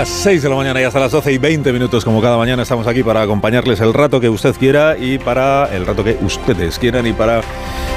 Las 0.00 0.10
6 0.10 0.42
de 0.42 0.50
la 0.50 0.56
mañana 0.56 0.78
y 0.78 0.84
hasta 0.84 1.00
las 1.00 1.10
12 1.10 1.32
y 1.32 1.38
20 1.38 1.72
minutos, 1.72 2.04
como 2.04 2.20
cada 2.20 2.36
mañana, 2.36 2.64
estamos 2.64 2.86
aquí 2.86 3.02
para 3.02 3.22
acompañarles 3.22 3.80
el 3.80 3.94
rato 3.94 4.20
que 4.20 4.28
usted 4.28 4.54
quiera 4.54 4.94
y 4.98 5.18
para 5.18 5.74
el 5.74 5.86
rato 5.86 6.04
que 6.04 6.18
ustedes 6.20 6.78
quieran 6.78 7.06
y 7.06 7.14
para 7.14 7.40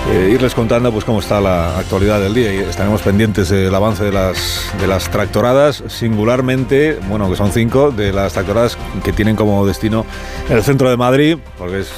eh, 0.09 0.31
irles 0.33 0.55
contando 0.55 0.93
pues 0.93 1.03
cómo 1.03 1.19
está 1.19 1.41
la 1.41 1.77
actualidad 1.77 2.21
del 2.21 2.33
día. 2.33 2.53
Y 2.53 2.57
estaremos 2.59 3.01
pendientes 3.01 3.49
del 3.49 3.75
avance 3.75 4.05
de 4.05 4.13
las, 4.13 4.71
de 4.79 4.87
las 4.87 5.09
tractoradas, 5.09 5.83
singularmente, 5.87 6.97
bueno, 7.09 7.29
que 7.29 7.35
son 7.35 7.51
cinco, 7.51 7.91
de 7.91 8.13
las 8.13 8.31
tractoradas 8.31 8.77
que 9.03 9.11
tienen 9.11 9.35
como 9.35 9.67
destino 9.67 10.05
el 10.49 10.63
centro 10.63 10.89
de 10.89 10.95
Madrid, 10.95 11.37
porque 11.57 11.81
es 11.81 11.91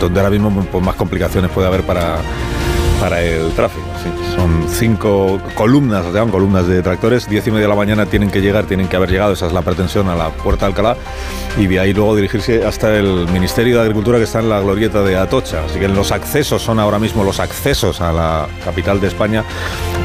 donde 0.00 0.18
ahora 0.18 0.30
mismo 0.30 0.50
pues, 0.72 0.82
más 0.82 0.96
complicaciones 0.96 1.52
puede 1.52 1.68
haber 1.68 1.82
para, 1.82 2.16
para 3.04 3.20
el 3.20 3.52
tráfico. 3.52 3.84
Sí. 4.02 4.34
Son 4.34 4.66
cinco 4.66 5.38
columnas, 5.54 6.06
se 6.06 6.12
llaman 6.12 6.30
columnas 6.30 6.66
de 6.66 6.80
tractores. 6.80 7.28
Diez 7.28 7.46
y 7.46 7.50
media 7.50 7.64
de 7.64 7.68
la 7.68 7.74
mañana 7.74 8.06
tienen 8.06 8.30
que 8.30 8.40
llegar, 8.40 8.64
tienen 8.64 8.88
que 8.88 8.96
haber 8.96 9.10
llegado, 9.10 9.34
esa 9.34 9.46
es 9.46 9.52
la 9.52 9.60
pretensión, 9.60 10.08
a 10.08 10.16
la 10.16 10.30
Puerta 10.30 10.64
de 10.64 10.70
Alcalá. 10.70 10.96
Y 11.58 11.66
de 11.66 11.80
ahí 11.80 11.92
luego 11.92 12.16
dirigirse 12.16 12.64
hasta 12.64 12.96
el 12.96 13.28
Ministerio 13.28 13.76
de 13.76 13.82
Agricultura 13.82 14.16
que 14.16 14.24
está 14.24 14.40
en 14.40 14.48
la 14.48 14.58
glorieta 14.60 15.02
de 15.02 15.18
Atocha. 15.18 15.66
Así 15.66 15.78
que 15.78 15.86
los 15.86 16.12
accesos 16.12 16.62
son 16.62 16.80
ahora 16.80 16.98
mismo 16.98 17.24
los 17.24 17.40
accesos 17.40 18.00
a 18.00 18.10
la 18.10 18.46
capital 18.64 19.02
de 19.02 19.08
España. 19.08 19.44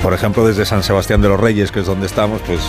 Por 0.04 0.14
ejemplo, 0.14 0.46
desde 0.46 0.66
San 0.66 0.84
Sebastián 0.84 1.22
de 1.22 1.30
los 1.30 1.40
Reyes, 1.40 1.72
que 1.72 1.80
es 1.80 1.86
donde 1.86 2.06
estamos, 2.06 2.42
pues 2.46 2.60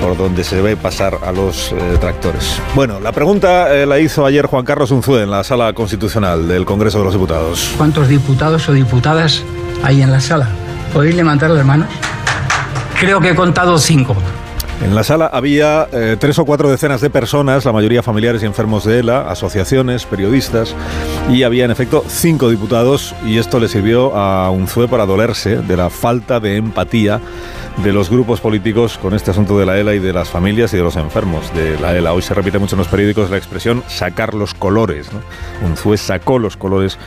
por 0.00 0.16
donde 0.16 0.44
se 0.44 0.60
ve 0.60 0.76
pasar 0.76 1.18
a 1.24 1.32
los 1.32 1.72
eh, 1.72 1.76
tractores. 2.00 2.60
Bueno, 2.74 3.00
la 3.00 3.12
pregunta 3.12 3.74
eh, 3.74 3.86
la 3.86 3.98
hizo 3.98 4.26
ayer 4.26 4.46
Juan 4.46 4.64
Carlos 4.64 4.90
Unzué 4.90 5.22
en 5.22 5.30
la 5.30 5.44
sala 5.44 5.72
constitucional 5.72 6.48
del 6.48 6.64
Congreso 6.64 6.98
de 6.98 7.04
los 7.04 7.14
Diputados. 7.14 7.72
¿Cuántos 7.76 8.08
diputados 8.08 8.68
o 8.68 8.72
diputadas 8.72 9.42
hay 9.82 10.02
en 10.02 10.12
la 10.12 10.20
sala? 10.20 10.48
¿Podéis 10.92 11.14
levantar 11.14 11.50
las 11.50 11.64
manos? 11.64 11.88
Creo 12.98 13.20
que 13.20 13.30
he 13.30 13.34
contado 13.34 13.78
cinco. 13.78 14.16
En 14.82 14.94
la 14.94 15.04
sala 15.04 15.26
había 15.26 15.88
eh, 15.92 16.16
tres 16.18 16.38
o 16.38 16.44
cuatro 16.44 16.70
decenas 16.70 17.00
de 17.00 17.10
personas, 17.10 17.64
la 17.64 17.72
mayoría 17.72 18.02
familiares 18.02 18.42
y 18.42 18.46
enfermos 18.46 18.84
de 18.84 19.00
ELA, 19.00 19.30
asociaciones, 19.30 20.04
periodistas, 20.04 20.74
y 21.30 21.42
había 21.42 21.64
en 21.64 21.70
efecto 21.70 22.04
cinco 22.06 22.50
diputados 22.50 23.14
y 23.24 23.38
esto 23.38 23.58
le 23.58 23.68
sirvió 23.68 24.14
a 24.14 24.50
Unzué 24.50 24.86
para 24.86 25.06
dolerse 25.06 25.56
de 25.56 25.76
la 25.76 25.90
falta 25.90 26.40
de 26.40 26.56
empatía 26.56 27.20
de 27.82 27.92
los 27.92 28.10
grupos 28.10 28.40
políticos 28.40 28.98
con 28.98 29.14
este 29.14 29.30
asunto 29.30 29.58
de 29.58 29.66
la 29.66 29.78
ELA 29.78 29.94
y 29.94 29.98
de 29.98 30.12
las 30.12 30.28
familias 30.28 30.72
y 30.72 30.76
de 30.76 30.82
los 30.82 30.96
enfermos 30.96 31.52
de 31.54 31.78
la 31.80 31.96
ELA. 31.96 32.12
Hoy 32.12 32.22
se 32.22 32.34
repite 32.34 32.58
mucho 32.58 32.74
en 32.74 32.78
los 32.78 32.88
periódicos 32.88 33.30
la 33.30 33.36
expresión 33.36 33.82
sacar 33.88 34.34
los 34.34 34.54
colores. 34.54 35.10
¿no? 35.12 35.20
Unzué 35.66 35.96
sacó 35.96 36.38
los 36.38 36.56
colores 36.56 36.98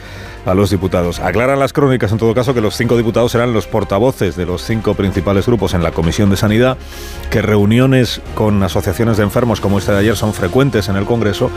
a 0.46 0.54
los 0.54 0.70
diputados. 0.70 1.20
Aclaran 1.20 1.60
las 1.60 1.74
crónicas, 1.74 2.12
en 2.12 2.18
todo 2.18 2.34
caso, 2.34 2.54
que 2.54 2.62
los 2.62 2.76
cinco 2.76 2.98
diputados 2.98 3.32
serán 3.32 3.54
los 3.54 3.68
portavoces 3.68 4.36
de 4.36 4.46
los 4.46 4.64
cinco 4.64 4.94
principales 4.94 5.46
grupos 5.46 5.74
en 5.74 5.84
la 5.84 5.92
Comisión 5.92 6.30
de 6.30 6.38
Sanidad, 6.38 6.78
que 7.30 7.42
reuniones 7.42 8.22
con 8.36 8.62
asociaciones 8.64 9.18
de 9.18 9.24
enfermos 9.24 9.62
como 9.62 9.78
esta 9.78 9.94
de 9.94 10.00
ayer 10.00 10.16
son 10.16 10.34
frecuentes 10.34 10.90
en 10.90 10.96
el 10.96 11.06
Congreso 11.06 11.52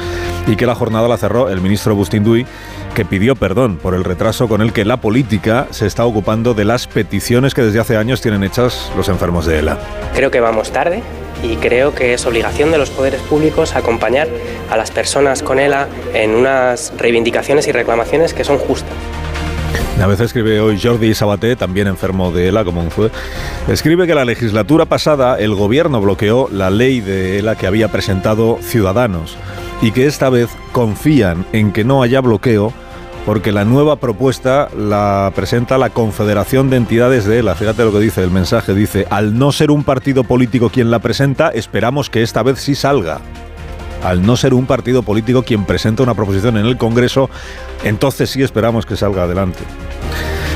y 0.47 0.57
que 0.57 0.67
la 0.67 0.75
jornada 0.75 1.09
la 1.09 1.17
cerró 1.17 1.49
el 1.49 1.61
ministro 1.61 1.95
Bustín 1.95 2.25
Duy, 2.25 2.47
que 2.95 3.05
pidió 3.05 3.37
perdón 3.37 3.77
por 3.77 3.95
el 3.95 4.05
retraso 4.05 4.49
con 4.49 4.61
el 4.61 4.73
que 4.73 4.85
la 4.85 4.99
política 4.99 5.67
se 5.71 5.87
está 5.87 6.05
ocupando 6.05 6.55
de 6.55 6.65
las 6.65 6.87
peticiones 6.87 7.55
que 7.55 7.63
desde 7.63 7.81
hace 7.81 7.97
años 7.97 8.21
tienen 8.21 8.43
hechas 8.45 8.93
los 8.97 9.09
enfermos 9.09 9.47
de 9.47 9.61
ELA. 9.61 9.79
Creo 10.15 10.31
que 10.31 10.41
vamos 10.41 10.71
tarde 10.73 11.03
y 11.43 11.57
creo 11.57 11.95
que 11.95 12.15
es 12.15 12.25
obligación 12.27 12.71
de 12.71 12.79
los 12.79 12.91
poderes 12.91 13.21
públicos 13.23 13.75
acompañar 13.75 14.29
a 14.71 14.77
las 14.77 14.91
personas 14.91 15.43
con 15.43 15.59
ELA 15.59 15.89
en 16.15 16.35
unas 16.35 16.93
reivindicaciones 16.97 17.67
y 17.67 17.73
reclamaciones 17.73 18.35
que 18.35 18.45
son 18.45 18.59
justas. 18.59 18.95
A 20.01 20.07
veces 20.07 20.27
escribe 20.27 20.59
hoy 20.61 20.81
Jordi 20.83 21.15
Sabaté, 21.15 21.55
también 21.55 21.87
enfermo 21.87 22.33
de 22.33 22.49
ELA, 22.49 22.65
como 22.65 22.89
fue. 22.91 23.11
Escribe 23.69 24.07
que 24.07 24.15
la 24.15 24.25
legislatura 24.25 24.85
pasada 24.85 25.39
el 25.39 25.55
gobierno 25.55 26.01
bloqueó 26.01 26.49
la 26.51 26.71
ley 26.71 27.01
de 27.01 27.39
ELA 27.39 27.57
que 27.57 27.67
había 27.67 27.89
presentado 27.89 28.59
Ciudadanos 28.63 29.37
y 29.81 29.93
que 29.93 30.07
esta 30.07 30.29
vez 30.29 30.49
confían 30.73 31.47
en 31.53 31.73
que 31.73 31.85
no 31.85 32.03
haya 32.03 32.21
bloqueo 32.21 32.73
porque 33.25 33.53
la 33.53 33.65
nueva 33.65 33.97
propuesta 33.97 34.69
la 34.77 35.33
presenta 35.35 35.79
la 35.79 35.91
Confederación 35.91 36.71
de 36.71 36.77
Entidades 36.77 37.25
de 37.25 37.39
ELA. 37.39 37.55
Fíjate 37.55 37.85
lo 37.85 37.93
que 37.93 38.01
dice 38.01 38.23
el 38.23 38.31
mensaje, 38.31 38.75
dice, 38.75 39.07
al 39.11 39.39
no 39.39 39.53
ser 39.53 39.71
un 39.71 39.85
partido 39.85 40.25
político 40.25 40.71
quien 40.71 40.91
la 40.91 40.99
presenta, 40.99 41.49
esperamos 41.49 42.11
que 42.11 42.23
esta 42.23 42.43
vez 42.43 42.59
sí 42.59 42.75
salga. 42.75 43.21
Al 44.03 44.27
no 44.27 44.37
ser 44.37 44.55
un 44.55 44.67
partido 44.67 45.05
político 45.05 45.45
quien 45.45 45.65
presenta 45.65 46.03
una 46.03 46.15
proposición 46.15 46.57
en 46.57 46.67
el 46.67 46.77
Congreso, 46.77 47.31
entonces 47.85 48.31
sí 48.31 48.43
esperamos 48.43 48.85
que 48.85 48.97
salga 48.97 49.23
adelante. 49.23 49.61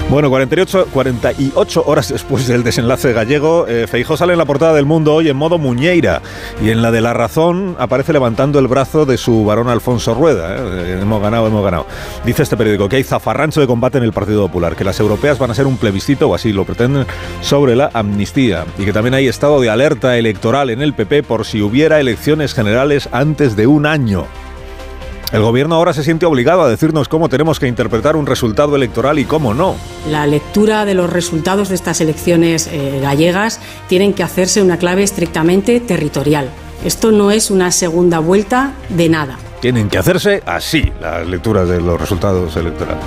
Bueno, 0.09 0.31
48, 0.31 0.87
48 0.93 1.83
horas 1.85 2.11
después 2.11 2.47
del 2.47 2.63
desenlace 2.63 3.13
gallego, 3.13 3.67
eh, 3.67 3.89
Feijó 3.89 4.17
sale 4.17 4.35
en 4.35 4.39
la 4.39 4.45
portada 4.45 4.73
del 4.73 4.87
Mundo 4.87 5.13
hoy 5.13 5.29
en 5.29 5.37
modo 5.37 5.59
muñeira 5.59 6.23
y 6.63 6.71
en 6.71 6.81
la 6.81 6.93
de 6.93 7.01
La 7.01 7.13
Razón 7.13 7.75
aparece 7.81 8.13
levantando 8.13 8.61
el 8.61 8.69
brazo 8.69 9.05
de 9.05 9.19
su 9.19 9.45
varón 9.45 9.69
Alfonso 9.69 10.15
Rueda. 10.15 10.57
Eh, 10.59 11.01
hemos 11.03 11.21
ganado, 11.21 11.49
hemos 11.49 11.65
ganado. 11.65 11.87
Dice 12.25 12.45
este 12.45 12.57
periódico 12.57 12.89
que 12.89 12.97
hay 12.97 13.03
zafarrancho 13.03 13.61
de 13.61 13.67
combate 13.67 13.99
en 13.99 14.05
el 14.05 14.13
Partido 14.13 14.47
Popular, 14.47 14.77
que 14.77 14.85
las 14.85 15.01
europeas 15.01 15.41
van 15.41 15.51
a 15.51 15.55
ser 15.55 15.67
un 15.67 15.77
plebiscito, 15.77 16.29
o 16.29 16.37
así 16.37 16.53
lo 16.53 16.65
pretenden, 16.65 17.05
sobre 17.41 17.75
la 17.75 17.91
amnistía 17.93 18.65
y 18.79 18.85
que 18.85 18.93
también 18.93 19.15
hay 19.15 19.27
estado 19.27 19.61
de 19.61 19.71
alerta 19.71 20.17
electoral 20.17 20.71
en 20.71 20.83
el 20.83 20.95
PP 20.95 21.25
por 21.25 21.45
si 21.45 21.63
hubiera 21.63 21.99
elecciones 21.99 22.55
generales 22.55 23.09
antes 23.11 23.57
de 23.57 23.67
un 23.67 23.87
año. 23.87 24.27
El 25.33 25.43
gobierno 25.43 25.75
ahora 25.75 25.93
se 25.93 26.05
siente 26.05 26.25
obligado 26.25 26.63
a 26.63 26.69
decirnos 26.69 27.09
cómo 27.09 27.29
tenemos 27.29 27.59
que 27.59 27.67
interpretar 27.67 28.15
un 28.15 28.27
resultado 28.27 28.77
electoral 28.77 29.19
y 29.19 29.25
cómo 29.25 29.55
no. 29.55 29.75
La 30.09 30.25
lectura 30.27 30.85
de 30.85 30.95
los 30.95 31.13
resultados 31.13 31.69
de 31.69 31.75
estas 31.75 32.01
elecciones 32.01 32.69
eh, 32.69 33.01
gallegas 33.03 33.61
tienen 33.89 34.15
que 34.15 34.23
hacerse 34.23 34.63
una 34.63 34.79
clave 34.79 35.03
estrictamente 35.03 35.81
territorial. 35.81 36.49
Esto 36.85 37.11
no 37.11 37.33
es 37.33 37.51
una 37.51 37.73
segunda 37.73 38.21
vuelta 38.21 38.75
de 38.89 39.09
nada. 39.09 39.37
Tienen 39.61 39.89
que 39.89 39.99
hacerse 39.99 40.43
así 40.47 40.93
las 41.01 41.27
lecturas 41.27 41.69
de 41.69 41.81
los 41.81 42.01
resultados 42.01 42.55
electorales. 42.57 43.03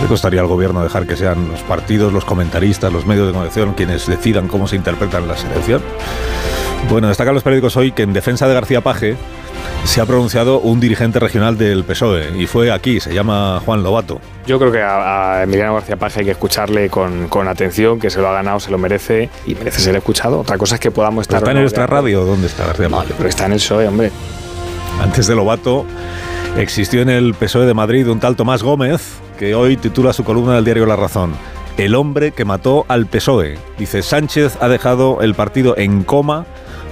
¿Le 0.00 0.08
costaría 0.08 0.40
al 0.40 0.46
gobierno 0.46 0.82
dejar 0.82 1.06
que 1.06 1.16
sean 1.16 1.48
los 1.48 1.60
partidos, 1.60 2.12
los 2.14 2.24
comentaristas, 2.24 2.92
los 2.92 3.06
medios 3.06 3.26
de 3.26 3.32
comunicación 3.32 3.74
quienes 3.74 4.06
decidan 4.06 4.48
cómo 4.48 4.66
se 4.66 4.76
interpretan 4.76 5.28
las 5.28 5.44
elecciones? 5.44 5.86
Bueno, 6.88 7.08
destacan 7.08 7.34
los 7.34 7.42
periódicos 7.42 7.76
hoy 7.76 7.92
que 7.92 8.02
en 8.02 8.12
defensa 8.12 8.46
de 8.46 8.54
García 8.54 8.80
Paje 8.80 9.16
se 9.84 10.00
ha 10.00 10.06
pronunciado 10.06 10.60
un 10.60 10.78
dirigente 10.78 11.18
regional 11.18 11.58
del 11.58 11.84
PSOE 11.84 12.38
y 12.38 12.46
fue 12.46 12.70
aquí, 12.70 13.00
se 13.00 13.14
llama 13.14 13.60
Juan 13.64 13.82
Lobato. 13.82 14.20
Yo 14.46 14.58
creo 14.58 14.70
que 14.70 14.80
a, 14.80 15.38
a 15.38 15.42
Emiliano 15.42 15.74
García 15.74 15.96
Paje 15.96 16.20
hay 16.20 16.26
que 16.26 16.32
escucharle 16.32 16.88
con, 16.88 17.28
con, 17.28 17.48
atención, 17.48 17.98
que 17.98 18.10
se 18.10 18.20
lo 18.20 18.28
ha 18.28 18.32
ganado, 18.32 18.60
se 18.60 18.70
lo 18.70 18.78
merece 18.78 19.28
y 19.46 19.54
merece 19.54 19.80
ser 19.80 19.96
escuchado. 19.96 20.40
Otra 20.40 20.58
cosa 20.58 20.76
es 20.76 20.80
que 20.80 20.90
podamos 20.90 21.22
estar... 21.22 21.38
¿Está 21.38 21.52
en 21.52 21.60
nuestra 21.60 21.86
radio? 21.86 22.24
¿Dónde 22.24 22.46
está 22.46 22.66
García 22.66 22.88
Paje? 22.88 23.08
No, 23.10 23.16
pero 23.16 23.28
está 23.28 23.46
en 23.46 23.52
el 23.52 23.58
PSOE, 23.58 23.88
hombre. 23.88 24.10
Antes 25.00 25.26
de 25.26 25.34
Lobato 25.34 25.86
existió 26.56 27.02
en 27.02 27.10
el 27.10 27.34
PSOE 27.34 27.66
de 27.66 27.74
Madrid 27.74 28.08
un 28.08 28.20
tal 28.20 28.36
Tomás 28.36 28.62
Gómez 28.62 29.14
que 29.38 29.54
hoy 29.54 29.76
titula 29.76 30.12
su 30.12 30.24
columna 30.24 30.54
del 30.54 30.64
diario 30.64 30.86
La 30.86 30.96
Razón. 30.96 31.32
El 31.76 31.94
hombre 31.94 32.32
que 32.32 32.44
mató 32.44 32.84
al 32.88 33.06
PSOE. 33.06 33.58
Dice, 33.78 34.02
Sánchez 34.02 34.58
ha 34.60 34.68
dejado 34.68 35.22
el 35.22 35.34
partido 35.34 35.76
en 35.78 36.04
coma 36.04 36.44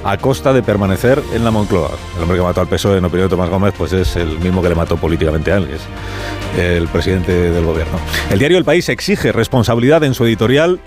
a 0.04 0.16
costa 0.16 0.52
de 0.52 0.62
permanecer 0.62 1.22
en 1.34 1.44
la 1.44 1.50
Moncloa. 1.50 1.90
El 2.16 2.22
hombre 2.22 2.38
que 2.38 2.42
mató 2.42 2.60
al 2.60 2.68
PSOE, 2.68 2.98
en 2.98 3.04
opinión 3.04 3.28
de 3.28 3.30
Tomás 3.30 3.50
Gómez, 3.50 3.74
pues 3.76 3.92
es 3.92 4.16
el 4.16 4.38
mismo 4.38 4.62
que 4.62 4.68
le 4.68 4.74
mató 4.74 4.96
políticamente 4.96 5.52
a 5.52 5.56
él, 5.56 5.66
que 5.68 5.74
es 5.74 6.76
el 6.76 6.88
presidente 6.88 7.32
del 7.32 7.64
gobierno. 7.64 7.98
El 8.30 8.38
diario 8.38 8.58
El 8.58 8.64
País 8.64 8.88
exige 8.88 9.32
responsabilidad 9.32 10.02
en 10.04 10.14
su 10.14 10.24
editorial 10.24 10.80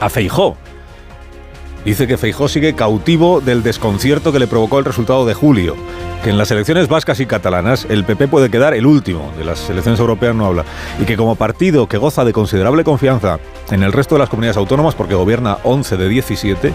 a 0.00 0.08
Feijó. 0.08 0.56
Dice 1.84 2.06
que 2.06 2.16
Feijó 2.16 2.48
sigue 2.48 2.74
cautivo 2.74 3.40
del 3.40 3.62
desconcierto 3.62 4.32
que 4.32 4.38
le 4.38 4.46
provocó 4.46 4.78
el 4.78 4.84
resultado 4.84 5.26
de 5.26 5.34
julio. 5.34 5.76
Que 6.22 6.30
en 6.30 6.38
las 6.38 6.52
elecciones 6.52 6.86
vascas 6.86 7.18
y 7.18 7.26
catalanas 7.26 7.86
el 7.88 8.04
PP 8.04 8.28
puede 8.28 8.48
quedar 8.48 8.74
el 8.74 8.86
último, 8.86 9.32
de 9.36 9.44
las 9.44 9.68
elecciones 9.68 9.98
europeas 9.98 10.36
no 10.36 10.46
habla, 10.46 10.64
y 11.00 11.04
que 11.04 11.16
como 11.16 11.34
partido 11.34 11.88
que 11.88 11.98
goza 11.98 12.24
de 12.24 12.32
considerable 12.32 12.84
confianza 12.84 13.40
en 13.72 13.82
el 13.82 13.92
resto 13.92 14.14
de 14.14 14.20
las 14.20 14.28
comunidades 14.28 14.56
autónomas, 14.56 14.94
porque 14.94 15.16
gobierna 15.16 15.58
11 15.64 15.96
de 15.96 16.08
17, 16.08 16.72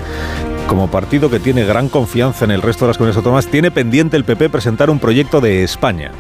como 0.68 0.92
partido 0.92 1.30
que 1.30 1.40
tiene 1.40 1.66
gran 1.66 1.90
confianza 1.90 2.46
en 2.46 2.52
el 2.52 2.62
resto 2.62 2.86
de 2.86 2.90
las 2.90 2.98
comunidades 2.98 3.18
autónomas, 3.18 3.48
tiene 3.48 3.72
pendiente 3.72 4.18
el 4.18 4.26
PP 4.26 4.50
presentar 4.50 4.90
un 4.90 5.00
proyecto 5.00 5.42
de 5.42 5.64
España. 5.64 6.12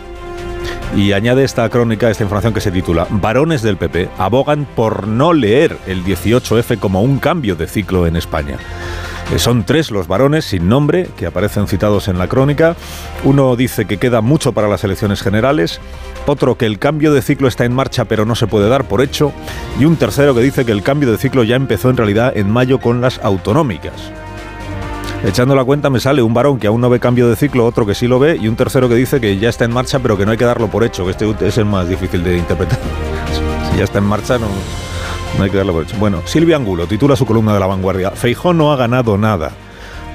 Y 0.96 1.12
añade 1.12 1.44
esta 1.44 1.70
crónica, 1.70 2.10
esta 2.10 2.24
información 2.24 2.54
que 2.54 2.62
se 2.62 2.72
titula 2.72 3.08
Varones 3.10 3.62
del 3.62 3.78
PP 3.78 4.10
abogan 4.18 4.66
por 4.66 5.08
no 5.08 5.34
leer 5.34 5.78
el 5.86 6.04
18F 6.04 6.80
como 6.80 7.02
un 7.02 7.20
cambio 7.20 7.56
de 7.56 7.68
ciclo 7.68 8.08
en 8.08 8.16
España. 8.16 8.58
Eh, 9.34 9.40
son 9.40 9.66
tres 9.66 9.92
los 9.92 10.08
varones 10.08 10.46
sin 10.46 10.70
nombre 10.70 11.10
que 11.18 11.26
aparecen 11.26 11.68
citados 11.68 12.08
en 12.08 12.18
la 12.18 12.28
crónica. 12.28 12.78
Uno 13.26 13.56
dice 13.58 13.86
que 13.86 13.98
queda 13.98 14.22
mucho 14.22 14.54
para 14.54 14.70
las 14.70 14.84
elecciones 14.86 15.22
generales, 15.22 15.82
otro 16.26 16.58
que 16.58 16.66
el 16.66 16.80
cambio 16.80 17.14
de 17.14 17.22
ciclo 17.22 17.50
está 17.50 17.66
en 17.66 17.76
marcha 17.76 18.06
pero 18.06 18.26
no 18.26 18.36
se 18.36 18.48
puede 18.48 18.70
dar 18.70 18.86
por 18.86 19.02
hecho, 19.02 19.34
y 19.80 19.86
un 19.86 19.98
tercero 19.98 20.34
que 20.34 20.42
dice 20.42 20.66
que 20.66 20.72
el 20.72 20.84
cambio 20.84 21.12
de 21.12 21.18
ciclo 21.18 21.44
ya 21.44 21.58
empezó 21.58 21.90
en 21.90 21.98
realidad 21.98 22.36
en 22.36 22.50
mayo 22.50 22.80
con 22.80 23.02
las 23.02 23.20
autonómicas. 23.20 24.12
Echando 25.24 25.56
la 25.56 25.66
cuenta 25.66 25.90
me 25.90 26.00
sale 26.00 26.22
un 26.22 26.34
varón 26.34 26.60
que 26.60 26.68
aún 26.68 26.80
no 26.80 26.90
ve 26.90 27.00
cambio 27.00 27.28
de 27.28 27.36
ciclo, 27.36 27.66
otro 27.66 27.86
que 27.86 27.96
sí 27.96 28.08
lo 28.08 28.20
ve 28.20 28.38
y 28.40 28.48
un 28.48 28.56
tercero 28.56 28.88
que 28.88 28.96
dice 28.96 29.20
que 29.20 29.38
ya 29.38 29.50
está 29.50 29.66
en 29.66 29.74
marcha 29.74 30.00
pero 30.00 30.18
que 30.18 30.26
no 30.26 30.32
hay 30.32 30.38
que 30.38 30.46
darlo 30.46 30.68
por 30.68 30.84
hecho, 30.84 31.06
que 31.06 31.12
este 31.12 31.48
es 31.48 31.58
el 31.58 31.66
más 31.66 31.90
difícil 31.90 32.24
de 32.24 32.38
interpretar. 32.38 32.80
Si 33.72 33.78
ya 33.78 33.84
está 33.84 33.98
en 33.98 34.06
marcha 34.06 34.38
no, 34.38 34.48
no 35.38 35.44
hay 35.44 35.50
que 35.50 35.58
darlo 35.58 35.74
por 35.74 35.84
hecho. 35.84 35.98
Bueno, 35.98 36.22
Silvia 36.26 36.56
Angulo 36.56 36.88
titula 36.88 37.16
su 37.16 37.26
columna 37.26 37.54
de 37.54 37.60
la 37.60 37.68
vanguardia. 37.68 38.12
Feijó 38.12 38.54
no 38.54 38.72
ha 38.72 38.78
ganado 38.78 39.18
nada. 39.18 39.52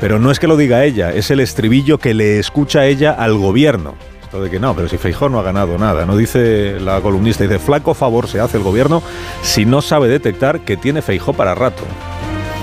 Pero 0.01 0.19
no 0.19 0.31
es 0.33 0.41
que 0.41 0.49
lo 0.49 0.57
diga 0.57 0.85
ella, 0.85 1.13
es 1.13 1.31
el 1.31 1.39
estribillo 1.39 1.99
que 1.99 2.13
le 2.13 2.41
escucha 2.41 2.87
ella 2.87 3.13
al 3.13 3.37
gobierno. 3.37 3.95
Esto 4.21 4.43
de 4.43 4.51
que 4.51 4.59
no, 4.59 4.75
pero 4.75 4.89
si 4.89 4.97
Feijó 4.97 5.29
no 5.29 5.39
ha 5.39 5.43
ganado 5.43 5.79
nada. 5.79 6.07
No 6.07 6.17
dice 6.17 6.81
la 6.81 7.01
columnista, 7.01 7.45
dice, 7.45 7.59
flaco 7.59 7.95
favor 7.95 8.27
se 8.27 8.41
hace 8.41 8.57
el 8.57 8.65
gobierno 8.65 9.03
si 9.43 9.65
no 9.65 9.81
sabe 9.83 10.09
detectar 10.09 10.61
que 10.61 10.77
tiene 10.77 11.03
Feijó 11.03 11.35
para 11.35 11.55
rato. 11.55 11.85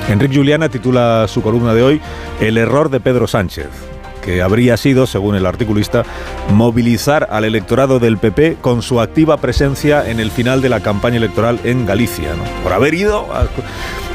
Enrique 0.08 0.36
Juliana 0.36 0.70
titula 0.70 1.28
su 1.28 1.42
columna 1.42 1.74
de 1.74 1.84
hoy 1.84 2.02
El 2.40 2.58
error 2.58 2.90
de 2.90 3.00
Pedro 3.00 3.28
Sánchez 3.28 3.68
que 4.20 4.42
habría 4.42 4.78
sido, 4.78 5.08
según 5.08 5.36
el 5.36 5.46
articulista, 5.46 6.04
movilizar 6.54 7.28
al 7.32 7.46
electorado 7.46 8.00
del 8.00 8.18
PP 8.18 8.58
con 8.62 8.82
su 8.82 9.02
activa 9.02 9.38
presencia 9.38 10.10
en 10.10 10.20
el 10.20 10.32
final 10.32 10.62
de 10.62 10.70
la 10.70 10.82
campaña 10.82 11.18
electoral 11.18 11.60
en 11.64 11.86
Galicia. 11.86 12.34
Por 12.64 12.74
haber 12.74 12.94
ido... 12.94 13.28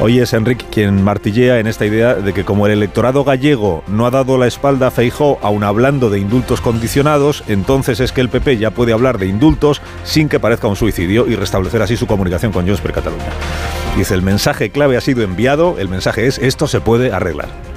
Hoy 0.00 0.18
es 0.18 0.32
Enrique 0.32 0.66
quien 0.72 1.04
martillea 1.04 1.60
en 1.60 1.68
esta 1.68 1.86
idea 1.86 2.14
de 2.14 2.32
que 2.32 2.44
como 2.44 2.66
el 2.66 2.72
electorado 2.72 3.22
gallego 3.22 3.84
no 3.86 4.06
ha 4.06 4.10
dado 4.10 4.36
la 4.38 4.48
espalda 4.48 4.88
a 4.88 4.90
Feijó, 4.90 5.38
aun 5.40 5.62
hablando 5.62 6.10
de 6.10 6.18
indultos 6.18 6.60
condicionados, 6.60 7.44
entonces 7.46 8.00
es 8.00 8.10
que 8.10 8.20
el 8.20 8.28
PP 8.28 8.58
ya 8.58 8.72
puede 8.72 8.92
hablar 8.92 9.18
de 9.18 9.28
indultos 9.28 9.80
sin 10.02 10.28
que 10.28 10.40
parezca 10.40 10.66
un 10.66 10.74
suicidio 10.74 11.28
y 11.28 11.36
restablecer 11.36 11.80
así 11.80 11.96
su 11.96 12.08
comunicación 12.08 12.50
con 12.50 12.66
Junts 12.66 12.80
per 12.80 12.92
Cataluña. 12.92 13.30
Dice, 13.96 14.14
el 14.14 14.22
mensaje 14.22 14.70
clave 14.70 14.96
ha 14.96 15.00
sido 15.00 15.22
enviado, 15.22 15.76
el 15.78 15.88
mensaje 15.88 16.26
es, 16.26 16.38
esto 16.38 16.66
se 16.66 16.80
puede 16.80 17.12
arreglar. 17.12 17.73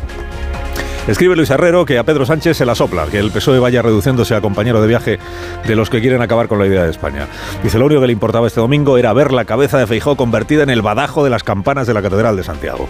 Escribe 1.08 1.38
Luis 1.38 1.50
Herrero 1.50 1.86
que 1.86 1.98
a 1.98 2.04
Pedro 2.04 2.26
Sánchez 2.26 2.58
se 2.58 2.66
la 2.66 2.76
sopla, 2.76 3.06
que 3.06 3.18
el 3.18 3.32
PSOE 3.32 3.60
vaya 3.60 3.82
reduciéndose 3.82 4.36
a 4.36 4.42
compañero 4.42 4.82
de 4.82 4.88
viaje 4.90 5.20
de 5.66 5.76
los 5.78 5.90
que 5.90 6.02
quieren 6.02 6.22
acabar 6.22 6.50
con 6.50 6.60
la 6.60 6.68
idea 6.68 6.84
de 6.84 6.90
España. 6.90 7.28
Dice, 7.64 7.80
lo 7.80 7.86
único 7.86 8.02
que 8.02 8.08
le 8.08 8.14
importaba 8.14 8.46
este 8.46 8.60
domingo 8.60 8.98
era 8.98 9.14
ver 9.14 9.32
la 9.32 9.46
cabeza 9.46 9.78
de 9.78 9.88
Feijó 9.88 10.18
convertida 10.18 10.64
en 10.64 10.70
el 10.70 10.82
badajo 10.82 11.24
de 11.24 11.30
las 11.30 11.44
campanas 11.44 11.88
de 11.88 11.94
la 11.94 12.02
Catedral 12.02 12.36
de 12.36 12.44
Santiago. 12.44 12.90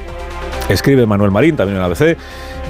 Escribe 0.67 1.05
Manuel 1.05 1.29
Marín, 1.29 1.55
también 1.55 1.77
en 1.77 1.83
ABC, 1.83 2.17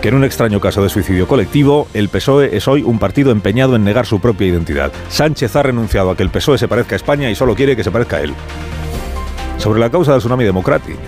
que 0.02 0.10
en 0.10 0.16
un 0.16 0.26
extraño 0.26 0.60
caso 0.60 0.84
de 0.84 0.90
suicidio 0.90 1.30
colectivo, 1.30 1.88
el 1.94 2.10
PSOE 2.10 2.58
es 2.58 2.68
hoy 2.68 2.84
un 2.84 3.00
partido 3.00 3.32
empeñado 3.32 3.78
en 3.78 3.86
negar 3.86 4.06
su 4.06 4.20
propia 4.20 4.48
identidad. 4.48 4.92
Sánchez 5.08 5.56
ha 5.56 5.64
renunciado 5.64 6.12
a 6.12 6.18
que 6.18 6.24
el 6.24 6.30
PSOE 6.30 6.58
se 6.58 6.68
parezca 6.68 6.96
a 6.96 6.98
España 6.98 7.32
y 7.32 7.36
solo 7.36 7.56
quiere 7.56 7.78
que 7.78 7.86
se 7.86 7.92
parezca 7.92 8.18
a 8.18 8.22
él. 8.22 8.34
Sobre 9.58 9.80
la 9.80 9.90
causa 9.90 10.12
del 10.12 10.20
tsunami 10.20 10.44
democrático. 10.44 11.00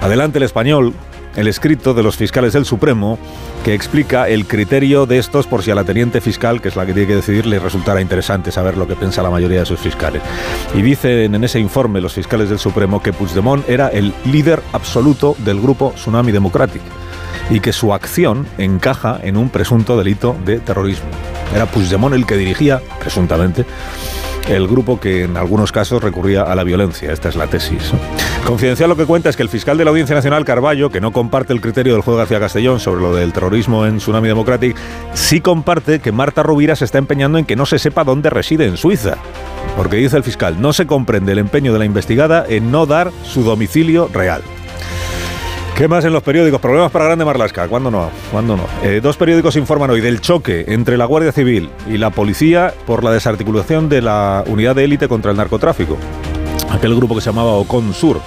Adelante 0.00 0.38
el 0.38 0.44
español, 0.44 0.94
el 1.36 1.48
escrito 1.48 1.94
de 1.94 2.02
los 2.02 2.16
fiscales 2.16 2.52
del 2.52 2.64
Supremo 2.64 3.18
que 3.64 3.74
explica 3.74 4.28
el 4.28 4.46
criterio 4.46 5.06
de 5.06 5.18
estos 5.18 5.46
por 5.46 5.62
si 5.62 5.70
a 5.70 5.74
la 5.74 5.84
teniente 5.84 6.20
fiscal, 6.20 6.60
que 6.60 6.68
es 6.68 6.76
la 6.76 6.86
que 6.86 6.92
tiene 6.92 7.06
que 7.06 7.16
decidir, 7.16 7.46
le 7.46 7.58
resultara 7.58 8.00
interesante 8.00 8.50
saber 8.50 8.76
lo 8.76 8.88
que 8.88 8.96
piensa 8.96 9.22
la 9.22 9.30
mayoría 9.30 9.60
de 9.60 9.66
sus 9.66 9.78
fiscales. 9.78 10.22
Y 10.74 10.82
dicen 10.82 11.34
en 11.34 11.44
ese 11.44 11.60
informe 11.60 12.00
los 12.00 12.14
fiscales 12.14 12.48
del 12.48 12.58
Supremo 12.58 13.02
que 13.02 13.12
Puigdemont 13.12 13.68
era 13.68 13.88
el 13.88 14.12
líder 14.24 14.62
absoluto 14.72 15.36
del 15.38 15.60
grupo 15.60 15.92
Tsunami 15.94 16.32
Democratic 16.32 16.82
y 17.50 17.60
que 17.60 17.72
su 17.72 17.92
acción 17.92 18.46
encaja 18.58 19.20
en 19.22 19.36
un 19.36 19.50
presunto 19.50 19.96
delito 19.96 20.36
de 20.44 20.58
terrorismo. 20.58 21.06
Era 21.54 21.66
Puigdemont 21.66 22.14
el 22.14 22.26
que 22.26 22.36
dirigía, 22.36 22.80
presuntamente, 22.98 23.64
el 24.48 24.68
grupo 24.68 25.00
que 25.00 25.24
en 25.24 25.36
algunos 25.36 25.72
casos 25.72 26.02
recurría 26.02 26.42
a 26.42 26.54
la 26.54 26.64
violencia. 26.64 27.12
Esta 27.12 27.28
es 27.28 27.36
la 27.36 27.46
tesis. 27.46 27.92
Confidencial 28.46 28.88
lo 28.88 28.96
que 28.96 29.06
cuenta 29.06 29.28
es 29.28 29.36
que 29.36 29.42
el 29.42 29.48
fiscal 29.48 29.76
de 29.76 29.84
la 29.84 29.90
Audiencia 29.90 30.14
Nacional, 30.14 30.44
Carballo, 30.44 30.90
que 30.90 31.00
no 31.00 31.12
comparte 31.12 31.52
el 31.52 31.60
criterio 31.60 31.94
del 31.94 32.02
juez 32.02 32.16
García 32.16 32.40
Castellón 32.40 32.78
sobre 32.78 33.02
lo 33.02 33.14
del 33.14 33.32
terrorismo 33.32 33.86
en 33.86 33.98
Tsunami 33.98 34.28
Democratic, 34.28 34.76
sí 35.14 35.40
comparte 35.40 36.00
que 36.00 36.12
Marta 36.12 36.42
Rubira 36.42 36.76
se 36.76 36.84
está 36.84 36.98
empeñando 36.98 37.38
en 37.38 37.44
que 37.44 37.56
no 37.56 37.66
se 37.66 37.78
sepa 37.78 38.04
dónde 38.04 38.30
reside 38.30 38.66
en 38.66 38.76
Suiza. 38.76 39.16
Porque 39.76 39.96
dice 39.96 40.16
el 40.16 40.22
fiscal, 40.22 40.60
no 40.60 40.72
se 40.72 40.86
comprende 40.86 41.32
el 41.32 41.38
empeño 41.38 41.72
de 41.72 41.80
la 41.80 41.84
investigada 41.84 42.44
en 42.48 42.70
no 42.70 42.86
dar 42.86 43.10
su 43.24 43.42
domicilio 43.42 44.08
real. 44.12 44.42
¿Qué 45.76 45.88
más 45.88 46.06
en 46.06 46.14
los 46.14 46.22
periódicos? 46.22 46.58
Problemas 46.58 46.90
para 46.90 47.04
Grande 47.04 47.26
Marlasca. 47.26 47.68
¿Cuándo 47.68 47.90
no? 47.90 48.10
¿Cuándo 48.32 48.56
no? 48.56 48.64
Eh, 48.82 49.00
dos 49.02 49.18
periódicos 49.18 49.56
informan 49.56 49.90
hoy 49.90 50.00
del 50.00 50.22
choque 50.22 50.64
entre 50.68 50.96
la 50.96 51.04
Guardia 51.04 51.32
Civil 51.32 51.68
y 51.86 51.98
la 51.98 52.08
policía 52.08 52.72
por 52.86 53.04
la 53.04 53.10
desarticulación 53.10 53.90
de 53.90 54.00
la 54.00 54.42
unidad 54.46 54.74
de 54.74 54.84
élite 54.84 55.06
contra 55.06 55.32
el 55.32 55.36
narcotráfico. 55.36 55.98
Aquel 56.70 56.96
grupo 56.96 57.14
que 57.14 57.20
se 57.20 57.28
llamaba 57.28 57.50
Ocon 57.50 57.92
Sur. 57.92 58.22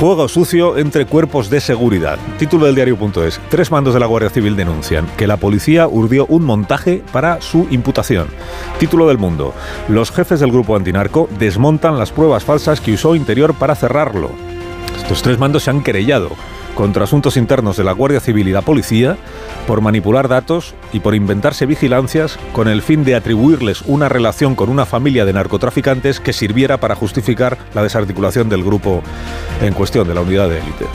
Juego 0.00 0.26
sucio 0.26 0.76
entre 0.76 1.06
cuerpos 1.06 1.50
de 1.50 1.60
seguridad. 1.60 2.18
Título 2.36 2.66
del 2.66 2.74
diario.es. 2.74 3.40
Tres 3.48 3.70
mandos 3.70 3.94
de 3.94 4.00
la 4.00 4.06
Guardia 4.06 4.30
Civil 4.30 4.56
denuncian 4.56 5.06
que 5.16 5.28
la 5.28 5.36
policía 5.36 5.86
urdió 5.86 6.26
un 6.26 6.42
montaje 6.42 7.04
para 7.12 7.40
su 7.40 7.68
imputación. 7.70 8.26
Título 8.80 9.06
del 9.06 9.18
mundo. 9.18 9.54
Los 9.88 10.10
jefes 10.10 10.40
del 10.40 10.50
grupo 10.50 10.74
antinarco 10.74 11.28
desmontan 11.38 11.96
las 11.96 12.10
pruebas 12.10 12.42
falsas 12.42 12.80
que 12.80 12.94
usó 12.94 13.14
Interior 13.14 13.54
para 13.54 13.76
cerrarlo. 13.76 14.32
Estos 14.96 15.22
tres 15.22 15.38
mandos 15.38 15.62
se 15.62 15.70
han 15.70 15.84
querellado 15.84 16.30
contra 16.74 17.04
asuntos 17.04 17.36
internos 17.36 17.76
de 17.76 17.84
la 17.84 17.92
Guardia 17.92 18.20
Civil 18.20 18.48
y 18.48 18.52
la 18.52 18.62
Policía 18.62 19.16
por 19.66 19.80
manipular 19.80 20.28
datos 20.28 20.74
y 20.92 21.00
por 21.00 21.14
inventarse 21.14 21.66
vigilancias 21.66 22.38
con 22.52 22.68
el 22.68 22.82
fin 22.82 23.04
de 23.04 23.14
atribuirles 23.14 23.82
una 23.82 24.08
relación 24.08 24.54
con 24.54 24.68
una 24.68 24.86
familia 24.86 25.24
de 25.24 25.32
narcotraficantes 25.32 26.20
que 26.20 26.32
sirviera 26.32 26.78
para 26.78 26.94
justificar 26.94 27.58
la 27.74 27.82
desarticulación 27.82 28.48
del 28.48 28.64
grupo 28.64 29.02
en 29.60 29.74
cuestión, 29.74 30.08
de 30.08 30.14
la 30.14 30.20
unidad 30.22 30.48
de 30.48 30.58
élite. 30.58 30.86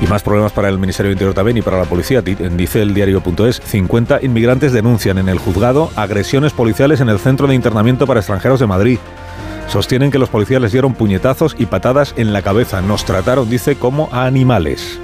Y 0.00 0.06
más 0.06 0.22
problemas 0.22 0.52
para 0.52 0.68
el 0.68 0.78
Ministerio 0.78 1.08
de 1.10 1.14
Interior 1.14 1.34
también 1.34 1.56
y 1.56 1.62
para 1.62 1.78
la 1.78 1.84
policía. 1.84 2.20
Dice 2.20 2.82
el 2.82 2.94
diario.es, 2.94 3.62
50 3.64 4.20
inmigrantes 4.22 4.72
denuncian 4.72 5.18
en 5.18 5.28
el 5.28 5.38
juzgado 5.38 5.90
agresiones 5.96 6.52
policiales 6.52 7.00
en 7.00 7.08
el 7.08 7.18
Centro 7.18 7.46
de 7.46 7.54
Internamiento 7.54 8.06
para 8.06 8.20
Extranjeros 8.20 8.60
de 8.60 8.66
Madrid. 8.66 8.98
Sostienen 9.68 10.10
que 10.10 10.18
los 10.18 10.28
policías 10.28 10.60
les 10.60 10.72
dieron 10.72 10.94
puñetazos 10.94 11.56
y 11.58 11.66
patadas 11.66 12.14
en 12.16 12.32
la 12.32 12.42
cabeza. 12.42 12.80
Nos 12.80 13.04
trataron, 13.04 13.50
dice, 13.50 13.76
como 13.76 14.08
a 14.12 14.26
animales. 14.26 15.00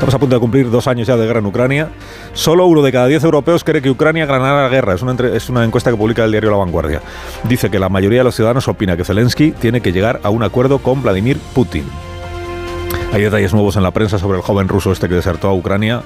Estamos 0.00 0.14
a 0.14 0.18
punto 0.18 0.36
de 0.36 0.40
cumplir 0.40 0.70
dos 0.70 0.86
años 0.86 1.06
ya 1.06 1.18
de 1.18 1.26
guerra 1.26 1.40
en 1.40 1.46
Ucrania. 1.46 1.90
Solo 2.32 2.64
uno 2.64 2.80
de 2.80 2.90
cada 2.90 3.06
diez 3.06 3.22
europeos 3.22 3.64
cree 3.64 3.82
que 3.82 3.90
Ucrania 3.90 4.24
ganará 4.24 4.62
la 4.62 4.68
guerra. 4.70 4.94
Es 4.94 5.02
una, 5.02 5.12
es 5.28 5.50
una 5.50 5.62
encuesta 5.62 5.90
que 5.90 5.96
publica 5.98 6.24
el 6.24 6.30
diario 6.30 6.50
La 6.50 6.56
Vanguardia. 6.56 7.02
Dice 7.44 7.70
que 7.70 7.78
la 7.78 7.90
mayoría 7.90 8.20
de 8.20 8.24
los 8.24 8.34
ciudadanos 8.34 8.66
opina 8.66 8.96
que 8.96 9.04
Zelensky 9.04 9.52
tiene 9.52 9.82
que 9.82 9.92
llegar 9.92 10.18
a 10.22 10.30
un 10.30 10.42
acuerdo 10.42 10.78
con 10.78 11.02
Vladimir 11.02 11.38
Putin. 11.54 11.84
Hay 13.12 13.20
detalles 13.20 13.52
nuevos 13.52 13.76
en 13.76 13.82
la 13.82 13.90
prensa 13.90 14.18
sobre 14.18 14.38
el 14.38 14.42
joven 14.42 14.68
ruso 14.68 14.90
este 14.90 15.06
que 15.06 15.16
desertó 15.16 15.48
a 15.48 15.54
Ucrania. 15.54 16.02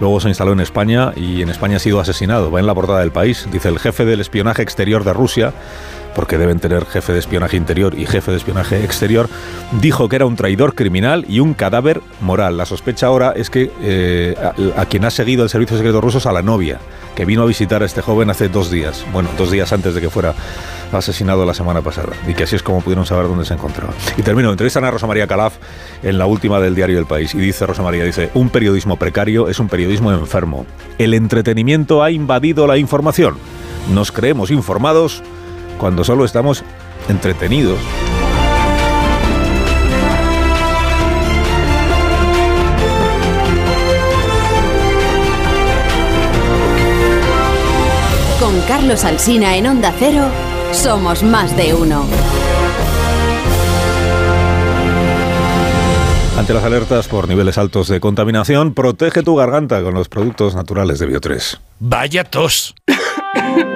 Luego 0.00 0.18
se 0.20 0.28
instaló 0.28 0.52
en 0.52 0.60
España 0.60 1.12
y 1.14 1.40
en 1.40 1.48
España 1.48 1.76
ha 1.76 1.78
sido 1.78 2.00
asesinado. 2.00 2.50
Va 2.50 2.58
en 2.58 2.66
la 2.66 2.74
portada 2.74 2.98
del 2.98 3.12
país. 3.12 3.46
Dice 3.52 3.68
el 3.68 3.78
jefe 3.78 4.04
del 4.04 4.20
espionaje 4.20 4.62
exterior 4.62 5.04
de 5.04 5.12
Rusia 5.12 5.52
porque 6.16 6.38
deben 6.38 6.58
tener 6.58 6.86
jefe 6.86 7.12
de 7.12 7.18
espionaje 7.18 7.58
interior 7.58 7.94
y 7.94 8.06
jefe 8.06 8.30
de 8.30 8.38
espionaje 8.38 8.82
exterior, 8.82 9.28
dijo 9.82 10.08
que 10.08 10.16
era 10.16 10.24
un 10.24 10.34
traidor 10.34 10.74
criminal 10.74 11.26
y 11.28 11.40
un 11.40 11.52
cadáver 11.52 12.00
moral. 12.22 12.56
La 12.56 12.64
sospecha 12.64 13.06
ahora 13.06 13.34
es 13.36 13.50
que 13.50 13.70
eh, 13.82 14.34
a, 14.74 14.86
quien 14.86 15.04
ha 15.04 15.10
seguido 15.10 15.44
el 15.44 15.50
servicio 15.50 15.76
secreto 15.76 16.00
ruso 16.00 16.16
es 16.16 16.24
a 16.24 16.32
la 16.32 16.40
novia, 16.40 16.78
que 17.14 17.26
vino 17.26 17.42
a 17.42 17.44
visitar 17.44 17.82
a 17.82 17.86
este 17.86 18.00
joven 18.00 18.30
hace 18.30 18.48
dos 18.48 18.70
días, 18.70 19.04
bueno, 19.12 19.28
dos 19.36 19.50
días 19.50 19.70
antes 19.74 19.94
de 19.94 20.00
que 20.00 20.08
fuera 20.08 20.34
asesinado 20.90 21.44
la 21.44 21.52
semana 21.52 21.82
pasada, 21.82 22.14
y 22.26 22.32
que 22.32 22.44
así 22.44 22.56
es 22.56 22.62
como 22.62 22.80
pudieron 22.80 23.04
saber 23.04 23.28
dónde 23.28 23.44
se 23.44 23.52
encontraba. 23.52 23.92
Y 24.16 24.22
termino, 24.22 24.50
entrevistan 24.50 24.84
a 24.84 24.90
Rosa 24.90 25.06
María 25.06 25.26
Calaf 25.26 25.58
en 26.02 26.16
la 26.16 26.24
última 26.24 26.60
del 26.60 26.74
diario 26.74 26.98
El 26.98 27.06
País, 27.06 27.34
y 27.34 27.38
dice 27.38 27.66
Rosa 27.66 27.82
María, 27.82 28.04
dice, 28.04 28.30
un 28.32 28.48
periodismo 28.48 28.96
precario 28.96 29.48
es 29.48 29.58
un 29.58 29.68
periodismo 29.68 30.10
enfermo. 30.12 30.64
El 30.96 31.12
entretenimiento 31.12 32.02
ha 32.02 32.10
invadido 32.10 32.66
la 32.66 32.78
información. 32.78 33.36
Nos 33.92 34.12
creemos 34.12 34.50
informados 34.50 35.22
cuando 35.78 36.04
solo 36.04 36.24
estamos 36.24 36.64
entretenidos. 37.08 37.78
Con 48.40 48.60
Carlos 48.62 49.04
Alsina 49.04 49.56
en 49.56 49.66
Onda 49.66 49.92
Cero, 49.98 50.24
somos 50.72 51.22
más 51.22 51.56
de 51.56 51.74
uno. 51.74 52.06
Ante 56.38 56.52
las 56.52 56.64
alertas 56.64 57.08
por 57.08 57.28
niveles 57.28 57.56
altos 57.58 57.88
de 57.88 57.98
contaminación, 57.98 58.74
protege 58.74 59.22
tu 59.22 59.34
garganta 59.34 59.82
con 59.82 59.94
los 59.94 60.08
productos 60.08 60.54
naturales 60.54 60.98
de 60.98 61.08
Bio3. 61.08 61.58
Vaya 61.80 62.24
tos. 62.24 62.74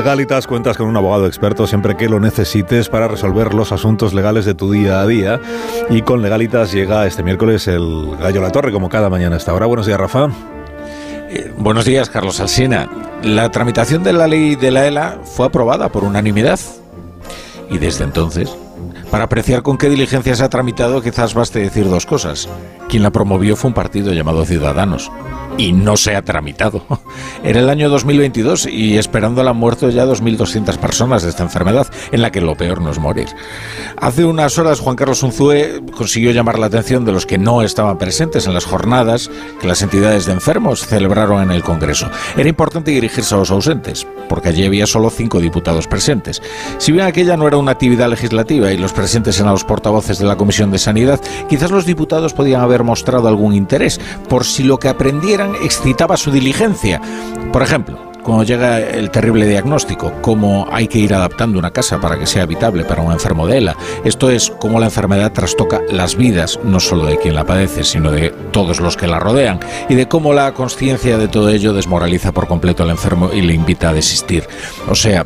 Legalitas 0.00 0.46
cuentas 0.46 0.78
con 0.78 0.88
un 0.88 0.96
abogado 0.96 1.26
experto 1.26 1.66
siempre 1.66 1.94
que 1.94 2.08
lo 2.08 2.20
necesites 2.20 2.88
para 2.88 3.06
resolver 3.06 3.52
los 3.52 3.70
asuntos 3.70 4.14
legales 4.14 4.46
de 4.46 4.54
tu 4.54 4.72
día 4.72 5.02
a 5.02 5.06
día. 5.06 5.38
Y 5.90 6.00
con 6.00 6.22
Legalitas 6.22 6.72
llega 6.72 7.06
este 7.06 7.22
miércoles 7.22 7.68
el 7.68 8.16
Gallo 8.18 8.40
La 8.40 8.50
Torre, 8.50 8.72
como 8.72 8.88
cada 8.88 9.10
mañana 9.10 9.34
a 9.34 9.38
esta 9.38 9.52
hora. 9.52 9.66
Buenos 9.66 9.84
días, 9.84 10.00
Rafa. 10.00 10.30
Eh, 11.28 11.52
buenos 11.54 11.84
días, 11.84 12.08
Carlos 12.08 12.40
Alsina. 12.40 12.88
La 13.22 13.50
tramitación 13.50 14.02
de 14.02 14.14
la 14.14 14.26
ley 14.26 14.56
de 14.56 14.70
la 14.70 14.86
ELA 14.86 15.18
fue 15.22 15.44
aprobada 15.44 15.90
por 15.90 16.02
unanimidad. 16.02 16.58
Y 17.68 17.76
desde 17.76 18.04
entonces, 18.04 18.56
para 19.10 19.24
apreciar 19.24 19.62
con 19.62 19.78
qué 19.78 19.88
diligencia 19.88 20.34
se 20.34 20.44
ha 20.44 20.48
tramitado, 20.48 21.02
quizás 21.02 21.34
baste 21.34 21.58
decir 21.58 21.88
dos 21.88 22.06
cosas. 22.06 22.48
Quien 22.88 23.02
la 23.02 23.10
promovió 23.10 23.56
fue 23.56 23.68
un 23.68 23.74
partido 23.74 24.12
llamado 24.12 24.44
Ciudadanos, 24.44 25.10
y 25.58 25.72
no 25.72 25.96
se 25.96 26.16
ha 26.16 26.22
tramitado. 26.22 26.82
Era 27.44 27.60
el 27.60 27.68
año 27.68 27.88
2022 27.88 28.66
y 28.66 28.98
esperando 28.98 29.40
han 29.40 29.56
muerto 29.56 29.88
ya 29.90 30.04
2.200 30.04 30.76
personas 30.78 31.22
de 31.22 31.30
esta 31.30 31.42
enfermedad, 31.42 31.86
en 32.12 32.22
la 32.22 32.30
que 32.30 32.40
lo 32.40 32.56
peor 32.56 32.80
no 32.80 32.90
es 32.90 32.98
morir. 32.98 33.28
Hace 33.96 34.24
unas 34.24 34.58
horas 34.58 34.80
Juan 34.80 34.96
Carlos 34.96 35.22
Unzúe 35.22 35.84
consiguió 35.96 36.30
llamar 36.32 36.58
la 36.58 36.66
atención 36.66 37.04
de 37.04 37.12
los 37.12 37.26
que 37.26 37.38
no 37.38 37.62
estaban 37.62 37.98
presentes 37.98 38.46
en 38.46 38.54
las 38.54 38.64
jornadas 38.64 39.30
que 39.60 39.66
las 39.66 39.82
entidades 39.82 40.26
de 40.26 40.32
enfermos 40.32 40.86
celebraron 40.86 41.42
en 41.42 41.50
el 41.50 41.62
Congreso. 41.62 42.10
Era 42.36 42.48
importante 42.48 42.90
dirigirse 42.90 43.34
a 43.34 43.38
los 43.38 43.50
ausentes, 43.50 44.06
porque 44.28 44.50
allí 44.50 44.64
había 44.64 44.86
solo 44.86 45.10
cinco 45.10 45.40
diputados 45.40 45.86
presentes. 45.86 46.42
Si 46.78 46.92
bien 46.92 47.04
aquella 47.04 47.36
no 47.36 47.46
era 47.46 47.56
una 47.56 47.72
actividad 47.72 48.08
legislativa 48.08 48.72
y 48.72 48.78
los 48.78 48.92
presentes 49.00 49.40
eran 49.40 49.52
los 49.52 49.64
portavoces 49.64 50.18
de 50.18 50.26
la 50.26 50.36
Comisión 50.36 50.70
de 50.70 50.76
Sanidad, 50.78 51.22
quizás 51.48 51.70
los 51.70 51.86
diputados 51.86 52.34
podían 52.34 52.60
haber 52.60 52.84
mostrado 52.84 53.28
algún 53.28 53.54
interés 53.54 53.98
por 54.28 54.44
si 54.44 54.62
lo 54.62 54.78
que 54.78 54.88
aprendieran 54.88 55.54
excitaba 55.64 56.18
su 56.18 56.30
diligencia. 56.30 57.00
Por 57.50 57.62
ejemplo, 57.62 58.10
cuando 58.22 58.44
llega 58.44 58.78
el 58.78 59.10
terrible 59.10 59.48
diagnóstico, 59.48 60.12
cómo 60.20 60.68
hay 60.70 60.86
que 60.86 60.98
ir 60.98 61.14
adaptando 61.14 61.58
una 61.58 61.70
casa 61.70 61.98
para 61.98 62.18
que 62.18 62.26
sea 62.26 62.42
habitable 62.42 62.84
para 62.84 63.00
un 63.00 63.10
enfermo 63.10 63.46
de 63.46 63.56
ELA. 63.56 63.76
Esto 64.04 64.28
es 64.28 64.52
cómo 64.58 64.78
la 64.78 64.86
enfermedad 64.86 65.32
trastoca 65.32 65.80
las 65.90 66.14
vidas, 66.14 66.60
no 66.62 66.78
solo 66.78 67.06
de 67.06 67.16
quien 67.16 67.34
la 67.34 67.46
padece, 67.46 67.84
sino 67.84 68.10
de 68.10 68.28
todos 68.52 68.80
los 68.80 68.98
que 68.98 69.06
la 69.06 69.18
rodean, 69.18 69.60
y 69.88 69.94
de 69.94 70.08
cómo 70.08 70.34
la 70.34 70.52
conciencia 70.52 71.16
de 71.16 71.28
todo 71.28 71.48
ello 71.48 71.72
desmoraliza 71.72 72.32
por 72.32 72.46
completo 72.46 72.82
al 72.82 72.90
enfermo 72.90 73.30
y 73.32 73.40
le 73.40 73.54
invita 73.54 73.88
a 73.88 73.94
desistir. 73.94 74.44
O 74.90 74.94
sea, 74.94 75.24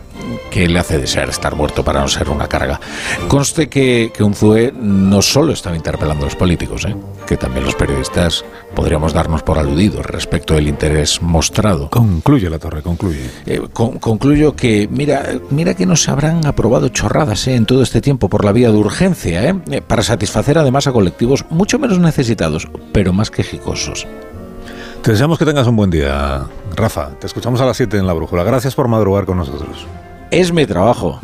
que 0.51 0.69
le 0.69 0.79
hace 0.79 0.99
desear 0.99 1.29
estar 1.29 1.55
muerto 1.55 1.85
para 1.85 2.01
no 2.01 2.09
ser 2.09 2.29
una 2.29 2.49
carga. 2.49 2.81
Conste 3.29 3.69
que, 3.69 4.13
que 4.15 4.23
Unzue 4.23 4.73
no 4.73 5.23
solo 5.23 5.53
estaba 5.53 5.77
interpelando 5.77 6.25
a 6.25 6.27
los 6.27 6.37
políticos, 6.37 6.85
¿eh? 6.85 6.97
que 7.27 7.37
también 7.37 7.65
los 7.65 7.75
periodistas 7.75 8.45
podríamos 8.75 9.13
darnos 9.13 9.43
por 9.43 9.59
aludidos 9.59 10.05
respecto 10.07 10.55
del 10.55 10.69
interés 10.69 11.23
mostrado. 11.23 11.91
Concluye 11.91 12.51
la 12.51 12.59
torre, 12.59 12.83
concluye. 12.83 13.31
Eh, 13.47 13.61
concluyo 13.73 14.55
que, 14.55 14.89
mira, 14.91 15.25
mira 15.51 15.75
que 15.75 15.87
no 15.87 15.97
se 15.97 16.11
habrán 16.11 16.47
aprobado 16.47 16.89
chorradas 16.89 17.47
¿eh? 17.47 17.55
en 17.55 17.67
todo 17.67 17.83
este 17.83 18.01
tiempo 18.01 18.29
por 18.29 18.45
la 18.45 18.53
vía 18.53 18.71
de 18.71 18.77
urgencia, 18.77 19.49
¿eh? 19.49 19.55
¿eh? 19.71 19.81
para 19.81 20.03
satisfacer 20.03 20.59
además 20.59 20.87
a 20.87 20.93
colectivos 20.93 21.45
mucho 21.51 21.79
menos 21.79 21.99
necesitados, 21.99 22.69
pero 22.93 23.13
más 23.13 23.31
quejicosos. 23.31 24.07
Te 25.03 25.11
deseamos 25.11 25.39
que 25.39 25.45
tengas 25.45 25.67
un 25.67 25.77
buen 25.77 25.91
día, 25.91 26.47
Rafa. 26.75 27.11
Te 27.19 27.27
escuchamos 27.27 27.61
a 27.61 27.67
las 27.67 27.77
7 27.77 27.99
en 27.99 28.07
la 28.07 28.15
brújula. 28.15 28.43
Gracias 28.43 28.75
por 28.75 28.89
madrugar 28.89 29.27
con 29.27 29.37
nosotros. 29.37 29.87
Es 30.31 30.53
mi 30.53 30.67
trabajo. 30.67 31.21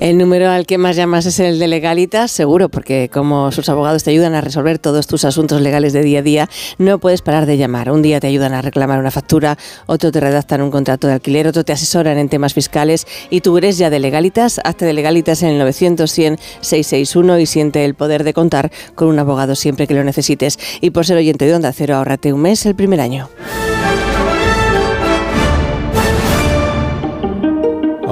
El 0.00 0.16
número 0.18 0.48
al 0.48 0.66
que 0.66 0.78
más 0.78 0.96
llamas 0.96 1.26
es 1.26 1.40
el 1.40 1.58
de 1.58 1.66
Legalitas, 1.66 2.30
seguro, 2.30 2.68
porque 2.68 3.10
como 3.12 3.50
sus 3.52 3.68
abogados 3.68 4.04
te 4.04 4.10
ayudan 4.10 4.34
a 4.34 4.40
resolver 4.40 4.78
todos 4.78 5.06
tus 5.06 5.24
asuntos 5.24 5.60
legales 5.60 5.92
de 5.92 6.02
día 6.02 6.20
a 6.20 6.22
día, 6.22 6.48
no 6.78 6.98
puedes 6.98 7.22
parar 7.22 7.46
de 7.46 7.56
llamar. 7.56 7.90
Un 7.90 8.02
día 8.02 8.20
te 8.20 8.28
ayudan 8.28 8.54
a 8.54 8.62
reclamar 8.62 8.98
una 8.98 9.10
factura, 9.10 9.58
otro 9.86 10.12
te 10.12 10.20
redactan 10.20 10.62
un 10.62 10.70
contrato 10.70 11.06
de 11.06 11.14
alquiler, 11.14 11.48
otro 11.48 11.64
te 11.64 11.72
asesoran 11.72 12.18
en 12.18 12.28
temas 12.28 12.54
fiscales 12.54 13.06
y 13.30 13.40
tú 13.40 13.58
eres 13.58 13.78
ya 13.78 13.90
de 13.90 13.98
Legalitas. 13.98 14.60
Hazte 14.64 14.84
de 14.84 14.92
Legalitas 14.92 15.42
en 15.42 15.50
el 15.50 15.58
900 15.58 16.10
100 16.10 16.38
661 16.60 17.38
y 17.40 17.46
siente 17.46 17.84
el 17.84 17.94
poder 17.94 18.24
de 18.24 18.32
contar 18.32 18.70
con 18.94 19.08
un 19.08 19.18
abogado 19.18 19.54
siempre 19.54 19.86
que 19.86 19.94
lo 19.94 20.04
necesites. 20.04 20.58
Y 20.80 20.90
por 20.90 21.06
ser 21.06 21.16
oyente 21.16 21.44
de 21.44 21.54
Onda 21.54 21.72
Cero, 21.72 21.96
ahorrate 21.96 22.32
un 22.32 22.42
mes 22.42 22.64
el 22.66 22.74
primer 22.76 23.00
año. 23.00 23.28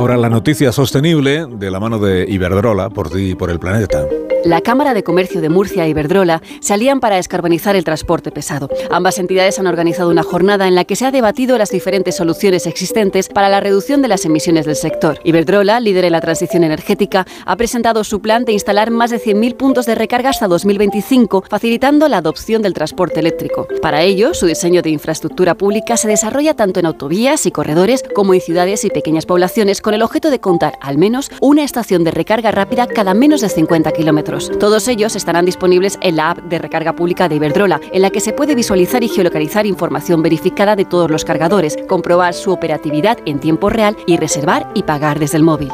Ahora 0.06 0.18
la 0.18 0.28
noticia 0.28 0.70
sostenible 0.70 1.46
de 1.50 1.68
la 1.68 1.80
mano 1.80 1.98
de 1.98 2.26
Iberdrola, 2.28 2.90
por 2.90 3.10
ti 3.10 3.30
y 3.30 3.34
por 3.34 3.50
el 3.50 3.58
planeta. 3.58 4.06
La 4.46 4.60
Cámara 4.60 4.94
de 4.94 5.02
Comercio 5.02 5.40
de 5.40 5.48
Murcia 5.48 5.88
y 5.88 5.90
Iberdrola 5.90 6.40
se 6.60 6.72
alían 6.72 7.00
para 7.00 7.16
descarbonizar 7.16 7.74
el 7.74 7.82
transporte 7.82 8.30
pesado. 8.30 8.68
Ambas 8.92 9.18
entidades 9.18 9.58
han 9.58 9.66
organizado 9.66 10.08
una 10.08 10.22
jornada 10.22 10.68
en 10.68 10.76
la 10.76 10.84
que 10.84 10.94
se 10.94 11.04
ha 11.04 11.10
debatido 11.10 11.58
las 11.58 11.70
diferentes 11.70 12.14
soluciones 12.14 12.68
existentes 12.68 13.28
para 13.28 13.48
la 13.48 13.58
reducción 13.58 14.02
de 14.02 14.08
las 14.08 14.24
emisiones 14.24 14.64
del 14.64 14.76
sector. 14.76 15.18
Iberdrola, 15.24 15.80
líder 15.80 16.04
en 16.04 16.12
la 16.12 16.20
transición 16.20 16.62
energética, 16.62 17.26
ha 17.44 17.56
presentado 17.56 18.04
su 18.04 18.20
plan 18.20 18.44
de 18.44 18.52
instalar 18.52 18.92
más 18.92 19.10
de 19.10 19.20
100.000 19.20 19.56
puntos 19.56 19.84
de 19.84 19.96
recarga 19.96 20.30
hasta 20.30 20.46
2025, 20.46 21.42
facilitando 21.50 22.06
la 22.06 22.18
adopción 22.18 22.62
del 22.62 22.72
transporte 22.72 23.18
eléctrico. 23.18 23.66
Para 23.82 24.02
ello, 24.02 24.32
su 24.32 24.46
diseño 24.46 24.80
de 24.80 24.90
infraestructura 24.90 25.56
pública 25.56 25.96
se 25.96 26.06
desarrolla 26.06 26.54
tanto 26.54 26.78
en 26.78 26.86
autovías 26.86 27.46
y 27.46 27.50
corredores 27.50 28.04
como 28.14 28.32
en 28.32 28.40
ciudades 28.40 28.84
y 28.84 28.90
pequeñas 28.90 29.26
poblaciones 29.26 29.80
con 29.80 29.94
el 29.94 30.02
objeto 30.02 30.30
de 30.30 30.38
contar 30.38 30.74
al 30.82 30.98
menos 30.98 31.32
una 31.40 31.64
estación 31.64 32.04
de 32.04 32.12
recarga 32.12 32.52
rápida 32.52 32.86
cada 32.86 33.12
menos 33.12 33.40
de 33.40 33.48
50 33.48 33.90
kilómetros. 33.90 34.35
Todos 34.60 34.88
ellos 34.88 35.16
estarán 35.16 35.44
disponibles 35.44 35.98
en 36.00 36.16
la 36.16 36.30
app 36.30 36.38
de 36.38 36.58
recarga 36.58 36.94
pública 36.94 37.28
de 37.28 37.36
Iberdrola, 37.36 37.80
en 37.92 38.02
la 38.02 38.10
que 38.10 38.20
se 38.20 38.32
puede 38.32 38.54
visualizar 38.54 39.02
y 39.02 39.08
geolocalizar 39.08 39.66
información 39.66 40.22
verificada 40.22 40.76
de 40.76 40.84
todos 40.84 41.10
los 41.10 41.24
cargadores, 41.24 41.76
comprobar 41.88 42.34
su 42.34 42.52
operatividad 42.52 43.18
en 43.26 43.38
tiempo 43.38 43.70
real 43.70 43.96
y 44.06 44.16
reservar 44.16 44.70
y 44.74 44.82
pagar 44.82 45.18
desde 45.18 45.38
el 45.38 45.42
móvil. 45.42 45.70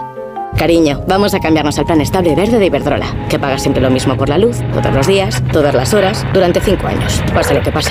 Cariño, 0.56 1.02
vamos 1.08 1.34
a 1.34 1.40
cambiarnos 1.40 1.78
al 1.78 1.86
plan 1.86 2.00
estable 2.00 2.34
verde 2.34 2.58
de 2.58 2.66
Iberdrola, 2.66 3.26
que 3.28 3.38
paga 3.38 3.58
siempre 3.58 3.82
lo 3.82 3.90
mismo 3.90 4.16
por 4.16 4.28
la 4.28 4.38
luz, 4.38 4.58
todos 4.72 4.94
los 4.94 5.06
días, 5.06 5.42
todas 5.52 5.74
las 5.74 5.94
horas, 5.94 6.24
durante 6.32 6.60
cinco 6.60 6.86
años, 6.86 7.22
pase 7.34 7.54
lo 7.54 7.62
que 7.62 7.72
pase. 7.72 7.90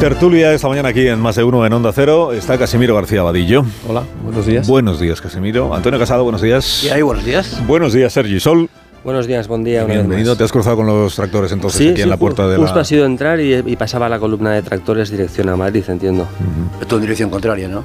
Tertulia 0.00 0.52
esta 0.52 0.68
mañana 0.68 0.90
aquí 0.90 1.06
en 1.08 1.18
Más 1.18 1.36
de 1.36 1.44
Uno 1.44 1.64
en 1.64 1.72
Onda 1.72 1.90
Cero 1.92 2.32
está 2.32 2.58
Casimiro 2.58 2.94
García 2.94 3.22
Vadillo. 3.22 3.64
Hola, 3.88 4.04
buenos 4.22 4.46
días. 4.46 4.68
Buenos 4.68 5.00
días, 5.00 5.20
Casimiro. 5.20 5.74
Antonio 5.74 5.98
Casado, 5.98 6.22
buenos 6.22 6.42
días. 6.42 6.84
¿Y 6.84 6.90
ahí, 6.90 7.02
buenos 7.02 7.24
días? 7.24 7.66
Buenos 7.66 7.92
días, 7.94 8.12
Sergi 8.12 8.38
Sol. 8.38 8.68
Buenos 9.04 9.26
días, 9.26 9.48
buen 9.48 9.64
día. 9.64 9.84
Bienvenido. 9.84 10.36
¿Te 10.36 10.44
has 10.44 10.52
cruzado 10.52 10.76
con 10.76 10.86
los 10.86 11.14
tractores 11.14 11.50
entonces 11.52 11.78
sí, 11.78 11.88
aquí 11.90 12.02
en 12.02 12.10
la 12.10 12.16
puerta 12.16 12.46
de 12.46 12.58
la...? 12.58 12.64
justo 12.64 12.80
ha 12.80 12.84
sido 12.84 13.06
entrar 13.06 13.40
y, 13.40 13.54
y, 13.54 13.76
pasaba 13.76 14.08
la 14.08 14.18
columna 14.18 14.52
de 14.52 14.62
tractores 14.62 15.10
dirección 15.10 15.48
a 15.48 15.56
Madrid, 15.56 15.84
entiendo. 15.88 16.24
Uh 16.24 16.78
-huh. 16.78 16.82
Esto 16.82 16.96
en 16.96 17.02
dirección 17.02 17.30
contraria, 17.30 17.68
¿no? 17.68 17.84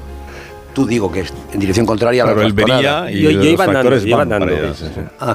Tú 0.74 0.86
digo 0.86 1.10
que 1.10 1.20
es 1.20 1.32
en 1.52 1.60
dirección 1.60 1.86
contraria 1.86 2.24
a 2.24 2.34
la 2.34 2.42
él 2.42 2.52
venía 2.52 3.10
y 3.10 3.22
yo, 3.22 3.30
yo 3.30 3.44
iba 3.44 3.64
andando, 3.64 3.96
iba 3.96 4.22
andando. 4.22 4.74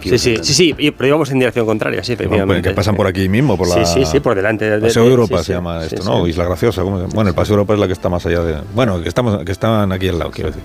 sí, 0.01 0.17
sí, 0.17 0.37
sí, 0.41 0.53
sí, 0.53 0.91
pero 0.91 1.07
íbamos 1.07 1.31
en 1.31 1.39
dirección 1.39 1.65
contraria, 1.65 2.03
sí, 2.03 2.13
efectivamente. 2.13 2.69
Que 2.69 2.75
pasan 2.75 2.95
por 2.95 3.07
aquí 3.07 3.29
mismo, 3.29 3.57
por 3.57 3.67
la... 3.67 3.85
Sí, 3.85 3.99
sí, 3.99 4.05
sí, 4.05 4.19
por 4.19 4.35
delante. 4.35 4.69
De, 4.69 4.79
Paseo 4.79 5.03
de, 5.03 5.09
Europa 5.09 5.43
se 5.43 5.53
llama 5.53 5.83
esto, 5.83 6.03
¿no? 6.03 6.27
Isla 6.27 6.45
Graciosa. 6.45 6.81
¿cómo 6.81 6.99
se 6.99 7.15
Bueno, 7.15 7.29
el 7.29 7.35
Paseo 7.35 7.55
de 7.55 7.59
Europa 7.59 7.73
es 7.73 7.79
la 7.79 7.87
que 7.87 7.93
está 7.93 8.09
más 8.09 8.25
allá 8.25 8.41
de... 8.41 8.57
Bueno, 8.73 9.01
que, 9.01 9.09
estamos, 9.09 9.43
que 9.43 9.51
están 9.51 9.91
aquí 9.91 10.09
al 10.09 10.19
lado, 10.19 10.31
quiero 10.31 10.49
decir. 10.49 10.63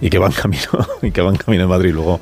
Y 0.00 0.10
que 0.10 0.18
van 0.18 0.32
camino, 0.42 0.62
y 1.02 1.10
que 1.10 1.20
van 1.20 1.36
camino 1.36 1.64
en 1.64 1.68
Madrid. 1.68 1.92
Luego 1.92 2.20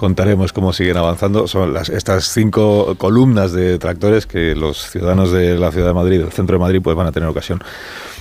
contaremos 0.00 0.54
cómo 0.54 0.72
siguen 0.72 0.96
avanzando. 0.96 1.46
Son 1.46 1.74
las, 1.74 1.90
estas 1.90 2.32
cinco 2.32 2.94
columnas 2.96 3.52
de 3.52 3.78
tractores 3.78 4.24
que 4.24 4.54
los 4.54 4.88
ciudadanos 4.90 5.30
de 5.30 5.58
la 5.58 5.70
ciudad 5.72 5.88
de 5.88 5.92
Madrid, 5.92 6.20
del 6.20 6.32
centro 6.32 6.54
de 6.56 6.60
Madrid, 6.60 6.80
pues 6.82 6.96
van 6.96 7.06
a 7.06 7.12
tener 7.12 7.28
ocasión 7.28 7.62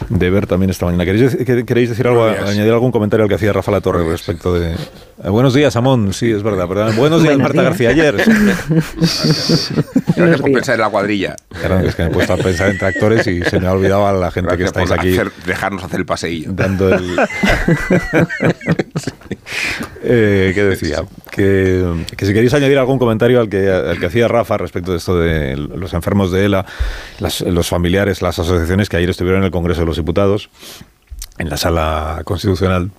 de 0.10 0.30
ver 0.30 0.46
también 0.46 0.72
esta 0.72 0.86
mañana. 0.86 1.06
¿Queréis, 1.06 1.38
queréis 1.66 1.88
decir 1.88 2.06
algo, 2.06 2.26
añadir 2.26 2.74
algún 2.74 2.92
comentario 2.92 3.24
al 3.24 3.30
que 3.30 3.36
hacía 3.36 3.54
Rafa 3.54 3.72
La 3.72 3.80
Torre 3.80 4.04
respecto 4.04 4.54
de... 4.54 4.74
Eh, 4.74 5.30
buenos 5.30 5.54
días, 5.54 5.74
Amón, 5.78 6.12
sí, 6.14 6.30
es 6.30 6.44
verdad. 6.44 6.68
Buenos 6.98 7.24
días, 7.24 7.38
Marta 7.38 7.62
García, 7.62 7.92
ayer. 7.92 8.16
Gracias 10.18 10.42
por 10.42 10.52
pensar 10.52 10.76
en 10.76 10.82
la 10.82 10.90
cuadrilla. 10.90 11.38
Claro, 11.48 11.80
es 11.80 11.96
que 11.96 12.04
me 12.04 12.10
he 12.10 12.12
puesto 12.12 12.34
a 12.34 12.38
pensar 12.38 12.72
en 12.72 12.78
tractores 12.78 13.26
y 13.26 13.42
se 13.42 13.58
me 13.58 13.68
ha 13.68 13.72
olvidado 13.72 14.06
a 14.06 14.12
la 14.12 14.32
gente 14.32 14.58
que 14.58 14.66
estáis 14.66 14.92
aquí. 14.92 15.18
dejarnos 15.46 15.82
hacer 15.86 16.02
el 16.02 16.06
paseillo. 16.06 16.52
Dando 16.52 16.94
el... 16.94 17.16
Eh, 20.02 20.54
¿Qué 20.56 20.64
decía? 20.64 21.04
Que, 21.30 22.06
si 22.18 22.34
queréis 22.34 22.54
añadir 22.54 22.78
algún 22.78 22.98
comentario 22.98 23.42
al 23.42 23.50
que, 23.50 23.70
al 23.70 24.00
que 24.00 24.06
hacía 24.06 24.30
Rafa 24.30 24.58
respecto 24.58 24.92
de 24.92 24.98
esto 24.98 25.20
de 25.20 25.58
los 25.58 25.94
enfermos 25.94 26.32
de 26.32 26.46
ELA, 26.46 26.66
los 27.20 27.68
familiares, 27.68 28.22
las 28.22 28.40
asociaciones 28.40 28.88
que 28.88 28.96
ayer 28.96 29.10
estuvieron 29.10 29.42
en 29.42 29.46
el 29.48 29.52
Congreso 29.52 29.82
de 29.82 29.88
los 29.88 29.98
Diputados, 29.98 30.50
en 31.38 31.50
la 31.50 31.58
sala 31.58 32.22
constitucional, 32.24 32.92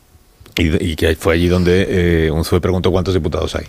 y, 0.56 0.96
que 0.96 1.16
fue 1.16 1.34
allí 1.34 1.48
donde 1.48 2.26
eh, 2.26 2.30
un 2.30 2.44
preguntó 2.60 2.90
cuántos 2.90 3.14
diputados 3.14 3.54
hay. 3.54 3.66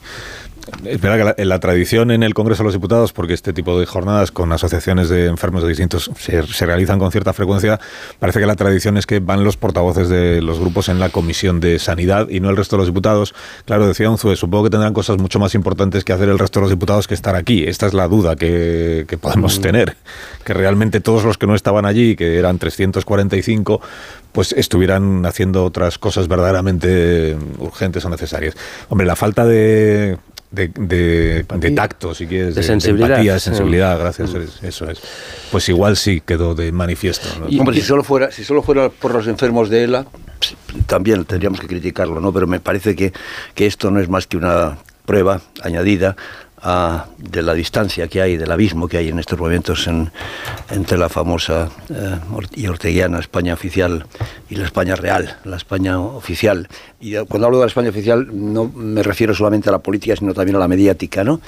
Es 0.85 1.01
verdad 1.01 1.35
que 1.35 1.45
la, 1.45 1.59
tradición 1.59 2.11
en 2.11 2.23
el 2.23 2.33
Congreso 2.33 2.63
de 2.63 2.65
los 2.65 2.73
Diputados, 2.73 3.13
porque 3.13 3.33
este 3.33 3.51
tipo 3.51 3.79
de 3.79 3.85
jornadas 3.85 4.31
con 4.31 4.51
asociaciones 4.51 5.09
de 5.09 5.25
enfermos 5.25 5.63
de 5.63 5.69
distintos 5.69 6.11
se, 6.17 6.41
realizan 6.65 6.99
con 6.99 7.11
cierta 7.11 7.33
frecuencia, 7.33 7.79
parece 8.19 8.39
que 8.39 8.45
la 8.45 8.55
tradición 8.55 8.97
es 8.97 9.05
que 9.05 9.19
van 9.19 9.43
los 9.43 9.57
portavoces 9.57 10.09
de 10.09 10.41
los 10.41 10.59
grupos 10.59 10.89
en 10.89 10.99
la 10.99 11.09
Comisión 11.09 11.59
de 11.59 11.79
Sanidad 11.79 12.29
y 12.29 12.39
no 12.39 12.49
el 12.49 12.57
resto 12.57 12.75
de 12.75 12.81
los 12.81 12.87
diputados. 12.87 13.33
Claro, 13.65 13.87
decía 13.87 14.09
Unzue, 14.09 14.35
supongo 14.35 14.65
que 14.65 14.69
tendrán 14.69 14.93
cosas 14.93 15.17
mucho 15.17 15.39
más 15.39 15.55
importantes 15.55 16.03
que 16.03 16.13
hacer 16.13 16.29
el 16.29 16.37
resto 16.37 16.59
de 16.59 16.65
los 16.65 16.69
diputados 16.69 17.07
que 17.07 17.15
estar 17.15 17.35
aquí. 17.35 17.63
Esta 17.63 17.87
es 17.87 17.93
la 17.93 18.07
duda 18.07 18.35
que, 18.35 19.05
podemos 19.19 19.59
mm. 19.59 19.61
tener, 19.61 19.97
que 20.43 20.53
realmente 20.53 20.99
todos 20.99 21.23
los 21.23 21.37
que 21.37 21.47
no 21.47 21.55
estaban 21.55 21.85
allí, 21.85 22.15
que 22.15 22.37
eran 22.37 22.59
345, 22.59 23.81
pues 24.31 24.53
estuvieran 24.53 25.25
haciendo 25.25 25.65
otras 25.65 25.97
cosas 25.97 26.27
verdaderamente 26.27 27.35
urgentes 27.57 28.05
o 28.05 28.09
necesarias. 28.09 28.55
Hombre, 28.89 29.07
la 29.07 29.15
falta 29.15 29.45
de 29.45 30.17
de, 30.51 30.67
de, 30.67 31.71
tacto, 31.71 32.13
si 32.13 32.27
quieres, 32.27 32.55
de, 32.55 32.63
sensibilidad. 32.63 33.11
empatía, 33.11 33.33
de 33.33 33.39
sensibilidad, 33.39 33.97
gracias, 33.97 34.33
mm. 34.33 34.65
eso 34.65 34.89
es. 34.89 34.99
Pues 35.49 35.69
igual 35.69 35.95
sí 35.95 36.21
quedó 36.25 36.53
de 36.55 36.71
manifiesto. 36.71 37.27
hombre, 37.59 37.75
si 37.75 37.81
solo, 37.81 38.03
fuera, 38.03 38.31
si 38.31 38.43
solo 38.43 38.61
fuera 38.61 38.89
por 38.89 39.13
los 39.13 39.27
enfermos 39.27 39.69
de 39.69 39.85
ELA, 39.85 40.05
también 40.87 41.23
tendríamos 41.25 41.59
que 41.59 41.67
criticarlo, 41.67 42.19
¿no? 42.19 42.33
Pero 42.33 42.47
me 42.47 42.59
parece 42.59 42.95
que, 42.95 43.13
que 43.55 43.65
esto 43.65 43.91
no 43.91 43.99
es 43.99 44.09
más 44.09 44.27
que 44.27 44.37
una 44.37 44.77
prueba 45.05 45.41
añadida 45.63 46.15
de 46.63 47.41
la 47.41 47.53
distancia 47.55 48.07
que 48.07 48.21
hay, 48.21 48.37
del 48.37 48.51
abismo 48.51 48.87
que 48.87 48.97
hay 48.97 49.09
en 49.09 49.17
estos 49.17 49.39
momentos 49.39 49.89
entre 50.69 50.97
la 50.97 51.09
famosa 51.09 51.69
eh, 51.89 52.19
y 52.55 52.67
orteguiana 52.67 53.19
España 53.19 53.55
oficial 53.55 54.05
y 54.47 54.55
la 54.55 54.65
España 54.65 54.95
real, 54.95 55.37
la 55.43 55.57
España 55.57 55.99
oficial. 55.99 56.67
Y 56.99 57.15
cuando 57.25 57.47
hablo 57.47 57.57
de 57.57 57.65
la 57.65 57.67
España 57.67 57.89
oficial 57.89 58.27
no 58.31 58.71
me 58.75 59.01
refiero 59.01 59.33
solamente 59.33 59.69
a 59.69 59.71
la 59.71 59.79
política, 59.79 60.15
sino 60.15 60.33
también 60.33 60.55
a 60.55 60.59
la 60.59 60.67
mediática, 60.67 61.23
¿no? 61.23 61.41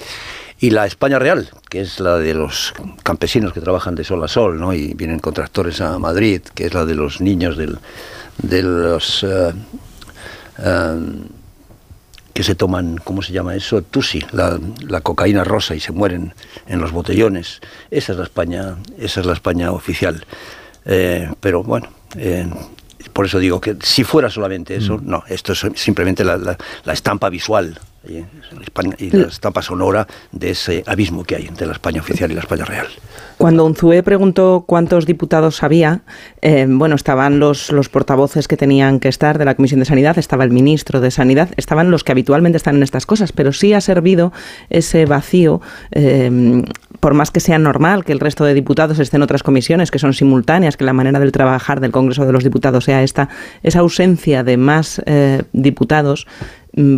Y 0.60 0.72
la 0.72 0.86
España 0.86 1.20
real, 1.20 1.50
que 1.70 1.82
es 1.82 2.00
la 2.00 2.18
de 2.18 2.34
los 2.34 2.74
campesinos 3.04 3.54
que 3.54 3.62
trabajan 3.62 3.96
de 3.96 4.04
sol 4.04 4.24
a 4.24 4.28
sol, 4.28 4.60
¿no? 4.60 4.74
Y 4.74 4.94
vienen 4.94 5.20
con 5.20 5.34
tractores 5.34 5.82
a 5.82 6.00
Madrid, 6.00 6.42
que 6.56 6.66
es 6.66 6.74
la 6.74 6.86
de 6.86 6.96
los 6.96 7.22
niños 7.22 7.58
del, 7.58 7.78
de 8.42 8.64
los... 8.64 9.24
Eh, 9.24 9.54
eh, 10.60 11.00
que 12.34 12.44
se 12.44 12.56
toman, 12.56 12.98
¿cómo 13.04 13.22
se 13.22 13.32
llama 13.32 13.56
eso? 13.56 13.82
Tusi, 13.82 14.24
la, 14.32 14.60
la, 14.88 15.02
cocaína 15.02 15.44
rosa 15.44 15.76
y 15.76 15.80
se 15.80 15.92
mueren 15.92 16.34
en 16.68 16.82
los 16.82 16.92
botellones. 16.92 17.62
Esa 17.92 18.14
es 18.14 18.18
la 18.18 18.24
España, 18.24 18.76
esa 18.98 19.20
es 19.20 19.26
la 19.26 19.34
España 19.34 19.72
oficial. 19.72 20.26
Eh, 20.86 21.30
pero 21.40 21.64
bueno, 21.64 21.90
eh, 22.18 22.48
por 23.14 23.26
eso 23.26 23.40
digo 23.40 23.62
que 23.62 23.78
si 23.82 24.04
fuera 24.04 24.30
solamente 24.30 24.76
eso, 24.76 24.98
mm. 24.98 25.02
no, 25.04 25.24
esto 25.28 25.54
es 25.54 25.66
simplemente 25.76 26.24
la, 26.24 26.38
la 26.38 26.94
estampa 26.94 27.30
visual 27.30 27.80
y 28.06 29.10
la 29.12 29.28
estampa 29.28 29.62
de 30.32 30.50
ese 30.50 30.84
abismo 30.86 31.24
que 31.24 31.36
hay 31.36 31.48
entre 31.48 31.68
la 31.68 31.74
España 31.74 32.02
oficial 32.02 32.32
y 32.32 32.36
la 32.36 32.42
España 32.42 32.66
real. 32.66 32.88
Cuando 33.38 33.66
Unzué 33.66 34.04
preguntó 34.04 34.66
cuántos 34.68 35.06
diputados 35.06 35.64
había, 35.64 36.02
eh, 36.42 36.66
bueno, 36.68 36.96
estaban 36.96 37.40
los, 37.40 37.72
los 37.72 37.90
portavoces 37.90 38.48
que 38.48 38.58
tenían 38.58 39.00
que 39.00 39.08
estar 39.08 39.38
de 39.38 39.46
la 39.46 39.56
Comisión 39.56 39.80
de 39.80 39.86
Sanidad, 39.86 40.18
estaba 40.18 40.44
el 40.44 40.52
ministro 40.52 41.02
de 41.02 41.12
Sanidad, 41.12 41.50
estaban 41.58 41.92
los 41.92 42.04
que 42.04 42.12
habitualmente 42.12 42.58
están 42.58 42.76
en 42.76 42.84
estas 42.84 43.06
cosas, 43.06 43.32
pero 43.32 43.54
sí 43.54 43.74
ha 43.74 43.82
servido 43.82 44.34
ese 44.70 45.06
vacío. 45.06 45.62
Eh, 45.92 46.64
por 47.04 47.16
más 47.16 47.32
que 47.32 47.42
sea 47.42 47.60
normal 47.60 48.06
que 48.06 48.14
el 48.14 48.22
resto 48.22 48.46
de 48.46 48.54
diputados 48.54 48.98
estén 48.98 49.18
en 49.18 49.24
otras 49.24 49.44
comisiones 49.44 49.92
que 49.92 50.00
son 50.00 50.14
simultáneas, 50.14 50.78
que 50.78 50.86
la 50.86 50.94
manera 50.94 51.20
del 51.20 51.34
trabajar 51.34 51.82
del 51.82 51.92
Congreso 51.92 52.26
de 52.26 52.32
los 52.32 52.46
Diputados 52.46 52.86
sea 52.86 53.04
esta, 53.04 53.28
esa 53.62 53.80
ausencia 53.80 54.46
de 54.46 54.56
más 54.56 55.02
eh, 55.06 55.44
diputados 55.52 56.28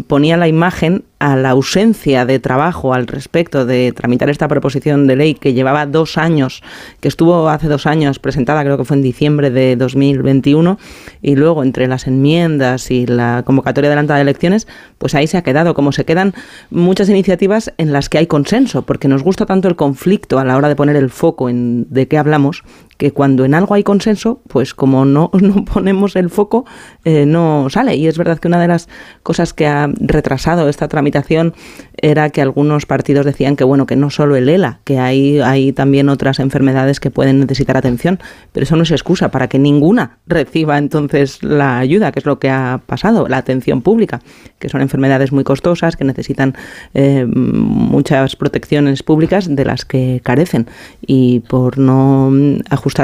ponía 0.08 0.38
la 0.38 0.48
imagen 0.48 1.04
a 1.20 1.36
la 1.36 1.50
ausencia 1.50 2.26
de 2.26 2.40
trabajo 2.40 2.94
al 2.94 3.08
respecto 3.08 3.66
de 3.66 3.92
tramitar 3.92 4.30
esta 4.30 4.48
proposición 4.48 5.08
de 5.08 5.16
ley 5.16 5.34
que 5.34 5.54
llevaba 5.54 5.86
dos 5.86 6.18
años, 6.18 6.62
que 7.00 7.08
estuvo 7.08 7.50
hace 7.50 7.68
dos 7.68 7.86
años 7.86 8.20
presentada, 8.20 8.64
creo 8.64 8.78
que 8.78 8.86
fue 8.86 8.98
en 8.98 9.04
diciembre 9.04 9.50
de 9.50 9.76
2021, 9.76 10.78
y 11.22 11.36
luego 11.36 11.64
entre 11.64 11.88
las 11.88 12.08
enmiendas 12.08 12.90
y 12.92 13.06
la 13.06 13.44
convocatoria 13.46 13.90
adelantada 13.90 14.18
de 14.18 14.24
elecciones, 14.24 14.68
pues 14.98 15.16
ahí 15.16 15.28
se 15.28 15.38
ha 15.38 15.42
quedado, 15.42 15.74
como 15.74 15.92
se 15.92 16.06
quedan 16.06 16.34
muchas 16.70 17.10
iniciativas 17.10 17.74
en 17.78 17.92
las 17.92 18.08
que 18.08 18.18
hay 18.18 18.28
consenso, 18.28 18.84
porque 18.84 19.08
nos 19.08 19.24
gusta 19.24 19.46
tanto 19.46 19.68
el 19.68 19.76
conflicto 19.76 20.40
a 20.40 20.46
la 20.46 20.56
hora 20.56 20.70
de 20.70 20.76
poner 20.76 20.96
el 20.96 21.10
foco 21.10 21.50
en 21.50 21.88
de 21.90 22.08
qué 22.08 22.18
hablamos, 22.18 22.64
que 22.98 23.12
cuando 23.12 23.46
en 23.46 23.54
algo 23.54 23.74
hay 23.76 23.84
consenso, 23.84 24.42
pues 24.48 24.74
como 24.74 25.06
no, 25.06 25.30
no 25.42 25.66
ponemos 25.66 26.16
el 26.16 26.30
foco, 26.30 26.66
eh, 27.04 27.26
no 27.26 27.68
sale. 27.70 27.96
Y 27.96 28.08
es 28.08 28.18
verdad 28.18 28.40
que 28.40 28.48
una 28.48 28.60
de 28.60 28.68
las 28.68 28.88
cosas 29.24 29.54
que 29.54 29.68
ha 29.68 29.90
retrasado 30.00 30.70
esta 30.70 30.88
tramitación 30.88 31.54
era 31.98 32.30
que 32.30 32.42
algunos 32.42 32.86
partidos 32.86 33.26
decían 33.26 33.56
que 33.56 33.64
bueno, 33.64 33.86
que 33.86 33.96
no 33.96 34.10
solo 34.10 34.36
el 34.36 34.50
ELA, 34.50 34.80
que 34.84 35.00
hay, 35.00 35.40
hay 35.40 35.72
también 35.72 36.10
otras 36.10 36.40
enfermedades 36.40 37.00
que 37.00 37.12
pueden 37.12 37.40
necesitar 37.40 37.78
atención, 37.78 38.20
pero 38.52 38.64
eso 38.64 38.76
no 38.76 38.84
es 38.84 38.92
excusa 38.92 39.32
para 39.32 39.48
que 39.48 39.60
ninguna 39.60 40.18
reciba 40.28 40.78
entonces 40.78 41.44
la 41.44 41.78
ayuda, 41.80 42.12
que 42.12 42.20
es 42.20 42.26
lo 42.26 42.40
que 42.40 42.50
ha 42.50 42.82
pasado, 42.86 43.28
la 43.28 43.38
atención 43.38 43.82
pública, 43.82 44.22
que 44.60 44.70
son 44.70 44.82
enfermedades 44.82 45.32
muy 45.32 45.44
costosas, 45.44 45.96
que 45.96 46.04
necesitan 46.04 46.56
eh, 46.94 47.26
muchas 47.26 48.36
protecciones 48.36 49.04
públicas 49.04 49.54
de 49.54 49.66
las 49.66 49.86
que 49.86 50.22
carecen. 50.24 50.68
Y 51.06 51.42
por 51.42 51.78
no 51.78 52.32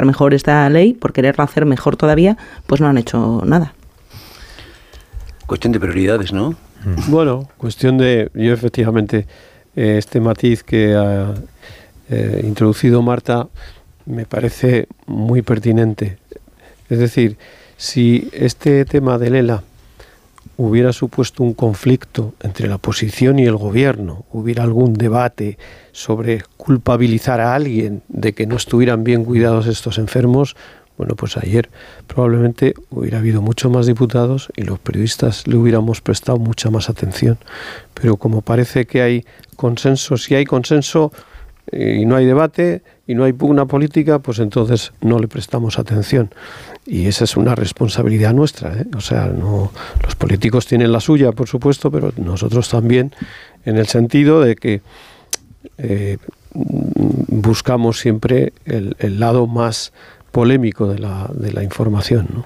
mejor 0.04 0.34
esta 0.34 0.68
ley, 0.70 0.94
por 0.94 1.12
quererla 1.12 1.44
hacer 1.44 1.66
mejor 1.66 1.96
todavía, 1.96 2.36
pues 2.66 2.80
no 2.80 2.88
han 2.88 2.98
hecho 2.98 3.42
nada. 3.44 3.74
Cuestión 5.46 5.72
de 5.72 5.80
prioridades, 5.80 6.32
¿no? 6.32 6.50
Mm. 6.84 7.10
Bueno, 7.10 7.48
cuestión 7.56 7.98
de, 7.98 8.30
yo 8.34 8.52
efectivamente, 8.52 9.26
eh, 9.76 9.96
este 9.98 10.20
matiz 10.20 10.62
que 10.62 10.94
ha 10.94 11.34
eh, 12.10 12.42
introducido 12.44 13.02
Marta 13.02 13.48
me 14.06 14.26
parece 14.26 14.88
muy 15.06 15.42
pertinente. 15.42 16.18
Es 16.88 16.98
decir, 16.98 17.36
si 17.76 18.28
este 18.32 18.84
tema 18.84 19.18
de 19.18 19.30
Lela 19.30 19.62
hubiera 20.68 20.92
supuesto 20.92 21.42
un 21.42 21.54
conflicto 21.54 22.34
entre 22.40 22.68
la 22.68 22.76
oposición 22.76 23.38
y 23.38 23.44
el 23.44 23.56
gobierno, 23.56 24.24
hubiera 24.32 24.62
algún 24.62 24.94
debate 24.94 25.58
sobre 25.92 26.42
culpabilizar 26.56 27.40
a 27.40 27.54
alguien 27.54 28.02
de 28.08 28.32
que 28.32 28.46
no 28.46 28.56
estuvieran 28.56 29.04
bien 29.04 29.24
cuidados 29.24 29.66
estos 29.66 29.98
enfermos, 29.98 30.56
bueno, 30.98 31.16
pues 31.16 31.36
ayer 31.36 31.70
probablemente 32.06 32.74
hubiera 32.90 33.18
habido 33.18 33.42
mucho 33.42 33.70
más 33.70 33.86
diputados 33.86 34.52
y 34.56 34.62
los 34.62 34.78
periodistas 34.78 35.46
le 35.46 35.56
hubiéramos 35.56 36.00
prestado 36.00 36.38
mucha 36.38 36.70
más 36.70 36.90
atención. 36.90 37.38
Pero 37.94 38.16
como 38.18 38.42
parece 38.42 38.86
que 38.86 39.02
hay 39.02 39.24
consenso, 39.56 40.16
si 40.16 40.34
hay 40.34 40.44
consenso 40.44 41.10
eh, 41.70 41.98
y 42.00 42.06
no 42.06 42.16
hay 42.16 42.26
debate 42.26 42.82
y 43.06 43.14
no 43.14 43.24
hay 43.24 43.32
pugna 43.32 43.66
política, 43.66 44.18
pues 44.18 44.38
entonces 44.38 44.92
no 45.00 45.18
le 45.18 45.28
prestamos 45.28 45.78
atención. 45.78 46.30
Y 46.84 47.06
esa 47.06 47.24
es 47.24 47.36
una 47.36 47.54
responsabilidad 47.54 48.34
nuestra. 48.34 48.80
¿eh? 48.80 48.86
O 48.96 49.00
sea, 49.00 49.26
no, 49.26 49.72
los 50.02 50.16
políticos 50.16 50.66
tienen 50.66 50.90
la 50.92 51.00
suya, 51.00 51.32
por 51.32 51.48
supuesto, 51.48 51.90
pero 51.90 52.12
nosotros 52.16 52.68
también, 52.68 53.14
en 53.64 53.76
el 53.76 53.86
sentido 53.86 54.40
de 54.40 54.56
que 54.56 54.80
eh, 55.78 56.18
buscamos 56.54 58.00
siempre 58.00 58.52
el, 58.64 59.20
lado 59.20 59.46
más 59.46 59.92
polémico 60.32 60.88
de 60.88 60.98
la, 60.98 61.30
de 61.32 61.52
la 61.52 61.62
información. 61.62 62.44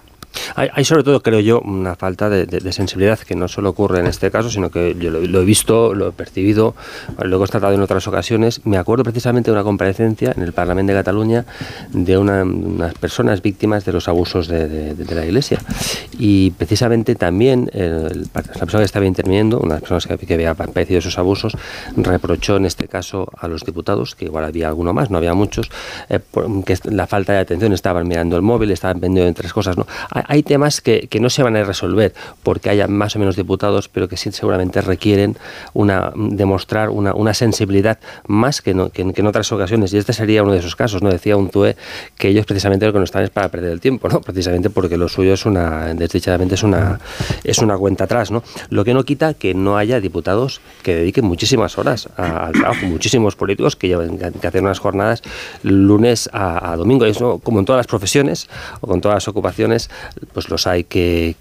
Hay, 0.55 0.85
sobre 0.85 1.03
todo, 1.03 1.23
creo 1.23 1.41
yo, 1.41 1.61
una 1.61 1.97
falta 1.97 2.29
de, 2.29 2.73
sensibilidad 2.73 3.19
que 3.19 3.35
no 3.35 3.49
solo 3.49 3.71
ocurre 3.71 4.01
en 4.01 4.07
este 4.07 4.31
caso, 4.31 4.51
sino 4.51 4.71
que 4.71 4.97
yo 4.99 5.11
lo, 5.11 5.41
he 5.41 5.45
visto, 5.45 5.95
lo 5.95 6.09
he 6.09 6.13
percibido, 6.13 6.75
lo 7.23 7.37
he 7.37 7.39
constatado 7.39 7.75
en 7.75 7.81
otras 7.81 8.07
ocasiones. 8.09 8.61
Me 8.65 8.77
acuerdo 8.77 9.05
precisamente 9.05 9.51
de 9.51 9.55
una 9.55 9.65
comparecencia 9.65 10.33
en 10.37 10.43
el 10.43 10.53
Parlamento 10.53 10.93
de 10.93 10.99
Cataluña 10.99 11.45
de 11.91 12.19
unas 12.19 12.95
personas 12.95 13.43
víctimas 13.43 13.85
de 13.85 13.93
los 13.93 14.09
abusos 14.09 14.49
de, 14.49 14.95
la 15.15 15.25
Iglesia. 15.25 15.59
Y 16.19 16.51
precisamente 16.53 17.15
también 17.15 17.71
la 17.73 18.43
persona 18.43 18.81
que 18.81 18.85
estaba 18.85 19.07
interviniendo, 19.07 19.59
una 19.59 19.77
de 19.77 19.81
las 19.81 19.89
personas 19.89 20.19
que, 20.19 20.35
había 20.35 20.55
padecido 20.55 20.99
esos 20.99 21.19
abusos, 21.19 21.57
reprochó 21.97 22.57
en 22.57 22.67
este 22.67 22.89
caso 22.89 23.29
a 23.39 23.49
los 23.49 23.65
diputados, 23.65 24.15
que 24.15 24.27
igual 24.27 24.45
había 24.45 24.69
alguno 24.69 24.93
más, 24.93 25.11
no 25.11 25.19
había 25.19 25.35
muchos, 25.35 25.71
eh, 26.09 26.21
que 26.65 26.77
la 26.85 27.07
falta 27.07 27.33
de 27.33 27.39
atención, 27.39 27.73
estaban 27.73 28.07
mirando 28.07 28.37
el 28.37 28.43
móvil, 28.43 28.71
estaban 28.71 29.01
vendiendo 29.01 29.29
en 29.29 29.35
tres 29.35 29.53
cosas. 29.53 29.77
¿no? 29.77 29.87
hay 30.11 30.26
temas 30.43 30.81
que, 30.81 31.09
no 31.21 31.31
se 31.31 31.43
van 31.43 31.57
a 31.57 31.65
resolver 31.65 32.15
porque 32.43 32.71
haya 32.71 32.87
más 32.89 33.17
o 33.17 33.19
menos 33.19 33.37
diputados, 33.37 33.89
pero 33.89 34.09
que 34.09 34.17
sí 34.17 34.31
seguramente 34.33 34.81
requieren 34.81 35.37
una, 35.73 36.13
demostrar 36.15 36.91
una, 36.91 37.35
sensibilidad 37.35 37.99
más 38.27 38.63
que, 38.63 38.75
que, 38.93 39.03
en 39.03 39.27
otras 39.27 39.51
ocasiones. 39.53 39.93
Y 39.93 39.99
este 39.99 40.13
sería 40.13 40.43
uno 40.43 40.53
de 40.53 40.59
esos 40.59 40.77
casos. 40.77 41.03
¿no? 41.03 41.11
Decía 41.11 41.37
un 41.37 41.51
TUE 41.51 41.77
que 42.17 42.29
ellos 42.29 42.47
precisamente 42.47 42.87
lo 42.87 42.93
que 42.93 42.99
no 42.99 43.05
están 43.05 43.25
es 43.25 43.31
para 43.31 43.49
perder 43.49 43.73
el 43.73 43.81
tiempo, 43.81 44.09
¿no? 44.09 44.21
precisamente 44.21 44.71
porque 44.71 44.97
lo 44.97 45.09
suyo 45.09 45.35
es 45.35 45.47
una, 45.47 45.95
desdichadamente 45.95 46.55
es 46.55 46.63
una, 46.63 47.01
es 47.45 47.59
una 47.59 47.77
cuenta 47.77 48.05
atrás. 48.05 48.31
¿no? 48.31 48.43
Lo 48.71 48.85
que 48.85 48.95
no 48.95 49.05
quita 49.05 49.35
que 49.35 49.55
no 49.55 49.77
haya 49.77 50.01
diputados 50.01 50.61
que 50.83 50.95
dediquen 50.95 51.25
muchísimas 51.25 51.79
horas 51.79 52.09
al 52.17 52.53
trabajo, 52.53 52.87
muchísimos 52.87 53.37
políticos 53.37 53.77
que 53.77 53.89
lleven 53.89 54.19
que 54.19 54.47
hacer 54.47 54.63
unas 54.63 54.79
jornadas 54.79 55.23
lunes 55.63 56.29
a, 56.33 56.77
domingo. 56.77 57.05
Eso, 57.05 57.41
como 57.43 57.61
en 57.61 57.65
todas 57.65 57.79
las 57.79 57.87
profesiones 57.87 58.49
o 58.81 58.87
con 58.87 59.01
todas 59.01 59.17
las 59.17 59.29
ocupaciones, 59.29 59.91
pues 60.33 60.49
los 60.49 60.67
hay 60.67 60.85
que, 60.85 61.37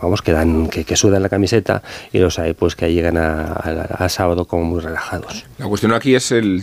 vamos 0.00 0.22
que 0.22 0.32
dan 0.32 0.68
que, 0.68 0.96
sudan 0.96 1.22
la 1.22 1.28
camiseta 1.28 1.82
y 2.12 2.18
los 2.18 2.38
hay 2.38 2.54
pues 2.54 2.76
que 2.76 2.92
llegan 2.92 3.16
a, 3.16 4.08
sábado 4.08 4.44
como 4.44 4.64
muy 4.64 4.80
relajados. 4.80 5.44
La 5.58 5.66
cuestión 5.66 5.92
aquí 5.92 6.14
es 6.14 6.32
el, 6.32 6.62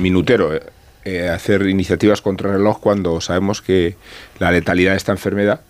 minutero. 0.00 0.54
Eh, 0.54 0.62
eh, 1.02 1.30
hacer 1.30 1.66
iniciativas 1.66 2.20
contra 2.20 2.50
el 2.50 2.58
reloj 2.58 2.78
cuando 2.78 3.22
sabemos 3.22 3.62
que 3.62 3.96
la 4.38 4.52
letalidad 4.52 4.90
de 4.90 4.98
esta 4.98 5.12
enfermedad 5.12 5.62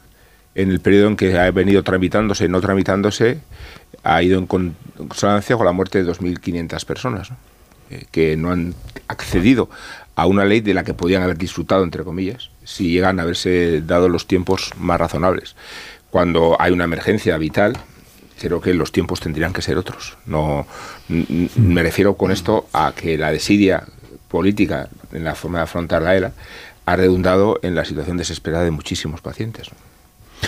en 0.56 0.70
el 0.70 0.80
periodo 0.80 1.06
en 1.06 1.16
que 1.16 1.38
ha 1.38 1.48
venido 1.52 1.84
tramitándose 1.84 2.46
y 2.46 2.48
no 2.48 2.60
tramitándose 2.60 3.38
ha 4.02 4.22
ido 4.24 4.40
en 4.40 4.46
consonancia 4.46 5.56
con 5.56 5.66
la 5.66 5.72
muerte 5.72 6.02
de 6.02 6.10
2.500 6.10 6.84
personas 6.84 7.30
eh, 7.90 8.06
que 8.10 8.36
no 8.36 8.50
han 8.50 8.74
accedido 9.06 9.70
a 10.16 10.26
una 10.26 10.44
ley 10.44 10.60
de 10.60 10.74
la 10.74 10.84
que 10.84 10.94
podían 10.94 11.22
haber 11.22 11.38
disfrutado, 11.38 11.84
entre 11.84 12.04
comillas, 12.04 12.50
si 12.70 12.90
llegan 12.90 13.18
a 13.18 13.24
haberse 13.24 13.82
dado 13.82 14.08
los 14.08 14.28
tiempos 14.28 14.70
más 14.78 15.00
razonables. 15.00 15.56
Cuando 16.10 16.56
hay 16.60 16.70
una 16.72 16.84
emergencia 16.84 17.36
vital, 17.36 17.76
creo 18.38 18.60
que 18.60 18.74
los 18.74 18.92
tiempos 18.92 19.18
tendrían 19.18 19.52
que 19.52 19.60
ser 19.60 19.76
otros. 19.76 20.16
No 20.24 20.66
me 21.08 21.82
refiero 21.82 22.14
con 22.14 22.30
esto 22.30 22.68
a 22.72 22.92
que 22.94 23.18
la 23.18 23.32
desidia 23.32 23.84
política 24.28 24.88
en 25.12 25.24
la 25.24 25.34
forma 25.34 25.58
de 25.58 25.64
afrontar 25.64 26.02
la 26.02 26.14
ELA 26.14 26.32
ha 26.86 26.94
redundado 26.94 27.58
en 27.62 27.74
la 27.74 27.84
situación 27.84 28.16
desesperada 28.16 28.64
de 28.64 28.70
muchísimos 28.70 29.20
pacientes. 29.20 29.68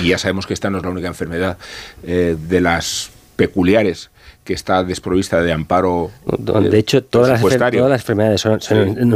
Y 0.01 0.09
ya 0.09 0.19
sabemos 0.19 0.47
que 0.47 0.55
esta 0.55 0.71
no 0.71 0.79
es 0.79 0.85
la 0.85 0.91
única 0.91 1.09
enfermedad 1.09 1.59
eh, 2.05 2.37
de 2.39 2.61
las 2.61 3.11
peculiares 3.35 4.11
que 4.45 4.55
está 4.55 4.83
desprovista 4.83 5.41
de 5.41 5.53
amparo. 5.53 6.11
De 6.27 6.79
hecho, 6.79 7.05
todas 7.05 7.29
las, 7.29 7.41
todas 7.41 7.91
las 7.91 8.01
enfermedades 8.01 8.41
son, 8.41 8.59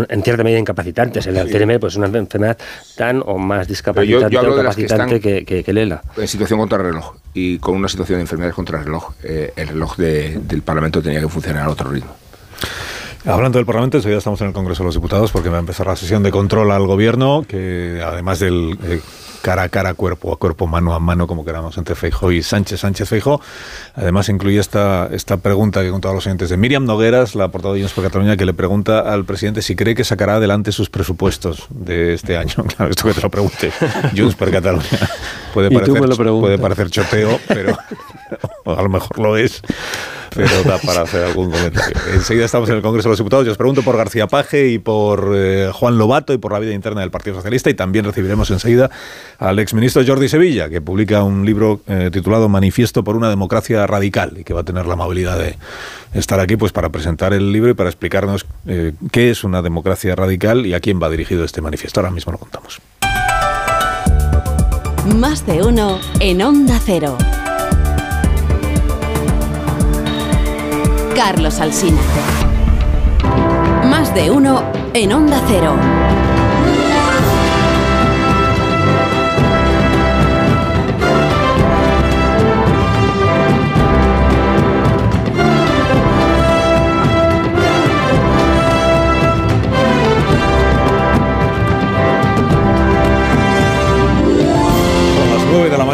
en, 0.09 0.23
cierta 0.23 0.45
medida 0.45 0.59
incapacitantes. 0.59 1.27
El 1.27 1.37
Alzheimer 1.39 1.81
pues, 1.81 1.95
es 1.95 1.97
una 1.97 2.07
enfermedad 2.07 2.57
tan 2.97 3.23
o 3.27 3.39
más 3.39 3.67
discapacitante 3.67 4.39
o 4.39 4.57
capacitante 4.57 5.21
que, 5.21 5.45
que, 5.45 5.65
que, 5.65 5.73
Lela. 5.73 6.03
En 6.17 6.29
situación 6.29 6.61
contra 6.61 6.79
reloj 6.79 7.17
y 7.35 7.59
con 7.59 7.75
una 7.75 7.89
situación 7.89 8.19
de 8.19 8.23
enfermedades 8.23 8.55
contra 8.55 8.83
reloj, 8.83 9.12
eh, 9.23 9.53
el 9.57 9.69
reloj 9.69 9.97
del 9.97 10.62
Parlamento 10.62 11.03
tenía 11.03 11.21
que 11.21 11.29
funcionar 11.29 11.65
a 11.65 11.71
otro 11.71 11.91
ritmo. 11.91 12.15
Hablando 13.25 13.59
del 13.59 13.67
Parlamento, 13.67 13.97
enseguida 13.97 14.19
estamos 14.19 14.41
en 14.41 14.49
el 14.49 14.53
Congreso 14.53 14.85
de 14.85 14.87
los 14.87 14.95
Diputados 14.95 15.33
porque 15.33 15.49
va 15.49 15.57
a 15.57 15.61
empezar 15.61 15.89
la 15.89 15.97
sesión 15.97 16.23
de 16.23 16.31
control 16.31 16.71
al 16.71 16.87
Gobierno, 16.87 17.45
que 17.47 18.01
además 18.05 18.39
del 18.39 18.79
eh, 18.85 19.01
cara 19.47 19.63
a 19.63 19.69
cara, 19.69 19.95
cuerpo 19.95 20.33
a 20.33 20.39
cuerpo, 20.41 20.67
mano 20.67 20.93
a 20.93 20.99
mano, 20.99 21.29
como 21.29 21.45
queramos, 21.45 21.79
entre 21.79 21.95
Feijó 21.95 22.33
y 22.33 22.43
Sánchez. 22.43 22.81
Sánchez 22.81 23.09
Feijó, 23.09 23.41
además 23.95 24.29
incluye 24.29 24.59
esta, 24.59 25.09
esta 25.13 25.37
pregunta 25.37 25.83
que 25.83 25.87
he 25.87 25.91
contado 25.93 26.11
a 26.11 26.15
los 26.17 26.27
oyentes 26.27 26.51
de 26.51 26.57
Miriam 26.57 26.85
Nogueras, 26.85 27.37
la 27.37 27.47
portavoz 27.47 27.77
de 27.77 27.83
Junts 27.83 27.95
por 27.95 28.03
Cataluña, 28.03 28.37
que 28.37 28.45
le 28.45 28.55
pregunta 28.55 28.99
al 28.99 29.25
presidente 29.25 29.63
si 29.63 29.77
cree 29.77 29.95
que 29.95 30.03
sacará 30.03 30.35
adelante 30.35 30.73
sus 30.73 30.91
presupuestos 30.91 31.69
de 31.71 32.15
este 32.15 32.37
año. 32.37 32.55
Claro, 32.77 32.91
esto 32.91 33.07
que 33.07 33.15
te 33.15 33.21
lo 33.21 33.31
pregunte 33.31 33.73
Junts 34.17 34.35
por 34.35 34.51
Cataluña. 34.51 34.85
Puede 35.55 35.71
parecer, 35.71 36.17
puede 36.41 36.59
parecer 36.59 36.91
choteo, 36.91 37.39
pero 37.49 37.79
a 38.67 38.83
lo 38.83 38.89
mejor 38.89 39.19
lo 39.19 39.37
es 39.37 39.63
pero 40.37 40.62
da 40.64 40.79
para 40.79 41.03
hacer 41.03 41.25
algún 41.25 41.51
comentario. 41.51 41.96
Enseguida 42.12 42.44
estamos 42.44 42.68
en 42.68 42.77
el 42.77 42.83
Congreso 42.83 43.09
de 43.09 43.12
los 43.12 43.18
Diputados. 43.18 43.46
Yo 43.46 43.53
os 43.53 43.59
pregunto 43.59 43.83
por 43.83 43.96
García 43.96 44.27
Paje 44.27 44.68
y 44.68 44.79
por 44.79 45.33
eh, 45.35 45.70
Juan 45.72 45.96
Lobato 45.96 46.33
y 46.33 46.38
por 46.38 46.53
la 46.53 46.59
vida 46.59 46.72
interna 46.72 47.01
del 47.01 47.11
Partido 47.11 47.37
Socialista. 47.37 47.70
Y 47.70 47.75
también 47.75 48.05
recibiremos 48.05 48.51
enseguida 48.51 48.90
al 49.38 49.59
exministro 49.59 50.03
Jordi 50.07 50.29
Sevilla, 50.29 50.68
que 50.68 50.81
publica 50.81 51.22
un 51.22 51.46
libro 51.46 51.81
eh, 51.87 52.11
titulado 52.12 52.49
Manifiesto 52.49 53.03
por 53.03 53.16
una 53.16 53.31
democracia 53.31 53.87
radical 53.87 54.37
y 54.38 54.44
que 54.44 54.53
va 54.53 54.61
a 54.61 54.64
tener 54.64 54.87
la 54.87 54.94
amabilidad 54.94 55.38
de 55.38 55.57
estar 56.14 56.38
aquí 56.38 56.57
pues 56.57 56.72
para 56.72 56.90
presentar 56.90 57.33
el 57.33 57.53
libro 57.53 57.70
y 57.70 57.75
para 57.75 57.88
explicarnos 57.88 58.46
eh, 58.66 58.92
qué 59.11 59.31
es 59.31 59.44
una 59.44 59.62
democracia 59.62 60.14
radical 60.14 60.66
y 60.66 60.75
a 60.75 60.81
quién 60.81 61.01
va 61.03 61.09
dirigido 61.09 61.44
este 61.44 61.61
manifiesto. 61.61 62.01
Ahora 62.01 62.11
mismo 62.11 62.33
lo 62.33 62.38
contamos. 62.38 62.81
Más 65.14 65.46
de 65.46 65.62
uno 65.62 66.01
en 66.20 66.42
Onda 66.42 66.81
Cero. 66.85 67.16
Carlos 71.17 71.61
Alsina. 71.61 71.99
Más 73.89 74.15
de 74.15 74.31
uno 74.31 74.63
en 74.93 75.15
Onda 75.15 75.41
Cero. 75.49 75.75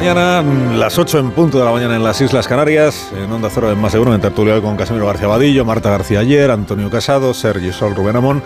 Mañana, 0.03 0.43
las 0.77 0.99
8 0.99 1.21
en 1.21 1.31
punto 1.31 1.61
de 1.61 1.65
la 1.65 1.71
mañana 1.71 1.95
en 1.95 2.03
las 2.03 2.21
Islas 2.21 2.49
Canarias, 2.49 3.13
en 3.17 3.31
Onda 3.31 3.49
Cero 3.55 3.71
en 3.71 3.81
más 3.81 3.93
de 3.93 4.01
uno, 4.01 4.13
en 4.13 4.21
tertulia 4.21 4.61
con 4.61 4.77
Casimiro 4.77 5.07
García 5.07 5.29
Vadillo, 5.29 5.65
Marta 5.65 5.91
García 5.91 6.19
Ayer, 6.19 6.51
Antonio 6.51 6.91
Casado, 6.91 7.33
Sergio 7.33 7.73
Sol 7.73 7.95
Rubén 7.95 8.17
Amón. 8.17 8.43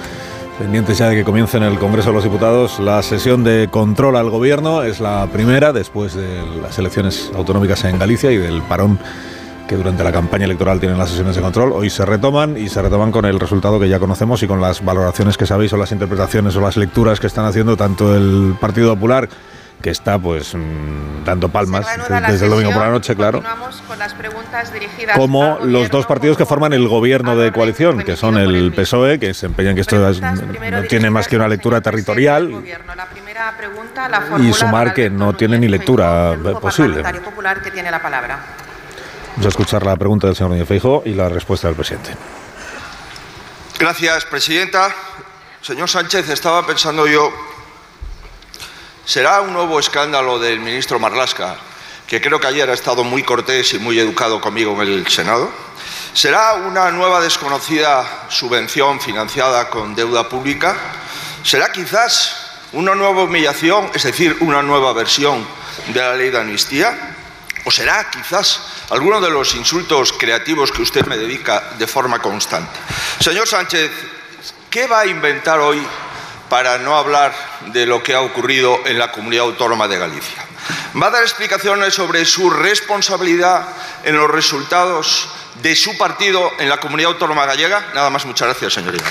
Pendientes 0.58 0.98
ya 0.98 1.08
de 1.08 1.16
que 1.16 1.24
comience 1.24 1.56
en 1.56 1.62
el 1.62 1.78
Congreso 1.78 2.10
de 2.10 2.16
los 2.16 2.24
Diputados 2.24 2.78
la 2.78 3.02
sesión 3.02 3.42
de 3.42 3.68
control 3.70 4.16
al 4.16 4.28
gobierno. 4.28 4.82
Es 4.82 5.00
la 5.00 5.26
primera 5.32 5.72
después 5.72 6.14
de 6.14 6.44
las 6.60 6.78
elecciones 6.78 7.32
autonómicas 7.34 7.82
en 7.84 7.98
Galicia 7.98 8.30
y 8.30 8.36
del 8.36 8.60
parón 8.60 8.98
que 9.66 9.76
durante 9.76 10.04
la 10.04 10.12
campaña 10.12 10.44
electoral 10.44 10.78
tienen 10.78 10.98
las 10.98 11.08
sesiones 11.08 11.36
de 11.36 11.40
control. 11.40 11.72
Hoy 11.72 11.88
se 11.88 12.04
retoman 12.04 12.58
y 12.58 12.68
se 12.68 12.82
retoman 12.82 13.10
con 13.10 13.24
el 13.24 13.40
resultado 13.40 13.80
que 13.80 13.88
ya 13.88 13.98
conocemos 13.98 14.42
y 14.42 14.46
con 14.46 14.60
las 14.60 14.84
valoraciones 14.84 15.38
que 15.38 15.46
sabéis 15.46 15.72
o 15.72 15.78
las 15.78 15.90
interpretaciones 15.90 16.54
o 16.54 16.60
las 16.60 16.76
lecturas 16.76 17.18
que 17.18 17.28
están 17.28 17.46
haciendo 17.46 17.78
tanto 17.78 18.14
el 18.14 18.56
Partido 18.60 18.94
Popular 18.94 19.30
que 19.82 19.90
está 19.90 20.18
pues 20.18 20.54
mm, 20.54 21.24
dando 21.24 21.48
palmas 21.48 21.86
desde 22.28 22.46
el 22.46 22.50
domingo 22.50 22.72
por 22.72 22.82
la 22.82 22.90
noche, 22.90 23.14
claro. 23.14 23.42
como 25.14 25.58
los 25.62 25.90
dos 25.90 26.06
partidos 26.06 26.36
que 26.36 26.46
forman 26.46 26.72
el 26.72 26.88
gobierno 26.88 27.36
de 27.36 27.52
coalición, 27.52 28.02
que 28.02 28.16
son 28.16 28.38
el 28.38 28.72
PSOE, 28.72 29.18
que 29.18 29.34
se 29.34 29.46
empeñan 29.46 29.74
que 29.74 29.82
esto 29.82 29.96
no 29.96 30.82
tiene 30.88 31.10
más 31.10 31.28
que 31.28 31.36
una 31.36 31.48
lectura 31.48 31.80
territorial, 31.80 32.50
y 34.38 34.52
sumar 34.52 34.94
que 34.94 35.10
no 35.10 35.34
tiene 35.34 35.58
ni 35.58 35.68
lectura 35.68 36.36
posible. 36.60 37.02
Vamos 37.02 39.44
a 39.44 39.48
escuchar 39.48 39.84
la 39.84 39.96
pregunta 39.96 40.26
del 40.26 40.34
señor 40.34 40.52
Núñez 40.52 40.66
Feijo 40.66 41.02
y 41.04 41.12
la 41.12 41.28
respuesta 41.28 41.68
del 41.68 41.76
presidente. 41.76 42.12
Gracias, 43.78 44.24
presidenta. 44.24 44.88
Señor 45.60 45.90
Sánchez, 45.90 46.30
estaba 46.30 46.66
pensando 46.66 47.06
yo 47.06 47.30
¿Será 49.06 49.40
un 49.40 49.52
nuevo 49.52 49.78
escándalo 49.78 50.40
del 50.40 50.58
ministro 50.58 50.98
Marlasca, 50.98 51.56
que 52.08 52.20
creo 52.20 52.40
que 52.40 52.48
ayer 52.48 52.68
ha 52.68 52.74
estado 52.74 53.04
muy 53.04 53.22
cortés 53.22 53.72
y 53.72 53.78
muy 53.78 54.00
educado 54.00 54.40
conmigo 54.40 54.82
en 54.82 54.88
el 54.88 55.06
Senado? 55.06 55.48
¿Será 56.12 56.54
una 56.54 56.90
nueva 56.90 57.20
desconocida 57.20 58.26
subvención 58.28 59.00
financiada 59.00 59.70
con 59.70 59.94
deuda 59.94 60.28
pública? 60.28 60.76
¿Será 61.44 61.70
quizás 61.70 62.48
una 62.72 62.96
nueva 62.96 63.22
humillación, 63.22 63.92
es 63.94 64.02
decir, 64.02 64.38
una 64.40 64.60
nueva 64.60 64.92
versión 64.92 65.46
de 65.86 66.00
la 66.00 66.16
ley 66.16 66.30
de 66.30 66.40
amnistía? 66.40 67.14
¿O 67.64 67.70
será 67.70 68.10
quizás 68.10 68.60
alguno 68.90 69.20
de 69.20 69.30
los 69.30 69.54
insultos 69.54 70.14
creativos 70.14 70.72
que 70.72 70.82
usted 70.82 71.06
me 71.06 71.16
dedica 71.16 71.74
de 71.78 71.86
forma 71.86 72.18
constante? 72.18 72.76
Señor 73.20 73.46
Sánchez, 73.46 73.88
¿qué 74.68 74.88
va 74.88 75.02
a 75.02 75.06
inventar 75.06 75.60
hoy 75.60 75.80
para 76.48 76.78
no 76.78 76.96
hablar 76.96 77.34
de 77.72 77.86
lo 77.86 78.02
que 78.02 78.14
ha 78.14 78.20
ocurrido 78.20 78.80
en 78.86 78.98
la 78.98 79.12
comunidad 79.12 79.44
autónoma 79.44 79.88
de 79.88 79.98
Galicia. 79.98 80.44
¿Va 81.00 81.08
a 81.08 81.10
dar 81.10 81.22
explicaciones 81.22 81.94
sobre 81.94 82.24
su 82.24 82.50
responsabilidad 82.50 83.68
en 84.04 84.16
los 84.16 84.30
resultados 84.30 85.28
de 85.62 85.76
su 85.76 85.96
partido 85.98 86.50
en 86.58 86.68
la 86.68 86.78
comunidad 86.78 87.12
autónoma 87.12 87.46
gallega? 87.46 87.84
Nada 87.94 88.10
más, 88.10 88.24
muchas 88.24 88.48
gracias, 88.48 88.72
señoría. 88.72 89.02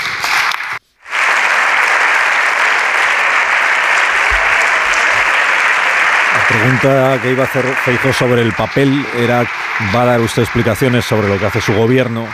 La 6.33 6.47
pregunta 6.47 7.19
que 7.21 7.31
iba 7.31 7.43
a 7.43 7.47
hacer 7.47 7.65
Feijóo 7.83 8.13
sobre 8.13 8.41
el 8.41 8.53
papel 8.53 9.05
era, 9.17 9.45
¿va 9.93 10.01
a 10.01 10.05
dar 10.05 10.21
usted 10.21 10.43
explicaciones 10.43 11.05
sobre 11.05 11.27
lo 11.27 11.37
que 11.37 11.45
hace 11.45 11.61
su 11.61 11.73
gobierno? 11.73 12.27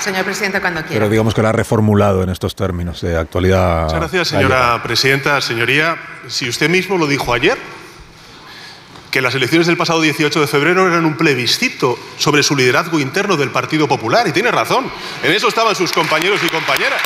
Señor 0.00 0.24
presidente, 0.24 0.60
cuando 0.60 0.80
quiera. 0.80 0.94
Pero 0.94 1.08
digamos 1.08 1.34
que 1.34 1.42
la 1.42 1.50
ha 1.50 1.52
reformulado 1.52 2.22
en 2.22 2.30
estos 2.30 2.54
términos 2.54 3.00
de 3.00 3.16
actualidad. 3.16 3.84
Muchas 3.84 4.00
gracias, 4.00 4.28
señora 4.28 4.82
presidenta. 4.82 5.40
Señoría, 5.40 5.96
si 6.28 6.48
usted 6.48 6.68
mismo 6.68 6.98
lo 6.98 7.06
dijo 7.06 7.32
ayer, 7.32 7.58
que 9.10 9.20
las 9.20 9.34
elecciones 9.34 9.66
del 9.66 9.76
pasado 9.76 10.00
18 10.00 10.40
de 10.40 10.46
febrero 10.46 10.86
eran 10.86 11.04
un 11.04 11.16
plebiscito 11.16 11.98
sobre 12.16 12.42
su 12.42 12.54
liderazgo 12.56 13.00
interno 13.00 13.36
del 13.36 13.50
Partido 13.50 13.88
Popular, 13.88 14.26
y 14.28 14.32
tiene 14.32 14.50
razón. 14.50 14.90
En 15.22 15.32
eso 15.32 15.48
estaban 15.48 15.74
sus 15.74 15.92
compañeros 15.92 16.40
y 16.44 16.48
compañeras. 16.48 17.00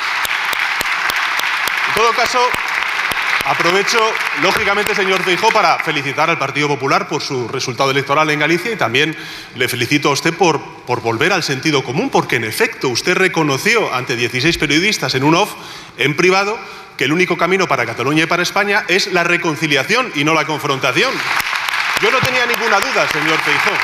En 1.89 1.95
todo 1.95 2.13
caso, 2.13 2.41
Aprovecho, 3.47 3.99
lógicamente, 4.41 4.95
señor 4.95 5.23
Feijó, 5.23 5.51
para 5.51 5.79
felicitar 5.79 6.31
al 6.31 6.39
Partido 6.39 6.67
Popular 6.67 7.09
por 7.09 7.21
su 7.21 7.47
resultado 7.47 7.91
electoral 7.91 8.31
en 8.31 8.39
Galicia 8.39 8.73
y 8.73 8.77
también 8.77 9.15
le 9.55 9.69
felicito 9.69 10.09
a 10.09 10.13
usted 10.13 10.33
por, 10.33 10.63
por 10.87 11.03
volver 11.03 11.31
al 11.31 11.43
sentido 11.43 11.85
común, 11.85 12.09
porque 12.09 12.37
en 12.37 12.45
efecto 12.45 12.89
usted 12.89 13.15
reconoció 13.15 13.93
ante 13.93 14.17
16 14.17 14.57
periodistas 14.57 15.15
en 15.15 15.25
un 15.25 15.35
off, 15.35 15.53
en 15.99 16.17
privado, 16.17 16.59
que 16.97 17.05
el 17.05 17.13
único 17.13 17.37
camino 17.37 17.69
para 17.69 17.85
Cataluña 17.85 18.23
y 18.23 18.27
para 18.27 18.43
España 18.43 18.85
es 18.89 19.13
la 19.13 19.25
reconciliación 19.25 20.11
y 20.15 20.25
no 20.25 20.33
la 20.33 20.47
confrontación. 20.47 21.13
Yo 22.01 22.11
no 22.11 22.21
tenía 22.21 22.47
ninguna 22.47 22.81
duda, 22.81 23.07
señor 23.09 23.39
Feijó. 23.41 23.77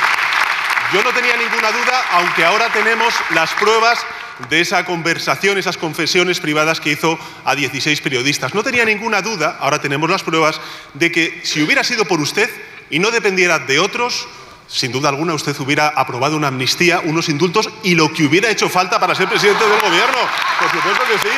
Yo 0.94 1.02
no 1.04 1.10
tenía 1.10 1.36
ninguna 1.36 1.70
duda, 1.70 2.02
aunque 2.12 2.46
ahora 2.46 2.68
tenemos 2.72 3.12
las 3.34 3.52
pruebas 3.52 4.06
de 4.48 4.60
esa 4.60 4.84
conversación, 4.84 5.58
esas 5.58 5.76
confesiones 5.76 6.40
privadas 6.40 6.80
que 6.80 6.92
hizo 6.92 7.18
a 7.44 7.54
16 7.54 8.00
periodistas. 8.00 8.54
No 8.54 8.62
tenía 8.62 8.84
ninguna 8.84 9.22
duda, 9.22 9.58
ahora 9.60 9.80
tenemos 9.80 10.08
las 10.08 10.22
pruebas, 10.22 10.60
de 10.94 11.12
que 11.12 11.40
si 11.44 11.62
hubiera 11.62 11.84
sido 11.84 12.04
por 12.04 12.20
usted 12.20 12.48
y 12.88 12.98
no 12.98 13.10
dependiera 13.10 13.58
de 13.58 13.78
otros, 13.78 14.26
sin 14.66 14.92
duda 14.92 15.08
alguna 15.08 15.34
usted 15.34 15.58
hubiera 15.60 15.88
aprobado 15.88 16.36
una 16.36 16.48
amnistía, 16.48 17.00
unos 17.04 17.28
indultos 17.28 17.68
y 17.82 17.94
lo 17.94 18.12
que 18.12 18.24
hubiera 18.24 18.48
hecho 18.48 18.68
falta 18.68 18.98
para 18.98 19.14
ser 19.14 19.28
presidente 19.28 19.64
del 19.64 19.80
gobierno. 19.80 20.18
Por 20.60 20.70
supuesto 20.70 21.04
que 21.04 21.18
sí. 21.28 21.34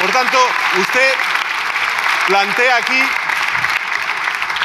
Por 0.00 0.10
tanto, 0.12 0.38
usted 0.80 1.10
plantea 2.28 2.76
aquí 2.76 3.00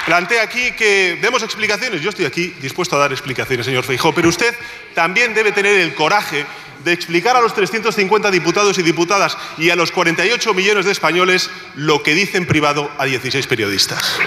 plantea 0.05 0.43
aquí 0.43 0.71
que 0.73 1.17
demos 1.21 1.43
explicaciones. 1.43 2.01
Yo 2.01 2.09
estoy 2.09 2.25
aquí 2.25 2.53
dispuesto 2.61 2.95
a 2.95 2.99
dar 2.99 3.11
explicaciones, 3.11 3.65
señor 3.65 3.83
Feijó, 3.83 4.13
pero 4.13 4.29
usted 4.29 4.53
también 4.93 5.33
debe 5.33 5.51
tener 5.51 5.79
el 5.79 5.93
coraje 5.95 6.45
de 6.83 6.91
explicar 6.91 7.35
a 7.35 7.41
los 7.41 7.53
350 7.53 8.29
diputados 8.29 8.77
y 8.77 8.83
diputadas 8.83 9.37
y 9.57 9.69
a 9.69 9.75
los 9.75 9.91
48 9.91 10.53
millones 10.53 10.85
de 10.85 10.91
españoles 10.91 11.49
lo 11.75 12.03
que 12.03 12.13
dice 12.13 12.37
en 12.37 12.45
privado 12.45 12.91
a 12.97 13.05
16 13.05 13.47
periodistas. 13.47 14.19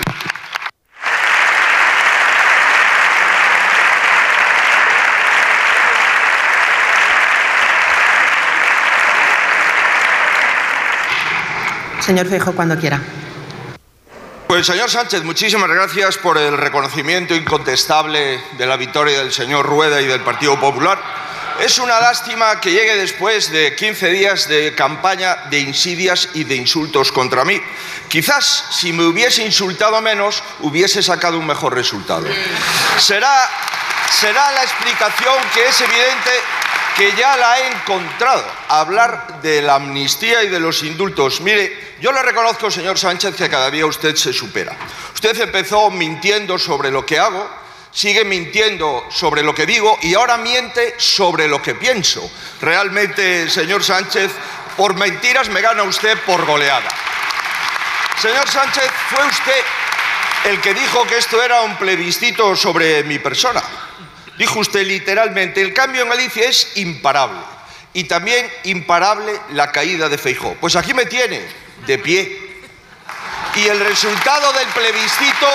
Señor 12.00 12.28
Feijó, 12.28 12.52
cuando 12.52 12.78
quiera. 12.78 13.02
Pues 14.48 14.64
señor 14.64 14.88
Sánchez, 14.88 15.24
muchísimas 15.24 15.68
gracias 15.68 16.18
por 16.18 16.38
el 16.38 16.56
reconocimiento 16.56 17.34
incontestable 17.34 18.40
de 18.52 18.66
la 18.66 18.76
victoria 18.76 19.18
del 19.18 19.32
señor 19.32 19.66
Rueda 19.66 20.00
y 20.00 20.06
del 20.06 20.20
Partido 20.20 20.58
Popular. 20.60 21.02
Es 21.58 21.80
una 21.80 21.98
lástima 21.98 22.60
que 22.60 22.70
llegue 22.70 22.94
después 22.94 23.50
de 23.50 23.74
15 23.74 24.08
días 24.10 24.46
de 24.46 24.72
campaña 24.76 25.36
de 25.50 25.58
insidias 25.58 26.28
y 26.34 26.44
de 26.44 26.54
insultos 26.54 27.10
contra 27.10 27.44
mí. 27.44 27.60
Quizás 28.08 28.66
si 28.70 28.92
me 28.92 29.04
hubiese 29.04 29.44
insultado 29.44 30.00
menos, 30.00 30.44
hubiese 30.60 31.02
sacado 31.02 31.40
un 31.40 31.46
mejor 31.46 31.74
resultado. 31.74 32.28
Será, 32.98 33.50
será 34.10 34.52
la 34.52 34.62
explicación 34.62 35.34
que 35.52 35.66
es 35.66 35.80
evidente 35.80 36.30
que 36.96 37.12
ya 37.14 37.36
la 37.36 37.60
he 37.60 37.72
encontrado. 37.72 38.44
Hablar 38.68 39.42
de 39.42 39.60
la 39.60 39.74
amnistía 39.74 40.42
y 40.42 40.48
de 40.48 40.58
los 40.58 40.82
indultos. 40.82 41.40
Mire, 41.40 41.96
yo 42.00 42.10
le 42.10 42.22
reconozco, 42.22 42.70
señor 42.70 42.98
Sánchez, 42.98 43.36
que 43.36 43.50
cada 43.50 43.70
día 43.70 43.86
usted 43.86 44.16
se 44.16 44.32
supera. 44.32 44.74
Usted 45.14 45.38
empezó 45.40 45.90
mintiendo 45.90 46.58
sobre 46.58 46.90
lo 46.90 47.04
que 47.04 47.18
hago, 47.18 47.48
sigue 47.92 48.24
mintiendo 48.24 49.06
sobre 49.10 49.42
lo 49.42 49.54
que 49.54 49.66
digo 49.66 49.98
y 50.02 50.14
ahora 50.14 50.38
miente 50.38 50.94
sobre 50.96 51.48
lo 51.48 51.60
que 51.60 51.74
pienso. 51.74 52.30
Realmente, 52.60 53.50
señor 53.50 53.84
Sánchez, 53.84 54.30
por 54.76 54.94
mentiras 54.94 55.48
me 55.50 55.60
gana 55.60 55.82
usted 55.82 56.18
por 56.24 56.46
goleada. 56.46 56.88
Señor 58.20 58.48
Sánchez, 58.48 58.90
fue 59.10 59.26
usted 59.26 59.64
el 60.44 60.60
que 60.60 60.72
dijo 60.72 61.06
que 61.06 61.18
esto 61.18 61.42
era 61.42 61.60
un 61.60 61.76
plebiscito 61.76 62.56
sobre 62.56 63.02
mi 63.04 63.18
persona. 63.18 63.62
Dijo 64.38 64.60
usted 64.60 64.86
literalmente, 64.86 65.62
el 65.62 65.72
cambio 65.72 66.02
en 66.02 66.08
Galicia 66.08 66.48
es 66.48 66.76
imparable. 66.76 67.40
Y 67.92 68.04
también 68.04 68.50
imparable 68.64 69.32
la 69.52 69.72
caída 69.72 70.08
de 70.08 70.18
Feijó. 70.18 70.54
Pues 70.60 70.76
aquí 70.76 70.92
me 70.92 71.06
tiene, 71.06 71.42
de 71.86 71.98
pie. 71.98 72.46
Y 73.54 73.66
el 73.68 73.80
resultado 73.80 74.52
del 74.52 74.68
plebiscito, 74.68 75.48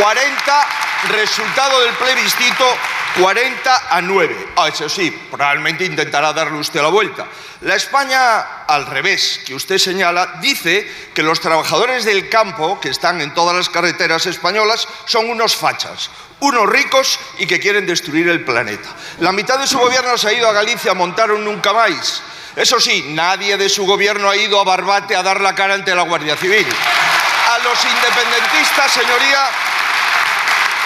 40, 0.00 0.68
resultado 1.10 1.80
del 1.82 1.94
plebiscito, 1.94 2.76
40 3.18 3.82
a 3.90 4.00
9. 4.00 4.48
Ah, 4.56 4.68
eso 4.68 4.88
sí, 4.88 5.10
probablemente 5.30 5.84
intentará 5.84 6.32
darle 6.32 6.58
usted 6.58 6.82
la 6.82 6.88
vuelta. 6.88 7.26
La 7.60 7.76
España 7.76 8.64
al 8.66 8.86
revés, 8.86 9.40
que 9.46 9.54
usted 9.54 9.78
señala, 9.78 10.38
dice 10.40 11.10
que 11.14 11.22
los 11.22 11.40
trabajadores 11.40 12.04
del 12.04 12.28
campo, 12.28 12.80
que 12.80 12.88
están 12.88 13.20
en 13.20 13.32
todas 13.32 13.56
las 13.56 13.68
carreteras 13.68 14.26
españolas, 14.26 14.88
son 15.06 15.30
unos 15.30 15.54
fachas, 15.54 16.10
unos 16.40 16.68
ricos 16.68 17.18
y 17.38 17.46
que 17.46 17.60
quieren 17.60 17.86
destruir 17.86 18.28
el 18.28 18.44
planeta. 18.44 18.88
La 19.20 19.32
mitad 19.32 19.58
de 19.58 19.66
su 19.66 19.78
gobierno 19.78 20.18
se 20.18 20.28
ha 20.28 20.32
ido 20.32 20.48
a 20.48 20.52
Galicia 20.52 20.90
a 20.90 20.94
montar 20.94 21.30
un 21.30 21.44
nunca 21.44 21.72
más. 21.72 22.22
Eso 22.56 22.80
sí, 22.80 23.06
nadie 23.10 23.56
de 23.56 23.68
su 23.68 23.86
gobierno 23.86 24.28
ha 24.28 24.36
ido 24.36 24.60
a 24.60 24.64
Barbate 24.64 25.16
a 25.16 25.22
dar 25.22 25.40
la 25.40 25.54
cara 25.54 25.74
ante 25.74 25.94
la 25.94 26.02
Guardia 26.02 26.36
Civil. 26.36 26.66
A 26.66 27.58
los 27.58 27.78
independentistas, 27.84 28.92
señoría, 28.92 29.48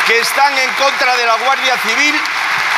que 0.09 0.21
están 0.21 0.57
en 0.57 0.71
contra 0.83 1.15
de 1.19 1.27
la 1.27 1.37
Guardia 1.37 1.77
Civil, 1.77 2.15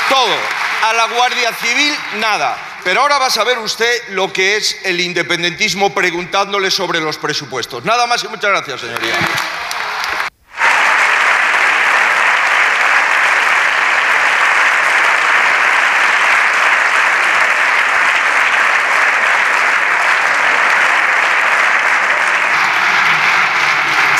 todo. 0.08 0.36
A 0.82 0.92
la 0.94 1.06
Guardia 1.06 1.52
Civil, 1.54 1.96
nada. 2.16 2.56
Pero 2.82 3.02
ahora 3.02 3.18
va 3.18 3.26
a 3.26 3.30
saber 3.30 3.56
usted 3.58 4.08
lo 4.08 4.32
que 4.32 4.56
es 4.56 4.80
el 4.82 5.00
independentismo 5.00 5.94
preguntándole 5.94 6.72
sobre 6.72 7.00
los 7.00 7.18
presupuestos. 7.18 7.84
Nada 7.84 8.08
más 8.08 8.24
y 8.24 8.28
muchas 8.28 8.50
gracias, 8.50 8.80
señoría. 8.80 9.14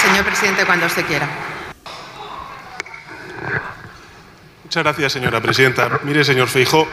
Señor 0.01 0.25
presidente, 0.25 0.65
cuando 0.65 0.87
usted 0.87 1.05
quiera. 1.07 1.50
Muchas 4.71 4.85
gracias, 4.85 5.15
señora 5.15 5.41
presidenta. 5.41 5.99
Mire, 6.05 6.23
señor 6.23 6.47
Feijó, 6.47 6.87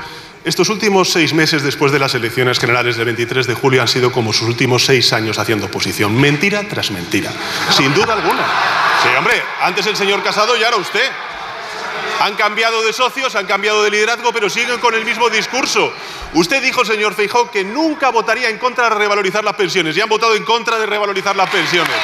estos 0.44 0.68
últimos 0.70 1.12
seis 1.12 1.32
meses 1.32 1.62
después 1.62 1.92
de 1.92 2.00
las 2.00 2.16
elecciones 2.16 2.58
generales 2.58 2.98
del 2.98 3.06
23 3.06 3.46
de 3.46 3.54
julio 3.54 3.84
han 3.84 3.88
sido 3.88 4.12
como 4.12 4.34
sus 4.34 4.48
últimos 4.48 4.84
seis 4.84 5.14
años 5.14 5.38
haciendo 5.38 5.68
oposición. 5.68 6.20
Mentira 6.20 6.68
tras 6.68 6.90
mentira. 6.90 7.32
Sin 7.70 7.94
duda 7.94 8.14
alguna. 8.14 8.48
Sí, 9.04 9.10
hombre, 9.16 9.44
antes 9.62 9.86
el 9.86 9.96
señor 9.96 10.24
Casado 10.24 10.58
ya 10.58 10.70
era 10.70 10.78
usted. 10.78 11.08
Han 12.22 12.34
cambiado 12.34 12.82
de 12.82 12.94
socios, 12.94 13.36
han 13.36 13.46
cambiado 13.46 13.84
de 13.84 13.92
liderazgo, 13.92 14.34
pero 14.34 14.50
siguen 14.50 14.80
con 14.80 14.96
el 14.96 15.06
mismo 15.06 15.30
discurso. 15.30 15.94
Usted 16.34 16.64
dijo, 16.64 16.84
señor 16.84 17.14
Feijó, 17.14 17.52
que 17.52 17.64
nunca 17.64 18.10
votaría 18.10 18.50
en 18.50 18.58
contra 18.58 18.86
de 18.86 18.96
revalorizar 18.96 19.44
las 19.44 19.54
pensiones 19.56 19.96
y 19.96 20.02
han 20.02 20.10
votado 20.10 20.34
en 20.34 20.46
contra 20.46 20.80
de 20.80 20.88
revalorizar 20.88 21.36
las 21.36 21.52
pensiones. 21.52 21.96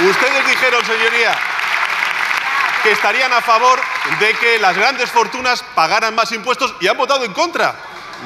Ustedes 0.00 0.46
dijeron, 0.48 0.82
señoría, 0.82 1.38
que 2.84 2.92
estarían 2.92 3.32
a 3.32 3.40
favor 3.40 3.80
de 4.20 4.34
que 4.34 4.58
las 4.58 4.76
grandes 4.76 5.10
fortunas 5.10 5.64
pagaran 5.74 6.14
más 6.14 6.30
impuestos 6.32 6.74
y 6.80 6.86
han 6.86 6.98
votado 6.98 7.24
en 7.24 7.32
contra 7.32 7.74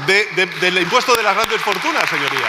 del 0.04 0.78
impuesto 0.78 1.14
de 1.14 1.22
las 1.22 1.36
grandes 1.36 1.62
fortunas, 1.62 2.10
señoría. 2.10 2.48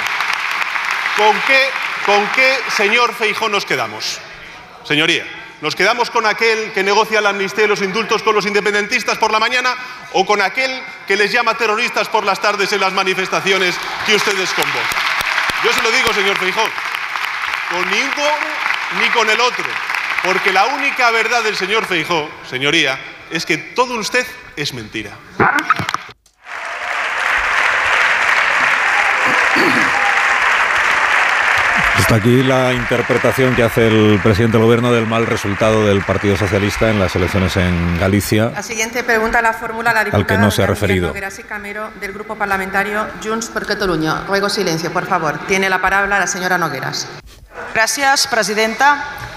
¿Con 1.15 1.39
qué, 1.41 1.69
¿Con 2.07 2.27
qué, 2.29 2.57
señor 2.75 3.13
Feijó, 3.13 3.47
nos 3.47 3.63
quedamos? 3.63 4.19
Señoría, 4.83 5.23
¿nos 5.61 5.75
quedamos 5.75 6.09
con 6.09 6.25
aquel 6.25 6.73
que 6.73 6.81
negocia 6.81 7.21
la 7.21 7.29
amnistía 7.29 7.65
y 7.65 7.67
los 7.67 7.83
indultos 7.83 8.23
con 8.23 8.33
los 8.33 8.47
independentistas 8.47 9.19
por 9.19 9.31
la 9.31 9.39
mañana 9.39 9.75
o 10.13 10.25
con 10.25 10.41
aquel 10.41 10.81
que 11.07 11.15
les 11.15 11.31
llama 11.31 11.53
terroristas 11.53 12.09
por 12.09 12.25
las 12.25 12.41
tardes 12.41 12.73
en 12.73 12.79
las 12.79 12.93
manifestaciones 12.93 13.75
que 14.07 14.15
ustedes 14.15 14.49
convocan? 14.53 14.81
Yo 15.63 15.71
se 15.73 15.83
lo 15.83 15.91
digo, 15.91 16.11
señor 16.11 16.37
Feijó, 16.39 16.63
con 17.69 17.87
ningún 17.91 18.39
ni 18.99 19.09
con 19.09 19.29
el 19.29 19.39
otro. 19.39 19.98
Porque 20.31 20.53
la 20.53 20.67
única 20.67 21.09
verdad 21.09 21.41
del 21.43 21.55
señor 21.55 21.87
Feijó, 21.87 22.29
señoría, 22.47 22.99
es 23.31 23.47
que 23.47 23.57
todo 23.57 23.95
usted 23.95 24.23
es 24.55 24.75
mentira. 24.75 25.09
Hasta 31.95 32.13
aquí 32.13 32.43
la 32.43 32.73
interpretación 32.73 33.55
que 33.55 33.63
hace 33.63 33.87
el 33.87 34.19
presidente 34.21 34.57
del 34.57 34.67
gobierno 34.67 34.91
del 34.91 35.07
mal 35.07 35.25
resultado 35.25 35.87
del 35.87 36.03
Partido 36.03 36.37
Socialista 36.37 36.91
en 36.91 36.99
las 36.99 37.15
elecciones 37.15 37.57
en 37.57 37.97
Galicia. 37.99 38.51
La 38.53 38.61
siguiente 38.61 39.03
pregunta 39.03 39.41
la 39.41 39.53
formula 39.53 39.93
la 39.93 40.03
diputada 40.03 40.21
Al 40.21 40.27
que 40.27 40.37
no 40.37 40.51
se 40.51 40.61
ha 40.61 40.67
referido. 40.67 41.07
Nogueras 41.07 41.39
y 41.39 41.43
Camero 41.43 41.89
del 41.99 42.13
Grupo 42.13 42.35
Parlamentario 42.35 43.07
Junts 43.23 43.49
per 43.49 43.65
Catalunya. 43.65 44.25
Ruego 44.27 44.47
silencio, 44.47 44.93
por 44.93 45.07
favor. 45.07 45.39
Tiene 45.47 45.71
la 45.71 45.81
palabra 45.81 46.19
la 46.19 46.27
señora 46.27 46.59
Nogueras. 46.59 47.07
Gràcies, 47.73 48.27
presidenta. 48.27 49.28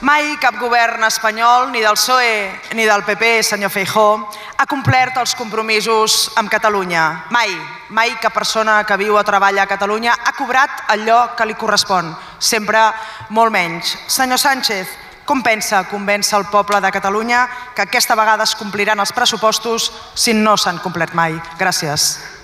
Mai 0.00 0.36
cap 0.38 0.54
govern 0.62 1.02
espanyol, 1.02 1.72
ni 1.72 1.80
del 1.82 1.96
PSOE 1.98 2.74
ni 2.78 2.84
del 2.86 3.02
PP, 3.02 3.42
senyor 3.42 3.72
Feijó, 3.74 4.28
ha 4.56 4.66
complert 4.70 5.18
els 5.18 5.34
compromisos 5.34 6.30
amb 6.38 6.46
Catalunya. 6.52 7.24
Mai, 7.34 7.50
mai 7.90 8.14
cap 8.22 8.30
persona 8.30 8.84
que 8.86 8.96
viu 9.00 9.18
o 9.18 9.24
treballa 9.26 9.64
a 9.66 9.66
Catalunya 9.66 10.14
ha 10.14 10.36
cobrat 10.38 10.86
allò 10.94 11.34
que 11.34 11.48
li 11.50 11.58
correspon. 11.58 12.14
Sempre 12.38 12.92
molt 13.34 13.50
menys. 13.50 13.96
Senyor 14.06 14.38
Sánchez, 14.38 14.86
com 15.26 15.42
pensa 15.42 15.82
convèncer 15.90 16.38
el 16.38 16.46
poble 16.46 16.78
de 16.78 16.94
Catalunya 16.94 17.48
que 17.74 17.82
aquesta 17.82 18.14
vegada 18.14 18.46
es 18.46 18.54
compliran 18.54 19.02
els 19.02 19.12
pressupostos 19.12 19.90
si 20.14 20.30
no 20.30 20.54
s'han 20.56 20.78
complert 20.78 21.18
mai? 21.18 21.34
Gràcies. 21.58 22.37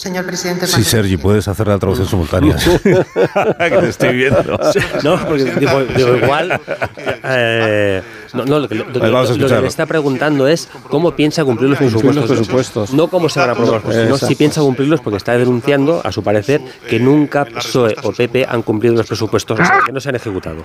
Señor 0.00 0.24
presidente, 0.24 0.66
Sí, 0.66 0.82
Sergi, 0.82 1.18
puedes 1.18 1.46
hacer 1.46 1.68
la 1.68 1.78
traducción 1.78 2.08
simultánea. 2.08 2.56
que 2.82 3.68
te 3.80 3.88
estoy 3.88 4.16
viendo. 4.16 4.58
No, 5.04 5.18
porque 5.26 5.44
digo, 5.44 5.80
digo, 5.94 6.16
igual. 6.16 6.58
eh, 7.24 8.02
no, 8.32 8.44
no, 8.46 8.58
lo 8.60 8.68
que, 8.68 8.76
lo- 8.76 8.86
lo 8.88 9.60
le 9.60 9.68
está 9.68 9.84
preguntando 9.84 10.48
es 10.48 10.68
cómo 10.88 11.14
piensa 11.14 11.44
cumplir 11.44 11.68
los 11.68 11.78
Cumplir 11.78 12.02
los 12.14 12.24
presupuestos. 12.24 12.36
presupuestos. 12.38 12.92
No 12.94 13.08
cómo 13.08 13.28
se 13.28 13.40
van 13.40 13.50
a 13.50 13.52
aprobar 13.52 13.74
los 13.74 13.82
presupuestos, 13.82 14.18
sino 14.20 14.28
si 14.28 14.34
piensa 14.36 14.60
cumplirlos 14.62 15.00
porque 15.02 15.18
está 15.18 15.36
denunciando, 15.36 16.00
a 16.02 16.10
su 16.12 16.22
parecer, 16.22 16.62
que 16.88 16.98
nunca 16.98 17.44
PSOE 17.44 17.94
o 18.02 18.12
PP 18.12 18.46
han 18.48 18.62
cumplido 18.62 18.94
los 18.94 19.06
presupuestos, 19.06 19.60
o 19.60 19.64
sea, 19.64 19.80
que 19.84 19.92
no 19.92 20.00
se 20.00 20.08
han 20.08 20.14
ejecutado. 20.16 20.64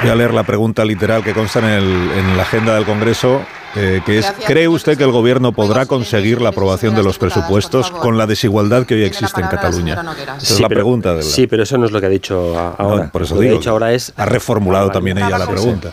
Voy 0.00 0.10
a 0.10 0.14
leer 0.14 0.32
la 0.32 0.42
pregunta 0.42 0.84
literal 0.84 1.22
que 1.22 1.32
consta 1.34 1.58
en, 1.58 1.66
el- 1.66 2.10
en 2.16 2.36
la 2.36 2.42
agenda 2.44 2.74
del 2.74 2.84
Congreso, 2.84 3.42
eh, 3.76 4.02
que 4.04 4.18
es, 4.18 4.32
¿cree 4.46 4.68
usted 4.68 4.96
que 4.98 5.04
el 5.04 5.10
Gobierno 5.12 5.52
podrá 5.52 5.86
conseguir 5.86 6.40
la 6.40 6.50
aprobación 6.50 6.94
de 6.94 7.02
los 7.02 7.18
presupuestos 7.18 7.90
con 7.90 8.18
la 8.18 8.26
desigualdad 8.26 8.84
que 8.86 8.94
hoy 8.94 9.04
existe 9.04 9.40
en 9.40 9.48
Cataluña? 9.48 9.94
Esa 9.94 10.36
es 10.36 10.48
Sí, 10.56 10.62
la 10.62 10.68
pero- 10.68 10.78
pregunta. 10.80 11.10
De 11.14 11.16
la- 11.16 11.22
Sí, 11.22 11.46
pero 11.46 11.62
eso 11.62 11.78
no 11.78 11.86
es 11.86 11.90
lo 11.92 12.00
que 12.00 12.06
ha 12.06 12.10
dicho 12.10 12.56
ahora. 12.78 13.04
No, 13.04 13.10
por 13.10 13.22
eso 13.22 13.34
lo 13.34 13.40
que 13.40 13.46
digo. 13.46 13.56
ha 13.56 13.58
dicho 13.60 13.70
ahora 13.70 13.92
es. 13.92 14.12
Ha 14.16 14.24
reformulado 14.26 14.90
también 14.90 15.18
ella 15.18 15.38
la 15.38 15.46
pregunta. 15.46 15.92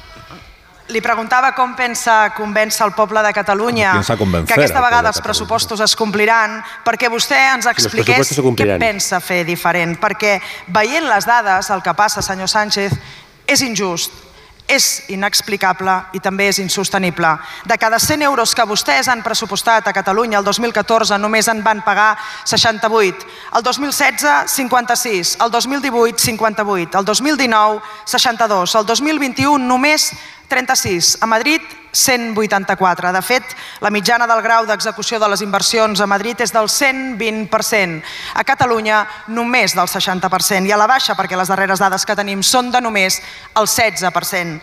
Li 0.89 1.01
preguntava 1.05 1.51
com 1.53 1.75
pensa 1.77 2.31
convèncer 2.33 2.81
el 2.87 2.93
poble 2.97 3.21
de 3.21 3.29
Catalunya 3.31 3.91
que 4.01 4.53
aquesta 4.55 4.81
vegada 4.81 5.03
de 5.03 5.07
els 5.13 5.21
pressupostos 5.21 5.79
es 5.85 5.93
compliran 5.95 6.63
perquè 6.83 7.11
vostè 7.13 7.37
ens 7.53 7.67
expliqués 7.69 8.25
se 8.33 8.41
què 8.41 8.79
pensa 8.81 9.19
fer 9.21 9.43
diferent. 9.45 9.99
Perquè 10.01 10.39
veient 10.73 11.05
les 11.05 11.27
dades, 11.29 11.69
el 11.69 11.83
que 11.85 11.93
passa, 11.93 12.23
senyor 12.25 12.49
Sánchez, 12.49 12.97
és 13.45 13.61
injust, 13.61 14.11
és 14.69 14.85
inexplicable 15.09 15.95
i 16.13 16.21
també 16.21 16.47
és 16.51 16.59
insostenible. 16.61 17.31
De 17.65 17.77
cada 17.81 17.99
100 17.99 18.21
euros 18.29 18.53
que 18.55 18.67
vostès 18.69 19.09
han 19.09 19.23
pressupostat 19.25 19.87
a 19.89 19.93
Catalunya 19.93 20.39
el 20.39 20.45
2014 20.45 21.17
només 21.17 21.49
en 21.49 21.63
van 21.65 21.81
pagar 21.81 22.13
68, 22.45 23.25
el 23.57 23.63
2016 23.65 24.53
56, 24.55 25.37
el 25.43 25.51
2018 25.51 26.25
58, 26.29 26.99
el 26.99 27.05
2019 27.05 27.81
62, 28.05 28.75
el 28.75 28.85
2021 28.85 29.65
només 29.65 30.11
36, 30.49 31.19
a 31.21 31.27
Madrid 31.29 31.61
184. 31.91 33.11
De 33.13 33.21
fet, 33.21 33.43
la 33.79 33.91
mitjana 33.93 34.27
del 34.27 34.41
grau 34.41 34.65
d'execució 34.67 35.19
de 35.19 35.29
les 35.29 35.43
inversions 35.45 36.01
a 36.01 36.07
Madrid 36.09 36.41
és 36.41 36.53
del 36.53 36.67
120%, 36.67 38.01
a 38.35 38.43
Catalunya 38.43 39.03
només 39.27 39.75
del 39.77 39.87
60% 39.87 40.67
i 40.67 40.73
a 40.73 40.81
la 40.81 40.89
baixa, 40.89 41.15
perquè 41.15 41.37
les 41.37 41.49
darreres 41.49 41.79
dades 41.79 42.05
que 42.05 42.17
tenim 42.17 42.43
són 42.43 42.73
de 42.73 42.81
només 42.81 43.21
el 43.55 43.69
16%. 43.69 44.59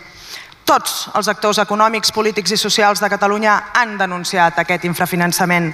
Tots 0.67 1.07
els 1.15 1.29
actors 1.31 1.61
econòmics, 1.63 2.11
polítics 2.11 2.51
i 2.51 2.59
socials 2.59 2.99
de 2.99 3.09
Catalunya 3.09 3.71
han 3.73 3.95
denunciat 3.97 4.59
aquest 4.59 4.83
infrafinançament. 4.83 5.71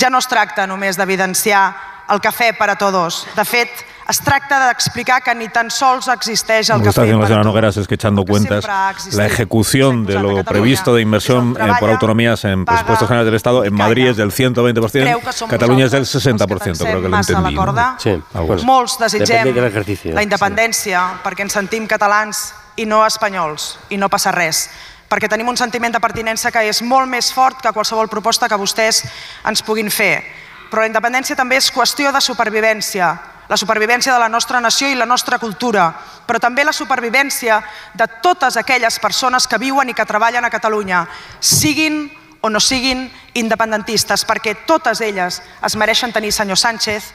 Ja 0.00 0.08
no 0.08 0.18
es 0.18 0.28
tracta 0.32 0.66
només 0.66 0.96
d'evidenciar 0.96 1.64
el 2.10 2.22
cafè 2.24 2.54
per 2.56 2.70
a 2.72 2.76
tots. 2.80 3.26
De 3.36 3.44
fet, 3.44 3.84
es 4.10 4.20
tracta 4.20 4.58
d'explicar 4.66 5.20
que 5.22 5.34
ni 5.38 5.48
tan 5.48 5.70
sols 5.70 6.08
existeix 6.10 6.70
el 6.70 6.82
que 6.82 6.90
está 6.90 7.02
cafè 7.02 7.10
haciendo 7.10 7.22
la 7.22 7.28
señora. 7.28 7.44
Nogueras 7.44 7.76
es 7.76 7.86
que 7.86 7.94
echando 7.94 8.24
cuentas 8.24 8.66
la 9.12 9.26
ejecución 9.26 10.04
de 10.06 10.18
lo 10.18 10.44
previsto 10.44 10.94
de 10.94 11.02
inversión 11.02 11.56
eh, 11.58 11.72
por 11.78 11.90
autonomías 11.90 12.44
en 12.44 12.64
presupuestos 12.64 13.08
generales 13.08 13.26
del 13.26 13.36
Estado 13.36 13.64
en 13.64 13.74
Madrid 13.74 14.08
es 14.08 14.16
del 14.16 14.32
120%, 14.32 14.90
Creu 14.90 15.20
que 15.20 15.32
som 15.32 15.48
Cataluña 15.48 15.86
es 15.86 15.92
del 15.92 16.02
nosaltres 16.02 16.48
60%, 16.48 16.78
creo 16.78 17.02
que 17.02 17.08
lo 17.08 17.16
entendí. 17.16 17.56
Sí. 17.98 18.22
Molts 18.66 18.98
desitgem 18.98 19.54
de 19.54 20.12
la 20.14 20.22
independència 20.22 21.02
perquè 21.24 21.46
ens 21.46 21.54
sentim 21.54 21.86
catalans 21.86 22.50
i 22.76 22.86
no 22.86 23.04
espanyols, 23.06 23.78
i 23.90 23.96
no 23.96 24.08
passa 24.08 24.32
res 24.34 24.68
perquè 25.10 25.26
tenim 25.26 25.48
un 25.50 25.58
sentiment 25.58 25.92
de 25.92 25.98
pertinença 25.98 26.52
que 26.54 26.62
és 26.70 26.82
molt 26.86 27.10
més 27.10 27.32
fort 27.34 27.58
que 27.58 27.72
qualsevol 27.74 28.08
proposta 28.08 28.48
que 28.48 28.58
vostès 28.58 29.02
ens 29.42 29.62
puguin 29.66 29.90
fer. 29.90 30.22
Però 30.70 30.84
la 30.84 30.86
independència 30.86 31.34
també 31.34 31.58
és 31.58 31.66
qüestió 31.74 32.12
de 32.14 32.20
supervivència, 32.22 33.10
la 33.50 33.58
supervivència 33.58 34.14
de 34.14 34.22
la 34.22 34.28
nostra 34.30 34.60
nació 34.62 34.86
i 34.86 34.94
la 34.94 35.08
nostra 35.10 35.40
cultura, 35.42 35.88
però 36.26 36.38
també 36.38 36.62
la 36.62 36.72
supervivència 36.72 37.58
de 37.98 38.06
totes 38.22 38.56
aquelles 38.56 39.00
persones 39.02 39.48
que 39.50 39.58
viuen 39.58 39.90
i 39.90 39.94
que 39.94 40.06
treballen 40.06 40.46
a 40.46 40.52
Catalunya, 40.54 41.02
siguin 41.40 42.04
o 42.40 42.48
no 42.48 42.62
siguin 42.62 43.08
independentistes, 43.34 44.22
perquè 44.24 44.54
totes 44.70 45.02
elles 45.02 45.42
es 45.66 45.76
mereixen 45.76 46.14
tenir, 46.14 46.30
senyor 46.30 46.62
Sánchez, 46.62 47.10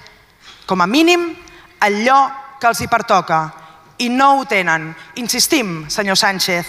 com 0.68 0.84
a 0.84 0.88
mínim, 0.88 1.32
allò 1.80 2.20
que 2.60 2.68
els 2.68 2.84
hi 2.84 2.92
pertoca. 2.92 3.40
I 4.04 4.10
no 4.12 4.34
ho 4.36 4.46
tenen. 4.46 4.92
Insistim, 5.16 5.86
senyor 5.88 6.20
Sánchez, 6.20 6.68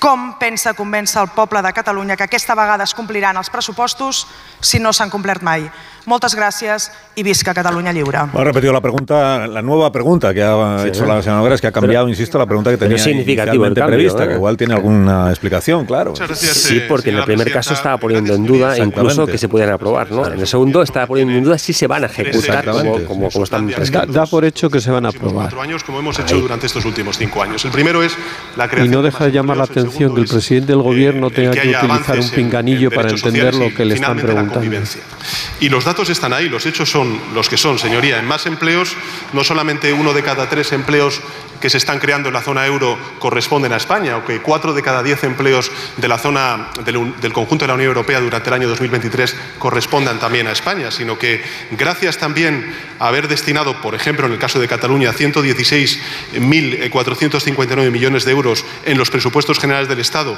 com 0.00 0.38
pensa 0.40 0.72
convèncer 0.72 1.20
el 1.20 1.34
poble 1.36 1.60
de 1.60 1.74
Catalunya 1.76 2.16
que 2.16 2.24
aquesta 2.24 2.56
vegada 2.56 2.86
es 2.88 2.94
compliran 2.96 3.36
els 3.36 3.50
pressupostos 3.52 4.24
si 4.64 4.80
no 4.80 4.94
s'han 4.94 5.12
complert 5.12 5.42
mai. 5.44 5.66
Moltes 6.10 6.34
gràcies 6.34 6.88
i 7.14 7.22
visca 7.22 7.52
Catalunya 7.54 7.92
lliure. 7.94 8.18
Ha 8.18 8.44
repetido 8.44 8.72
la 8.72 8.80
pregunta, 8.80 9.46
la 9.46 9.62
nueva 9.62 9.92
pregunta 9.92 10.34
que 10.34 10.42
ha 10.42 10.78
Sí. 10.82 10.88
hecho 10.88 11.06
la 11.06 11.22
señora 11.22 11.38
Nogueras, 11.38 11.60
que 11.60 11.68
ha 11.68 11.72
cambiado, 11.72 12.08
insisto, 12.08 12.36
la 12.38 12.46
pregunta 12.46 12.70
que 12.70 12.76
tenía 12.76 12.96
inicialmente 12.96 13.36
cambio, 13.80 13.86
prevista, 13.86 14.24
¿eh? 14.24 14.28
que 14.28 14.34
igual 14.34 14.56
tiene 14.56 14.74
alguna 14.74 15.30
explicación, 15.30 15.86
claro. 15.86 16.14
Sí, 16.34 16.82
porque 16.88 17.10
en 17.10 17.18
el 17.18 17.24
primer 17.24 17.52
caso 17.52 17.74
estaba 17.74 17.96
poniendo 17.98 18.34
en 18.34 18.44
duda 18.44 18.76
incluso 18.78 19.26
que 19.26 19.38
se 19.38 19.48
pudieran 19.48 19.74
aprobar, 19.74 20.10
¿no? 20.10 20.26
En 20.26 20.40
el 20.40 20.46
segundo 20.46 20.82
estaba 20.82 21.06
poniendo 21.06 21.32
en 21.34 21.44
duda 21.44 21.58
si 21.58 21.72
se 21.72 21.86
van 21.86 22.02
a 22.04 22.06
ejecutar 22.06 22.64
como, 22.64 23.04
como, 23.04 23.30
como 23.30 23.44
están 23.44 23.68
Da, 23.68 23.76
prescritos. 23.76 24.14
da 24.14 24.26
por 24.26 24.44
hecho 24.44 24.68
que 24.70 24.80
se 24.80 24.90
van 24.90 25.06
a 25.06 25.10
aprobar. 25.10 25.44
Cuatro 25.44 25.62
años, 25.62 25.84
como 25.84 26.00
hemos 26.00 26.18
hecho 26.18 26.40
durante 26.40 26.66
estos 26.66 26.84
últimos 26.84 27.16
cinco 27.18 27.42
años. 27.42 27.64
El 27.64 27.70
primero 27.70 28.02
es 28.02 28.12
la 28.56 28.66
Y 28.66 28.68
creación 28.68 28.90
no 28.94 29.02
de 29.02 29.10
deja 29.10 29.24
de 29.26 29.32
llamar 29.32 29.56
la 29.58 29.64
atención 29.64 30.14
que 30.14 30.20
el 30.22 30.26
presidente 30.26 30.72
del 30.72 30.82
gobierno 30.82 31.30
tenga 31.30 31.52
que 31.52 31.68
utilizar 31.70 32.18
un 32.18 32.30
pinganillo 32.30 32.90
para 32.90 33.10
entender 33.10 33.54
lo 33.54 33.72
que 33.74 33.84
y 33.84 33.86
le 33.88 33.94
están 33.94 34.16
preguntando. 34.16 34.76
Y 35.60 35.68
los 35.68 35.84
datos 35.84 35.99
están 36.08 36.32
ahí, 36.32 36.48
los 36.48 36.64
hechos 36.66 36.88
son 36.90 37.20
los 37.34 37.48
que 37.48 37.56
son, 37.56 37.78
señoría. 37.78 38.18
En 38.18 38.26
más 38.26 38.46
empleos, 38.46 38.96
no 39.32 39.44
solamente 39.44 39.92
uno 39.92 40.12
de 40.14 40.22
cada 40.22 40.48
tres 40.48 40.72
empleos 40.72 41.20
que 41.60 41.68
se 41.68 41.76
están 41.76 41.98
creando 41.98 42.28
en 42.28 42.32
la 42.34 42.40
zona 42.40 42.64
euro 42.64 42.98
corresponden 43.18 43.72
a 43.74 43.76
España, 43.76 44.16
o 44.16 44.24
que 44.24 44.40
cuatro 44.40 44.72
de 44.72 44.82
cada 44.82 45.02
diez 45.02 45.22
empleos 45.24 45.70
de 45.98 46.08
la 46.08 46.16
zona 46.18 46.68
del, 46.86 46.96
un- 46.96 47.20
del 47.20 47.34
conjunto 47.34 47.64
de 47.64 47.68
la 47.68 47.74
Unión 47.74 47.88
Europea 47.88 48.18
durante 48.20 48.48
el 48.48 48.54
año 48.54 48.68
2023 48.68 49.36
correspondan 49.58 50.18
también 50.18 50.46
a 50.46 50.52
España, 50.52 50.90
sino 50.90 51.18
que 51.18 51.42
gracias 51.72 52.16
también 52.16 52.74
a 52.98 53.08
haber 53.08 53.28
destinado, 53.28 53.78
por 53.82 53.94
ejemplo, 53.94 54.24
en 54.26 54.32
el 54.32 54.38
caso 54.38 54.58
de 54.58 54.68
Cataluña, 54.68 55.12
116.459 55.12 57.90
millones 57.90 58.24
de 58.24 58.30
euros 58.32 58.64
en 58.84 58.98
los 58.98 59.10
presupuestos 59.10 59.58
generales 59.58 59.88
del 59.88 60.00
Estado, 60.00 60.36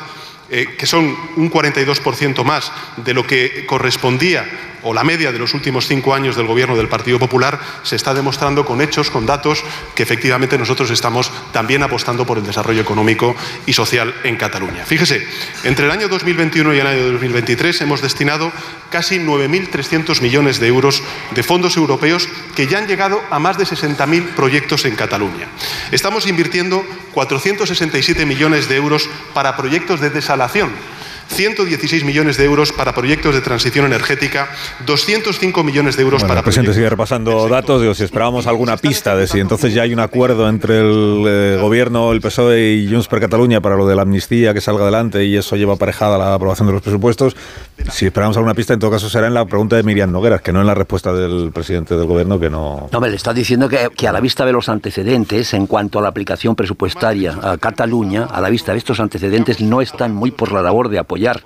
eh, 0.51 0.75
que 0.77 0.87
son 0.87 1.17
un 1.37 1.51
42% 1.51 2.45
más 2.45 2.73
de 2.97 3.15
lo 3.15 3.27
que 3.27 3.65
correspondía 3.67 4.45
o 4.83 4.95
la 4.95 5.05
media 5.05 5.33
de 5.33 5.39
los 5.39 5.55
últimos 5.55 5.87
cinco 5.87 6.15
años 6.15 6.37
del 6.37 6.47
gobierno 6.47 6.77
del 6.77 6.89
Partido 6.89 7.19
Popular, 7.19 7.61
se 7.83 7.97
está 7.97 8.15
demostrando 8.15 8.65
con 8.65 8.81
hechos, 8.81 9.11
con 9.11 9.27
datos, 9.27 9.65
que 9.95 10.03
efectivamente 10.03 10.59
nosotros 10.59 10.91
estamos 10.91 11.31
también 11.53 11.83
apostando 11.83 12.27
por 12.27 12.39
el 12.39 12.47
desarrollo 12.47 12.81
económico 12.81 13.35
y 13.67 13.73
social 13.73 14.15
en 14.25 14.37
Cataluña. 14.37 14.85
Fíjese, 14.85 15.27
entre 15.65 15.87
el 15.87 15.91
año 15.91 16.09
2021 16.09 16.75
y 16.75 16.79
el 16.79 16.87
año 16.87 17.13
2023 17.13 17.81
hemos 17.83 18.03
destinado 18.03 18.53
casi 18.91 19.19
9.300 19.19 20.21
millones 20.21 20.61
de 20.61 20.67
euros 20.67 21.03
de 21.35 21.43
fondos 21.43 21.77
europeos 21.77 22.29
que 22.55 22.67
ya 22.67 22.79
han 22.79 22.87
llegado 22.87 23.23
a 23.31 23.39
más 23.39 23.59
de 23.59 23.65
60.000 23.65 24.35
proyectos 24.35 24.85
en 24.85 24.97
Cataluña. 24.97 25.49
Estamos 25.91 26.27
invirtiendo 26.27 26.85
467 27.13 28.27
millones 28.27 28.69
de 28.69 28.77
euros 28.77 29.09
para 29.35 29.57
proyectos 29.57 30.01
de 30.01 30.11
desalación. 30.11 30.71
116 31.33 32.05
millones 32.05 32.37
de 32.37 32.45
euros 32.45 32.73
para 32.73 32.95
proyectos 32.95 33.35
de 33.35 33.41
transición 33.41 33.87
energética, 33.87 34.51
205 34.85 35.65
millones 35.65 35.97
de 35.97 36.03
euros 36.03 36.21
Bueno, 36.21 36.29
para 36.29 36.41
el 36.41 36.45
presidente 36.45 36.75
sigue 36.75 36.91
repasando 36.91 37.49
datos. 37.49 37.81
Digo, 37.81 37.95
si 37.95 38.05
esperábamos 38.05 38.47
alguna 38.47 38.77
pista 38.77 39.17
de 39.17 39.27
si 39.27 39.41
entonces 39.41 39.73
ya 39.73 39.83
hay 39.83 39.95
un 39.95 40.01
acuerdo 40.01 40.49
entre 40.49 40.81
el 40.81 41.25
eh, 41.27 41.59
gobierno, 41.59 42.13
el 42.13 42.21
PSOE 42.21 42.75
y 42.75 42.91
Junts 42.91 43.09
per 43.09 43.21
Cataluña 43.21 43.63
para 43.63 43.77
lo 43.77 43.87
de 43.87 43.97
la 43.97 44.03
amnistía 44.03 44.53
que 44.53 44.61
salga 44.61 44.83
adelante 44.83 45.25
y 45.25 45.37
eso 45.37 45.57
lleva 45.57 45.75
aparejada 45.75 46.19
la 46.19 46.35
aprobación 46.35 46.67
de 46.67 46.75
los 46.75 46.83
presupuestos. 46.83 47.35
Si 47.91 48.05
esperamos 48.07 48.37
alguna 48.37 48.55
pista, 48.55 48.75
en 48.75 48.81
todo 48.81 48.91
caso 48.91 49.09
será 49.09 49.27
en 49.27 49.35
la 49.35 49.47
pregunta 49.47 49.77
de 49.77 49.83
Miriam 49.83 50.13
Nogueras, 50.13 50.43
que 50.43 50.53
no 50.53 50.61
en 50.61 50.67
la 50.67 50.75
respuesta 50.75 51.15
del 51.15 51.51
presidente 51.51 51.97
del 51.97 52.07
gobierno, 52.07 52.39
que 52.39 52.51
no. 52.51 52.89
No, 52.93 53.01
me 53.01 53.09
le 53.09 53.17
está 53.17 53.33
diciendo 53.33 53.69
que, 53.69 53.89
que 53.97 54.07
a 54.07 54.13
la 54.13 54.21
vista 54.21 54.45
de 54.45 54.53
los 54.53 54.69
antecedentes, 54.69 55.55
en 55.55 55.67
cuanto 55.67 55.99
a 55.99 56.03
la 56.03 56.09
aplicación 56.09 56.55
presupuestaria 56.55 57.35
a 57.43 57.57
Cataluña, 57.57 58.25
a 58.25 58.41
la 58.41 58.51
vista 58.51 58.73
de 58.73 58.79
estos 58.79 59.01
antecedentes, 59.01 59.61
no 59.61 59.81
están 59.81 60.15
muy 60.15 60.31
por 60.31 60.53
la 60.53 60.61
labor 60.61 60.91
de 60.91 60.99
apoyar 60.99 61.22
al. 61.27 61.41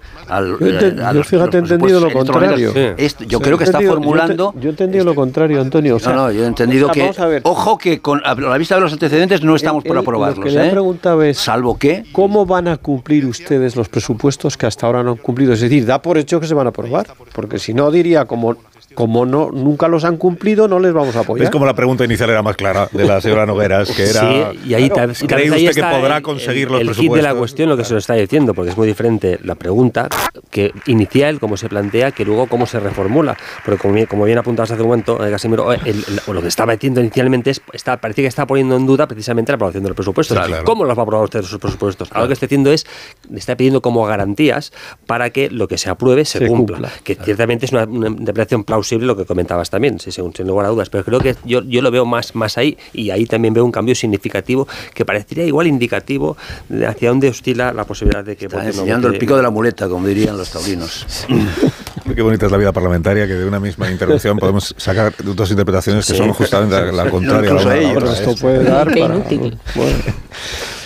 Yo, 0.58 0.58
enten- 0.66 0.98
eh, 1.00 1.04
a 1.04 1.12
yo 1.12 1.18
los- 1.18 1.26
fíjate, 1.26 1.58
he 1.58 1.60
los 1.60 1.70
entendido 1.70 2.00
lo 2.00 2.12
contrario. 2.12 2.72
Esto- 2.96 3.24
yo 3.24 3.38
Sí. 3.38 3.44
creo 3.44 3.58
que 3.58 3.64
está 3.64 3.80
formulando. 3.80 4.54
Yo 4.60 4.68
he 4.68 4.70
entendido 4.70 5.04
lo 5.04 5.14
contrario, 5.14 5.60
Antonio. 5.60 5.96
O 5.96 5.98
sea, 5.98 6.12
no, 6.12 6.26
no, 6.26 6.32
yo 6.32 6.44
he 6.44 6.46
entendido 6.46 6.86
o 6.88 6.88
sea, 6.88 6.94
que. 6.94 7.00
vamos 7.00 7.18
a 7.20 7.26
ver. 7.26 7.42
Ojo 7.44 7.78
que 7.78 8.00
con, 8.00 8.20
a 8.24 8.34
la 8.34 8.58
vista 8.58 8.74
de 8.76 8.80
los 8.80 8.92
antecedentes 8.92 9.42
no 9.42 9.56
estamos 9.56 9.84
por 9.84 9.96
Él- 9.96 10.02
aprobarlos. 10.02 10.38
Lo 10.38 10.44
que 10.44 10.50
le 10.50 10.64
¿eh? 10.64 10.68
he 10.68 10.70
preguntado 10.70 11.22
es, 11.22 11.38
Salvo 11.38 11.78
que. 11.78 12.04
¿cómo 12.12 12.46
van 12.46 12.68
a 12.68 12.76
cumplir 12.76 13.26
ustedes 13.26 13.76
los 13.76 13.88
presupuestos 13.88 14.56
que 14.56 14.66
hasta 14.66 14.86
ahora 14.86 15.02
no 15.02 15.12
han 15.12 15.16
cumplido? 15.16 15.52
Es 15.52 15.60
decir, 15.60 15.84
da 15.86 16.00
por 16.02 16.18
hecho 16.18 16.40
que 16.40 16.46
se 16.46 16.54
van 16.54 16.66
a 16.66 16.70
aprobar, 16.70 17.06
porque 17.32 17.58
si 17.58 17.74
no 17.74 17.90
diría 17.90 18.24
como 18.24 18.56
como 18.96 19.24
no 19.24 19.50
nunca 19.52 19.86
los 19.86 20.02
han 20.04 20.16
cumplido, 20.16 20.66
no 20.66 20.80
les 20.80 20.92
vamos 20.92 21.14
a 21.14 21.20
apoyar. 21.20 21.44
Es 21.44 21.50
como 21.50 21.64
la 21.66 21.74
pregunta 21.74 22.04
inicial 22.04 22.30
era 22.30 22.42
más 22.42 22.56
clara 22.56 22.88
de 22.90 23.04
la 23.04 23.20
señora 23.20 23.46
Nogueras, 23.46 23.92
que 23.92 24.10
era. 24.10 24.50
Sí, 24.52 24.58
y 24.70 24.74
ahí, 24.74 24.90
Claro, 24.90 25.12
¿Cree 25.14 25.36
vez 25.44 25.52
ahí 25.52 25.68
usted 25.68 25.74
que 25.74 25.80
está 25.86 25.90
podrá 26.00 26.16
el- 26.16 26.22
conseguir 26.24 26.66
el, 26.66 26.72
los 26.72 26.80
el 26.80 26.86
presupuestos? 26.88 27.14
kit 27.14 27.16
de 27.16 27.22
la 27.22 27.34
cuestión, 27.38 27.68
lo 27.68 27.76
que 27.76 27.84
se 27.84 27.92
lo 27.92 27.98
está 28.00 28.14
diciendo, 28.14 28.54
porque 28.54 28.70
es 28.72 28.76
muy 28.76 28.88
diferente 28.88 29.38
la 29.44 29.54
pregunta 29.54 30.08
que 30.50 30.72
inicial, 30.86 31.38
cómo 31.38 31.56
se 31.56 31.68
plantea, 31.68 32.10
que 32.12 32.24
luego 32.24 32.46
cómo 32.46 32.66
se 32.66 32.80
reformula. 32.80 33.36
Porque 33.64 33.80
como 33.80 33.94
bien, 33.94 34.06
como 34.06 34.24
bien 34.24 34.38
apuntabas 34.38 34.70
hace 34.72 34.80
un 34.82 34.88
momento, 34.88 35.24
eh, 35.24 35.30
Casimiro, 35.30 35.72
eh, 35.72 35.78
el- 35.84 36.04
el- 36.08 36.34
lo 36.34 36.40
que 36.42 36.48
estaba 36.48 36.72
diciendo 36.72 37.00
inicialmente 37.02 37.50
es, 37.50 37.60
está, 37.72 37.98
parece 37.98 38.22
que 38.22 38.28
está 38.28 38.46
poniendo 38.46 38.76
en 38.76 38.86
duda 38.86 39.06
precisamente 39.06 39.52
la 39.52 39.56
aprobación 39.56 39.82
de 39.82 39.90
los 39.90 39.96
presupuestos. 39.96 40.36
Claro. 40.38 40.64
¿Cómo 40.64 40.84
los 40.84 40.96
va 40.96 41.02
a 41.02 41.04
aprobar 41.04 41.24
usted 41.24 41.40
esos 41.40 41.60
presupuestos? 41.60 42.08
Ahora 42.12 42.22
lo 42.22 42.28
que 42.28 42.32
está 42.34 42.46
diciendo 42.46 42.72
es, 42.72 42.86
le 43.30 43.38
está 43.38 43.56
pidiendo 43.56 43.82
como 43.82 44.04
garantías 44.06 44.72
para 45.06 45.28
que 45.30 45.50
lo 45.50 45.68
que 45.68 45.76
se 45.76 45.90
apruebe 45.90 46.24
se, 46.24 46.38
Se 46.38 46.46
cumpla. 46.46 46.76
cumpla. 46.78 46.92
Que 47.04 47.14
ciertamente 47.16 47.66
es 47.66 47.72
una, 47.72 47.84
una 47.84 48.08
interpretación 48.08 48.64
plausible 48.64 48.85
lo 48.92 49.16
que 49.16 49.24
comentabas 49.24 49.70
también, 49.70 49.98
sí, 49.98 50.10
sin, 50.12 50.32
sin 50.34 50.46
lugar 50.46 50.66
a 50.66 50.68
dudas. 50.70 50.90
Pero 50.90 51.04
creo 51.04 51.20
que 51.20 51.36
yo, 51.44 51.62
yo 51.62 51.82
lo 51.82 51.90
veo 51.90 52.04
más, 52.04 52.34
más 52.34 52.58
ahí 52.58 52.76
y 52.92 53.10
ahí 53.10 53.26
también 53.26 53.54
veo 53.54 53.64
un 53.64 53.72
cambio 53.72 53.94
significativo 53.94 54.66
que 54.94 55.04
parecería 55.04 55.44
igual 55.44 55.66
indicativo 55.66 56.36
de 56.68 56.86
hacia 56.86 57.10
dónde 57.10 57.28
oscila 57.28 57.72
la 57.72 57.84
posibilidad 57.84 58.24
de 58.24 58.36
que 58.36 58.46
Está 58.46 58.58
vote 58.58 58.70
o 58.70 58.72
no 58.72 58.78
enseñando 58.80 59.08
el 59.08 59.18
pico 59.18 59.36
de 59.36 59.42
la 59.42 59.50
muleta, 59.50 59.88
como 59.88 60.06
dirían 60.06 60.36
los 60.36 60.50
taurinos. 60.50 61.06
Qué 62.14 62.22
bonita 62.22 62.46
es 62.46 62.52
la 62.52 62.58
vida 62.58 62.72
parlamentaria, 62.72 63.26
que 63.26 63.34
de 63.34 63.44
una 63.46 63.60
misma 63.60 63.90
intervención 63.90 64.38
podemos 64.38 64.74
sacar 64.78 65.12
dos 65.22 65.50
interpretaciones 65.50 66.06
que 66.06 66.12
Sí. 66.12 66.18
son 66.18 66.32
justamente 66.32 66.76
la, 66.80 66.92
la 67.04 67.10
contraria. 67.10 67.52
La 67.52 67.60
a 67.60 67.64
la 67.64 67.76
ellos. 67.76 67.96
otra, 68.02 68.12
Esto 68.12 68.34
puede 68.36 68.64
dar 68.64 68.92
Qué 68.92 69.00
para... 69.00 69.14
inútil. 69.16 69.58
Bueno. 69.74 69.94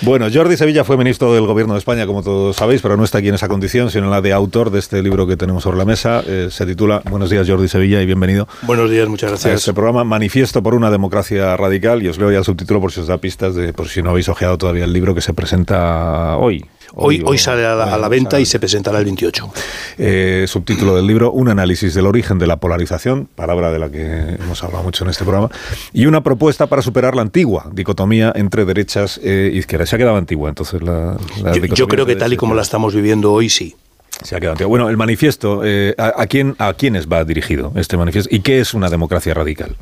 Bueno, 0.02 0.28
Jordi 0.32 0.56
Sevilla 0.56 0.82
fue 0.82 0.96
ministro 0.96 1.34
del 1.34 1.44
Gobierno 1.46 1.74
de 1.74 1.78
España, 1.78 2.06
como 2.06 2.22
todos 2.22 2.56
sabéis, 2.56 2.80
pero 2.80 2.96
no 2.96 3.04
está 3.04 3.18
aquí 3.18 3.28
en 3.28 3.34
esa 3.34 3.48
condición, 3.48 3.90
sino 3.90 4.04
en 4.06 4.10
la 4.10 4.22
de 4.22 4.32
autor 4.32 4.70
de 4.70 4.78
este 4.78 5.02
libro 5.02 5.26
que 5.26 5.36
tenemos 5.36 5.62
sobre 5.62 5.76
la 5.76 5.84
mesa. 5.84 6.22
Eh, 6.26 6.48
se 6.50 6.64
titula 6.64 7.02
Buenos 7.10 7.28
días, 7.28 7.46
Jordi 7.46 7.68
Sevilla, 7.68 8.00
y 8.00 8.06
bienvenido 8.06 8.48
Buenos 8.62 8.90
días, 8.90 9.06
muchas 9.08 9.28
a 9.28 9.30
gracias. 9.32 9.54
este 9.56 9.74
programa 9.74 10.02
Manifiesto 10.04 10.62
por 10.62 10.74
una 10.74 10.90
democracia 10.90 11.54
radical. 11.58 12.02
Y 12.02 12.08
os 12.08 12.16
leo 12.18 12.32
ya 12.32 12.38
el 12.38 12.44
subtítulo 12.44 12.80
por 12.80 12.92
si 12.92 13.00
os 13.00 13.08
da 13.08 13.18
pistas, 13.18 13.54
de, 13.54 13.74
por 13.74 13.88
si 13.88 14.02
no 14.02 14.08
habéis 14.10 14.30
ojeado 14.30 14.56
todavía 14.56 14.84
el 14.84 14.92
libro 14.94 15.14
que 15.14 15.20
se 15.20 15.34
presenta 15.34 16.38
hoy. 16.38 16.64
Hoy, 16.94 17.38
sale 17.38 17.64
a 17.64 17.74
la, 17.74 17.94
a 17.94 17.98
la 17.98 18.08
venta 18.08 18.32
sale. 18.32 18.42
y 18.42 18.46
se 18.46 18.58
presentará 18.58 18.98
el 18.98 19.04
28. 19.04 19.52
Eh, 19.98 20.44
subtítulo 20.48 20.96
del 20.96 21.06
libro, 21.06 21.32
un 21.32 21.48
análisis 21.48 21.94
del 21.94 22.06
origen 22.06 22.38
de 22.38 22.46
la 22.46 22.56
polarización, 22.56 23.28
palabra 23.34 23.70
de 23.70 23.78
la 23.78 23.90
que 23.90 24.36
hemos 24.40 24.62
hablado 24.62 24.82
mucho 24.82 25.04
en 25.04 25.10
este 25.10 25.24
programa, 25.24 25.50
y 25.92 26.06
una 26.06 26.22
propuesta 26.22 26.66
para 26.66 26.82
superar 26.82 27.14
la 27.14 27.22
antigua 27.22 27.70
dicotomía 27.72 28.32
entre 28.34 28.64
derechas 28.64 29.20
e 29.22 29.50
izquierdas. 29.54 29.88
Se 29.88 29.96
ha 29.96 29.98
quedado 29.98 30.16
antigua, 30.16 30.48
entonces 30.48 30.82
la, 30.82 31.16
la 31.42 31.56
Yo, 31.56 31.86
creo 31.88 32.06
que 32.06 32.16
tal 32.16 32.32
y 32.32 32.36
como 32.36 32.54
la 32.54 32.62
estamos 32.62 32.94
viviendo 32.94 33.32
hoy, 33.32 33.48
sí. 33.48 33.76
Se 34.22 34.36
ha 34.36 34.40
quedado. 34.40 34.68
Bueno, 34.68 34.88
el 34.88 34.96
manifiesto, 34.96 35.62
eh, 35.64 35.94
¿a, 35.96 36.22
a 36.22 36.26
quién, 36.26 36.54
¿a 36.58 36.74
quiénes 36.74 37.08
va 37.08 37.24
dirigido 37.24 37.72
este 37.76 37.96
manifiesto? 37.96 38.34
¿Y 38.34 38.40
qué 38.40 38.60
es 38.60 38.74
una 38.74 38.88
democracia 38.90 39.32
radical? 39.32 39.76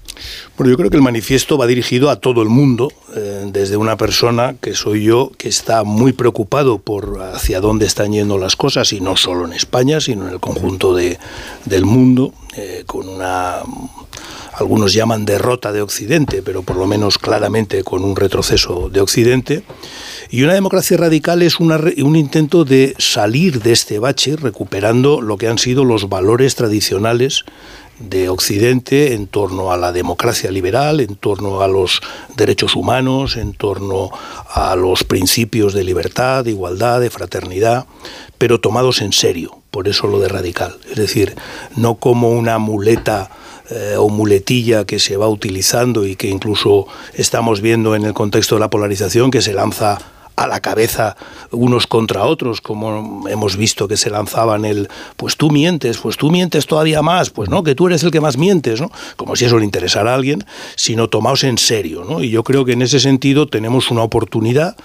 Bueno, 0.56 0.70
yo 0.70 0.76
creo 0.76 0.90
que 0.90 0.96
el 0.96 1.02
manifiesto 1.02 1.58
va 1.58 1.66
dirigido 1.66 2.10
a 2.10 2.16
todo 2.16 2.42
el 2.42 2.48
mundo, 2.48 2.92
eh, 3.16 3.44
desde 3.52 3.76
una 3.76 3.96
persona 3.96 4.54
que 4.60 4.74
soy 4.74 5.04
yo, 5.04 5.32
que 5.36 5.48
está 5.48 5.84
muy 5.84 6.12
preocupado 6.12 6.78
por 6.78 7.20
hacia 7.20 7.60
dónde 7.60 7.86
están 7.86 8.12
yendo 8.12 8.38
las 8.38 8.54
cosas, 8.54 8.92
y 8.92 9.00
no 9.00 9.16
solo 9.16 9.44
en 9.44 9.52
España, 9.52 10.00
sino 10.00 10.26
en 10.26 10.34
el 10.34 10.40
conjunto 10.40 10.94
de, 10.94 11.18
del 11.64 11.84
mundo, 11.84 12.32
eh, 12.56 12.84
con 12.86 13.08
una 13.08 13.56
algunos 14.54 14.92
llaman 14.92 15.24
derrota 15.24 15.72
de 15.72 15.82
Occidente, 15.82 16.42
pero 16.42 16.62
por 16.62 16.76
lo 16.76 16.86
menos 16.86 17.18
claramente 17.18 17.84
con 17.84 18.04
un 18.04 18.16
retroceso 18.16 18.88
de 18.90 19.00
Occidente. 19.00 19.62
Y 20.30 20.42
una 20.42 20.54
democracia 20.54 20.96
radical 20.96 21.42
es 21.42 21.60
una 21.60 21.78
un 21.78 22.16
intento 22.16 22.64
de 22.64 22.94
salir 22.98 23.62
de 23.62 23.72
este 23.72 23.98
bache 23.98 24.36
recuperando 24.36 25.20
lo 25.20 25.38
que 25.38 25.48
han 25.48 25.58
sido 25.58 25.84
los 25.84 26.08
valores 26.08 26.54
tradicionales 26.54 27.44
de 27.98 28.28
Occidente 28.28 29.14
en 29.14 29.26
torno 29.26 29.72
a 29.72 29.76
la 29.76 29.92
democracia 29.92 30.50
liberal, 30.50 31.00
en 31.00 31.16
torno 31.16 31.62
a 31.62 31.68
los 31.68 32.00
derechos 32.36 32.76
humanos, 32.76 33.36
en 33.36 33.54
torno 33.54 34.10
a 34.48 34.76
los 34.76 35.04
principios 35.04 35.74
de 35.74 35.84
libertad, 35.84 36.44
de 36.44 36.50
igualdad, 36.50 37.00
de 37.00 37.10
fraternidad, 37.10 37.86
pero 38.38 38.60
tomados 38.60 39.02
en 39.02 39.12
serio, 39.12 39.58
por 39.70 39.88
eso 39.88 40.06
lo 40.06 40.20
de 40.20 40.28
radical. 40.28 40.76
Es 40.90 40.96
decir, 40.96 41.34
no 41.76 41.96
como 41.96 42.30
una 42.30 42.58
muleta 42.58 43.30
eh, 43.70 43.96
o 43.98 44.08
muletilla 44.08 44.84
que 44.84 44.98
se 44.98 45.16
va 45.16 45.28
utilizando 45.28 46.06
y 46.06 46.16
que 46.16 46.28
incluso 46.28 46.86
estamos 47.14 47.60
viendo 47.60 47.94
en 47.94 48.04
el 48.04 48.14
contexto 48.14 48.54
de 48.54 48.60
la 48.60 48.70
polarización 48.70 49.30
que 49.30 49.42
se 49.42 49.52
lanza 49.52 49.98
a 50.38 50.46
la 50.46 50.60
cabeza 50.60 51.16
unos 51.50 51.88
contra 51.88 52.24
otros, 52.24 52.60
como 52.60 53.28
hemos 53.28 53.56
visto 53.56 53.88
que 53.88 53.96
se 53.96 54.08
lanzaban 54.08 54.64
el, 54.64 54.88
pues 55.16 55.36
tú 55.36 55.50
mientes, 55.50 55.98
pues 55.98 56.16
tú 56.16 56.30
mientes 56.30 56.66
todavía 56.66 57.02
más, 57.02 57.30
pues 57.30 57.50
no, 57.50 57.64
que 57.64 57.74
tú 57.74 57.88
eres 57.88 58.04
el 58.04 58.12
que 58.12 58.20
más 58.20 58.38
mientes, 58.38 58.80
¿no? 58.80 58.90
Como 59.16 59.34
si 59.34 59.46
eso 59.46 59.58
le 59.58 59.64
interesara 59.64 60.12
a 60.12 60.14
alguien, 60.14 60.44
sino 60.76 61.08
tomaos 61.08 61.42
en 61.42 61.58
serio, 61.58 62.04
¿no? 62.08 62.22
Y 62.22 62.30
yo 62.30 62.44
creo 62.44 62.64
que 62.64 62.72
en 62.72 62.82
ese 62.82 63.00
sentido 63.00 63.48
tenemos 63.48 63.90
una 63.90 64.02
oportunidad 64.02 64.76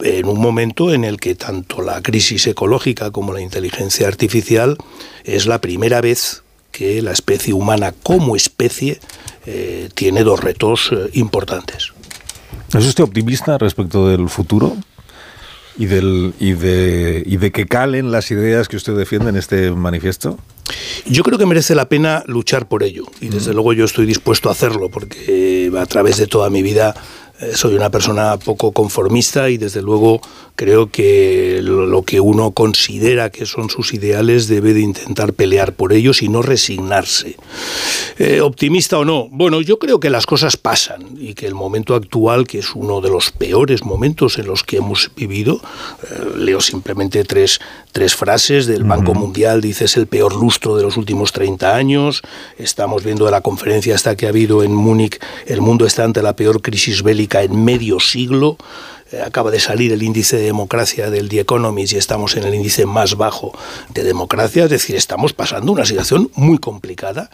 en 0.00 0.26
un 0.26 0.40
momento 0.40 0.92
en 0.92 1.04
el 1.04 1.18
que 1.18 1.34
tanto 1.36 1.80
la 1.80 2.02
crisis 2.02 2.46
ecológica 2.46 3.10
como 3.10 3.32
la 3.32 3.40
inteligencia 3.40 4.08
artificial 4.08 4.76
es 5.24 5.46
la 5.46 5.60
primera 5.60 6.00
vez 6.00 6.42
que 6.72 7.02
la 7.02 7.12
especie 7.12 7.52
humana 7.52 7.94
como 8.02 8.34
especie 8.34 8.98
eh, 9.46 9.88
tiene 9.94 10.24
dos 10.24 10.40
retos 10.40 10.90
eh, 10.90 11.10
importantes. 11.12 11.92
¿Es 12.76 12.86
usted 12.86 13.04
optimista 13.04 13.58
respecto 13.58 14.08
del 14.08 14.28
futuro? 14.28 14.76
Y, 15.78 15.86
del, 15.86 16.34
y, 16.38 16.52
de, 16.52 17.22
y 17.24 17.38
de 17.38 17.50
que 17.50 17.66
calen 17.66 18.12
las 18.12 18.30
ideas 18.30 18.68
que 18.68 18.76
usted 18.76 18.94
defiende 18.94 19.30
en 19.30 19.36
este 19.36 19.70
manifiesto? 19.70 20.38
Yo 21.06 21.22
creo 21.22 21.38
que 21.38 21.46
merece 21.46 21.74
la 21.74 21.88
pena 21.88 22.22
luchar 22.26 22.68
por 22.68 22.82
ello 22.82 23.04
y 23.20 23.28
desde 23.28 23.54
luego 23.54 23.72
yo 23.72 23.84
estoy 23.84 24.04
dispuesto 24.04 24.48
a 24.48 24.52
hacerlo 24.52 24.90
porque 24.90 25.72
a 25.78 25.86
través 25.86 26.18
de 26.18 26.26
toda 26.26 26.50
mi 26.50 26.62
vida 26.62 26.94
eh, 26.94 27.00
soy 27.54 27.74
una 27.74 27.90
persona 27.90 28.36
poco 28.38 28.72
conformista 28.72 29.50
y 29.50 29.58
desde 29.58 29.82
luego 29.82 30.20
creo 30.56 30.90
que 30.90 31.60
lo, 31.62 31.86
lo 31.86 32.02
que 32.02 32.20
uno 32.20 32.52
considera 32.52 33.30
que 33.30 33.46
son 33.46 33.70
sus 33.70 33.94
ideales 33.94 34.48
debe 34.48 34.74
de 34.74 34.80
intentar 34.80 35.32
pelear 35.32 35.74
por 35.74 35.92
ellos 35.92 36.22
y 36.22 36.28
no 36.28 36.42
resignarse. 36.42 37.36
Eh, 38.18 38.40
optimista 38.40 38.98
o 38.98 39.04
no, 39.04 39.28
bueno, 39.30 39.60
yo 39.60 39.78
creo 39.78 39.98
que 39.98 40.10
las 40.10 40.26
cosas 40.26 40.56
pasan 40.56 41.16
y 41.18 41.34
que 41.34 41.46
el 41.46 41.54
momento 41.54 41.94
actual, 41.94 42.46
que 42.46 42.58
es 42.58 42.74
uno 42.74 43.00
de 43.00 43.10
los 43.10 43.30
peores 43.30 43.84
momentos 43.84 44.38
en 44.38 44.46
los 44.46 44.62
que 44.62 44.76
hemos 44.76 45.10
vivido, 45.16 45.60
eh, 46.02 46.36
leo 46.36 46.60
simplemente 46.60 47.24
tres, 47.24 47.60
tres 47.92 48.14
frases 48.14 48.66
del 48.66 48.84
Banco 48.84 49.14
Mundial, 49.14 49.60
dice 49.60 49.86
es 49.86 49.96
el 49.96 50.06
peor 50.06 50.36
lustro 50.36 50.76
de 50.76 50.82
los 50.82 50.96
últimos 50.96 51.32
30 51.32 51.74
años, 51.74 52.22
estamos 52.58 53.02
viendo 53.02 53.24
de 53.24 53.30
la 53.30 53.40
conferencia 53.40 53.94
hasta 53.94 54.16
que 54.16 54.26
ha 54.26 54.28
habido 54.28 54.62
en 54.62 54.74
Múnich, 54.74 55.18
el 55.46 55.60
mundo 55.60 55.86
está 55.86 56.04
ante 56.04 56.22
la 56.22 56.36
peor 56.36 56.60
crisis 56.60 57.02
bélica 57.02 57.31
en 57.40 57.64
medio 57.64 57.98
siglo, 58.00 58.58
Eh, 59.12 59.20
acaba 59.20 59.50
de 59.50 59.60
salir 59.60 59.92
el 59.92 60.02
índice 60.02 60.38
de 60.38 60.44
democracia 60.44 61.10
del 61.10 61.28
The 61.28 61.40
Economist 61.40 61.92
y 61.92 61.96
estamos 61.98 62.34
en 62.36 62.44
el 62.44 62.54
índice 62.54 62.86
más 62.86 63.14
bajo 63.16 63.52
de 63.92 64.04
democracia, 64.04 64.64
es 64.64 64.70
decir, 64.70 64.96
estamos 64.96 65.34
pasando 65.34 65.70
una 65.70 65.84
situación 65.84 66.30
muy 66.34 66.56
complicada. 66.56 67.28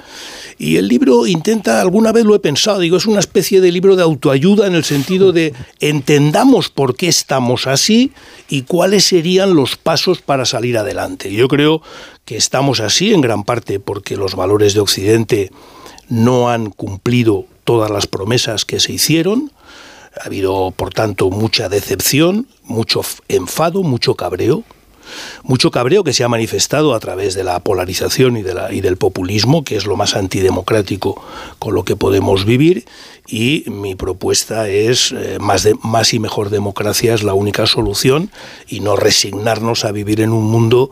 Y 0.59 0.77
el 0.77 0.89
libro 0.89 1.29
intenta, 1.29 1.81
alguna 1.81 2.11
vez 2.11 2.25
lo 2.25 2.35
he 2.35 2.41
pensado, 2.41 2.81
digo, 2.81 2.97
es 2.97 3.07
una 3.07 3.21
especie 3.21 3.61
de 3.61 3.71
libro 3.71 3.95
de 3.95 4.03
autoayuda 4.03 4.67
en 4.67 4.75
el 4.75 4.83
sentido 4.83 5.31
de 5.31 5.55
entendamos 5.79 6.69
por 6.69 6.97
qué 6.97 7.07
estamos 7.07 7.69
así 7.69 8.11
y 8.49 8.63
cuáles 8.63 9.05
serían 9.05 9.55
los 9.55 9.77
pasos 9.77 10.21
para 10.21 10.47
salir 10.47 10.79
adelante. 10.79 11.33
Yo 11.33 11.47
creo 11.47 11.81
que 12.25 12.37
estamos 12.37 12.81
así 12.81 13.15
en 13.15 13.21
gran 13.21 13.45
parte 13.45 13.79
porque 13.79 14.17
los 14.17 14.35
valores 14.35 14.75
de 14.75 14.81
Occidente 14.81 15.53
no 16.09 16.51
han 16.51 16.71
cumplido 16.71 17.45
todas 17.63 17.89
las 17.89 18.09
promesas 18.09 18.65
que 18.65 18.81
se 18.81 18.93
hicieron. 18.93 19.53
Ha 20.21 20.27
habido, 20.27 20.73
por 20.73 20.93
tanto, 20.93 21.31
mucha 21.31 21.69
decepción, 21.69 22.47
mucho 22.65 23.03
enfado, 23.29 23.83
mucho 23.83 24.15
cabreo. 24.15 24.65
mucho 25.43 25.71
cabreo 25.71 26.05
que 26.05 26.13
se 26.13 26.23
ha 26.23 26.29
manifestado 26.29 26.95
a 26.95 27.01
través 27.01 27.35
de 27.35 27.43
la 27.43 27.61
polarización 27.61 28.37
y, 28.37 28.43
de 28.43 28.53
la, 28.53 28.73
y 28.73 28.83
del 28.83 28.99
populismo, 28.99 29.65
que 29.65 29.77
es 29.77 29.87
lo 29.87 29.97
más 29.97 30.15
antidemocrático 30.15 31.23
con 31.59 31.75
lo 31.75 31.85
que 31.85 31.97
podemos 31.97 32.45
vivir, 32.45 32.85
y 33.27 33.65
mi 33.67 33.95
propuesta 33.95 34.69
es 34.69 35.13
eh, 35.13 35.39
más, 35.41 35.63
de, 35.63 35.77
más 35.83 36.15
y 36.15 36.19
mejor 36.19 36.51
democracia 36.51 37.15
es 37.15 37.23
la 37.23 37.35
única 37.35 37.67
solución 37.67 38.31
y 38.67 38.81
no 38.81 38.97
resignarnos 38.97 39.85
a 39.85 39.93
vivir 39.93 40.21
en 40.21 40.33
un 40.33 40.45
mundo 40.45 40.91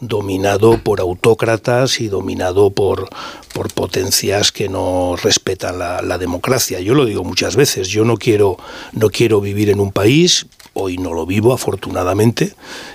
dominado 0.00 0.78
por 0.78 1.00
autócratas 1.00 2.00
y 2.00 2.08
dominado 2.08 2.70
por, 2.70 3.08
por 3.52 3.72
potencias 3.72 4.52
que 4.52 4.68
no 4.68 5.16
respetan 5.22 5.78
la, 5.78 6.18
democracia. 6.18 6.80
Yo 6.80 6.94
lo 6.94 7.04
digo 7.04 7.24
muchas 7.24 7.56
veces, 7.56 7.88
yo 7.88 8.04
no 8.04 8.16
quiero, 8.16 8.58
no 8.92 9.10
quiero 9.10 9.40
vivir 9.40 9.70
en 9.70 9.80
un 9.80 9.92
país, 9.92 10.46
hoy 10.74 10.98
no 10.98 11.12
lo 11.12 11.26
vivo 11.26 11.52
afortunadamente, 11.52 12.54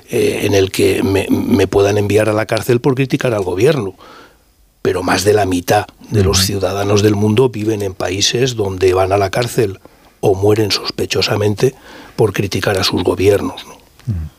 eh, 0.09 0.41
en 0.43 0.53
el 0.53 0.71
que 0.71 1.03
me, 1.03 1.27
me 1.29 1.67
puedan 1.67 1.97
enviar 1.97 2.29
a 2.29 2.33
la 2.33 2.45
cárcel 2.45 2.81
por 2.81 2.95
criticar 2.95 3.33
al 3.33 3.43
gobierno 3.43 3.95
pero 4.83 5.01
más 5.01 5.23
de 5.23 5.33
la 5.33 5.45
mitad 5.45 5.85
de 6.09 6.25
los 6.25 6.39
ciudadanos 6.39 7.01
del 7.01 7.15
mundo 7.15 7.47
viven 7.47 7.81
en 7.81 7.93
países 7.93 8.57
donde 8.57 8.93
van 8.93 9.13
a 9.13 9.17
la 9.17 9.29
cárcel 9.29 9.79
o 10.19 10.35
mueren 10.35 10.71
sospechosamente 10.71 11.73
por 12.17 12.33
criticar 12.33 12.77
a 12.77 12.83
sus 12.83 13.01
gobiernos. 13.01 13.65
No, 13.65 14.32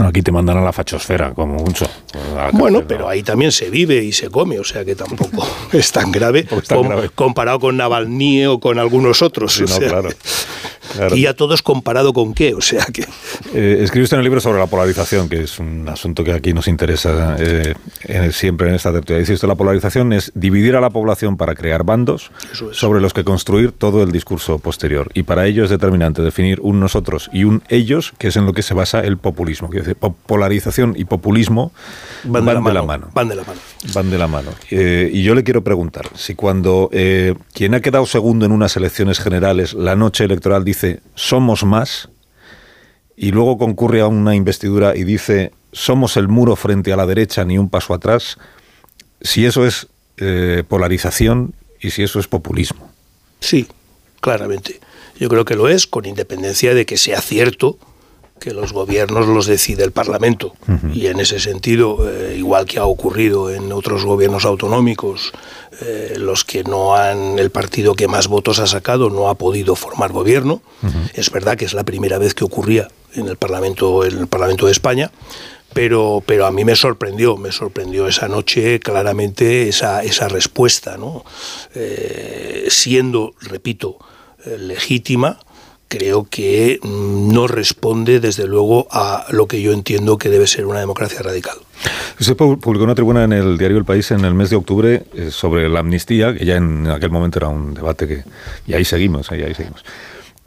aquí 0.00 0.22
te 0.22 0.32
mandan 0.32 0.56
a 0.56 0.62
la 0.62 0.72
fachosfera, 0.72 1.34
como 1.34 1.56
mucho. 1.56 1.86
Bueno, 2.52 2.82
pero 2.86 3.08
ahí 3.08 3.22
también 3.22 3.52
se 3.52 3.68
vive 3.68 4.02
y 4.02 4.12
se 4.12 4.30
come, 4.30 4.58
o 4.58 4.64
sea 4.64 4.84
que 4.84 4.94
tampoco 4.94 5.46
es 5.72 5.92
tan 5.92 6.10
grave, 6.10 6.46
comparado 7.14 7.60
con 7.60 7.76
Navalny 7.76 8.46
o 8.46 8.58
con 8.58 8.78
algunos 8.78 9.22
otros. 9.22 9.62
claro. 9.78 10.08
Y 11.14 11.26
a 11.26 11.34
todos 11.34 11.62
comparado 11.62 12.12
con 12.12 12.34
qué, 12.34 12.54
o 12.54 12.60
sea 12.60 12.84
que... 12.86 13.02
Eh, 13.54 13.78
escribe 13.82 14.04
usted 14.04 14.16
en 14.16 14.20
el 14.20 14.24
libro 14.24 14.40
sobre 14.40 14.58
la 14.58 14.66
polarización, 14.66 15.28
que 15.28 15.42
es 15.42 15.58
un 15.58 15.88
asunto 15.88 16.24
que 16.24 16.32
aquí 16.32 16.52
nos 16.52 16.68
interesa 16.68 17.36
eh, 17.38 17.74
siempre 18.32 18.68
en 18.68 18.74
esta 18.74 18.92
tertulia. 18.92 19.20
Dice 19.20 19.34
usted, 19.34 19.48
la 19.48 19.54
polarización 19.54 20.12
es 20.12 20.32
dividir 20.34 20.76
a 20.76 20.80
la 20.80 20.90
población 20.90 21.36
para 21.36 21.54
crear 21.54 21.84
bandos 21.84 22.30
sobre 22.72 23.00
los 23.00 23.12
que 23.12 23.24
construir 23.24 23.72
todo 23.72 24.02
el 24.02 24.12
discurso 24.12 24.58
posterior. 24.58 25.10
Y 25.14 25.24
para 25.24 25.46
ello 25.46 25.64
es 25.64 25.70
determinante 25.70 26.22
definir 26.22 26.60
un 26.60 26.80
nosotros 26.80 27.30
y 27.32 27.44
un 27.44 27.62
ellos, 27.68 28.12
que 28.18 28.28
es 28.28 28.36
en 28.36 28.46
lo 28.46 28.52
que 28.52 28.62
se 28.62 28.74
basa 28.74 29.00
el 29.00 29.18
populismo. 29.18 29.68
Quiere 29.68 29.86
decir, 29.86 29.96
polarización 30.26 30.94
y 30.96 31.04
populismo 31.04 31.72
van, 32.24 32.44
de, 32.44 32.54
la 32.54 32.60
mano, 32.82 33.08
Van 33.12 33.28
de 33.28 33.36
la 33.36 33.44
mano. 33.44 33.60
Van 33.94 34.10
de 34.10 34.18
la 34.18 34.26
mano. 34.26 34.50
Eh, 34.70 35.10
y 35.12 35.22
yo 35.22 35.34
le 35.34 35.44
quiero 35.44 35.62
preguntar, 35.62 36.08
si 36.14 36.34
cuando 36.34 36.90
quien 37.52 37.74
ha 37.74 37.80
quedado 37.80 38.06
segundo 38.06 38.46
en 38.46 38.52
unas 38.52 38.76
elecciones 38.76 39.18
generales, 39.18 39.74
la 39.74 39.96
noche 39.96 40.24
electoral 40.24 40.64
dice 40.64 40.81
somos 41.14 41.64
más 41.64 42.08
y 43.16 43.30
luego 43.30 43.58
concurre 43.58 44.00
a 44.00 44.06
una 44.06 44.34
investidura 44.34 44.96
y 44.96 45.04
dice 45.04 45.52
somos 45.72 46.16
el 46.16 46.28
muro 46.28 46.56
frente 46.56 46.92
a 46.92 46.96
la 46.96 47.06
derecha 47.06 47.44
ni 47.44 47.58
un 47.58 47.68
paso 47.68 47.94
atrás, 47.94 48.36
si 49.20 49.46
eso 49.46 49.66
es 49.66 49.86
eh, 50.18 50.64
polarización 50.68 51.54
y 51.80 51.90
si 51.90 52.02
eso 52.02 52.20
es 52.20 52.28
populismo. 52.28 52.90
Sí, 53.40 53.66
claramente. 54.20 54.80
Yo 55.18 55.28
creo 55.28 55.44
que 55.44 55.56
lo 55.56 55.68
es, 55.68 55.86
con 55.86 56.04
independencia 56.04 56.74
de 56.74 56.86
que 56.86 56.96
sea 56.96 57.20
cierto 57.20 57.78
que 58.42 58.52
los 58.52 58.72
gobiernos 58.72 59.28
los 59.28 59.46
decide 59.46 59.84
el 59.84 59.92
Parlamento. 59.92 60.54
Y 60.92 61.06
en 61.06 61.20
ese 61.20 61.38
sentido, 61.38 62.10
eh, 62.10 62.34
igual 62.36 62.66
que 62.66 62.80
ha 62.80 62.86
ocurrido 62.86 63.50
en 63.50 63.72
otros 63.72 64.04
gobiernos 64.04 64.44
autonómicos, 64.44 65.32
eh, 65.80 66.14
los 66.18 66.44
que 66.44 66.64
no 66.64 66.96
han, 66.96 67.38
el 67.38 67.50
partido 67.50 67.94
que 67.94 68.08
más 68.08 68.26
votos 68.26 68.58
ha 68.58 68.66
sacado 68.66 69.10
no 69.10 69.28
ha 69.28 69.36
podido 69.36 69.76
formar 69.76 70.12
gobierno. 70.12 70.60
Es 71.14 71.30
verdad 71.30 71.56
que 71.56 71.64
es 71.64 71.72
la 71.72 71.84
primera 71.84 72.18
vez 72.18 72.34
que 72.34 72.44
ocurría 72.44 72.88
en 73.14 73.28
el 73.28 73.36
Parlamento, 73.36 74.04
en 74.04 74.18
el 74.18 74.26
Parlamento 74.26 74.66
de 74.66 74.72
España. 74.72 75.12
Pero, 75.72 76.22
pero 76.26 76.44
a 76.44 76.50
mí 76.50 76.64
me 76.64 76.76
sorprendió, 76.76 77.38
me 77.38 77.50
sorprendió 77.50 78.06
esa 78.06 78.28
noche 78.28 78.78
claramente 78.80 79.68
esa, 79.68 80.02
esa 80.02 80.28
respuesta, 80.28 80.98
¿no? 80.98 81.24
Eh, 81.74 82.66
siendo, 82.68 83.34
repito, 83.40 83.96
legítima, 84.44 85.38
creo 85.92 86.26
que 86.28 86.80
mm, 86.82 87.34
no 87.34 87.46
responde, 87.46 88.18
desde 88.18 88.46
luego, 88.46 88.88
a 88.90 89.26
lo 89.28 89.46
que 89.46 89.60
yo 89.60 89.72
entiendo 89.72 90.16
que 90.16 90.30
debe 90.30 90.46
ser 90.46 90.64
una 90.64 90.80
democracia 90.80 91.20
radical. 91.20 91.58
Usted 92.18 92.34
publicó 92.34 92.84
una 92.84 92.94
tribuna 92.94 93.24
en 93.24 93.34
el 93.34 93.58
diario 93.58 93.76
El 93.76 93.84
País 93.84 94.10
en 94.10 94.24
el 94.24 94.32
mes 94.32 94.48
de 94.48 94.56
octubre 94.56 95.02
eh, 95.14 95.30
sobre 95.30 95.68
la 95.68 95.80
amnistía, 95.80 96.32
que 96.32 96.46
ya 96.46 96.56
en 96.56 96.86
aquel 96.88 97.10
momento 97.10 97.38
era 97.38 97.48
un 97.48 97.74
debate 97.74 98.08
que... 98.08 98.24
Y 98.66 98.72
ahí 98.72 98.86
seguimos, 98.86 99.30
ahí, 99.30 99.42
ahí 99.42 99.54
seguimos. 99.54 99.84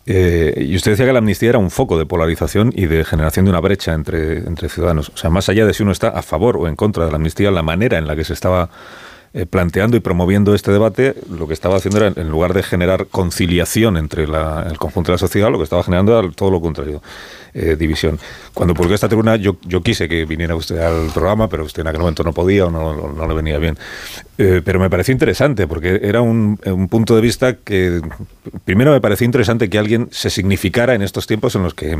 Eh, 0.08 0.66
y 0.68 0.76
usted 0.76 0.92
decía 0.92 1.06
que 1.06 1.14
la 1.14 1.20
amnistía 1.20 1.50
era 1.50 1.60
un 1.60 1.70
foco 1.70 2.00
de 2.00 2.08
polarización 2.08 2.74
y 2.76 2.88
de 2.88 3.06
generación 3.06 3.46
de 3.46 3.52
una 3.52 3.60
brecha 3.60 3.94
entre, 3.94 4.40
entre 4.40 4.68
ciudadanos. 4.68 5.10
O 5.14 5.18
sea, 5.18 5.30
más 5.30 5.48
allá 5.48 5.68
de 5.68 5.76
si 5.76 5.84
uno 5.84 5.92
está 5.92 6.10
a 6.10 6.24
favor 6.24 6.58
o 6.58 6.68
en 6.68 6.76
contra 6.76 7.06
de 7.06 7.12
la 7.12 7.18
amnistía, 7.18 7.52
la 7.52 7.62
manera 7.62 8.00
en 8.00 8.08
la 8.08 8.16
que 8.16 8.24
se 8.24 8.34
estaba 8.34 8.72
eh, 9.38 9.46
planteando 9.46 9.98
y 9.98 10.00
promoviendo 10.00 10.56
este 10.56 10.72
debate, 10.72 11.14
lo 11.30 11.46
que 11.46 11.54
estaba 11.54 11.76
haciendo 11.76 11.98
era, 11.98 12.08
en 12.16 12.30
lugar 12.30 12.54
de 12.54 12.64
generar 12.64 13.08
conciliación 13.08 13.98
entre 13.98 14.24
el 14.24 14.78
conjunto 14.78 15.12
de 15.12 15.16
la 15.16 15.18
sociedad, 15.18 15.52
lo 15.52 15.58
que 15.58 15.66
estaba 15.66 15.84
generando 15.84 16.18
era 16.18 16.32
todo 16.32 16.52
lo 16.52 16.62
contrario. 16.62 17.02
Eh, 17.58 17.78
división. 17.78 18.20
Cuando 18.54 18.74
publiqué 18.74 18.96
esta 18.96 19.08
tribuna, 19.08 19.38
yo, 19.38 19.56
yo 19.66 19.82
quise 19.82 20.10
que 20.10 20.26
viniera 20.26 20.58
usted 20.58 20.78
al 20.78 21.10
programa, 21.14 21.48
pero 21.48 21.64
usted 21.64 21.84
en 21.84 21.88
aquel 21.88 22.02
momento 22.02 22.22
no 22.22 22.34
podía 22.34 22.66
o 22.66 22.70
no, 22.70 23.14
no 23.14 23.28
le 23.30 23.34
venía 23.34 23.58
bien. 23.60 23.78
Eh, 24.38 24.62
pero 24.62 24.78
me 24.78 24.90
pareció 24.90 25.14
interesante, 25.14 25.66
porque 25.66 26.02
era 26.04 26.20
un, 26.20 26.60
un, 26.66 26.90
punto 26.90 27.16
de 27.16 27.22
vista 27.22 27.56
que, 27.56 28.02
primero 28.66 28.92
me 28.92 29.00
pareció 29.00 29.24
interesante 29.24 29.70
que 29.70 29.78
alguien 29.78 30.10
se 30.12 30.30
significara 30.30 30.96
en 30.96 31.02
estos 31.02 31.28
tiempos 31.28 31.56
en 31.56 31.64
los 31.64 31.74
que 31.74 31.98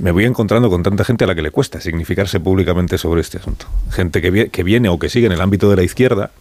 me 0.00 0.10
voy 0.10 0.24
encontrando 0.24 0.68
con 0.68 0.82
tanta 0.82 1.04
gente 1.04 1.22
a 1.22 1.28
la 1.28 1.36
que 1.36 1.42
le 1.42 1.52
cuesta 1.52 1.80
significarse 1.80 2.40
públicamente 2.40 2.98
sobre 2.98 3.20
este 3.20 3.38
asunto. 3.38 3.66
Gente 3.92 4.20
que, 4.20 4.48
que 4.48 4.64
viene 4.64 4.88
o 4.88 4.98
que 4.98 5.08
sigue 5.08 5.26
en 5.26 5.32
el 5.32 5.40
ámbito 5.42 5.70
de 5.70 5.76
la 5.76 5.84
izquierda 5.84 6.32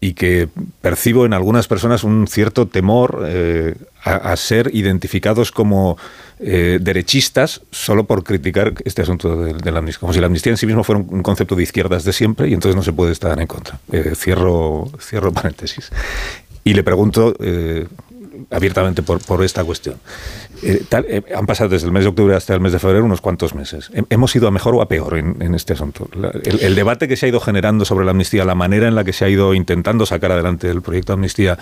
y 0.00 0.14
que 0.14 0.48
percibo 0.80 1.26
en 1.26 1.34
algunas 1.34 1.68
personas 1.68 2.04
un 2.04 2.26
cierto 2.26 2.66
temor 2.66 3.24
eh, 3.26 3.74
a, 4.02 4.34
ser 4.36 4.70
identificados 4.74 5.52
como 5.52 5.98
eh, 6.38 6.78
derechistas 6.80 7.60
solo 7.70 8.04
por 8.04 8.24
criticar 8.24 8.72
este 8.86 9.02
asunto 9.02 9.44
de, 9.44 9.70
la 9.70 9.80
amnistía. 9.80 10.00
Como 10.00 10.14
si 10.14 10.20
la 10.20 10.26
amnistía 10.26 10.52
en 10.52 10.56
sí 10.56 10.66
mismo 10.66 10.84
fuera 10.84 11.02
un, 11.06 11.22
concepto 11.22 11.54
de 11.54 11.64
izquierdas 11.64 12.04
de 12.04 12.14
siempre 12.14 12.48
y 12.48 12.54
entonces 12.54 12.76
no 12.76 12.82
se 12.82 12.94
puede 12.94 13.12
estar 13.12 13.38
en 13.38 13.46
contra. 13.46 13.78
Eh, 13.92 14.14
cierro, 14.16 14.90
cierro 14.98 15.32
paréntesis. 15.32 15.90
Y 16.64 16.72
le 16.72 16.82
pregunto 16.82 17.34
abiertamente 18.50 19.02
por, 19.02 19.24
por 19.24 19.42
esta 19.44 19.64
cuestión. 19.64 19.96
Eh, 20.62 20.82
eh, 20.90 21.22
han 21.34 21.46
pasado 21.46 21.70
desde 21.70 21.86
el 21.86 21.92
mes 21.92 22.04
de 22.04 22.10
octubre 22.10 22.34
hasta 22.34 22.54
el 22.54 22.60
mes 22.60 22.72
de 22.72 22.78
febrero 22.78 23.04
unos 23.04 23.20
cuantos 23.20 23.54
meses. 23.54 23.90
¿Hemos 24.10 24.34
ido 24.36 24.48
a 24.48 24.50
mejor 24.50 24.74
o 24.74 24.82
a 24.82 24.88
peor 24.88 25.16
en, 25.16 25.54
este 25.54 25.72
asunto? 25.72 26.08
el, 26.44 26.60
el, 26.60 26.74
debate 26.74 27.08
que 27.08 27.16
se 27.16 27.26
ha 27.26 27.28
ido 27.28 27.40
generando 27.40 27.84
sobre 27.84 28.04
la 28.04 28.10
amnistía, 28.10 28.44
la 28.44 28.54
manera 28.54 28.88
en 28.88 28.94
la 28.94 29.04
que 29.04 29.12
se 29.12 29.24
ha 29.24 29.28
ido 29.28 29.54
intentando 29.54 30.04
sacar 30.06 30.32
adelante 30.32 30.68
el 30.68 30.82
proyecto 30.82 31.12
de 31.12 31.14
amnistía, 31.14 31.58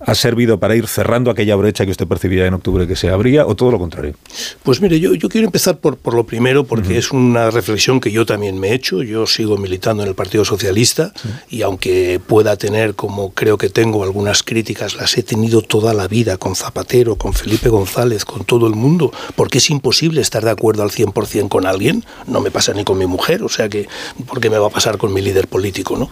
ha 0.00 0.14
servido 0.14 0.58
para 0.60 0.76
ir 0.76 0.86
cerrando 0.86 1.30
aquella 1.30 1.56
brecha 1.56 1.84
que 1.84 1.90
usted 1.90 2.06
percibía 2.06 2.46
en 2.46 2.54
octubre 2.54 2.86
que 2.86 2.96
se 2.96 3.08
abría 3.08 3.46
o 3.46 3.54
todo 3.56 3.70
lo 3.70 3.78
contrario? 3.78 4.14
Pues 4.62 4.80
mire, 4.80 5.00
yo, 5.00 5.14
yo 5.14 5.28
quiero 5.28 5.46
empezar 5.46 5.78
por, 5.78 5.96
por 5.96 6.14
lo 6.14 6.24
primero 6.24 6.64
porque 6.64 6.98
es 6.98 7.12
una 7.12 7.50
reflexión 7.50 8.00
que 8.00 8.10
yo 8.10 8.26
también 8.26 8.58
me 8.58 8.68
he 8.68 8.74
hecho. 8.74 9.02
Yo 9.02 9.26
sigo 9.26 9.56
militando 9.56 10.02
en 10.02 10.08
el 10.08 10.14
Partido 10.14 10.44
Socialista 10.44 11.12
y 11.48 11.62
aunque 11.62 12.20
pueda 12.24 12.56
tener, 12.56 12.94
como 12.94 13.32
creo 13.32 13.58
que 13.58 13.68
tengo, 13.68 14.04
algunas 14.04 14.42
críticas, 14.42 14.96
las 14.96 15.16
he 15.16 15.22
tenido 15.22 15.62
toda 15.62 15.94
la 15.94 16.08
vida 16.08 16.36
con 16.36 16.54
Zapatero, 16.54 17.16
con 17.16 17.32
Felipe 17.32 17.68
González, 17.68 18.24
con 18.24 18.44
todo 18.44 18.66
el 18.66 18.74
mundo, 18.74 19.12
porque 19.34 19.58
es 19.58 19.70
imposible 19.70 20.20
estar 20.20 20.44
de 20.44 20.50
acuerdo 20.50 20.82
al 20.82 20.90
100% 20.90 21.48
con 21.48 21.66
alguien. 21.66 22.04
No 22.26 22.40
me 22.40 22.50
pasa 22.50 22.72
ni 22.74 22.84
con 22.84 22.98
mi 22.98 23.06
mujer, 23.06 23.42
o 23.42 23.48
sea 23.48 23.68
que, 23.68 23.88
¿por 24.26 24.40
qué 24.40 24.50
me 24.50 24.58
va 24.58 24.66
a 24.66 24.70
pasar 24.70 24.98
con 24.98 25.12
mi 25.12 25.22
líder 25.22 25.48
político? 25.48 25.96
¿no? 25.96 26.10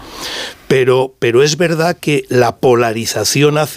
Pero, 0.68 1.14
pero 1.18 1.42
es 1.42 1.56
verdad 1.56 1.96
que 1.98 2.24
la 2.28 2.56
polarización 2.56 3.58
hace 3.58 3.73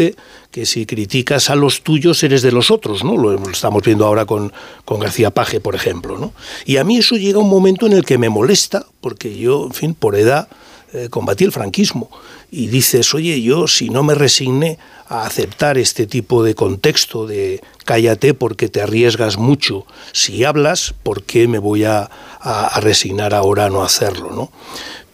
que 0.51 0.65
si 0.65 0.85
criticas 0.85 1.49
a 1.49 1.55
los 1.55 1.81
tuyos 1.81 2.23
eres 2.23 2.41
de 2.41 2.51
los 2.51 2.71
otros, 2.71 3.03
¿no? 3.03 3.17
Lo 3.17 3.49
estamos 3.49 3.83
viendo 3.83 4.05
ahora 4.05 4.25
con, 4.25 4.53
con 4.85 4.99
García 4.99 5.31
Paje, 5.31 5.59
por 5.59 5.75
ejemplo, 5.75 6.17
¿no? 6.17 6.33
Y 6.65 6.77
a 6.77 6.83
mí 6.83 6.97
eso 6.97 7.15
llega 7.15 7.39
un 7.39 7.49
momento 7.49 7.85
en 7.85 7.93
el 7.93 8.05
que 8.05 8.17
me 8.17 8.29
molesta, 8.29 8.85
porque 9.01 9.37
yo, 9.37 9.65
en 9.65 9.73
fin, 9.73 9.93
por 9.93 10.15
edad 10.15 10.47
eh, 10.93 11.09
combatí 11.09 11.43
el 11.43 11.51
franquismo. 11.51 12.09
Y 12.49 12.67
dices, 12.67 13.13
oye, 13.13 13.41
yo 13.41 13.67
si 13.67 13.89
no 13.89 14.03
me 14.03 14.15
resigné 14.15 14.79
a 15.09 15.25
aceptar 15.25 15.77
este 15.77 16.07
tipo 16.07 16.43
de 16.43 16.55
contexto 16.55 17.27
de 17.27 17.61
cállate 17.83 18.33
porque 18.33 18.69
te 18.69 18.81
arriesgas 18.81 19.37
mucho, 19.37 19.85
si 20.13 20.45
hablas, 20.45 20.93
¿por 21.03 21.23
qué 21.23 21.47
me 21.49 21.59
voy 21.59 21.83
a, 21.83 22.09
a, 22.39 22.79
resignar 22.79 23.33
ahora 23.33 23.65
a 23.65 23.69
no 23.69 23.83
hacerlo? 23.83 24.31
¿no? 24.31 24.51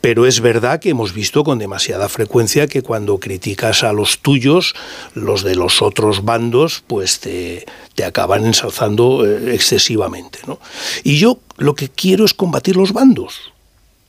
Pero 0.03 0.25
es 0.25 0.41
verdad 0.41 0.81
que 0.81 0.89
hemos 0.89 1.13
visto 1.13 1.45
con 1.45 1.59
demasiada 1.59 2.09
frecuencia 2.09 2.67
que 2.67 2.81
cuando 2.81 3.19
criticas 3.21 3.85
a 3.85 3.93
los 3.93 4.19
tuyos, 4.19 4.75
los 5.13 5.43
de 5.43 5.55
los 5.55 5.81
otros 5.81 6.25
bandos, 6.25 6.83
pues 6.87 7.21
te, 7.21 7.65
acaban 8.05 8.45
ensalzando 8.45 9.25
eh, 9.25 9.55
excesivamente. 9.55 10.39
¿no? 10.45 10.59
Y 11.05 11.19
yo 11.19 11.39
lo 11.55 11.73
que 11.73 11.87
quiero 11.87 12.25
es 12.25 12.33
combatir 12.33 12.75
los 12.75 12.91
bandos. 12.91 13.53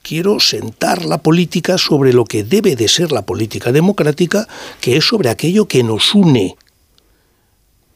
Quiero 0.02 0.40
sentar 0.40 1.04
la 1.04 1.18
política 1.18 1.78
sobre 1.78 2.12
lo 2.12 2.24
que 2.24 2.42
debe 2.42 2.74
de 2.74 2.88
ser 2.88 3.12
la 3.12 3.24
política 3.24 3.70
democrática, 3.70 4.48
que 4.80 4.96
es 4.96 5.04
sobre 5.04 5.28
aquello 5.28 5.68
que 5.68 5.84
nos 5.84 6.12
une. 6.12 6.56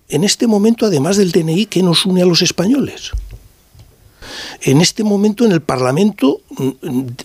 En 0.08 0.22
este 0.22 0.46
momento, 0.46 0.86
además 0.86 1.16
del 1.16 1.32
DNI, 1.32 1.66
¿qué 1.66 1.82
nos 1.82 2.06
une 2.06 2.22
a 2.22 2.26
los 2.26 2.42
españoles? 2.42 3.10
En 4.62 4.80
este 4.80 5.04
momento 5.04 5.44
en 5.44 5.52
el 5.52 5.60
Parlamento, 5.60 6.40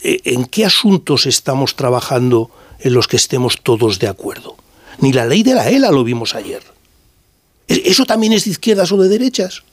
¿en 0.03 0.45
qué 0.45 0.65
asuntos 0.65 1.25
estamos 1.25 1.75
trabajando 1.75 2.51
en 2.79 2.93
los 2.93 3.07
que 3.07 3.17
estemos 3.17 3.61
todos 3.61 3.99
de 3.99 4.07
acuerdo? 4.07 4.55
Ni 4.99 5.13
la 5.13 5.25
ley 5.25 5.43
de 5.43 5.55
la 5.55 5.69
ELA 5.69 5.91
lo 5.91 6.03
vimos 6.03 6.35
ayer. 6.35 6.61
¿E-, 7.67 7.83
¿Eso 7.85 8.05
también 8.05 8.33
es 8.33 8.45
de 8.45 8.51
izquierdas 8.51 8.91
o 8.91 8.97
de 8.97 9.09
derechas? 9.09 9.63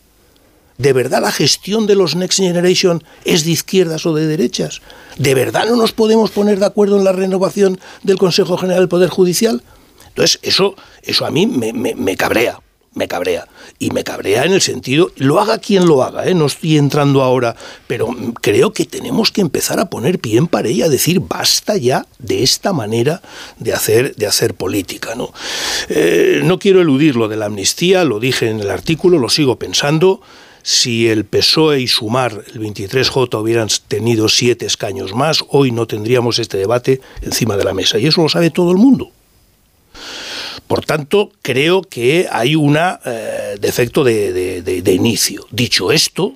¿De 0.78 0.92
verdad 0.94 1.20
la 1.20 1.32
gestión 1.32 1.86
de 1.86 1.94
los 1.94 2.16
Next 2.16 2.38
Generation 2.38 3.04
es 3.26 3.44
de 3.44 3.50
izquierdas 3.50 4.06
o 4.06 4.14
de 4.14 4.26
derechas? 4.26 4.80
¿De 5.18 5.34
verdad 5.34 5.66
no 5.66 5.76
nos 5.76 5.92
podemos 5.92 6.30
poner 6.30 6.58
de 6.58 6.66
acuerdo 6.66 6.96
en 6.96 7.04
la 7.04 7.12
renovación 7.12 7.78
del 8.02 8.16
Consejo 8.16 8.56
General 8.56 8.80
del 8.80 8.88
Poder 8.88 9.10
Judicial? 9.10 9.62
Entonces, 10.08 10.38
eso, 10.42 10.74
eso 11.02 11.26
a 11.26 11.30
mí 11.30 11.46
me, 11.46 11.72
me 11.72 12.16
cabrea 12.16 12.60
me 12.94 13.08
cabrea. 13.08 13.46
Y 13.78 13.90
me 13.90 14.04
cabrea 14.04 14.44
en 14.44 14.52
el 14.52 14.60
sentido, 14.60 15.12
lo 15.16 15.40
haga 15.40 15.58
quien 15.58 15.86
lo 15.86 16.02
haga, 16.02 16.26
¿eh? 16.26 16.34
no 16.34 16.46
estoy 16.46 16.76
entrando 16.76 17.22
ahora, 17.22 17.56
pero 17.86 18.08
creo 18.40 18.72
que 18.72 18.84
tenemos 18.84 19.30
que 19.30 19.40
empezar 19.40 19.78
a 19.80 19.88
poner 19.88 20.18
pie 20.18 20.38
en 20.38 20.48
pared 20.48 20.70
y 20.70 20.82
a 20.82 20.88
decir 20.88 21.20
basta 21.20 21.76
ya 21.76 22.06
de 22.18 22.42
esta 22.42 22.72
manera 22.72 23.22
de 23.58 23.72
hacer, 23.72 24.14
de 24.16 24.26
hacer 24.26 24.54
política. 24.54 25.14
¿no? 25.14 25.32
Eh, 25.88 26.40
no 26.44 26.58
quiero 26.58 26.80
eludir 26.80 27.16
lo 27.16 27.28
de 27.28 27.36
la 27.36 27.46
amnistía, 27.46 28.04
lo 28.04 28.18
dije 28.18 28.50
en 28.50 28.60
el 28.60 28.70
artículo, 28.70 29.18
lo 29.18 29.28
sigo 29.28 29.58
pensando. 29.58 30.20
Si 30.62 31.08
el 31.08 31.24
PSOE 31.24 31.80
y 31.80 31.88
Sumar, 31.88 32.44
el 32.52 32.60
23J, 32.60 33.40
hubieran 33.40 33.68
tenido 33.88 34.28
siete 34.28 34.66
escaños 34.66 35.14
más, 35.14 35.42
hoy 35.48 35.70
no 35.70 35.86
tendríamos 35.86 36.38
este 36.38 36.58
debate 36.58 37.00
encima 37.22 37.56
de 37.56 37.64
la 37.64 37.72
mesa. 37.72 37.98
Y 37.98 38.06
eso 38.06 38.20
lo 38.20 38.28
sabe 38.28 38.50
todo 38.50 38.70
el 38.70 38.76
mundo. 38.76 39.10
Por 40.66 40.84
tanto, 40.84 41.32
creo 41.42 41.82
que 41.82 42.28
hay 42.30 42.56
un 42.56 42.76
eh, 42.76 43.56
defecto 43.60 44.04
de, 44.04 44.92
inicio. 44.92 45.46
Dicho 45.50 45.92
esto, 45.92 46.34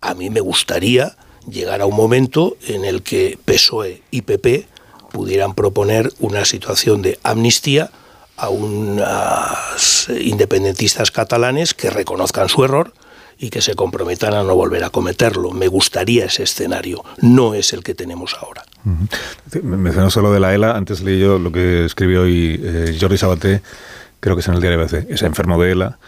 a 0.00 0.14
mí 0.14 0.30
me 0.30 0.40
gustaría 0.40 1.16
llegar 1.48 1.80
a 1.80 1.86
un 1.86 1.96
momento 1.96 2.56
en 2.66 2.84
el 2.84 3.02
que 3.02 3.38
PSOE 3.44 4.02
y 4.10 4.22
PP 4.22 4.66
pudieran 5.12 5.54
proponer 5.54 6.12
una 6.18 6.44
situación 6.44 7.02
de 7.02 7.18
amnistía 7.22 7.90
a 8.36 8.50
unos 8.50 10.08
independentistas 10.08 11.10
catalanes 11.10 11.74
que 11.74 11.90
reconozcan 11.90 12.48
su 12.48 12.64
error 12.64 12.92
y 13.38 13.50
que 13.50 13.62
se 13.62 13.74
comprometan 13.74 14.34
a 14.34 14.42
no 14.42 14.54
volver 14.54 14.84
a 14.84 14.90
cometerlo. 14.90 15.50
Me 15.52 15.68
gustaría 15.68 16.26
ese 16.26 16.42
escenario, 16.42 17.04
no 17.18 17.54
es 17.54 17.72
el 17.72 17.82
que 17.82 17.94
tenemos 17.94 18.34
ahora. 18.40 18.64
Me 18.84 19.76
Mencionó 19.76 20.10
solo 20.10 20.32
de 20.32 20.40
la 20.40 20.54
ELA, 20.54 20.76
antes 20.76 21.02
leí 21.02 21.20
yo 21.20 21.38
lo 21.38 21.52
que 21.52 21.84
escribió 21.84 22.22
hoy 22.22 22.60
eh, 22.62 22.96
Jordi 23.00 23.18
Sabaté, 23.18 23.62
creo 24.20 24.36
que 24.36 24.40
es 24.40 24.48
en 24.48 24.54
el 24.54 24.60
diario 24.60 24.80
ABC, 24.80 25.06
es 25.08 25.22
enfermo 25.22 25.60
de 25.60 25.72
ELA. 25.72 25.98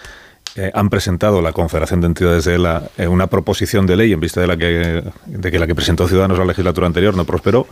Eh, 0.57 0.71
han 0.75 0.91
presentado 0.91 1.43
la 1.43 1.53
Confederación 1.53 2.01
de 2.01 2.09
Entidades 2.09 2.45
de 2.45 2.57
ELA 2.57 2.91
eh, 2.99 3.07
una 3.07 3.29
proposición 3.29 3.87
de 3.87 3.97
ley 3.97 4.13
en 4.13 4.21
vista 4.21 4.41
de 4.41 4.47
la 4.47 4.57
que, 4.57 5.05
de 5.27 5.51
que 5.51 5.59
la 5.59 5.67
que 5.67 5.75
presentó 5.75 6.09
Ciudadanos 6.09 6.39
la 6.39 6.45
legislatura 6.45 6.87
anterior 6.87 7.17
no 7.17 7.25
prosperó. 7.25 7.67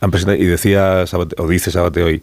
Han 0.00 0.10
presentado, 0.10 0.36
y 0.36 0.46
decía 0.46 1.04
o 1.38 1.48
dice 1.48 1.70
Sabate 1.70 2.02
hoy, 2.02 2.22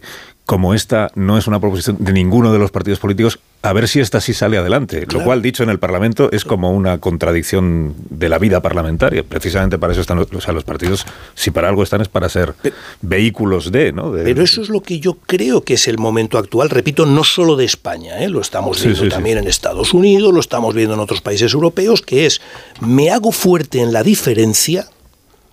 como 0.50 0.74
esta 0.74 1.12
no 1.14 1.38
es 1.38 1.46
una 1.46 1.60
proposición 1.60 1.98
de 2.00 2.12
ninguno 2.12 2.52
de 2.52 2.58
los 2.58 2.72
partidos 2.72 2.98
políticos, 2.98 3.38
a 3.62 3.72
ver 3.72 3.86
si 3.86 4.00
esta 4.00 4.20
sí 4.20 4.34
sale 4.34 4.58
adelante. 4.58 5.06
Lo 5.12 5.22
cual, 5.22 5.42
dicho 5.42 5.62
en 5.62 5.70
el 5.70 5.78
Parlamento, 5.78 6.28
es 6.32 6.44
como 6.44 6.72
una 6.72 6.98
contradicción 6.98 7.94
de 8.10 8.28
la 8.28 8.36
vida 8.38 8.60
parlamentaria. 8.60 9.22
Precisamente 9.22 9.78
para 9.78 9.92
eso 9.92 10.00
están 10.00 10.18
los, 10.18 10.28
los 10.32 10.64
partidos, 10.64 11.06
si 11.36 11.52
para 11.52 11.68
algo 11.68 11.84
están, 11.84 12.00
es 12.00 12.08
para 12.08 12.28
ser 12.28 12.54
vehículos 13.00 13.70
de, 13.70 13.92
¿no? 13.92 14.10
Pero 14.10 14.42
eso 14.42 14.60
es 14.60 14.70
lo 14.70 14.80
que 14.80 14.98
yo 14.98 15.18
creo 15.24 15.62
que 15.62 15.74
es 15.74 15.86
el 15.86 15.98
momento 15.98 16.36
actual, 16.36 16.68
repito, 16.68 17.06
no 17.06 17.22
solo 17.22 17.54
de 17.54 17.66
España, 17.66 18.18
¿eh? 18.18 18.28
lo 18.28 18.40
estamos 18.40 18.82
viendo 18.82 19.08
también 19.08 19.38
en 19.38 19.46
Estados 19.46 19.94
Unidos, 19.94 20.34
lo 20.34 20.40
estamos 20.40 20.74
viendo 20.74 20.94
en 20.94 21.00
otros 21.00 21.20
países 21.20 21.54
europeos, 21.54 22.02
que 22.02 22.26
es, 22.26 22.40
me 22.80 23.10
hago 23.10 23.30
fuerte 23.30 23.80
en 23.80 23.92
la 23.92 24.02
diferencia, 24.02 24.88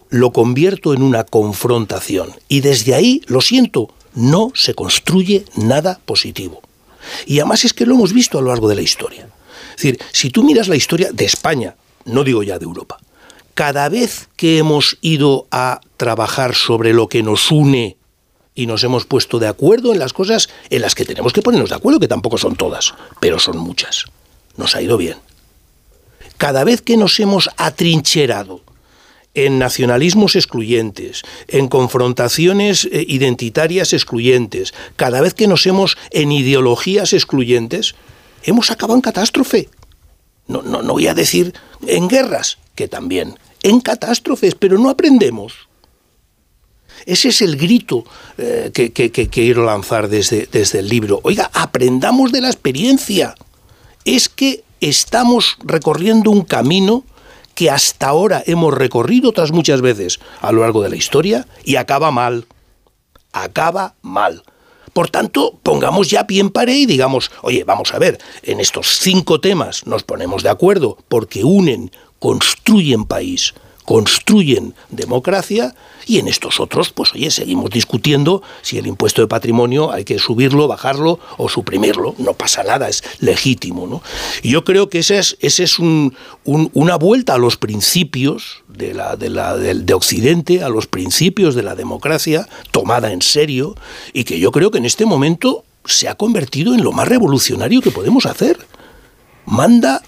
lo 0.09 0.31
convierto 0.31 0.95
en 0.95 1.03
una 1.03 1.23
confrontación. 1.23 2.29
Y 2.47 2.61
desde 2.61 2.95
ahí, 2.95 3.21
lo 3.27 3.41
siento, 3.41 3.93
no 4.17 4.51
se 4.55 4.73
construye 4.73 5.45
nada 5.55 5.99
positivo. 6.05 6.61
Y 7.25 7.39
además 7.39 7.63
es 7.63 7.73
que 7.73 7.85
lo 7.85 7.95
hemos 7.95 8.13
visto 8.13 8.37
a 8.37 8.41
lo 8.41 8.49
largo 8.49 8.67
de 8.67 8.75
la 8.75 8.81
historia. 8.81 9.29
Es 9.69 9.83
decir, 9.83 9.99
si 10.11 10.31
tú 10.31 10.43
miras 10.43 10.67
la 10.67 10.75
historia 10.75 11.11
de 11.13 11.23
España, 11.23 11.75
no 12.05 12.23
digo 12.23 12.41
ya 12.41 12.57
de 12.57 12.65
Europa, 12.65 12.97
cada 13.53 13.89
vez 13.89 14.27
que 14.35 14.57
hemos 14.57 14.97
ido 15.01 15.47
a 15.51 15.81
trabajar 15.97 16.55
sobre 16.55 16.93
lo 16.93 17.07
que 17.07 17.23
nos 17.23 17.51
une 17.51 17.97
y 18.55 18.65
nos 18.65 18.83
hemos 18.83 19.05
puesto 19.05 19.37
de 19.37 19.47
acuerdo 19.47 19.93
en 19.93 19.99
las 19.99 20.13
cosas 20.13 20.49
en 20.71 20.81
las 20.81 20.95
que 20.95 21.05
tenemos 21.05 21.31
que 21.31 21.43
ponernos 21.43 21.69
de 21.69 21.75
acuerdo, 21.75 21.99
que 21.99 22.07
tampoco 22.07 22.39
son 22.39 22.55
todas, 22.55 22.95
pero 23.19 23.37
son 23.37 23.57
muchas, 23.59 24.05
nos 24.57 24.75
ha 24.75 24.81
ido 24.81 24.97
bien. 24.97 25.17
Cada 26.37 26.63
vez 26.63 26.81
que 26.81 26.97
nos 26.97 27.19
hemos 27.19 27.49
atrincherado 27.57 28.61
en 29.37 29.59
nacionalismos 29.59 30.35
excluyentes, 30.35 31.21
en 31.47 31.67
confrontaciones 31.67 32.85
eh, 32.85 33.05
identitarias 33.07 33.93
excluyentes, 33.93 34.73
cada 34.95 35.21
vez 35.21 35.35
que 35.35 35.47
nos 35.47 35.67
hemos 35.67 35.95
en 36.09 36.31
ideologías 36.31 37.13
excluyentes, 37.13 37.93
hemos 38.43 38.71
acabado 38.71 38.95
en 38.95 39.01
catástrofe. 39.01 39.69
No, 40.47 40.63
no, 40.63 40.81
no 40.81 40.93
voy 40.93 41.05
a 41.05 41.13
decir 41.13 41.53
en 41.85 42.07
guerras, 42.07 42.57
que 42.73 42.87
también, 42.87 43.37
en 43.61 43.79
catástrofes, 43.79 44.55
pero 44.55 44.79
no 44.79 44.89
aprendemos. 44.89 45.67
Ese 47.05 47.29
es 47.29 47.43
el 47.43 47.57
grito 47.57 48.05
eh, 48.39 48.71
que, 48.73 48.91
que, 48.91 49.27
quiero 49.29 49.65
lanzar 49.65 50.09
desde, 50.09 50.47
desde 50.51 50.79
el 50.79 50.89
libro. 50.89 51.19
Oiga, 51.21 51.51
aprendamos 51.53 52.31
de 52.31 52.41
la 52.41 52.47
experiencia. 52.47 53.35
Es 54.03 54.29
que 54.29 54.63
estamos 54.81 55.57
recorriendo 55.63 56.31
un 56.31 56.41
camino 56.41 57.03
que 57.57 57.71
hasta 57.71 58.09
ahora 58.09 58.43
hemos 58.45 58.71
recorrido 58.71 59.31
otras 59.31 59.51
muchas 59.51 59.81
veces 59.81 60.19
a 60.41 60.51
lo 60.51 60.61
largo 60.61 60.83
de 60.83 60.89
la 60.89 60.95
historia 60.95 61.47
y 61.63 61.77
acaba 61.77 62.11
mal. 62.11 62.45
Acaba 63.33 63.95
mal. 64.03 64.43
Por 64.93 65.09
tanto, 65.09 65.59
pongamos 65.63 66.07
ya 66.07 66.27
pie 66.27 66.39
en 66.39 66.51
pared 66.51 66.75
y 66.75 66.85
digamos, 66.85 67.31
oye, 67.41 67.63
vamos 67.63 67.95
a 67.95 67.97
ver, 67.97 68.19
en 68.43 68.59
estos 68.59 68.99
cinco 68.99 69.41
temas 69.41 69.87
nos 69.87 70.03
ponemos 70.03 70.43
de 70.43 70.49
acuerdo 70.49 70.99
porque 71.07 71.43
unen, 71.43 71.89
construyen 72.19 73.05
país, 73.05 73.55
construyen 73.87 74.75
democracia 74.89 75.73
y 76.05 76.19
en 76.19 76.27
estos 76.27 76.59
otros, 76.59 76.91
pues 76.91 77.13
oye, 77.13 77.31
seguimos 77.31 77.69
discutiendo 77.69 78.43
si 78.61 78.77
el 78.77 78.85
impuesto 78.85 79.21
de 79.21 79.29
patrimonio 79.29 79.93
hay 79.93 80.03
que 80.03 80.19
subirlo, 80.19 80.67
bajarlo 80.67 81.21
o 81.37 81.47
suprimirlo. 81.47 82.13
No 82.17 82.33
pasa 82.33 82.63
nada, 82.63 82.89
es 82.89 83.01
legítimo. 83.21 83.87
¿no? 83.87 84.03
Y 84.43 84.49
yo 84.49 84.65
creo 84.65 84.89
que 84.89 84.99
ese 84.99 85.19
es, 85.19 85.37
ese 85.39 85.63
es 85.63 85.79
un, 85.79 86.13
una 86.43 86.97
vuelta 86.97 87.35
a 87.35 87.37
los 87.37 87.55
principios 87.55 88.61
de, 88.67 88.93
la, 88.93 89.15
de, 89.15 89.29
la, 89.29 89.55
de 89.55 89.93
Occidente, 89.93 90.63
a 90.63 90.67
los 90.67 90.87
principios 90.87 91.55
de 91.55 91.63
la 91.63 91.73
democracia 91.73 92.45
tomada 92.71 93.13
en 93.13 93.21
serio 93.21 93.77
y 94.11 94.25
que 94.25 94.37
yo 94.37 94.51
creo 94.51 94.69
que 94.69 94.79
en 94.79 94.85
este 94.85 95.05
momento 95.05 95.63
se 95.85 96.09
ha 96.09 96.15
convertido 96.15 96.73
en 96.73 96.83
lo 96.83 96.91
más 96.91 97.07
revolucionario 97.07 97.79
que 97.79 97.91
podemos 97.91 98.25
hacer. 98.25 98.59
Manda 99.45 100.03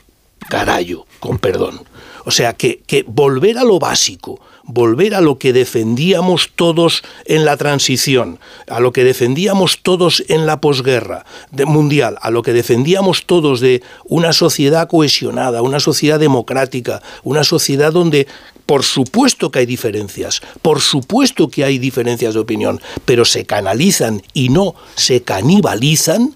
carallo, 0.50 1.06
con 1.22 1.38
perdón. 1.38 1.88
O 2.30 2.32
sea, 2.32 2.54
que, 2.54 2.84
volver 3.08 3.58
a 3.58 3.64
lo 3.64 3.80
básico, 3.80 4.40
volver 4.64 5.16
a 5.16 5.20
lo 5.20 5.40
que 5.40 5.52
defendíamos 5.52 6.52
todos 6.56 7.02
en 7.26 7.44
la 7.44 7.58
transición, 7.58 8.40
a 8.68 8.80
lo 8.80 8.94
que 8.94 9.04
defendíamos 9.04 9.80
todos 9.82 10.24
en 10.28 10.46
la 10.46 10.62
posguerra 10.62 11.26
mundial, 11.66 12.20
a 12.22 12.30
lo 12.30 12.44
que 12.44 12.54
defendíamos 12.54 13.26
todos 13.26 13.62
de 13.62 13.82
una 14.06 14.32
sociedad 14.32 14.88
cohesionada, 14.88 15.64
una 15.64 15.80
sociedad 15.80 16.20
democrática, 16.20 17.02
una 17.24 17.44
sociedad 17.44 17.92
donde 17.92 18.28
por 18.68 18.84
supuesto 18.84 19.50
que 19.50 19.58
hay 19.58 19.66
diferencias, 19.66 20.44
por 20.62 20.82
supuesto 20.82 21.50
que 21.50 21.64
hay 21.64 21.80
diferencias 21.80 22.36
de 22.36 22.42
opinión, 22.42 22.80
pero 23.06 23.26
se 23.26 23.48
canalizan 23.48 24.22
y 24.36 24.50
no 24.50 24.76
se 24.94 25.24
canibalizan, 25.24 26.36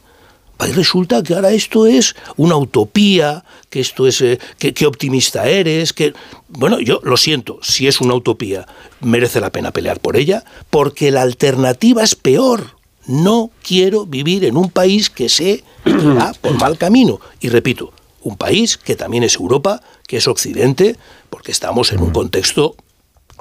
Ahí 0.59 0.71
resulta 0.71 1.23
que 1.23 1.33
ahora 1.33 1.51
esto 1.51 1.87
es 1.87 2.15
una 2.37 2.55
utopía, 2.55 3.43
que 3.69 3.79
esto 3.79 4.07
es, 4.07 4.21
eh, 4.21 4.39
que, 4.57 4.85
optimista 4.85 5.47
eres, 5.47 5.93
que... 5.93 6.13
Bueno, 6.47 6.79
yo 6.79 6.99
lo 7.03 7.17
siento, 7.17 7.59
si 7.61 7.87
es 7.87 7.99
una 7.99 8.13
utopía, 8.13 8.67
merece 9.01 9.41
la 9.41 9.51
pena 9.51 9.71
pelear 9.71 9.99
por 9.99 10.15
ella, 10.15 10.45
porque 10.69 11.11
la 11.11 11.21
alternativa 11.21 12.03
es 12.03 12.15
peor. 12.15 12.77
No 13.07 13.51
quiero 13.61 14.05
vivir 14.05 14.45
en 14.45 14.55
un 14.55 14.69
país 14.69 15.09
que 15.09 15.27
se 15.27 15.63
va 15.85 16.33
por 16.33 16.53
mal 16.59 16.77
camino. 16.77 17.19
Y 17.41 17.49
repito, 17.49 17.91
un 18.21 18.37
país 18.37 18.77
que 18.77 18.95
también 18.95 19.23
es 19.23 19.35
Europa, 19.35 19.81
que 20.07 20.17
es 20.17 20.27
Occidente, 20.27 20.97
porque 21.29 21.51
estamos 21.51 21.91
en 21.91 22.01
un 22.01 22.11
contexto 22.11 22.75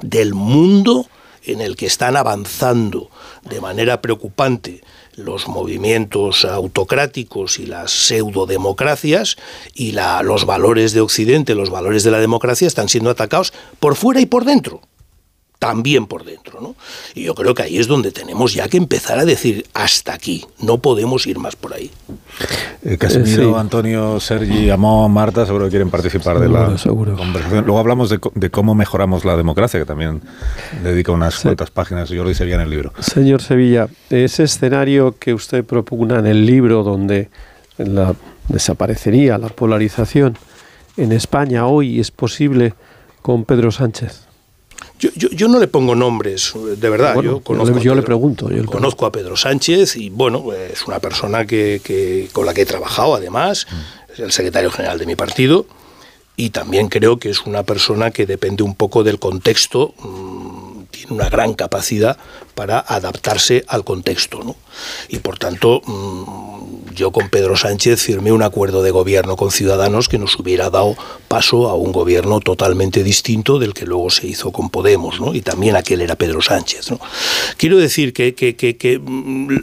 del 0.01 0.33
mundo 0.33 1.07
en 1.45 1.61
el 1.61 1.75
que 1.75 1.85
están 1.85 2.17
avanzando 2.17 3.09
de 3.49 3.61
manera 3.61 4.01
preocupante 4.01 4.81
los 5.15 5.47
movimientos 5.47 6.45
autocráticos 6.45 7.59
y 7.59 7.65
las 7.65 7.91
pseudodemocracias 7.91 9.37
y 9.73 9.93
los 10.23 10.45
valores 10.45 10.93
de 10.93 11.01
Occidente, 11.01 11.55
los 11.55 11.69
valores 11.69 12.03
de 12.03 12.11
la 12.11 12.19
democracia 12.19 12.67
están 12.67 12.89
siendo 12.89 13.09
atacados 13.09 13.53
por 13.79 13.95
fuera 13.95 14.21
y 14.21 14.25
por 14.25 14.45
dentro. 14.45 14.81
También 15.63 16.07
por 16.07 16.25
dentro. 16.25 16.59
¿no? 16.59 16.75
Y 17.15 17.23
yo 17.23 17.35
creo 17.35 17.53
que 17.53 17.63
ahí 17.63 17.77
es 17.77 17.87
donde 17.87 18.11
tenemos 18.11 18.53
ya 18.53 18.67
que 18.67 18.75
empezar 18.75 19.17
a 19.17 19.23
decir 19.23 19.65
hasta 19.73 20.13
aquí, 20.13 20.45
no 20.59 20.79
podemos 20.79 21.25
ir 21.25 21.39
más 21.39 21.55
por 21.55 21.73
ahí. 21.73 21.89
Eh, 22.83 22.97
Casimiro, 22.97 23.57
Antonio, 23.57 24.19
Sergi, 24.19 24.69
Amón, 24.69 25.13
Marta, 25.13 25.45
seguro 25.45 25.63
que 25.65 25.69
quieren 25.69 25.89
participar 25.89 26.37
de 26.37 26.49
la 26.49 26.75
conversación. 27.15 27.63
Luego 27.63 27.79
hablamos 27.79 28.09
de, 28.09 28.19
de, 28.35 28.49
cómo 28.49 28.75
mejoramos 28.75 29.23
la 29.23 29.37
democracia, 29.37 29.79
que 29.79 29.85
también 29.85 30.21
dedica 30.83 31.13
unas 31.13 31.39
cuantas 31.39 31.71
páginas, 31.71 32.09
yo 32.09 32.23
lo 32.23 32.29
dice 32.29 32.43
en 32.43 32.59
el 32.59 32.69
libro. 32.69 32.91
Señor 32.99 33.41
Sevilla, 33.41 33.87
ese 34.09 34.43
escenario 34.43 35.15
que 35.17 35.33
usted 35.33 35.63
propugna 35.63 36.19
en 36.19 36.25
el 36.25 36.45
libro, 36.45 36.83
donde 36.83 37.29
la, 37.77 38.15
desaparecería 38.49 39.37
la 39.37 39.47
polarización 39.47 40.37
en 40.97 41.13
España 41.13 41.67
hoy, 41.67 42.01
¿es 42.01 42.11
posible 42.11 42.73
con 43.21 43.45
Pedro 43.45 43.71
Sánchez? 43.71 44.32
Yo, 44.99 45.09
yo, 45.15 45.29
yo, 45.29 45.47
no 45.47 45.59
le 45.59 45.67
pongo 45.67 45.95
nombres, 45.95 46.53
de 46.77 46.89
verdad. 46.89 47.15
Bueno, 47.15 47.31
yo 47.31 47.39
conozco 47.41 47.79
yo, 47.79 47.93
le 47.93 48.03
pregunto. 48.03 48.49
Yo 48.49 48.57
le 48.57 48.65
conozco 48.65 49.05
a 49.05 49.11
Pedro 49.11 49.35
Sánchez 49.35 49.97
y, 49.97 50.09
bueno, 50.09 50.53
es 50.53 50.87
una 50.87 50.99
persona 50.99 51.45
que, 51.45 51.81
que, 51.83 52.29
con 52.31 52.45
la 52.45 52.53
que 52.53 52.61
he 52.61 52.65
trabajado, 52.65 53.15
además, 53.15 53.67
es 54.13 54.19
el 54.19 54.31
secretario 54.31 54.71
general 54.71 54.99
de 54.99 55.05
mi 55.05 55.15
partido, 55.15 55.65
y 56.37 56.51
también 56.51 56.87
creo 56.87 57.19
que 57.19 57.29
es 57.29 57.45
una 57.45 57.63
persona 57.63 58.11
que 58.11 58.25
depende 58.25 58.63
un 58.63 58.75
poco 58.75 59.03
del 59.03 59.19
contexto. 59.19 59.93
Mmm, 59.99 60.72
tiene 60.93 61.13
una 61.13 61.27
gran 61.27 61.55
capacidad 61.55 62.17
para 62.53 62.79
adaptarse 62.79 63.65
al 63.67 63.83
contexto. 63.83 64.43
¿no? 64.43 64.55
Y 65.09 65.17
por 65.17 65.39
tanto, 65.39 65.81
mmm, 65.85 66.93
yo 66.93 67.11
con 67.11 67.29
Pedro 67.29 67.57
Sánchez 67.57 68.03
firmé 68.03 68.31
un 68.31 68.43
acuerdo 68.43 68.83
de 68.83 68.91
gobierno 68.91 69.35
con 69.35 69.51
Ciudadanos 69.51 70.07
que 70.07 70.19
nos 70.19 70.37
hubiera 70.39 70.69
dado 70.69 70.95
paso 71.27 71.67
a 71.67 71.73
un 71.73 71.91
gobierno 71.91 72.39
totalmente 72.39 73.03
distinto 73.03 73.57
del 73.57 73.73
que 73.73 73.85
luego 73.87 74.11
se 74.11 74.27
hizo 74.27 74.51
con 74.51 74.69
Podemos, 74.69 75.19
¿no? 75.19 75.33
y 75.33 75.41
también 75.41 75.75
aquel 75.75 76.01
era 76.01 76.15
Pedro 76.15 76.41
Sánchez. 76.41 76.91
¿no? 76.91 76.99
Quiero 77.57 77.77
decir 77.77 78.13
que, 78.13 78.35
que, 78.35 78.55
que, 78.55 79.01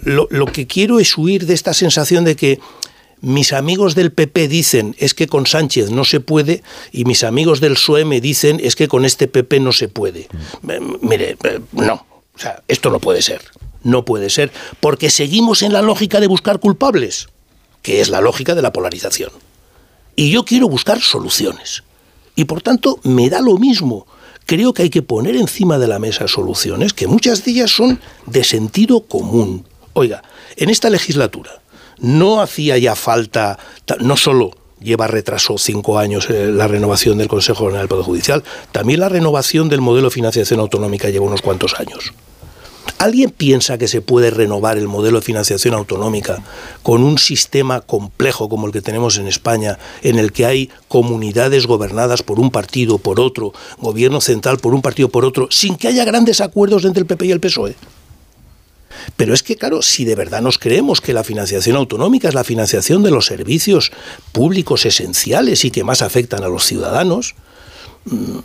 lo, 0.05 0.27
lo 0.31 0.47
que 0.47 0.67
quiero 0.67 0.99
es 0.99 1.17
huir 1.17 1.47
de 1.47 1.55
esta 1.55 1.73
sensación 1.75 2.25
de 2.25 2.35
que 2.35 2.59
mis 3.21 3.53
amigos 3.53 3.95
del 3.95 4.13
PP 4.13 4.49
dicen 4.49 4.97
es 4.99 5.15
que 5.15 5.27
con 5.27 5.47
Sánchez 5.47 5.91
no 5.91 6.05
se 6.05 6.21
puede 6.21 6.63
y 6.93 7.05
mis 7.05 7.25
amigos 7.25 7.61
del 7.61 7.75
PSOE 7.75 8.05
me 8.05 8.21
dicen 8.21 8.61
es 8.63 8.77
que 8.77 8.89
con 8.89 9.05
este 9.05 9.29
PP 9.29 9.61
no 9.61 9.73
se 9.73 9.89
puede. 9.89 10.29
Mire, 11.03 11.37
no, 11.73 12.07
o 12.35 12.39
sea, 12.39 12.63
esto 12.69 12.91
no 12.91 13.01
puede 13.01 13.23
ser. 13.23 13.43
No 13.83 14.05
puede 14.05 14.31
ser 14.31 14.53
porque 14.81 15.11
seguimos 15.11 15.63
en 15.63 15.73
la 15.73 15.83
lógica 15.83 16.21
de 16.21 16.27
buscar 16.27 16.61
culpables, 16.61 17.29
que 17.83 18.01
es 18.01 18.09
la 18.09 18.21
lógica 18.21 18.55
de 18.55 18.63
la 18.63 18.73
polarización. 18.73 19.31
Y 20.17 20.31
yo 20.31 20.45
quiero 20.45 20.69
buscar 20.69 21.01
soluciones. 21.01 21.83
Y 22.37 22.45
por 22.45 22.63
tanto, 22.63 23.01
me 23.03 23.31
da 23.31 23.41
lo 23.41 23.57
mismo. 23.57 24.07
Creo 24.47 24.73
que 24.73 24.83
hay 24.83 24.91
que 24.91 25.03
poner 25.03 25.37
encima 25.37 25.79
de 25.79 25.89
la 25.89 25.99
mesa 25.99 26.27
soluciones 26.29 26.93
que 26.93 27.07
muchas 27.07 27.45
de 27.45 27.53
ellas 27.53 27.71
son 27.71 28.01
de 28.27 28.45
sentido 28.45 29.01
común. 29.03 29.65
Oiga, 29.93 30.23
en 30.57 30.71
esta 30.71 30.91
legislatura, 30.91 31.60
no 32.01 32.41
hacía 32.41 32.79
ya 32.79 32.95
falta, 32.95 33.59
no 34.01 34.17
solo 34.17 34.53
lleva 34.81 35.07
retraso 35.07 35.59
cinco 35.59 35.99
años 35.99 36.29
eh, 36.31 36.47
la 36.47 36.67
renovación 36.67 37.19
del 37.19 37.29
Consejo 37.29 37.65
General 37.65 37.83
del 37.83 37.89
Poder 37.89 38.05
Judicial, 38.05 38.45
también 38.73 39.01
la 39.01 39.09
renovación 39.09 39.69
del 39.69 39.81
modelo 39.81 40.09
de 40.09 40.15
financiación 40.15 40.61
autonómica 40.61 41.11
lleva 41.11 41.27
unos 41.27 41.43
cuantos 41.43 41.79
años. 41.79 42.13
¿Alguien 42.99 43.31
piensa 43.31 43.79
que 43.79 43.89
se 43.89 44.03
puede 44.03 44.31
renovar 44.31 44.77
el 44.77 44.89
modelo 44.89 45.21
de 45.21 45.25
financiación 45.25 45.75
autonómica 45.75 46.43
con 46.83 47.03
un 47.03 47.19
sistema 47.19 47.81
complejo 47.81 48.49
como 48.49 48.67
el 48.67 48.73
que 48.73 48.83
tenemos 48.83 49.17
en 49.19 49.27
España, 49.27 49.79
en 50.03 50.19
el 50.19 50.33
que 50.33 50.47
hay 50.47 50.71
comunidades 50.89 51.67
gobernadas 51.67 52.23
por 52.23 52.41
un 52.41 52.51
partido, 52.51 52.99
por 52.99 53.21
otro, 53.21 53.53
gobierno 53.79 54.21
central 54.21 54.59
por 54.59 54.75
un 54.75 54.83
partido, 54.83 55.09
por 55.09 55.25
otro, 55.25 55.49
sin 55.51 55.77
que 55.77 55.89
haya 55.89 56.05
grandes 56.05 56.41
acuerdos 56.41 56.85
entre 56.85 57.01
el 57.01 57.07
PP 57.07 57.27
y 57.27 57.33
el 57.33 57.41
PSOE? 57.41 57.75
Pero 59.17 59.35
es 59.35 59.43
que, 59.43 59.57
claro, 59.57 59.83
si 59.83 60.05
de 60.05 60.15
verdad 60.15 60.43
nos 60.43 60.59
creemos 60.59 61.01
que 61.01 61.13
la 61.13 61.25
financiación 61.25 61.77
autonómica 61.77 62.29
es 62.29 62.35
la 62.35 62.45
financiación 62.45 63.03
de 63.03 63.11
los 63.11 63.27
servicios 63.27 63.93
públicos 64.33 64.87
esenciales 64.87 65.65
y 65.65 65.71
que 65.71 65.85
más 65.85 66.03
afectan 66.03 66.43
a 66.45 66.49
los 66.49 66.65
ciudadanos, 66.65 67.35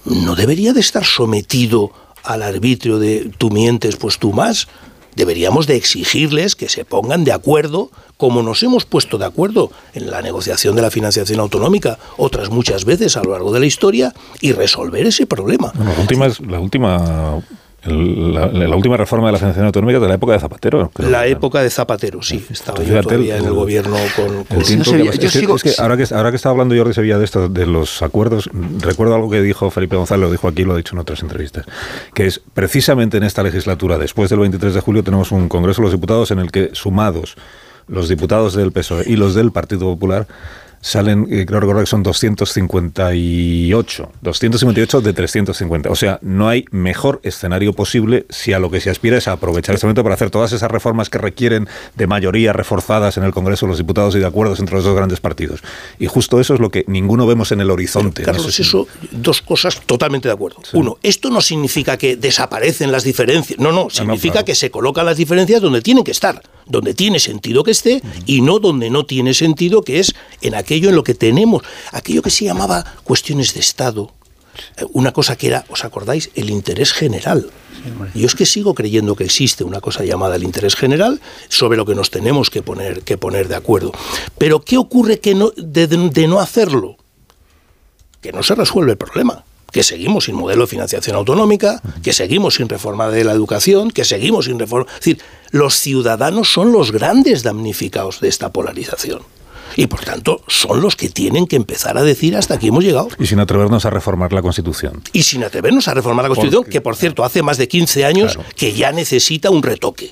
no 0.05 0.35
debería 0.35 0.73
de 0.73 0.81
estar 0.81 1.05
sometido 1.05 1.91
al 2.23 2.43
arbitrio 2.43 2.99
de 2.99 3.31
tú 3.37 3.49
mientes, 3.49 3.95
pues 3.95 4.17
tú 4.17 4.33
más. 4.33 4.67
Deberíamos 5.15 5.65
de 5.65 5.77
exigirles 5.77 6.57
que 6.57 6.67
se 6.67 6.83
pongan 6.83 7.23
de 7.23 7.31
acuerdo, 7.31 7.89
como 8.17 8.43
nos 8.43 8.63
hemos 8.63 8.85
puesto 8.85 9.17
de 9.17 9.25
acuerdo 9.25 9.71
en 9.93 10.11
la 10.11 10.21
negociación 10.21 10.75
de 10.75 10.81
la 10.81 10.91
financiación 10.91 11.39
autonómica 11.39 11.97
otras 12.17 12.49
muchas 12.49 12.83
veces 12.83 13.15
a 13.15 13.23
lo 13.23 13.31
largo 13.31 13.53
de 13.53 13.61
la 13.61 13.65
historia, 13.65 14.13
y 14.41 14.51
resolver 14.51 15.07
ese 15.07 15.25
problema. 15.25 15.71
La 15.77 16.59
última 16.59 17.41
la, 17.85 18.47
la, 18.47 18.75
última 18.75 18.97
reforma 18.97 19.27
de 19.27 19.33
la 19.33 19.37
financiación 19.37 19.65
autonómica 19.67 19.99
de 19.99 20.07
la 20.07 20.15
época 20.15 20.33
de 20.33 20.39
Zapatero. 20.39 20.89
Creo. 20.93 21.09
La 21.09 21.27
época 21.27 21.61
de 21.61 21.69
Zapatero, 21.69 22.21
sí. 22.21 22.45
Estaba 22.49 22.83
yo 22.83 23.01
todavía 23.01 23.35
el, 23.35 23.41
en 23.43 23.47
el 23.47 23.53
gobierno 23.53 23.95
con... 24.15 24.43
con 24.45 24.61
el 24.61 24.77
no 24.79 24.83
sé, 24.85 25.01
es, 25.03 25.31
sigo, 25.31 25.55
es, 25.55 25.63
que, 25.63 25.73
ahora 25.77 25.97
que 25.97 26.05
ahora 26.13 26.31
que 26.31 26.37
estaba 26.37 26.51
hablando 26.51 26.75
Jordi 26.75 26.93
Sevilla 26.93 27.17
de 27.17 27.25
esto, 27.25 27.47
de 27.47 27.65
los 27.65 28.01
acuerdos, 28.01 28.49
recuerdo 28.79 29.15
algo 29.15 29.29
que 29.29 29.41
dijo 29.41 29.69
Felipe 29.69 29.95
González, 29.95 30.25
lo 30.25 30.31
dijo 30.31 30.47
aquí, 30.47 30.63
lo 30.63 30.73
ha 30.73 30.77
dicho 30.77 30.95
en 30.95 30.99
otras 30.99 31.21
entrevistas, 31.21 31.65
que 32.13 32.25
es 32.25 32.41
precisamente 32.53 33.17
en 33.17 33.23
esta 33.23 33.43
legislatura, 33.43 33.97
después 33.97 34.29
del 34.29 34.39
23 34.39 34.73
de 34.73 34.81
julio, 34.81 35.03
tenemos 35.03 35.31
un 35.31 35.47
Congreso 35.47 35.81
de 35.81 35.85
los 35.85 35.91
Diputados 35.91 36.31
en 36.31 36.39
el 36.39 36.51
que, 36.51 36.71
sumados 36.73 37.35
los 37.87 38.09
diputados 38.09 38.55
del 38.55 38.71
PSOE 38.71 39.03
y 39.05 39.15
los 39.15 39.35
del 39.35 39.51
Partido 39.51 39.81
Popular, 39.81 40.27
salen, 40.85 41.27
eh, 41.31 41.45
creo 41.47 41.59
recordar 41.59 41.83
que 41.83 41.89
son 41.89 42.03
258, 42.03 44.11
258 44.21 45.01
de 45.01 45.13
350. 45.13 45.89
O 45.89 45.95
sea, 45.95 46.19
no 46.21 46.47
hay 46.47 46.65
mejor 46.69 47.19
escenario 47.23 47.73
posible 47.73 48.27
si 48.29 48.53
a 48.53 48.59
lo 48.59 48.69
que 48.69 48.79
se 48.79 48.91
aspira 48.91 49.17
es 49.17 49.27
a 49.27 49.31
aprovechar 49.31 49.73
este 49.73 49.87
momento 49.87 50.03
para 50.03 50.13
hacer 50.13 50.29
todas 50.29 50.53
esas 50.53 50.69
reformas 50.69 51.09
que 51.09 51.17
requieren 51.17 51.67
de 51.95 52.05
mayoría 52.05 52.53
reforzadas 52.53 53.17
en 53.17 53.23
el 53.23 53.33
Congreso 53.33 53.65
de 53.65 53.71
los 53.71 53.79
Diputados 53.79 54.15
y 54.15 54.19
de 54.19 54.27
acuerdos 54.27 54.59
entre 54.59 54.75
los 54.75 54.83
dos 54.83 54.95
grandes 54.95 55.19
partidos. 55.19 55.63
Y 55.97 56.05
justo 56.05 56.39
eso 56.39 56.53
es 56.53 56.59
lo 56.59 56.69
que 56.69 56.83
ninguno 56.85 57.25
vemos 57.25 57.51
en 57.51 57.61
el 57.61 57.71
horizonte. 57.71 58.21
Pero, 58.23 58.33
Carlos, 58.33 58.59
eso, 58.59 58.87
dos 59.09 59.41
cosas 59.41 59.81
totalmente 59.87 60.27
de 60.27 60.35
acuerdo. 60.35 60.57
Sí. 60.61 60.77
Uno, 60.77 60.99
esto 61.01 61.31
no 61.31 61.41
significa 61.41 61.97
que 61.97 62.15
desaparecen 62.15 62.91
las 62.91 63.03
diferencias. 63.03 63.59
No, 63.59 63.71
no, 63.71 63.89
significa 63.89 64.27
no, 64.27 64.33
claro. 64.33 64.45
que 64.45 64.53
se 64.53 64.69
colocan 64.69 65.07
las 65.07 65.17
diferencias 65.17 65.63
donde 65.63 65.81
tienen 65.81 66.03
que 66.03 66.11
estar, 66.11 66.43
donde 66.67 66.93
tiene 66.93 67.17
sentido 67.17 67.63
que 67.63 67.71
esté 67.71 67.95
uh 67.95 68.07
-huh. 68.07 68.23
y 68.27 68.41
no 68.41 68.59
donde 68.59 68.91
no 68.91 69.07
tiene 69.07 69.33
sentido, 69.33 69.81
que 69.81 69.99
es 69.99 70.13
en 70.41 70.53
aquel 70.53 70.74
aquello 70.75 70.89
en 70.89 70.95
lo 70.95 71.03
que 71.03 71.13
tenemos, 71.13 71.63
aquello 71.93 72.21
que 72.21 72.29
se 72.29 72.43
llamaba 72.43 72.83
cuestiones 73.05 73.53
de 73.53 73.61
Estado, 73.61 74.11
una 74.91 75.13
cosa 75.13 75.37
que 75.37 75.47
era, 75.47 75.63
¿os 75.69 75.85
acordáis?, 75.85 76.31
el 76.35 76.49
interés 76.49 76.91
general. 76.91 77.49
Yo 78.13 78.25
es 78.25 78.35
que 78.35 78.45
sigo 78.45 78.73
creyendo 78.73 79.15
que 79.15 79.23
existe 79.23 79.63
una 79.63 79.79
cosa 79.79 80.03
llamada 80.03 80.35
el 80.35 80.43
interés 80.43 80.75
general 80.75 81.21
sobre 81.47 81.77
lo 81.77 81.85
que 81.85 81.95
nos 81.95 82.09
tenemos 82.09 82.49
que 82.49 82.61
poner, 82.61 83.03
que 83.03 83.17
poner 83.17 83.47
de 83.47 83.55
acuerdo. 83.55 83.93
Pero 84.37 84.61
¿qué 84.61 84.77
ocurre 84.77 85.19
que 85.19 85.33
no, 85.35 85.51
de, 85.55 85.87
de 85.87 86.27
no 86.27 86.39
hacerlo? 86.39 86.97
Que 88.21 88.33
no 88.33 88.43
se 88.43 88.55
resuelve 88.55 88.91
el 88.93 88.97
problema 88.97 89.45
que 89.71 89.83
seguimos 89.83 90.25
sin 90.25 90.35
modelo 90.35 90.61
de 90.61 90.67
financiación 90.67 91.17
autonómica, 91.17 91.81
que 92.01 92.13
seguimos 92.13 92.55
sin 92.55 92.69
reforma 92.69 93.09
de 93.09 93.25
la 93.25 93.33
educación, 93.33 93.91
que 93.91 94.05
seguimos 94.05 94.45
sin 94.45 94.57
reforma... 94.57 94.89
Es 94.89 94.99
decir, 94.99 95.21
los 95.51 95.75
ciudadanos 95.75 96.47
son 96.47 96.71
los 96.71 96.93
grandes 96.93 97.43
damnificados 97.43 98.21
de 98.21 98.29
esta 98.29 98.53
polarización 98.53 99.23
y 99.75 99.87
por 99.87 100.01
tanto 100.01 100.41
son 100.47 100.81
los 100.81 100.95
que 100.95 101.09
tienen 101.09 101.47
que 101.47 101.55
empezar 101.55 101.97
a 101.97 102.03
decir 102.03 102.35
hasta 102.35 102.55
aquí 102.55 102.67
hemos 102.67 102.83
llegado. 102.83 103.07
Y 103.19 103.25
sin 103.25 103.39
atrevernos 103.39 103.85
a 103.85 103.89
reformar 103.89 104.33
la 104.33 104.41
Constitución. 104.41 105.01
Y 105.13 105.23
sin 105.23 105.43
atrevernos 105.43 105.87
a 105.87 105.93
reformar 105.93 106.23
la 106.23 106.29
Constitución, 106.29 106.63
Porque, 106.63 106.71
que 106.71 106.81
por 106.81 106.95
cierto 106.95 107.23
hace 107.23 107.41
más 107.41 107.57
de 107.57 107.67
15 107.67 108.05
años 108.05 108.33
claro. 108.33 108.49
que 108.55 108.73
ya 108.73 108.91
necesita 108.91 109.49
un 109.49 109.63
retoque. 109.63 110.11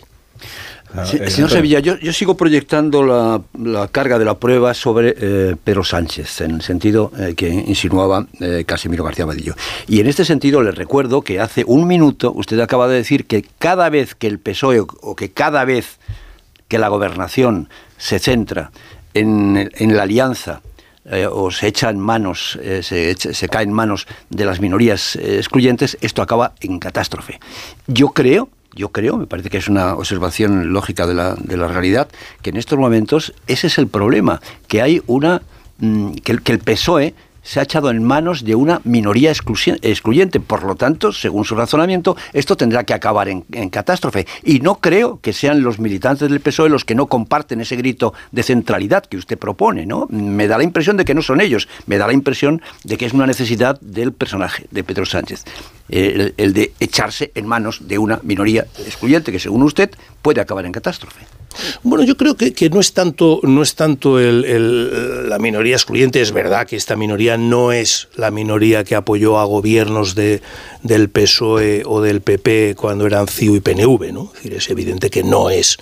Sí, 1.06 1.18
señor 1.28 1.50
Sevilla, 1.50 1.80
yo, 1.80 1.98
yo, 1.98 2.14
sigo 2.14 2.38
proyectando 2.38 3.02
la, 3.04 3.42
la, 3.60 3.88
carga 3.88 4.20
de 4.20 4.26
la 4.26 4.38
prueba 4.38 4.76
sobre 4.76 5.16
eh, 5.18 5.56
Pedro 5.64 5.84
Sánchez, 5.84 6.42
en 6.42 6.52
el 6.52 6.62
sentido 6.62 7.12
eh, 7.18 7.34
que 7.36 7.50
insinuaba 7.50 8.28
eh, 8.40 8.64
Casimiro 8.64 9.04
García 9.04 9.26
Vadillo. 9.26 9.56
Y 9.88 10.02
en 10.02 10.08
este 10.08 10.24
sentido 10.24 10.62
le 10.62 10.70
recuerdo 10.70 11.24
que 11.24 11.40
hace 11.40 11.64
un 11.66 11.88
minuto 11.88 12.32
usted 12.32 12.60
acaba 12.60 12.88
de 12.88 12.98
decir 12.98 13.26
que 13.26 13.44
cada 13.58 13.90
vez 13.90 14.14
que 14.14 14.28
el 14.28 14.38
PSOE 14.38 14.82
o 14.82 15.16
que 15.16 15.32
cada 15.32 15.66
vez 15.66 15.98
que 16.68 16.78
la 16.78 16.90
gobernación 16.90 17.70
se 17.98 18.20
centra 18.20 18.72
en, 19.14 19.96
la 19.96 20.04
alianza 20.04 20.62
eh, 21.06 21.28
o 21.30 21.52
se 21.52 21.68
echa 21.68 21.90
en 21.90 22.00
manos, 22.00 22.58
eh, 22.62 22.82
se, 22.84 23.12
echa, 23.12 23.34
se, 23.34 23.50
cae 23.50 23.64
en 23.64 23.74
manos 23.74 24.08
de 24.30 24.46
las 24.46 24.60
minorías 24.60 25.16
eh, 25.16 25.38
excluyentes, 25.38 25.98
esto 26.02 26.22
acaba 26.22 26.54
en 26.62 26.80
catástrofe. 26.80 27.40
Yo 27.88 28.10
creo, 28.10 28.50
yo 28.74 28.90
creo, 28.90 29.18
me 29.18 29.28
parece 29.28 29.50
que 29.50 29.58
es 29.58 29.68
una 29.68 29.96
observación 29.96 30.72
lógica 30.74 31.06
de 31.06 31.14
la, 31.14 31.36
de 31.36 31.58
la 31.58 31.68
realidad, 31.68 32.08
que 32.42 32.52
en 32.52 32.58
estos 32.58 32.80
momentos 32.80 33.34
ese 33.48 33.68
es 33.68 33.78
el 33.78 33.88
problema, 33.88 34.42
que 34.68 34.82
hay 34.82 35.02
una, 35.08 35.42
que, 35.80 36.38
que 36.38 36.52
el 36.52 36.60
PSOE 36.60 37.14
se 37.44 37.60
ha 37.60 37.64
echado 37.64 37.90
en 37.92 38.04
manos 38.04 38.44
de 38.44 38.56
una 38.56 38.82
minoría 38.84 39.32
excluyente. 39.32 40.40
Por 40.40 40.64
lo 40.64 40.76
tanto, 40.76 41.12
según 41.12 41.46
su 41.46 41.56
razonamiento, 41.56 42.16
esto 42.34 42.56
tendrá 42.58 42.84
que 42.86 42.94
acabar 42.94 43.28
en, 43.30 43.44
catástrofe. 43.70 44.26
Y 44.44 44.60
no 44.62 44.76
creo 44.80 45.20
que 45.22 45.34
sean 45.34 45.62
los 45.62 45.78
militantes 45.80 46.30
del 46.30 46.40
PSOE 46.40 46.70
los 46.70 46.86
que 46.86 46.96
no 46.96 47.08
comparten 47.08 47.62
ese 47.62 47.76
grito 47.76 48.14
de 48.32 48.44
centralidad 48.44 49.04
que 49.06 49.18
usted 49.18 49.38
propone. 49.38 49.86
¿no? 49.86 50.08
Me 50.10 50.48
da 50.48 50.58
la 50.58 50.64
impresión 50.64 50.98
de 50.98 51.06
que 51.06 51.14
no 51.14 51.22
son 51.22 51.42
ellos. 51.42 51.68
Me 51.86 51.98
da 51.98 52.08
la 52.08 52.14
impresión 52.14 52.62
de 52.84 52.98
que 52.98 53.06
es 53.06 53.14
una 53.14 53.28
necesidad 53.28 53.80
del 53.82 54.14
personaje, 54.14 54.66
de 54.72 54.84
Pedro 54.84 55.06
Sánchez. 55.06 55.44
el, 55.90 56.34
de 56.54 56.72
echarse 56.80 57.32
en 57.36 57.46
manos 57.46 57.88
de 57.88 57.98
una 57.98 58.20
minoría 58.24 58.66
excluyente 58.86 59.32
que, 59.32 59.40
según 59.40 59.64
usted, 59.64 59.92
puede 60.22 60.40
acabar 60.42 60.66
en 60.66 60.72
catástrofe. 60.72 61.26
Bueno, 61.84 62.04
yo 62.04 62.18
creo 62.18 62.36
que, 62.36 62.52
que 62.54 62.70
no 62.72 62.80
es 62.80 62.94
tanto, 62.94 63.40
no 63.44 63.62
es 63.62 63.76
tanto 63.76 64.20
el- 64.20 65.30
la 65.30 65.38
minoría 65.40 65.76
excluyente. 65.76 66.20
Es 66.22 66.32
verdad 66.32 66.66
que 66.66 66.76
esta 66.76 66.96
minoría 66.96 67.33
no 67.38 67.72
es 67.72 68.08
la 68.16 68.32
minoría 68.32 68.84
que 68.84 68.96
apoyó 68.96 69.40
a 69.40 69.46
gobiernos 69.46 70.16
de, 70.16 70.42
del 70.82 71.10
PSOE 71.10 71.84
o 71.86 72.02
del 72.02 72.22
PP 72.22 72.76
cuando 72.76 73.06
eran 73.06 73.28
CIU 73.28 73.56
y 73.56 73.60
PNV. 73.60 74.30
es 74.44 74.70
evidente 74.70 75.10
que 75.10 75.24
no 75.24 75.50
es 75.50 75.78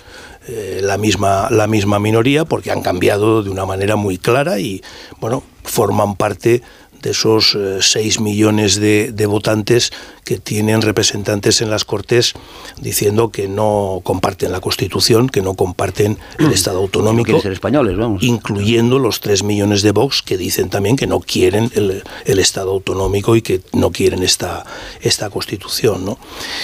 eh, 0.48 0.80
la, 0.82 0.98
misma, 0.98 1.48
la 1.50 1.66
misma 1.66 1.98
minoría 1.98 2.44
porque 2.44 2.72
han 2.72 2.82
cambiado 2.82 3.42
de 3.42 3.50
una 3.50 3.64
manera 3.64 3.96
muy 3.96 4.18
clara 4.18 4.58
y 4.58 4.82
bueno, 5.20 5.44
forman 5.62 6.16
parte 6.16 6.62
de 7.02 7.10
esos 7.10 7.58
6 7.80 8.20
millones 8.20 8.76
de, 8.76 9.12
de 9.12 9.26
votantes 9.26 9.92
que 10.24 10.38
tienen 10.38 10.82
representantes 10.82 11.60
en 11.60 11.68
las 11.68 11.84
Cortes 11.84 12.32
diciendo 12.80 13.30
que 13.30 13.48
no 13.48 14.00
comparten 14.04 14.52
la 14.52 14.60
Constitución, 14.60 15.28
que 15.28 15.42
no 15.42 15.54
comparten 15.54 16.16
el 16.38 16.52
Estado 16.52 16.78
autonómico, 16.78 17.24
quieren 17.26 17.42
ser 17.42 17.52
españoles, 17.52 17.96
vamos. 17.96 18.22
incluyendo 18.22 19.00
los 19.00 19.20
3 19.20 19.42
millones 19.42 19.82
de 19.82 19.90
Vox 19.90 20.22
que 20.22 20.38
dicen 20.38 20.70
también 20.70 20.96
que 20.96 21.06
no 21.08 21.18
quieren 21.20 21.70
el, 21.74 22.02
el 22.24 22.38
Estado 22.38 22.70
autonómico 22.70 23.34
y 23.34 23.42
que 23.42 23.60
no 23.72 23.90
quieren 23.90 24.22
esta, 24.22 24.64
esta 25.00 25.28
Constitución. 25.28 26.04
¿no? 26.04 26.18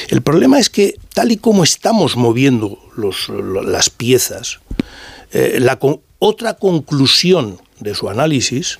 El 0.09 0.22
problema 0.22 0.61
es 0.61 0.70
que 0.70 0.95
tal 1.14 1.32
y 1.32 1.36
como 1.36 1.64
estamos 1.64 2.16
moviendo 2.16 2.78
los- 2.97 3.28
las 3.28 3.91
piezas, 3.91 4.61
eh, 5.32 5.59
la 5.61 5.78
otra 6.20 6.55
conclusión 6.55 7.61
de 7.80 7.95
su 7.95 8.09
análisis 8.09 8.78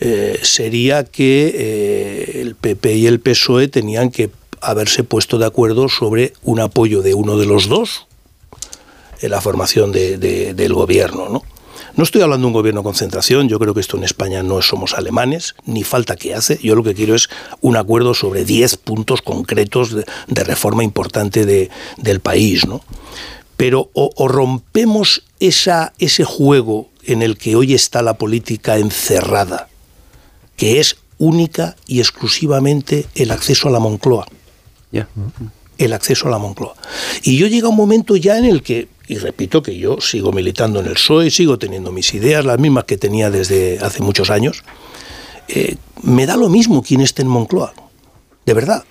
eh, 0.00 0.38
sería 0.42 1.04
que 1.04 1.52
eh, 1.54 2.40
el 2.40 2.54
PP 2.54 2.94
y 2.96 3.06
el 3.06 3.20
PSOE 3.20 3.68
tenían 3.68 4.10
que 4.10 4.30
haberse 4.60 5.04
puesto 5.04 5.38
de 5.38 5.46
acuerdo 5.46 5.88
sobre 5.88 6.32
un 6.42 6.60
apoyo 6.60 7.02
de 7.02 7.14
uno 7.14 7.38
de 7.38 7.46
los 7.46 7.68
dos 7.68 8.06
en 9.20 9.30
la 9.30 9.40
formación 9.40 9.92
de- 9.92 10.16
de- 10.18 10.54
del 10.54 10.72
gobierno. 10.74 11.28
¿no? 11.28 11.42
no 11.96 12.04
estoy 12.04 12.22
hablando 12.22 12.44
de 12.44 12.48
un 12.48 12.52
gobierno 12.54 12.80
de 12.80 12.84
concentración, 12.84 13.48
yo 13.48 13.58
creo 13.58 13.74
que 13.74 13.80
esto 13.80 13.96
en 13.98 14.04
España 14.04 14.42
no 14.42 14.62
somos 14.62 14.94
alemanes, 14.94 15.54
ni 15.66 15.82
falta 15.84 16.16
que 16.16 16.34
hace. 16.34 16.58
Yo 16.62 16.74
lo 16.74 16.82
que 16.82 16.94
quiero 16.94 17.14
es 17.14 17.28
un 17.60 17.76
acuerdo 17.76 18.14
sobre 18.14 18.44
10 18.44 18.76
puntos 18.78 19.20
concretos 19.22 19.92
de, 19.94 20.44
reforma 20.44 20.82
importante 20.84 21.44
de- 21.44 21.68
del 21.98 22.20
país. 22.20 22.66
¿no? 22.66 22.82
Pero 23.56 23.90
o, 23.92 24.28
rompemos 24.28 25.24
ese 25.40 26.24
juego 26.24 26.88
en 27.04 27.22
el 27.22 27.36
que 27.36 27.56
hoy 27.56 27.74
está 27.74 28.02
la 28.02 28.14
política 28.14 28.78
encerrada, 28.78 29.68
que 30.60 30.78
es 30.78 30.98
única 31.16 31.74
y 31.86 32.00
exclusivamente 32.00 33.06
el 33.14 33.30
acceso 33.30 33.68
a 33.68 33.70
la 33.70 33.78
Moncloa. 33.78 34.26
El 35.78 35.94
acceso 35.94 36.28
a 36.28 36.30
la 36.30 36.36
Moncloa. 36.36 36.74
Y 37.22 37.38
yo 37.38 37.46
llega 37.46 37.68
un 37.68 37.76
momento 37.76 38.14
ya 38.14 38.36
en 38.36 38.44
el 38.44 38.62
que, 38.62 38.88
y 39.08 39.16
repito 39.16 39.62
que 39.62 39.78
yo 39.78 40.02
sigo 40.02 40.32
militando 40.32 40.80
en 40.80 40.86
el 40.86 40.92
PSOE, 40.92 41.30
sigo 41.30 41.58
teniendo 41.58 41.92
mis 41.92 42.12
ideas, 42.12 42.44
las 42.44 42.58
mismas 42.58 42.84
que 42.84 42.98
tenía 42.98 43.30
desde 43.30 43.78
hace 43.78 44.02
muchos 44.02 44.28
años, 44.28 44.62
eh, 45.48 45.76
me 46.02 46.26
da 46.26 46.36
lo 46.36 46.50
mismo 46.50 46.82
quién 46.82 47.00
esté 47.00 47.22
en 47.22 47.28
Moncloa. 47.28 47.72
De 48.44 48.52
verdad. 48.52 48.84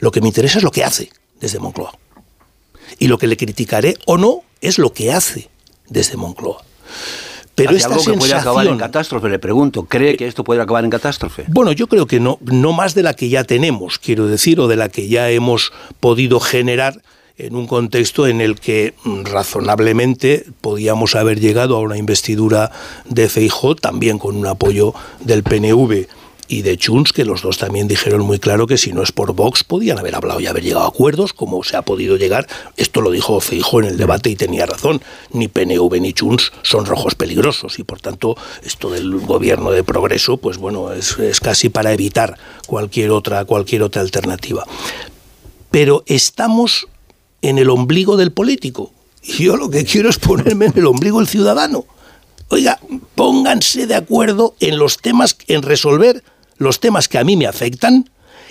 Lo 0.00 0.10
que 0.10 0.20
me 0.20 0.26
interesa 0.26 0.58
es 0.58 0.64
lo 0.64 0.72
que 0.72 0.82
hace 0.82 1.12
desde 1.38 1.60
Moncloa. 1.60 1.96
Y 2.98 3.06
lo 3.06 3.18
que 3.18 3.28
le 3.28 3.36
criticaré 3.36 3.96
o 4.04 4.18
no 4.18 4.42
es 4.60 4.78
lo 4.78 4.92
que 4.92 5.12
hace 5.12 5.48
desde 5.88 6.16
Moncloa. 6.16 6.64
Pero 7.54 7.70
esta 7.72 7.88
algo 7.94 8.04
que 8.04 8.12
puede 8.14 8.32
acabar 8.34 8.64
en 8.66 8.72
sensación- 8.72 8.78
catástrofe, 8.78 9.28
le 9.28 9.38
pregunto. 9.38 9.84
¿Cree 9.84 10.16
que 10.16 10.26
esto 10.26 10.42
puede 10.44 10.60
acabar 10.60 10.84
en 10.84 10.90
catástrofe? 10.90 11.44
Bueno, 11.48 11.72
yo 11.72 11.86
creo 11.86 12.06
que 12.06 12.20
no, 12.20 12.38
no 12.42 12.72
más 12.72 12.94
de 12.94 13.02
la 13.02 13.14
que 13.14 13.28
ya 13.28 13.44
tenemos, 13.44 13.98
quiero 13.98 14.26
decir, 14.26 14.58
o 14.60 14.66
de 14.68 14.76
la 14.76 14.88
que 14.88 15.08
ya 15.08 15.30
hemos 15.30 15.72
podido 16.00 16.40
generar 16.40 17.00
en 17.36 17.56
un 17.56 17.66
contexto 17.66 18.26
en 18.28 18.40
el 18.40 18.60
que 18.60 18.94
mm, 19.04 19.24
razonablemente 19.24 20.46
podíamos 20.60 21.14
haber 21.16 21.40
llegado 21.40 21.76
a 21.76 21.80
una 21.80 21.96
investidura 21.96 22.70
de 23.08 23.28
Feijó, 23.28 23.74
también 23.74 24.18
con 24.18 24.36
un 24.36 24.46
apoyo 24.46 24.94
del 25.20 25.42
PNV 25.42 26.06
y 26.48 26.62
de 26.62 26.78
Junts, 26.82 27.12
que 27.12 27.24
los 27.24 27.42
dos 27.42 27.58
también 27.58 27.88
dijeron 27.88 28.22
muy 28.22 28.38
claro 28.38 28.66
que 28.66 28.78
si 28.78 28.92
no 28.92 29.02
es 29.02 29.12
por 29.12 29.32
Vox 29.34 29.64
podían 29.64 29.98
haber 29.98 30.14
hablado 30.14 30.40
y 30.40 30.46
haber 30.46 30.62
llegado 30.62 30.84
a 30.84 30.88
acuerdos, 30.88 31.32
como 31.32 31.62
se 31.64 31.76
ha 31.76 31.82
podido 31.82 32.16
llegar. 32.16 32.46
Esto 32.76 33.00
lo 33.00 33.10
dijo 33.10 33.40
Feijó 33.40 33.80
en 33.80 33.86
el 33.86 33.96
debate 33.96 34.30
y 34.30 34.36
tenía 34.36 34.66
razón. 34.66 35.00
Ni 35.32 35.48
PNV 35.48 36.00
ni 36.00 36.14
Junts 36.18 36.52
son 36.62 36.86
rojos 36.86 37.14
peligrosos 37.14 37.78
y 37.78 37.84
por 37.84 38.00
tanto 38.00 38.36
esto 38.62 38.90
del 38.90 39.18
gobierno 39.18 39.70
de 39.70 39.84
progreso, 39.84 40.36
pues 40.36 40.58
bueno, 40.58 40.92
es, 40.92 41.18
es 41.18 41.40
casi 41.40 41.68
para 41.68 41.92
evitar 41.92 42.38
cualquier 42.66 43.10
otra, 43.10 43.44
cualquier 43.44 43.82
otra 43.82 44.02
alternativa. 44.02 44.64
Pero 45.70 46.04
estamos 46.06 46.88
en 47.42 47.58
el 47.58 47.70
ombligo 47.70 48.16
del 48.16 48.32
político. 48.32 48.92
Yo 49.22 49.56
lo 49.56 49.70
que 49.70 49.84
quiero 49.84 50.08
es 50.08 50.18
ponerme 50.18 50.66
en 50.66 50.72
el 50.76 50.86
ombligo 50.86 51.18
del 51.18 51.28
ciudadano. 51.28 51.86
Oiga, 52.54 52.78
pónganse 53.16 53.88
de 53.88 53.96
acuerdo 53.96 54.54
en 54.60 54.78
los 54.78 54.98
temas, 54.98 55.36
en 55.48 55.62
resolver 55.62 56.22
los 56.56 56.78
temas 56.78 57.08
que 57.08 57.18
a 57.18 57.24
mí 57.24 57.36
me 57.36 57.48
afectan 57.48 58.08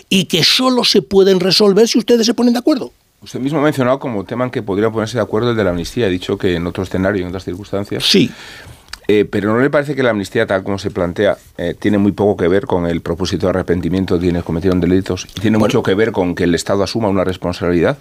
y 0.10 0.26
que 0.26 0.44
solo 0.44 0.84
se 0.84 1.02
pueden 1.02 1.40
resolver 1.40 1.88
si 1.88 2.00
ustedes 2.00 2.26
se 2.26 2.34
ponen 2.34 2.52
de 2.52 2.60
acuerdo. 2.60 2.92
Usted 3.22 3.40
mismo 3.40 3.60
ha 3.60 3.62
mencionado 3.62 4.00
como 4.00 4.26
tema 4.26 4.44
en 4.44 4.52
que 4.52 4.62
podría 4.62 4.92
ponerse 4.92 5.16
de 5.16 5.24
acuerdo 5.24 5.52
el 5.52 5.56
de 5.56 5.64
la 5.64 5.70
amnistía. 5.70 6.08
Ha 6.08 6.10
dicho 6.10 6.38
que 6.38 6.56
en 6.56 6.68
otro 6.68 6.84
escenario 6.84 7.22
y 7.22 7.22
en 7.22 7.30
otras 7.30 7.46
circunstancias. 7.46 8.04
Sí. 8.04 8.30
Eh, 9.08 9.26
pero 9.30 9.54
¿no 9.54 9.60
le 9.60 9.70
parece 9.70 9.96
que 9.96 10.04
la 10.04 10.12
amnistía, 10.12 10.48
tal 10.48 10.64
como 10.64 10.78
se 10.80 10.90
plantea, 10.92 11.38
eh, 11.58 11.76
tiene 11.78 11.98
muy 11.98 12.14
poco 12.14 12.38
que 12.38 12.48
ver 12.48 12.66
con 12.66 12.86
el 12.88 13.02
propósito 13.02 13.48
de 13.48 13.52
arrepentimiento 13.52 14.16
de 14.16 14.22
quienes 14.22 14.44
cometieron 14.44 14.80
delitos? 14.80 15.28
Y 15.36 15.42
tiene 15.42 15.58
mucho 15.58 15.84
que 15.84 15.94
ver 15.94 16.12
con 16.12 16.36
que 16.36 16.46
el 16.46 16.56
Estado 16.56 16.84
asuma 16.84 17.10
una 17.10 17.24
responsabilidad 17.24 17.98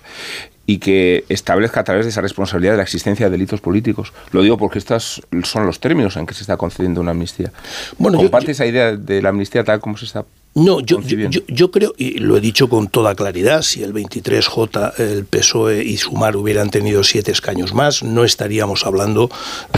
y 0.65 0.79
que 0.79 1.25
establezca 1.29 1.81
a 1.81 1.85
través 1.85 2.07
de 2.07 2.11
esa 2.11 2.21
responsabilidad 2.21 2.77
la 2.77 2.85
existencia 2.85 3.27
de 3.27 3.31
delitos 3.33 3.61
políticos. 3.61 4.13
Lo 4.31 4.43
digo 4.43 4.57
porque 4.59 4.79
estos 4.79 5.23
son 5.43 5.67
los 5.67 5.81
términos 5.81 6.17
en 6.17 6.25
que 6.27 6.35
se 6.35 6.43
está 6.43 6.57
concediendo 6.57 7.01
una 7.01 7.11
amnistía. 7.11 7.51
Bueno, 7.99 8.19
yo- 8.19 8.25
¿Comparte 8.25 8.53
esa 8.53 8.65
idea 8.67 8.93
de 8.97 9.23
la 9.23 9.31
amnistía 9.31 9.65
tal 9.65 9.81
como 9.81 9.97
se 9.97 10.05
está 10.05 10.25
No, 10.55 10.81
yo, 10.81 11.01
yo, 11.01 11.17
yo- 11.31 11.41
yo 11.49 11.71
creo, 11.71 11.95
y 11.97 12.19
lo 12.19 12.37
he 12.37 12.41
dicho 12.43 12.69
con 12.69 12.89
toda 12.89 13.15
claridad, 13.15 13.63
si 13.63 13.83
el 13.83 13.95
23J, 13.95 14.99
el 15.01 15.25
PSOE 15.25 15.83
y 15.83 15.97
Sumar 15.97 16.37
hubieran 16.37 16.69
tenido 16.69 17.03
siete 17.05 17.33
escaños 17.33 17.73
más, 17.73 18.03
no 18.03 18.23
estaríamos 18.25 18.85
hablando 18.85 19.31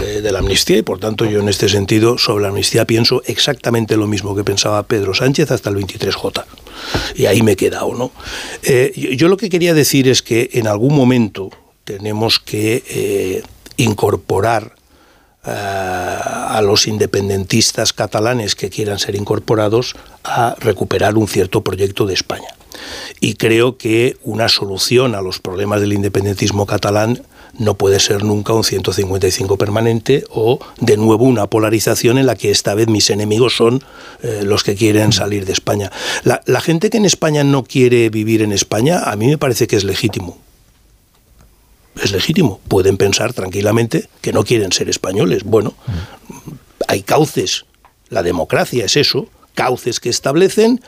eh, 0.02 0.20
de 0.20 0.32
la 0.32 0.40
amnistía 0.40 0.78
y 0.78 0.82
por 0.82 0.98
tanto 0.98 1.26
yo 1.26 1.38
en 1.38 1.48
este 1.48 1.68
sentido 1.68 2.18
sobre 2.18 2.42
la 2.42 2.48
amnistía 2.48 2.86
pienso 2.86 3.22
exactamente 3.26 3.96
lo 3.96 4.08
mismo 4.08 4.34
que 4.34 4.42
pensaba 4.42 4.82
Pedro 4.82 5.14
Sánchez 5.14 5.52
hasta 5.52 5.70
el 5.70 5.76
23J. 5.76 6.44
Y 7.14 7.26
ahí 7.26 7.42
me 7.42 7.52
he 7.52 7.56
quedado, 7.56 7.94
¿no? 7.94 8.10
Eh, 8.64 8.92
yo, 9.16 9.28
lo 9.28 9.36
que 9.36 9.48
quería 9.48 9.74
decir 9.74 10.08
es 10.08 10.22
que 10.22 10.50
en 10.54 10.66
algún 10.66 10.94
momento 10.96 11.50
tenemos 11.84 12.40
que 12.40 12.82
eh, 12.88 13.42
incorporar 13.76 14.74
a 15.46 16.60
los 16.62 16.86
independentistas 16.86 17.92
catalanes 17.92 18.54
que 18.54 18.70
quieran 18.70 18.98
ser 18.98 19.14
incorporados 19.14 19.94
a 20.22 20.56
recuperar 20.58 21.16
un 21.16 21.28
cierto 21.28 21.62
proyecto 21.62 22.06
de 22.06 22.14
España. 22.14 22.48
Y 23.20 23.34
creo 23.34 23.76
que 23.76 24.16
una 24.22 24.48
solución 24.48 25.14
a 25.14 25.22
los 25.22 25.38
problemas 25.38 25.80
del 25.80 25.92
independentismo 25.92 26.66
catalán 26.66 27.22
no 27.58 27.74
puede 27.74 28.00
ser 28.00 28.24
nunca 28.24 28.52
un 28.52 28.64
155 28.64 29.56
permanente 29.56 30.24
o 30.30 30.58
de 30.80 30.96
nuevo 30.96 31.24
una 31.24 31.46
polarización 31.46 32.18
en 32.18 32.26
la 32.26 32.34
que 32.34 32.50
esta 32.50 32.74
vez 32.74 32.88
mis 32.88 33.10
enemigos 33.10 33.56
son 33.56 33.82
eh, 34.22 34.42
los 34.44 34.64
que 34.64 34.74
quieren 34.74 35.12
salir 35.12 35.46
de 35.46 35.52
España. 35.52 35.92
La, 36.24 36.42
la 36.46 36.60
gente 36.60 36.90
que 36.90 36.96
en 36.96 37.04
España 37.04 37.44
no 37.44 37.62
quiere 37.62 38.10
vivir 38.10 38.42
en 38.42 38.52
España, 38.52 39.02
a 39.04 39.14
mí 39.16 39.28
me 39.28 39.38
parece 39.38 39.66
que 39.66 39.76
es 39.76 39.84
legítimo 39.84 40.43
es 42.02 42.12
legítimo. 42.12 42.60
Pueden 42.68 42.96
pensar 42.96 43.32
tranquilamente 43.32 44.08
que 44.20 44.32
no 44.32 44.44
quieren 44.44 44.72
ser 44.72 44.88
españoles. 44.88 45.44
Bueno, 45.44 45.74
hay 46.88 47.02
cauces. 47.02 47.64
La 48.08 48.22
democracia 48.22 48.84
es 48.84 48.96
eso, 48.96 49.28
cauces 49.54 50.00
que 50.00 50.08
establecen 50.08 50.80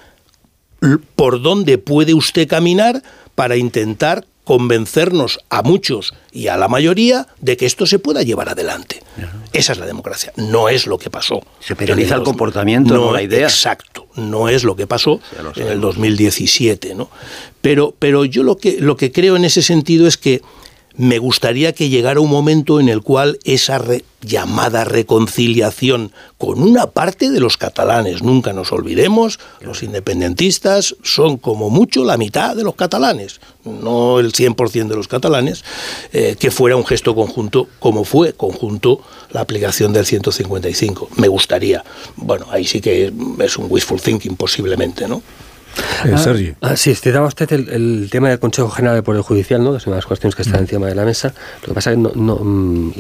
por 1.14 1.42
dónde 1.42 1.78
puede 1.78 2.14
usted 2.14 2.46
caminar 2.46 3.02
para 3.34 3.56
intentar 3.56 4.26
convencernos 4.44 5.40
a 5.50 5.62
muchos 5.62 6.14
y 6.30 6.46
a 6.46 6.56
la 6.56 6.68
mayoría 6.68 7.26
de 7.40 7.56
que 7.56 7.66
esto 7.66 7.84
se 7.84 7.98
pueda 7.98 8.22
llevar 8.22 8.48
adelante. 8.48 9.02
Esa 9.52 9.72
es 9.72 9.78
la 9.78 9.86
democracia. 9.86 10.32
No 10.36 10.68
es 10.68 10.86
lo 10.86 10.98
que 10.98 11.10
pasó. 11.10 11.42
Se 11.58 11.74
penaliza 11.74 12.14
el 12.14 12.22
comportamiento, 12.22 12.94
no 12.94 13.12
la 13.12 13.22
idea. 13.22 13.48
Exacto. 13.48 14.06
No 14.14 14.48
es 14.48 14.62
lo 14.62 14.76
que 14.76 14.86
pasó 14.86 15.20
lo 15.42 15.52
en 15.60 15.66
el 15.66 15.80
2017, 15.80 16.94
¿no? 16.94 17.10
Pero, 17.60 17.92
pero 17.98 18.24
yo 18.24 18.44
lo 18.44 18.56
que, 18.56 18.80
lo 18.80 18.96
que 18.96 19.10
creo 19.10 19.34
en 19.34 19.44
ese 19.44 19.62
sentido 19.62 20.06
es 20.06 20.16
que 20.16 20.42
me 20.96 21.18
gustaría 21.18 21.72
que 21.72 21.88
llegara 21.88 22.20
un 22.20 22.30
momento 22.30 22.80
en 22.80 22.88
el 22.88 23.02
cual 23.02 23.38
esa 23.44 23.82
llamada 24.22 24.84
reconciliación 24.84 26.12
con 26.38 26.62
una 26.62 26.86
parte 26.86 27.30
de 27.30 27.38
los 27.38 27.56
catalanes, 27.56 28.22
nunca 28.22 28.52
nos 28.52 28.72
olvidemos, 28.72 29.38
los 29.60 29.82
independentistas 29.82 30.96
son 31.02 31.36
como 31.36 31.70
mucho 31.70 32.04
la 32.04 32.16
mitad 32.16 32.56
de 32.56 32.64
los 32.64 32.74
catalanes, 32.74 33.40
no 33.64 34.18
el 34.18 34.32
100% 34.32 34.88
de 34.88 34.96
los 34.96 35.08
catalanes, 35.08 35.64
eh, 36.12 36.36
que 36.38 36.50
fuera 36.50 36.76
un 36.76 36.86
gesto 36.86 37.14
conjunto 37.14 37.68
como 37.78 38.04
fue 38.04 38.32
conjunto 38.32 39.00
la 39.30 39.42
aplicación 39.42 39.92
del 39.92 40.06
155. 40.06 41.10
Me 41.16 41.28
gustaría. 41.28 41.84
Bueno, 42.16 42.46
ahí 42.50 42.64
sí 42.64 42.80
que 42.80 43.12
es 43.40 43.56
un 43.56 43.66
wishful 43.68 44.00
thinking 44.00 44.36
posiblemente, 44.36 45.06
¿no? 45.06 45.22
Eh, 46.04 46.12
Ah, 46.14 46.18
Sergi. 46.18 46.54
ah, 46.60 46.76
sí, 46.76 46.94
citaba 46.94 47.26
usted 47.26 47.50
el, 47.52 47.68
el 47.68 48.08
tema 48.10 48.28
del 48.28 48.38
Consejo 48.38 48.68
General 48.70 48.96
del 48.96 49.02
Poder 49.04 49.22
Judicial, 49.22 49.62
¿no? 49.62 49.72
que 49.72 49.78
es 49.78 49.86
una 49.86 49.96
de 49.96 49.98
las 49.98 50.06
cuestiones 50.06 50.34
que 50.34 50.42
Mm. 50.42 50.46
está 50.46 50.58
encima 50.58 50.86
de 50.86 50.94
la 50.94 51.04
mesa. 51.04 51.34
Lo 51.62 51.68
que 51.68 51.74
pasa 51.74 51.90
es 51.90 51.96
que 51.96 52.02
no, 52.02 52.12
no, 52.14 52.36
mm, 52.36 52.92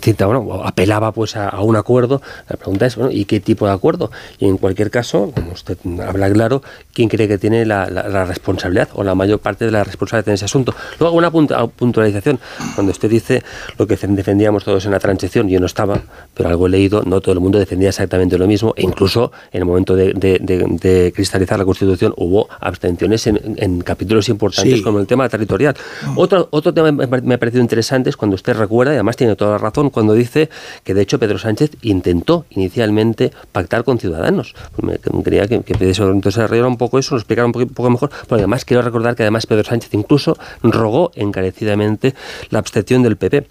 citaba, 0.00 0.36
bueno, 0.38 0.62
apelaba 0.64 1.12
pues 1.12 1.36
a, 1.36 1.48
a 1.48 1.60
un 1.62 1.76
acuerdo. 1.76 2.20
La 2.48 2.56
pregunta 2.56 2.86
es, 2.86 2.96
bueno, 2.96 3.10
¿y 3.12 3.24
qué 3.24 3.40
tipo 3.40 3.66
de 3.66 3.72
acuerdo? 3.72 4.10
Y 4.38 4.46
en 4.46 4.58
cualquier 4.58 4.90
caso, 4.90 5.32
como 5.34 5.52
usted 5.52 5.78
habla 6.06 6.30
claro, 6.32 6.62
¿quién 6.92 7.08
cree 7.08 7.28
que 7.28 7.38
tiene 7.38 7.64
la, 7.64 7.88
la- 7.88 8.08
la 8.08 8.24
responsabilidad 8.24 8.88
o 8.94 9.04
la 9.04 9.14
mayor 9.14 9.38
parte 9.38 9.64
de 9.64 9.70
la 9.70 9.84
responsabilidad 9.84 10.28
en 10.28 10.34
ese 10.34 10.44
asunto? 10.44 10.74
Luego, 11.00 11.16
una 11.16 11.30
punta- 11.30 11.66
puntualización. 11.66 12.38
Cuando 12.74 12.92
usted 12.92 13.08
dice 13.08 13.42
lo 13.78 13.86
que 13.86 13.96
defendíamos 13.96 14.64
todos 14.64 14.84
en 14.84 14.92
la 14.92 14.98
transición, 14.98 15.48
yo 15.48 15.60
no 15.60 15.66
estaba, 15.66 16.00
pero 16.34 16.48
algo 16.48 16.66
he 16.66 16.70
leído, 16.70 17.02
no 17.04 17.20
todo 17.20 17.32
el 17.34 17.40
mundo 17.40 17.58
defendía 17.58 17.88
exactamente 17.90 18.36
lo 18.38 18.46
mismo, 18.46 18.74
e 18.76 18.82
incluso 18.82 19.32
en 19.52 19.60
el 19.60 19.64
momento 19.64 19.94
de, 19.96 20.12
de- 20.12 20.38
de- 20.40 20.66
de 20.68 21.12
cristalizar 21.14 21.58
la 21.58 21.64
Constitución 21.64 22.11
hubo 22.16 22.48
abstenciones 22.60 23.26
en, 23.26 23.40
en 23.58 23.80
capítulos 23.80 24.28
importantes 24.28 24.78
Sí. 24.78 24.82
como 24.82 24.98
el 24.98 25.06
tema 25.06 25.28
territorial. 25.28 25.74
Otro, 26.16 26.48
otro 26.50 26.72
tema 26.74 26.90
que 26.96 27.22
me 27.22 27.34
ha 27.34 27.38
parecido 27.38 27.62
interesante 27.62 28.10
es 28.10 28.16
cuando 28.16 28.34
usted 28.34 28.54
recuerda, 28.56 28.92
y 28.92 28.96
además 28.96 29.16
tiene 29.16 29.36
toda 29.36 29.52
la 29.52 29.58
razón, 29.58 29.90
cuando 29.90 30.14
dice 30.14 30.50
que 30.84 30.94
de 30.94 31.02
hecho 31.02 31.18
Pedro 31.18 31.38
Sánchez 31.38 31.70
intentó 31.82 32.44
inicialmente 32.50 33.32
pactar 33.52 33.84
con 33.84 33.98
Ciudadanos. 33.98 34.54
Me, 34.82 34.98
me 35.12 35.22
quería 35.22 35.46
que, 35.48 35.60
que 35.62 35.72
entonces 35.74 36.38
arreglara 36.38 36.68
un 36.68 36.76
poco 36.78 36.98
eso, 36.98 37.14
lo 37.14 37.20
explicara 37.20 37.46
un 37.46 37.52
poco, 37.52 37.64
un 37.64 37.74
poco 37.74 37.90
mejor, 37.90 38.10
pero 38.28 38.36
además 38.36 38.64
quiero 38.64 38.82
recordar 38.82 39.16
que 39.16 39.22
además 39.22 39.46
Pedro 39.46 39.64
Sánchez 39.64 39.92
incluso 39.94 40.36
rogó 40.62 41.10
encarecidamente 41.14 42.14
la 42.50 42.58
abstención 42.58 43.02
del 43.02 43.16
PP. 43.16 43.46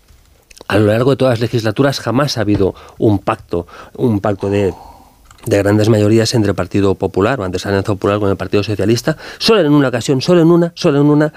A 0.67 0.77
lo 0.77 0.85
largo 0.87 1.11
de 1.11 1.17
todas 1.17 1.33
las 1.33 1.39
legislaturas 1.41 1.99
jamás 1.99 2.37
ha 2.37 2.41
habido 2.41 2.73
un 2.97 3.19
pacto, 3.19 3.67
un 3.97 4.19
pacto 4.21 4.49
de 4.49 4.73
de 5.45 5.57
grandes 5.57 5.89
mayorías 5.89 6.33
entre 6.33 6.49
el 6.51 6.55
Partido 6.55 6.95
Popular 6.95 7.39
o 7.39 7.43
antes 7.43 7.65
Alianza 7.65 7.93
Popular 7.93 8.19
con 8.19 8.29
el 8.29 8.35
Partido 8.37 8.63
Socialista. 8.63 9.17
Solo 9.39 9.61
en 9.61 9.71
una 9.71 9.87
ocasión, 9.87 10.21
solo 10.21 10.41
en 10.41 10.51
una, 10.51 10.71
solo 10.75 11.01
en 11.01 11.07
una, 11.07 11.33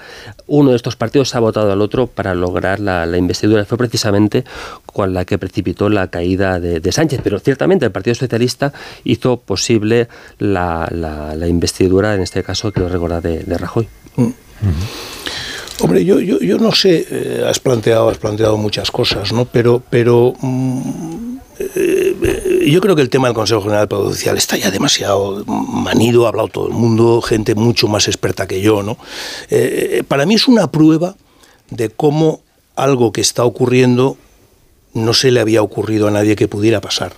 uno 0.47 0.69
de 0.71 0.75
estos 0.75 0.95
partidos 0.95 1.33
ha 1.35 1.39
votado 1.39 1.71
al 1.71 1.81
otro 1.81 2.07
para 2.07 2.35
lograr 2.35 2.79
la, 2.79 3.05
la 3.05 3.17
investidura. 3.17 3.65
Fue 3.65 3.77
precisamente 3.77 4.43
con 4.85 5.13
la 5.13 5.25
que 5.25 5.37
precipitó 5.37 5.89
la 5.89 6.07
caída 6.07 6.59
de, 6.59 6.79
de 6.79 6.91
Sánchez. 6.91 7.21
Pero 7.23 7.39
ciertamente 7.39 7.85
el 7.85 7.91
Partido 7.91 8.15
Socialista 8.15 8.73
hizo 9.03 9.37
posible 9.37 10.07
la, 10.39 10.87
la- 10.91 11.35
la 11.35 11.47
investidura, 11.47 12.13
en 12.15 12.21
este 12.21 12.43
caso, 12.43 12.71
quiero 12.71 12.89
recordar, 12.89 13.21
de, 13.21 13.39
de 13.43 13.57
Rajoy. 13.57 13.87
Hombre, 15.81 16.05
yo, 16.05 16.19
yo, 16.21 16.39
yo 16.39 16.57
no 16.57 16.71
sé, 16.71 17.05
eh, 17.09 17.45
has 17.47 17.59
planteado, 17.59 18.07
has 18.09 18.17
planteado 18.17 18.55
muchas 18.57 18.89
cosas, 18.91 19.33
¿no? 19.33 19.43
Pero, 19.45 19.83
pero 19.89 20.33
mm, 20.39 21.37
eh, 21.59 22.15
eh, 22.23 22.44
yo 22.71 22.81
creo 22.81 22.95
que 22.95 23.01
el 23.01 23.09
tema 23.09 23.27
del 23.27 23.35
Consejo 23.35 23.61
General 23.61 23.87
Judicial 23.89 24.37
está 24.37 24.57
ya 24.57 24.71
demasiado 24.71 25.43
manido, 25.45 26.25
ha 26.25 26.29
hablado 26.29 26.47
todo 26.47 26.67
el 26.67 26.73
mundo, 26.73 27.21
gente 27.21 27.55
mucho 27.55 27.87
más 27.87 28.07
experta 28.07 28.47
que 28.47 28.61
yo, 28.61 28.83
¿no? 28.83 28.97
Eh, 29.49 29.97
eh, 29.99 30.03
para 30.03 30.25
mí 30.25 30.35
es 30.35 30.47
una 30.47 30.71
prueba 30.71 31.15
de 31.69 31.89
cómo 31.89 32.41
algo 32.75 33.11
que 33.11 33.21
está 33.21 33.43
ocurriendo 33.45 34.17
no 34.93 35.13
se 35.13 35.31
le 35.31 35.39
había 35.39 35.61
ocurrido 35.61 36.07
a 36.07 36.11
nadie 36.11 36.35
que 36.35 36.47
pudiera 36.47 36.81
pasar. 36.81 37.13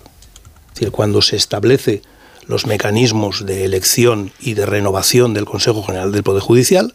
Es 0.70 0.74
decir, 0.76 0.92
cuando 0.92 1.22
se 1.22 1.36
establece 1.36 2.02
los 2.46 2.66
mecanismos 2.66 3.46
de 3.46 3.66
elección 3.66 4.32
y 4.40 4.54
de 4.54 4.66
renovación 4.66 5.34
del 5.34 5.46
Consejo 5.46 5.84
General 5.84 6.12
del 6.12 6.24
Poder 6.24 6.42
Judicial, 6.42 6.94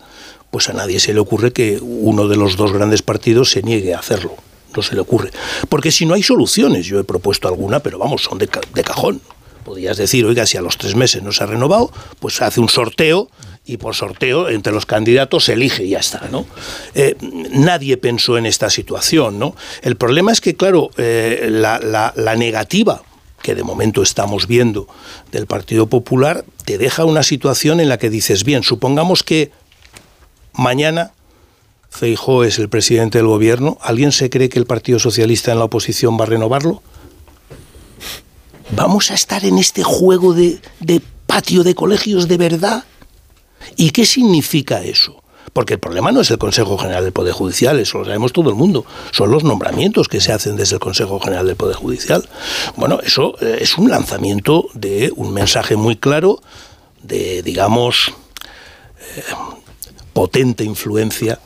pues 0.51 0.69
a 0.69 0.73
nadie 0.73 1.01
se 1.01 1.15
le 1.15 1.21
ocurre 1.21 1.53
que 1.53 1.79
uno 1.81 2.29
de 2.29 2.37
los 2.37 2.57
dos 2.57 2.73
grandes 2.73 3.03
partidos 3.03 3.51
se 3.51 3.63
niegue 3.63 3.95
a 3.95 3.99
hacerlo. 3.99 4.35
No 4.77 4.83
se 4.83 4.95
le 4.95 5.01
ocurre. 5.01 5.31
Porque 5.69 5.91
si 5.93 6.07
no 6.07 6.15
hay 6.15 6.23
soluciones, 6.23 6.87
yo 6.87 6.99
he 6.99 7.05
propuesto 7.05 7.49
alguna, 7.49 7.81
pero 7.81 7.99
vamos, 7.99 8.23
son 8.23 8.39
de, 8.39 8.49
ca- 8.49 8.61
de 8.75 8.83
cajón. 8.83 9.21
Podrías 9.65 9.97
decir, 9.97 10.25
oiga, 10.25 10.45
si 10.47 10.57
a 10.57 10.63
los 10.63 10.77
tres 10.77 10.97
meses 10.97 11.23
no 11.23 11.31
se 11.31 11.45
ha 11.45 11.47
renovado, 11.47 11.93
pues 12.21 12.41
hace 12.43 12.61
un 12.61 12.69
sorteo 12.69 13.31
y 13.65 13.77
por 13.77 13.95
sorteo 13.95 14.49
entre 14.49 14.73
los 14.73 14.87
candidatos 14.87 15.45
se 15.45 15.53
elige 15.53 15.85
y 15.85 15.91
ya 15.91 16.01
está, 16.01 16.27
¿no? 16.33 16.47
Eh, 16.95 17.15
nadie 17.53 17.97
pensó 17.97 18.37
en 18.39 18.47
esta 18.47 18.71
situación, 18.71 19.39
¿no? 19.39 19.55
El 19.83 19.95
problema 19.97 20.33
es 20.33 20.41
que, 20.41 20.57
claro, 20.57 20.91
eh, 20.97 21.47
la- 21.49 22.13
la 22.17 22.35
negativa 22.37 23.03
que 23.41 23.55
de 23.55 23.63
momento 23.63 24.03
estamos 24.03 24.47
viendo 24.49 24.89
del 25.31 25.47
Partido 25.47 25.87
Popular 25.87 26.45
te 26.65 26.77
deja 26.79 27.05
una 27.05 27.23
situación 27.23 27.79
en 27.81 27.89
la 27.89 27.99
que 27.99 28.11
dices, 28.11 28.43
bien, 28.45 28.63
supongamos 28.65 29.23
que 29.23 29.51
mañana 30.55 31.13
Feijó 31.93 32.43
es 32.43 32.59
el 32.59 32.71
presidente 32.71 33.19
del 33.19 33.27
gobierno, 33.27 33.77
¿alguien 33.83 34.13
se 34.13 34.31
cree 34.31 34.49
que 34.49 34.59
el 34.59 34.65
Partido 34.65 34.99
Socialista 34.99 35.53
en 35.53 35.59
la 35.59 35.67
oposición 35.67 36.19
va 36.19 36.25
a 36.25 36.27
renovarlo? 36.27 36.83
¿Vamos 38.71 39.11
a 39.11 39.15
estar 39.15 39.45
en 39.45 39.59
este 39.59 39.83
juego 39.83 40.33
de, 40.33 40.59
patio 41.27 41.63
de 41.63 41.75
colegios 41.75 42.29
de 42.29 42.39
verdad? 42.39 42.85
¿Y 43.77 43.91
qué 43.91 44.07
significa 44.07 44.83
eso? 44.83 45.23
Porque 45.53 45.75
el 45.75 45.81
problema 45.81 46.13
no 46.13 46.23
es 46.23 46.31
el 46.31 46.39
Consejo 46.39 46.79
General 46.79 47.05
del 47.05 47.13
Poder 47.13 47.35
Judicial, 47.35 47.79
eso 47.79 47.99
lo 47.99 48.07
sabemos 48.07 48.33
todo 48.33 48.49
el 48.49 48.57
mundo. 48.57 48.87
Son 49.11 49.31
los 49.31 49.45
nombramientos 49.45 50.09
que 50.09 50.23
se 50.23 50.33
hacen 50.33 50.57
desde 50.57 50.77
el 50.77 50.81
Consejo 50.81 51.21
General 51.21 51.47
del 51.47 51.57
Poder 51.57 51.77
Judicial. 51.77 52.27
Bueno, 52.75 53.01
eso 53.05 53.35
eh, 53.43 53.59
es 53.61 53.77
un 53.77 53.91
lanzamiento 53.91 54.69
de 54.73 55.13
un 55.15 55.35
mensaje 55.35 55.77
muy 55.77 55.97
claro 55.97 56.41
de, 57.03 57.43
digamos, 57.43 58.15
eh, 59.17 59.23
potente 60.15 60.65
influencia 60.65 61.39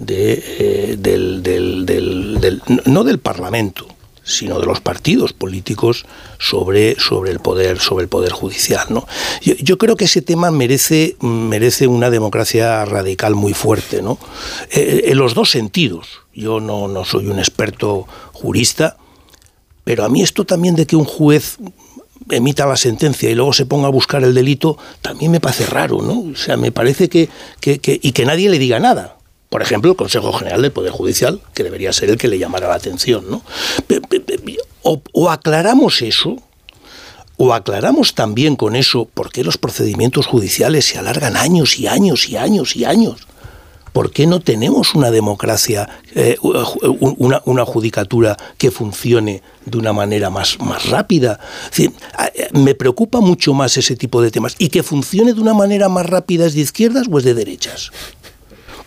de, 0.00 0.42
eh, 0.58 0.96
del, 0.98 2.62
no 2.86 3.04
del 3.04 3.18
Parlamento, 3.18 3.86
sino 4.22 4.60
de 4.60 4.66
los 4.66 4.80
partidos 4.80 5.32
políticos 5.32 6.04
sobre, 6.38 6.96
sobre 7.00 7.30
el 7.32 7.40
poder 7.40 7.78
sobre 7.80 8.02
el 8.02 8.08
poder 8.08 8.30
judicial 8.32 8.86
¿no? 8.90 9.06
yo, 9.40 9.78
creo 9.78 9.96
que 9.96 10.04
ese 10.04 10.20
tema 10.20 10.50
merece 10.50 11.16
merece 11.20 11.86
una 11.86 12.10
democracia 12.10 12.84
radical 12.84 13.34
muy 13.34 13.54
fuerte 13.54 14.02
¿no? 14.02 14.18
Eh, 14.70 15.04
en 15.06 15.16
los 15.16 15.32
dos 15.32 15.50
sentidos 15.50 16.08
yo 16.34 16.60
no, 16.60 16.88
no 16.88 17.06
soy 17.06 17.26
un 17.28 17.38
experto 17.38 18.06
jurista 18.34 18.98
pero 19.84 20.04
a 20.04 20.10
mí 20.10 20.20
esto 20.20 20.44
también 20.44 20.76
de 20.76 20.86
que 20.86 20.96
un 20.96 21.06
juez 21.06 21.56
emita 22.28 22.66
la 22.66 22.76
sentencia 22.76 23.30
y 23.30 23.34
luego 23.34 23.54
se 23.54 23.64
ponga 23.64 23.86
a 23.86 23.90
buscar 23.90 24.22
el 24.22 24.34
delito, 24.34 24.76
también 25.00 25.30
me 25.30 25.40
parece 25.40 25.64
raro, 25.64 26.02
¿no? 26.02 26.30
O 26.32 26.36
sea, 26.36 26.58
me 26.58 26.70
parece 26.70 27.08
que, 27.08 27.30
que- 27.60 27.78
que- 27.78 27.98
y 28.02 28.12
que 28.12 28.26
nadie 28.26 28.50
le 28.50 28.58
diga 28.58 28.78
nada. 28.78 29.16
Por 29.48 29.62
ejemplo, 29.62 29.90
el 29.90 29.96
Consejo 29.96 30.32
General 30.34 30.60
del 30.60 30.72
Poder 30.72 30.92
Judicial, 30.92 31.40
que 31.54 31.64
debería 31.64 31.92
ser 31.92 32.10
el 32.10 32.18
que 32.18 32.28
le 32.28 32.38
llamara 32.38 32.68
la 32.68 32.74
atención, 32.74 33.24
¿no? 33.30 33.42
O, 34.82 35.30
aclaramos 35.30 36.02
eso, 36.02 36.36
o 37.36 37.54
aclaramos 37.54 38.14
también 38.14 38.56
con 38.56 38.76
eso 38.76 39.06
por 39.12 39.30
qué 39.32 39.44
los 39.44 39.58
procedimientos 39.58 40.26
judiciales 40.26 40.84
se 40.86 40.98
alargan 40.98 41.36
años 41.36 41.78
y 41.78 41.86
años 41.86 42.28
y 42.28 42.36
años 42.36 42.76
y 42.76 42.84
años. 42.84 43.26
¿Por 43.92 44.12
qué 44.12 44.26
no 44.26 44.40
tenemos 44.40 44.94
una 44.94 45.10
democracia, 45.10 45.88
eh, 46.14 46.36
u- 46.42 47.16
una, 47.18 47.42
una 47.46 47.64
judicatura 47.64 48.36
que 48.58 48.70
funcione 48.70 49.42
de 49.64 49.78
una 49.78 49.92
manera 49.92 50.30
más, 50.30 50.58
más 50.60 50.88
rápida? 50.90 51.40
Eh, 51.76 51.96
me 52.52 52.74
preocupa 52.74 53.20
mucho 53.20 53.54
más 53.54 53.76
ese 53.76 53.96
tipo 53.96 54.20
de 54.22 54.30
temas. 54.30 54.54
¿Y 54.58 54.68
que 54.68 54.82
funcione 54.82 55.32
de 55.32 55.40
una 55.40 55.54
manera 55.54 55.88
más 55.88 56.06
rápida 56.06 56.46
es 56.46 56.54
de 56.54 56.60
izquierdas 56.60 57.06
o 57.10 57.18
es 57.18 57.24
de 57.24 57.34
derechas? 57.34 57.90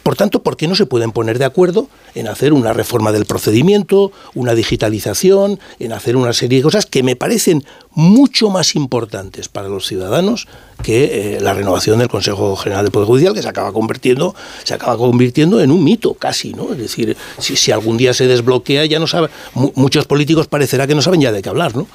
Por 0.03 0.15
tanto, 0.15 0.41
¿por 0.41 0.57
qué 0.57 0.67
no 0.67 0.75
se 0.75 0.87
pueden 0.87 1.11
poner 1.11 1.37
de 1.37 1.45
acuerdo 1.45 1.87
en 2.15 2.27
hacer 2.27 2.53
una 2.53 2.73
reforma 2.73 3.11
del 3.11 3.25
procedimiento, 3.25 4.11
una 4.33 4.55
digitalización, 4.55 5.59
en 5.79 5.93
hacer 5.93 6.15
una 6.15 6.33
serie 6.33 6.57
de 6.59 6.63
cosas 6.63 6.85
que 6.87 7.03
me 7.03 7.15
parecen 7.15 7.63
mucho 7.93 8.49
más 8.49 8.75
importantes 8.75 9.47
para 9.47 9.67
los 9.69 9.85
ciudadanos 9.85 10.47
que 10.81 11.35
eh, 11.35 11.39
la 11.39 11.53
renovación 11.53 11.99
del 11.99 12.07
Consejo 12.07 12.55
General 12.55 12.83
del 12.83 12.91
Poder 12.91 13.05
Judicial, 13.07 13.33
que 13.35 13.43
se 13.43 13.47
acaba 13.49 13.71
convirtiendo, 13.71 14.33
se 14.63 14.73
acaba 14.73 14.97
convirtiendo 14.97 15.61
en 15.61 15.69
un 15.71 15.83
mito 15.83 16.15
casi, 16.15 16.53
¿no? 16.53 16.71
Es 16.71 16.79
decir, 16.79 17.15
si, 17.37 17.55
si 17.55 17.71
algún 17.71 17.97
día 17.97 18.13
se 18.15 18.25
desbloquea, 18.27 18.85
ya 18.85 18.97
no 18.97 19.05
sabe, 19.05 19.29
mu- 19.53 19.71
muchos 19.75 20.05
políticos 20.05 20.47
parecerá 20.47 20.87
que 20.87 20.95
no 20.95 21.03
saben 21.03 21.21
ya 21.21 21.31
de 21.31 21.43
qué 21.43 21.49
hablar, 21.49 21.75
¿no? 21.75 21.85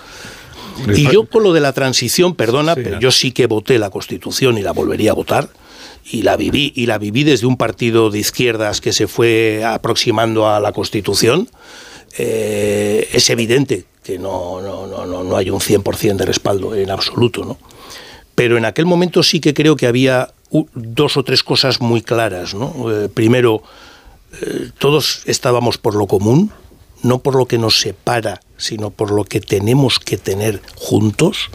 Y 0.95 1.11
yo 1.11 1.25
con 1.27 1.43
lo 1.43 1.53
de 1.53 1.61
la 1.61 1.73
transición, 1.73 2.35
perdona, 2.35 2.75
pero 2.75 3.01
yo 3.01 3.11
sí 3.11 3.33
que 3.33 3.47
voté 3.47 3.79
la 3.79 3.91
Constitución 3.91 4.59
y 4.59 4.63
la 4.63 4.73
volvería 4.73 5.11
a 5.13 5.15
votar 5.15 5.49
y 6.11 6.23
la 6.23 6.37
viví 6.37 6.73
y 6.75 6.87
la 6.87 6.99
viví 6.99 7.25
desde 7.25 7.47
un 7.47 7.57
partido 7.57 8.11
de 8.11 8.19
izquierdas 8.19 8.81
que 8.81 8.93
se 8.93 9.09
fue 9.09 9.65
aproximando 9.65 10.49
a 10.49 10.61
la 10.61 10.73
Constitución. 10.73 11.49
Eh, 12.19 13.09
es 13.13 13.29
evidente 13.31 13.85
que 14.03 14.19
no, 14.19 14.61
no, 14.63 14.87
no, 14.87 15.25
no, 15.25 15.37
hay 15.37 15.51
un 15.51 15.61
100% 15.61 16.17
de 16.17 16.25
respaldo 16.25 16.75
en 16.75 16.91
absoluto, 16.91 17.45
¿no? 17.45 17.59
Pero 18.35 18.57
en 18.57 18.65
aquel 18.65 18.87
momento 18.87 19.23
sí 19.23 19.41
que 19.41 19.55
creo 19.55 19.77
que 19.77 19.87
había 19.87 20.33
dos 20.75 21.17
o 21.17 21.25
tres 21.25 21.43
cosas 21.43 21.81
muy 21.81 22.03
claras, 22.03 22.55
¿no? 22.55 22.75
Eh, 22.93 23.09
primero, 23.09 23.63
eh, 24.41 24.71
todos 24.79 25.23
estábamos 25.27 25.79
por 25.79 25.95
lo 25.95 26.07
común, 26.07 26.53
no 27.03 27.19
por 27.19 27.35
lo 27.35 27.47
que 27.47 27.59
nos 27.59 27.81
separa, 27.81 28.41
sino 28.57 28.91
por 28.91 29.11
lo 29.11 29.25
que 29.25 29.41
tenemos 29.41 29.99
que 29.99 30.17
tener 30.17 30.63
juntos. 30.77 31.51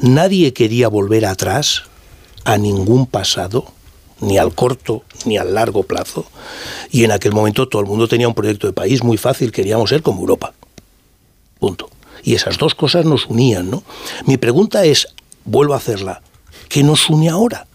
Nadie 0.00 0.52
quería 0.52 0.88
volver 0.88 1.26
atrás 1.26 1.82
a 2.44 2.56
ningún 2.56 3.06
pasado, 3.06 3.66
ni 4.20 4.38
al 4.38 4.54
corto 4.54 5.02
ni 5.24 5.36
al 5.38 5.54
largo 5.54 5.82
plazo. 5.82 6.26
Y 6.90 7.04
en 7.04 7.12
aquel 7.12 7.32
momento 7.32 7.68
todo 7.68 7.82
el 7.82 7.88
mundo 7.88 8.08
tenía 8.08 8.28
un 8.28 8.34
proyecto 8.34 8.66
de 8.66 8.72
país 8.72 9.02
muy 9.02 9.16
fácil, 9.16 9.52
queríamos 9.52 9.90
ser 9.90 10.02
como 10.02 10.20
Europa. 10.20 10.52
Punto. 11.58 11.90
Y 12.22 12.34
esas 12.34 12.58
dos 12.58 12.74
cosas 12.74 13.04
nos 13.04 13.26
unían, 13.26 13.70
¿no? 13.70 13.82
Mi 14.26 14.36
pregunta 14.36 14.84
es, 14.84 15.08
vuelvo 15.44 15.74
a 15.74 15.78
hacerla, 15.78 16.22
¿qué 16.68 16.82
nos 16.82 17.08
une 17.08 17.28
ahora? 17.28 17.66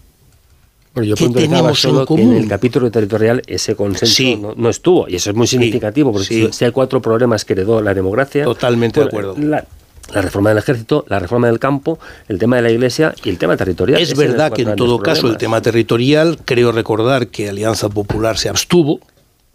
Bueno, 0.94 1.08
yo 1.10 1.14
¿Qué 1.16 1.28
tenemos 1.28 1.80
solo 1.80 2.00
en 2.00 2.06
que 2.06 2.14
en 2.14 2.20
común? 2.28 2.36
el 2.36 2.48
capítulo 2.48 2.90
territorial 2.90 3.42
ese 3.46 3.74
consenso 3.76 4.14
Sí. 4.14 4.36
no, 4.36 4.54
no 4.56 4.70
estuvo, 4.70 5.08
y 5.08 5.16
eso 5.16 5.30
es 5.30 5.36
muy 5.36 5.46
significativo, 5.46 6.10
porque 6.12 6.26
sí. 6.26 6.46
si- 6.46 6.52
si 6.52 6.64
hay 6.64 6.70
cuatro 6.72 7.02
problemas 7.02 7.44
que 7.44 7.52
heredó 7.52 7.82
la 7.82 7.92
democracia... 7.92 8.44
Totalmente 8.44 9.00
de 9.00 9.06
pues, 9.08 9.24
acuerdo. 9.26 9.46
La, 9.46 9.66
la 10.12 10.22
reforma 10.22 10.50
del 10.50 10.58
ejército, 10.58 11.04
la 11.08 11.18
reforma 11.18 11.48
del 11.48 11.58
campo, 11.58 11.98
el 12.28 12.38
tema 12.38 12.56
de 12.56 12.62
la 12.62 12.70
iglesia 12.70 13.14
y 13.24 13.28
el 13.28 13.38
tema 13.38 13.56
territorial. 13.56 14.00
Es 14.00 14.12
Ese 14.12 14.26
verdad 14.26 14.52
que 14.52 14.62
en 14.62 14.76
todo 14.76 14.98
caso 14.98 15.28
el 15.28 15.36
tema 15.36 15.60
territorial, 15.60 16.38
creo 16.44 16.72
recordar 16.72 17.28
que 17.28 17.48
Alianza 17.48 17.88
Popular 17.88 18.38
se 18.38 18.48
abstuvo, 18.48 19.00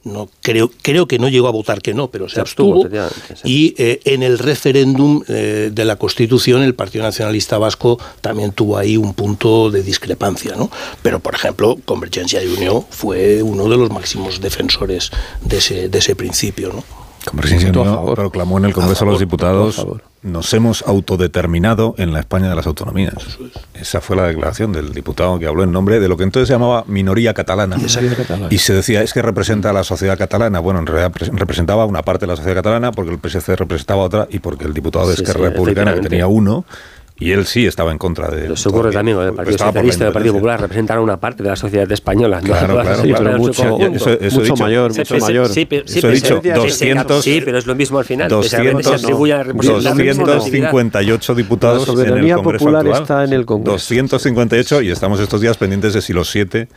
no 0.04 0.30
creo 0.42 0.72
creo 0.82 1.08
que 1.08 1.20
no 1.20 1.30
llegó 1.30 1.48
a 1.48 1.52
votar 1.52 1.82
que 1.82 1.94
no, 1.94 2.10
pero 2.10 2.28
se, 2.28 2.36
Se 2.36 2.42
abstuvo, 2.42 2.86
abstuvo. 2.86 2.88
efectivamente, 2.88 3.36
sí. 3.36 3.42
y 3.44 3.76
eh, 3.78 4.00
en 4.06 4.24
el 4.24 4.40
referéndum 4.40 5.22
eh, 5.28 5.70
de 5.72 5.86
la 5.86 5.96
Constitución 5.96 6.64
el 6.64 6.74
Partido 6.74 7.04
Nacionalista 7.04 7.60
Vasco 7.60 8.00
también 8.20 8.52
tuvo 8.52 8.78
ahí 8.78 8.98
un 8.98 9.14
punto 9.14 9.70
de 9.70 9.84
discrepancia, 9.84 10.56
¿no? 10.56 10.72
Pero 11.04 11.20
por 11.20 11.36
ejemplo, 11.36 11.78
Convergencia 11.86 12.44
y 12.44 12.48
Unión 12.48 12.84
fue 12.90 13.44
uno 13.44 13.70
de 13.70 13.78
los 13.78 13.92
máximos 13.92 14.42
defensores 14.42 15.12
de 15.42 15.58
ese 15.58 15.90
de 15.90 16.00
ese 16.00 16.16
principio, 16.16 16.74
¿no? 16.74 17.01
Convergencia 17.26 17.72
proclamó 18.16 18.58
en 18.58 18.66
el 18.66 18.74
Congreso 18.74 19.06
de 19.06 19.12
los 19.12 19.20
Diputados 19.20 19.86
nos 20.24 20.54
hemos 20.54 20.84
autodeterminado 20.88 21.96
en 21.98 22.14
la 22.14 22.20
España 22.20 22.50
de 22.50 22.56
las 22.56 22.68
autonomías. 22.68 23.14
Esa 23.74 24.02
fue 24.02 24.16
la 24.16 24.28
declaración 24.28 24.72
del 24.72 24.94
diputado 24.94 25.40
que 25.40 25.48
habló 25.48 25.64
en 25.64 25.72
nombre 25.72 26.00
de 26.00 26.08
lo 26.08 26.18
que 26.18 26.24
entonces 26.24 26.48
se 26.48 26.54
llamaba 26.54 26.84
minoría 26.88 27.34
catalana. 27.34 27.78
Y 28.50 28.58
se 28.60 28.74
decía, 28.74 29.02
es 29.02 29.14
que 29.14 29.22
representa 29.22 29.70
a 29.72 29.74
la 29.74 29.84
sociedad 29.84 30.18
catalana. 30.18 30.60
Bueno, 30.60 30.80
en 30.80 30.86
realidad 30.88 31.12
pre- 31.12 31.30
representaba 31.34 31.86
una 31.86 32.02
parte 32.04 32.26
de 32.26 32.32
la 32.32 32.36
sociedad 32.36 32.56
catalana 32.58 32.92
porque 32.92 33.12
el 33.12 33.20
PSC 33.20 33.56
representaba 33.56 34.04
otra 34.04 34.28
y 34.30 34.40
porque 34.40 34.66
el 34.66 34.74
diputado 34.74 35.08
de 35.10 35.16
Sí, 35.16 35.24
Esquerra 35.24 35.48
sí, 35.48 35.54
Republicana, 35.54 35.94
que 35.96 36.02
tenía 36.02 36.28
uno, 36.28 36.66
y 37.22 37.32
él 37.32 37.46
sí 37.46 37.66
estaba 37.68 37.92
en 37.92 37.98
contra 37.98 38.28
de... 38.30 38.42
Pero 38.42 38.54
eso 38.56 38.70
ocurre 38.70 38.92
también 38.92 39.16
con 39.16 39.28
el 39.28 39.34
Partido 39.34 39.58
Socialista 39.60 40.04
y 40.04 40.08
el 40.08 40.14
Partido. 40.14 40.34
Popular, 40.34 40.60
representan 40.62 40.98
a 40.98 41.02
una 41.02 41.18
parte 41.20 41.44
de 41.44 41.50
la 41.50 41.56
sociedad 41.56 41.90
española. 41.92 42.42
no 42.42 42.48
Claro, 42.48 42.80
a 42.80 42.84
todas 42.84 43.02
claro, 43.02 43.24
las 43.24 43.56
claro. 43.56 43.78
Mucho-. 43.78 43.78
Eso- 43.96 44.10
eso 44.10 44.18
he 44.20 44.30
mucho 44.30 44.42
dicho. 44.42 44.56
mayor, 44.58 44.94
Sí, 44.94 45.00
mucho 45.00 45.16
sí, 45.16 45.22
mayor. 45.22 45.50
Sí, 45.50 45.66
pero, 45.66 45.88
sí, 45.88 46.00
Eso 46.00 46.08
he 46.08 46.12
pero- 46.12 46.14
dicho, 46.14 46.42
sí, 46.42 46.50
sí, 46.50 46.90
200 46.90 47.24
Sí, 47.24 47.42
pero 47.46 47.58
es 47.60 47.66
lo 47.68 47.76
mismo 47.76 48.00
al 48.00 48.06
final. 48.06 48.28
que 48.28 48.50
se- 48.50 48.58
200, 48.58 48.86
se 48.86 48.96
atribuye 48.96 49.34
la 49.34 49.44
representatividad. 49.44 50.16
258 50.16 51.36
diputados 51.36 51.88
La 51.88 51.94
en 51.94 52.00
el 52.00 52.06
soberanía 52.08 52.36
Congreso 52.36 52.66
popular 52.66 52.82
actual. 52.86 53.02
está 53.04 53.24
en 53.24 53.34
el 53.34 53.46
Congreso. 53.46 53.72
258 53.74 54.82
y 54.82 54.90
estamos 54.92 55.20
estos 55.20 55.40
días 55.42 55.58
pendientes 55.58 55.94
de 55.94 56.02
si 56.02 56.14
los 56.14 56.30
siete 56.30 56.68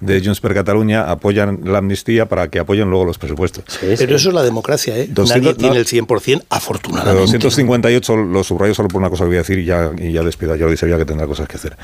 de 0.00 0.20
Junts 0.22 0.40
per 0.40 0.52
Cataluña 0.54 1.10
apoyan 1.10 1.60
la 1.64 1.78
amnistía 1.78 2.26
para 2.26 2.48
que 2.48 2.58
apoyen 2.58 2.88
luego 2.90 3.04
los 3.04 3.18
presupuestos. 3.18 3.64
Pero 3.80 4.16
eso 4.16 4.28
es 4.28 4.34
la 4.34 4.42
democracia, 4.42 4.96
¿eh? 4.96 5.08
200 5.10 5.28
Nadie 5.28 5.54
tiene 5.54 5.74
no. 5.74 5.80
el 5.80 5.86
100%, 5.86 6.24
Pero 6.24 6.44
afortunadamente. 6.50 7.38
258 7.38 8.16
lo 8.16 8.44
subrayo 8.44 8.74
solo 8.74 8.88
por 8.88 9.00
una 9.00 9.10
cosa 9.10 9.24
que 9.24 9.28
voy 9.28 9.36
a 9.36 9.40
decir 9.40 9.58
y 9.58 9.64
ya, 9.64 9.90
y 9.96 10.12
ya 10.12 10.22
despido 10.22 10.54
a 10.54 10.58
Jordi 10.58 10.76
Sevilla 10.76 10.98
que 10.98 11.06
tendrá 11.06 11.26
cosas 11.26 11.48
que 11.48 11.56
hacer. 11.56 11.76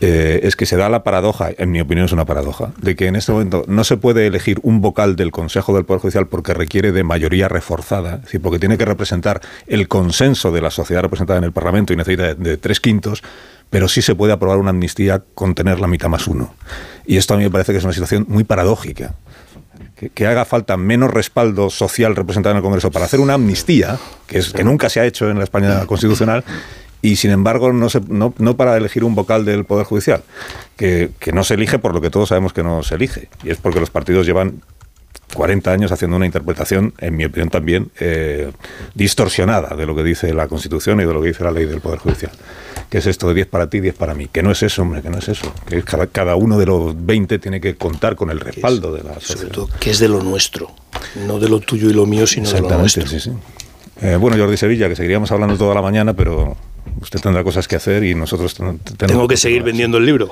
Eh, 0.00 0.40
es 0.44 0.54
que 0.54 0.64
se 0.64 0.76
da 0.76 0.88
la 0.88 1.02
paradoja, 1.02 1.50
en 1.56 1.72
mi 1.72 1.80
opinión 1.80 2.04
es 2.04 2.12
una 2.12 2.24
paradoja, 2.24 2.72
de 2.80 2.94
que 2.94 3.06
en 3.06 3.16
este 3.16 3.32
momento 3.32 3.64
no 3.66 3.82
se 3.82 3.96
puede 3.96 4.26
elegir 4.26 4.60
un 4.62 4.80
vocal 4.80 5.16
del 5.16 5.32
Consejo 5.32 5.74
del 5.74 5.84
Poder 5.84 6.00
Judicial 6.00 6.28
porque 6.28 6.54
requiere 6.54 6.92
de 6.92 7.02
mayoría 7.02 7.48
reforzada, 7.48 8.16
es 8.16 8.22
decir, 8.22 8.40
porque 8.40 8.60
tiene 8.60 8.78
que 8.78 8.84
representar 8.84 9.40
el 9.66 9.88
consenso 9.88 10.52
de 10.52 10.60
la 10.60 10.70
sociedad 10.70 11.02
representada 11.02 11.38
en 11.38 11.44
el 11.44 11.52
Parlamento 11.52 11.92
y 11.92 11.96
necesita 11.96 12.34
de, 12.34 12.56
tres 12.56 12.80
quintos, 12.80 13.22
pero 13.70 13.88
sí 13.88 14.00
se 14.00 14.14
puede 14.14 14.32
aprobar 14.32 14.58
una 14.58 14.70
amnistía 14.70 15.22
con 15.34 15.54
tener 15.54 15.80
la 15.80 15.88
mitad 15.88 16.08
más 16.08 16.28
uno. 16.28 16.54
Y 17.04 17.16
esto 17.16 17.34
a 17.34 17.36
mí 17.36 17.42
me 17.42 17.50
parece 17.50 17.72
que 17.72 17.78
es 17.78 17.84
una 17.84 17.92
situación 17.92 18.24
muy 18.28 18.44
paradójica 18.44 19.14
que, 19.96 20.10
que 20.10 20.26
haga 20.26 20.44
falta 20.44 20.76
menos 20.76 21.10
respaldo 21.10 21.70
social 21.70 22.14
representado 22.14 22.52
en 22.52 22.58
el 22.58 22.62
Congreso 22.62 22.90
para 22.92 23.06
hacer 23.06 23.18
una 23.18 23.34
amnistía, 23.34 23.98
que, 24.28 24.38
es, 24.38 24.52
que 24.52 24.62
nunca 24.62 24.88
se 24.88 25.00
ha 25.00 25.06
hecho 25.06 25.28
en 25.28 25.38
la 25.38 25.44
España 25.44 25.86
constitucional, 25.86 26.44
y 27.02 27.16
sin 27.16 27.30
embargo 27.30 27.72
no, 27.72 27.88
se, 27.88 28.00
no, 28.08 28.34
no 28.38 28.56
para 28.56 28.76
elegir 28.76 29.04
un 29.04 29.14
vocal 29.14 29.44
del 29.44 29.64
Poder 29.64 29.86
Judicial, 29.86 30.22
que, 30.76 31.10
que 31.18 31.32
no 31.32 31.44
se 31.44 31.54
elige 31.54 31.78
por 31.78 31.94
lo 31.94 32.00
que 32.00 32.10
todos 32.10 32.30
sabemos 32.30 32.52
que 32.52 32.62
no 32.62 32.82
se 32.82 32.96
elige, 32.96 33.28
y 33.42 33.50
es 33.50 33.58
porque 33.58 33.80
los 33.80 33.90
partidos 33.90 34.26
llevan 34.26 34.62
40 35.34 35.70
años 35.70 35.92
haciendo 35.92 36.16
una 36.16 36.26
interpretación, 36.26 36.94
en 36.98 37.16
mi 37.16 37.24
opinión 37.24 37.50
también, 37.50 37.90
eh, 38.00 38.50
distorsionada 38.94 39.76
de 39.76 39.86
lo 39.86 39.94
que 39.94 40.02
dice 40.02 40.32
la 40.32 40.48
Constitución 40.48 41.00
y 41.00 41.04
de 41.04 41.12
lo 41.12 41.20
que 41.20 41.28
dice 41.28 41.44
la 41.44 41.50
ley 41.50 41.66
del 41.66 41.80
Poder 41.80 41.98
Judicial. 41.98 42.32
Que 42.88 42.98
es 42.98 43.06
esto 43.06 43.28
de 43.28 43.34
10 43.34 43.48
para 43.48 43.68
ti, 43.68 43.80
10 43.80 43.94
para 43.94 44.14
mí. 44.14 44.28
Que 44.32 44.42
no 44.42 44.50
es 44.50 44.62
eso, 44.62 44.80
hombre, 44.80 45.02
que 45.02 45.10
no 45.10 45.18
es 45.18 45.28
eso. 45.28 45.52
Que 45.66 45.82
cada, 45.82 46.06
cada 46.06 46.36
uno 46.36 46.58
de 46.58 46.64
los 46.64 46.94
20 47.04 47.38
tiene 47.38 47.60
que 47.60 47.76
contar 47.76 48.16
con 48.16 48.30
el 48.30 48.40
respaldo 48.40 48.92
de 48.92 49.02
la 49.02 49.14
sociedad. 49.14 49.40
Sobre 49.40 49.50
todo, 49.50 49.68
que 49.78 49.90
es 49.90 49.98
de 49.98 50.08
lo 50.08 50.22
nuestro, 50.22 50.70
no 51.26 51.38
de 51.38 51.50
lo 51.50 51.60
tuyo 51.60 51.90
y 51.90 51.92
lo 51.92 52.06
mío, 52.06 52.26
sino 52.26 52.46
de 52.48 52.60
lo 52.60 52.66
Exactamente, 52.66 53.00
nuestro. 53.00 53.20
sí, 53.20 53.30
sí. 53.30 53.32
Eh, 54.00 54.16
bueno, 54.16 54.38
Jordi 54.38 54.56
Sevilla, 54.56 54.88
que 54.88 54.96
seguiríamos 54.96 55.30
hablando 55.32 55.58
toda 55.58 55.74
la 55.74 55.82
mañana, 55.82 56.14
pero 56.14 56.56
usted 57.00 57.20
tendrá 57.20 57.42
cosas 57.44 57.66
que 57.68 57.76
hacer 57.76 58.04
y 58.04 58.14
nosotros 58.14 58.54
ten- 58.54 58.78
tenemos 58.78 59.06
Tengo 59.08 59.28
que 59.28 59.36
seguir 59.36 59.62
vendiendo 59.62 59.98
el 59.98 60.06
libro. 60.06 60.30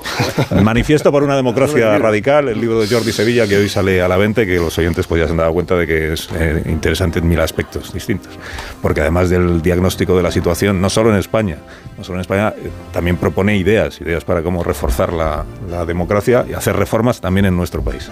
El 0.51 0.61
manifiesto 0.63 1.11
por 1.11 1.23
una 1.23 1.35
democracia 1.35 1.97
radical, 1.97 2.47
el 2.49 2.59
libro 2.59 2.79
de 2.81 2.87
Jordi 2.87 3.11
Sevilla, 3.11 3.47
que 3.47 3.57
hoy 3.57 3.69
sale 3.69 4.01
a 4.01 4.07
la 4.07 4.17
venta 4.17 4.43
y 4.43 4.45
que 4.45 4.55
los 4.57 4.77
oyentes 4.77 5.07
pues, 5.07 5.19
ya 5.21 5.25
se 5.25 5.31
han 5.31 5.37
dado 5.37 5.53
cuenta 5.53 5.75
de 5.75 5.87
que 5.87 6.13
es 6.13 6.29
eh, 6.35 6.63
interesante 6.67 7.19
en 7.19 7.27
mil 7.27 7.39
aspectos 7.39 7.93
distintos. 7.93 8.33
Porque 8.81 9.01
además 9.01 9.29
del 9.29 9.61
diagnóstico 9.61 10.15
de 10.17 10.23
la 10.23 10.31
situación, 10.31 10.81
no 10.81 10.89
solo 10.89 11.11
en 11.11 11.17
España, 11.17 11.57
no 11.97 12.03
solo 12.03 12.17
en 12.17 12.21
España, 12.21 12.53
eh, 12.57 12.69
también 12.91 13.17
propone 13.17 13.57
ideas, 13.57 13.99
ideas 14.01 14.23
para 14.23 14.41
cómo 14.41 14.63
reforzar 14.63 15.13
la, 15.13 15.45
la 15.69 15.85
democracia 15.85 16.45
y 16.49 16.53
hacer 16.53 16.75
reformas 16.75 17.21
también 17.21 17.45
en 17.45 17.55
nuestro 17.55 17.81
país. 17.81 18.09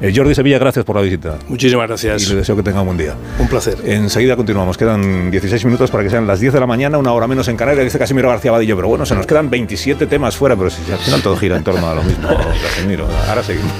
Eh, 0.00 0.12
Jordi 0.14 0.34
Sevilla, 0.34 0.58
gracias 0.58 0.84
por 0.84 0.96
la 0.96 1.02
visita. 1.02 1.36
Muchísimas 1.48 1.86
gracias. 1.88 2.22
Y 2.24 2.30
le 2.30 2.36
deseo 2.36 2.56
que 2.56 2.62
tenga 2.62 2.80
un 2.80 2.86
buen 2.86 2.98
día. 2.98 3.14
Un 3.38 3.48
placer. 3.48 3.76
Enseguida 3.84 4.36
continuamos. 4.36 4.76
Quedan 4.76 5.30
16 5.30 5.64
minutos 5.64 5.90
para 5.90 6.04
que 6.04 6.10
sean 6.10 6.26
las 6.26 6.40
10 6.40 6.52
de 6.54 6.60
la 6.60 6.66
mañana, 6.66 6.98
una 6.98 7.12
hora 7.12 7.26
menos 7.26 7.48
en 7.48 7.56
Canarias, 7.56 7.86
dice 7.88 7.98
Casimiro 7.98 8.28
García 8.28 8.52
Vadillo. 8.52 8.76
Pero 8.76 8.88
bueno, 8.88 9.04
se 9.06 9.14
nos 9.14 9.26
quedan 9.26 9.50
27 9.50 10.06
temas 10.06 10.36
fuera, 10.36 10.56
pero 10.56 10.70
si 10.70 10.90
al 10.90 10.98
final 10.98 11.22
todo 11.22 11.36
gira 11.36 11.56
en 11.56 11.64
torno 11.64 11.88
a 11.88 11.94
lo 11.94 12.02
mismo, 12.02 12.28
Casimiro. 12.62 13.06
Ahora 13.28 13.42
seguimos. 13.42 13.72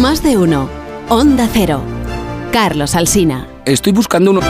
Más 0.00 0.22
de 0.22 0.36
uno. 0.36 0.68
Onda 1.08 1.48
Cero. 1.52 1.82
Carlos 2.52 2.94
Alsina. 2.94 3.48
Estoy 3.64 3.92
buscando 3.92 4.30
uno. 4.30 4.40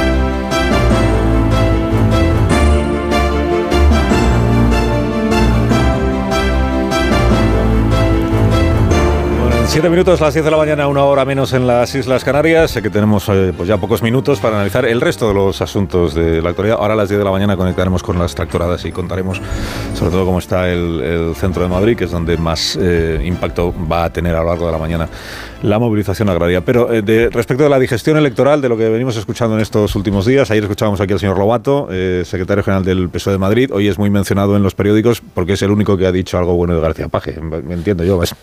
Siete 9.77 9.91
minutos, 9.91 10.23
las 10.23 10.33
10 10.33 10.43
de 10.43 10.51
la 10.51 10.57
mañana, 10.57 10.89
una 10.89 11.05
hora 11.05 11.27
menos 11.27 11.53
en 11.53 11.67
las 11.67 11.95
Islas 11.95 12.25
Canarias. 12.25 12.71
Sé 12.71 12.81
que 12.81 12.89
tenemos 12.89 13.29
eh, 13.29 13.53
pues 13.55 13.69
ya 13.69 13.77
pocos 13.77 14.03
minutos 14.03 14.41
para 14.41 14.57
analizar 14.57 14.87
el 14.87 15.03
resto 15.03 15.29
de 15.29 15.35
los 15.35 15.61
asuntos 15.61 16.15
de 16.15 16.41
la 16.41 16.49
actualidad. 16.49 16.79
Ahora 16.81 16.95
a 16.95 16.97
las 16.97 17.11
10 17.11 17.19
de 17.19 17.25
la 17.27 17.31
mañana 17.31 17.59
conectaremos 17.59 18.03
con 18.03 18.19
las 18.19 18.35
tractoradas 18.35 18.87
y 18.87 18.91
contaremos 18.91 19.39
sobre 19.95 20.13
todo 20.13 20.25
cómo 20.25 20.39
está 20.39 20.71
el, 20.73 21.35
centro 21.37 21.63
de 21.63 21.69
Madrid, 21.69 21.95
que 21.95 22.05
es 22.05 22.11
donde 22.11 22.39
más 22.39 22.79
eh, 22.81 23.21
impacto 23.23 23.75
va 23.87 24.05
a 24.05 24.11
tener 24.11 24.35
a 24.35 24.41
lo 24.41 24.49
largo 24.49 24.65
de 24.65 24.73
la 24.73 24.79
mañana 24.79 25.11
la 25.63 25.79
movilización 25.79 26.31
agraria. 26.31 26.63
Pero 26.63 26.91
eh, 26.91 27.03
de, 27.03 27.29
respecto 27.29 27.65
de 27.65 27.69
la 27.69 27.79
digestión 27.79 28.17
electoral, 28.17 28.63
de 28.63 28.71
lo 28.71 28.79
que 28.79 28.89
venimos 28.89 29.19
escuchando 29.19 29.57
en 29.57 29.61
estos 29.61 29.95
últimos 29.95 30.25
días, 30.25 30.51
ayer 30.51 30.63
escuchábamos 30.63 31.03
aquí 31.03 31.13
al 31.13 31.21
señor 31.21 31.37
Lobato, 31.37 31.89
secretario 32.25 32.65
general 32.65 32.83
del 32.83 33.11
PSOE 33.11 33.35
de 33.35 33.39
Madrid. 33.39 33.71
Hoy 33.75 33.89
es 33.89 33.99
muy 33.99 34.09
mencionado 34.09 34.57
en 34.57 34.63
los 34.63 34.75
periódicos 34.75 35.21
porque 35.35 35.53
es 35.53 35.61
el 35.61 35.71
único 35.71 35.99
que 35.99 36.07
ha 36.07 36.13
dicho 36.13 36.39
algo 36.39 36.55
bueno 36.55 36.75
de 36.75 36.81
García 36.81 37.09
Paje. 37.09 37.39
Me 37.43 37.75
entiendo 37.75 38.03
yo, 38.03 38.23
es- 38.23 38.35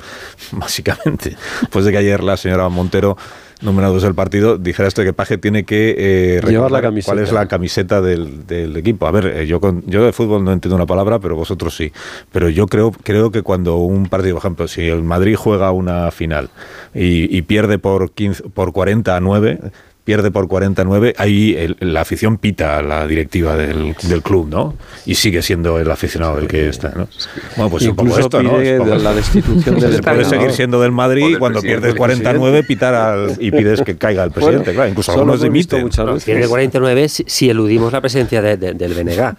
Después 1.62 1.86
de 1.86 1.92
que 1.92 1.98
ayer 1.98 2.24
la 2.24 2.38
señora 2.38 2.70
Montero, 2.70 3.18
número 3.62 3.92
dos 3.92 4.04
del 4.04 4.14
partido, 4.14 4.58
dijera 4.58 4.88
esto 4.88 5.02
de 5.02 5.08
que 5.08 5.14
Paje 5.14 5.38
tiene 5.38 5.64
que 5.64 5.96
eh, 5.98 6.42
Llevar 6.48 6.72
la 6.72 6.82
camiseta. 6.82 7.14
cuál 7.14 7.24
es 7.24 7.32
la 7.32 7.48
camiseta 7.48 8.02
del, 8.02 8.46
del 8.46 8.76
equipo. 8.76 9.08
A 9.08 9.12
ver, 9.12 9.26
eh, 9.28 9.48
yo, 9.48 9.60
con, 9.60 9.84
yo 9.86 10.04
de 10.06 10.12
fútbol 10.12 10.44
no 10.44 10.52
entiendo 10.52 10.76
una 10.76 10.86
palabra, 10.86 11.20
pero 11.20 11.36
vosotros 11.36 11.76
sí. 11.76 11.92
Pero 12.32 12.50
yo 12.50 12.68
creo, 12.68 12.92
creo 12.92 13.32
que 13.32 13.42
cuando 13.42 13.78
un 13.78 14.08
partido, 14.08 14.36
por 14.36 14.42
ejemplo, 14.42 14.68
si 14.68 14.88
el 14.88 15.04
Madrid 15.04 15.36
juega 15.38 15.72
una 15.72 16.12
final 16.12 16.50
y, 16.94 17.36
y 17.36 17.42
pierde 17.44 17.80
por, 17.80 18.12
15, 18.12 18.50
por 18.50 18.74
40 18.74 19.16
a 19.16 19.20
9, 19.20 19.60
pierde 20.04 20.32
por 20.32 20.48
49, 20.48 21.14
ahí 21.18 21.56
el- 21.58 21.78
la 21.80 22.02
afición 22.02 22.38
pita 22.38 22.78
a 22.78 22.82
la 22.82 23.08
directiva 23.08 23.56
del, 23.56 23.96
del 24.04 24.22
club, 24.22 24.50
¿no? 24.50 24.76
Y 25.06 25.16
sigue 25.16 25.42
siendo 25.42 25.80
el 25.80 25.90
aficionado 25.90 26.38
el 26.40 26.48
que 26.48 26.68
está, 26.68 26.90
¿no? 26.90 27.08
Bueno, 27.56 27.70
pues 27.72 27.84
un 27.84 27.96
poco 27.96 28.10
Incluso 28.10 28.20
esto, 28.28 28.44
¿no? 28.44 28.60
Es 28.60 28.80
poco- 28.80 28.96
la 28.96 29.14
destitución 29.14 29.64
del 29.64 29.74
Puedes 29.76 29.96
entrenador. 29.96 30.26
seguir 30.26 30.52
siendo 30.52 30.82
del 30.82 30.92
Madrid 30.92 31.26
y 31.30 31.36
cuando 31.36 31.62
pierdes 31.62 31.96
49 31.96 32.64
pitar 32.64 32.94
al, 32.94 33.38
y 33.40 33.52
pides 33.52 33.82
que 33.82 33.96
caiga 33.96 34.24
el 34.24 34.32
presidente, 34.32 34.60
Bueno, 34.66 34.74
claro, 34.76 34.90
incluso 34.90 35.12
algunos 35.14 35.42
dimiten. 35.42 35.90
Pierde 36.26 36.48
49 36.48 37.10
si, 37.10 37.24
si 37.28 37.50
eludimos 37.50 37.94
la 37.94 38.02
presencia 38.02 38.42
de- 38.42 38.58
de- 38.58 38.74
del 38.74 38.94
BNG. 38.94 39.36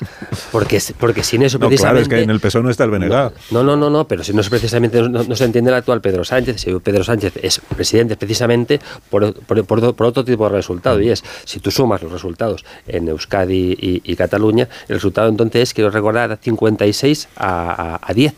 Porque, 0.50 0.80
porque 0.98 1.22
sin 1.22 1.42
eso 1.42 1.58
No, 1.58 1.68
claro, 1.68 1.68
precisamente... 1.68 2.02
es 2.02 2.08
que 2.08 2.22
en 2.24 2.30
el 2.30 2.40
PSOE 2.40 2.62
no 2.62 2.70
está 2.70 2.84
el 2.84 2.90
BNG. 2.90 3.08
No, 3.50 3.62
no, 3.62 3.76
no, 3.76 3.90
no, 3.90 4.06
pero 4.08 4.24
si 4.24 4.32
no 4.32 4.40
es 4.40 4.48
precisamente, 4.48 5.00
no, 5.02 5.24
no 5.24 5.36
se 5.36 5.44
entiende 5.44 5.70
el 5.70 5.76
actual 5.76 6.00
Pedro 6.00 6.24
Sánchez. 6.24 6.60
Si 6.60 6.72
Pedro 6.80 7.04
Sánchez 7.04 7.34
es 7.42 7.60
presidente 7.76 8.16
precisamente 8.16 8.80
por, 9.10 9.34
por- 9.34 9.64
por- 9.64 9.94
por 9.94 10.06
otro 10.06 10.24
tipo 10.24 10.44
de 10.48 10.53
resultado, 10.56 11.00
y 11.00 11.10
es, 11.10 11.24
si 11.44 11.60
tú 11.60 11.70
sumas 11.70 12.02
los 12.02 12.12
resultados 12.12 12.64
en 12.86 13.08
Euskadi 13.08 13.76
y, 13.80 14.16
Cataluña, 14.16 14.68
el 14.88 14.96
resultado 14.96 15.28
entonces 15.28 15.62
es, 15.62 15.74
quiero 15.74 15.90
recordar, 15.90 16.38
56 16.40 17.28
a, 17.36 17.94
a, 17.94 18.00
a 18.02 18.14
10. 18.14 18.34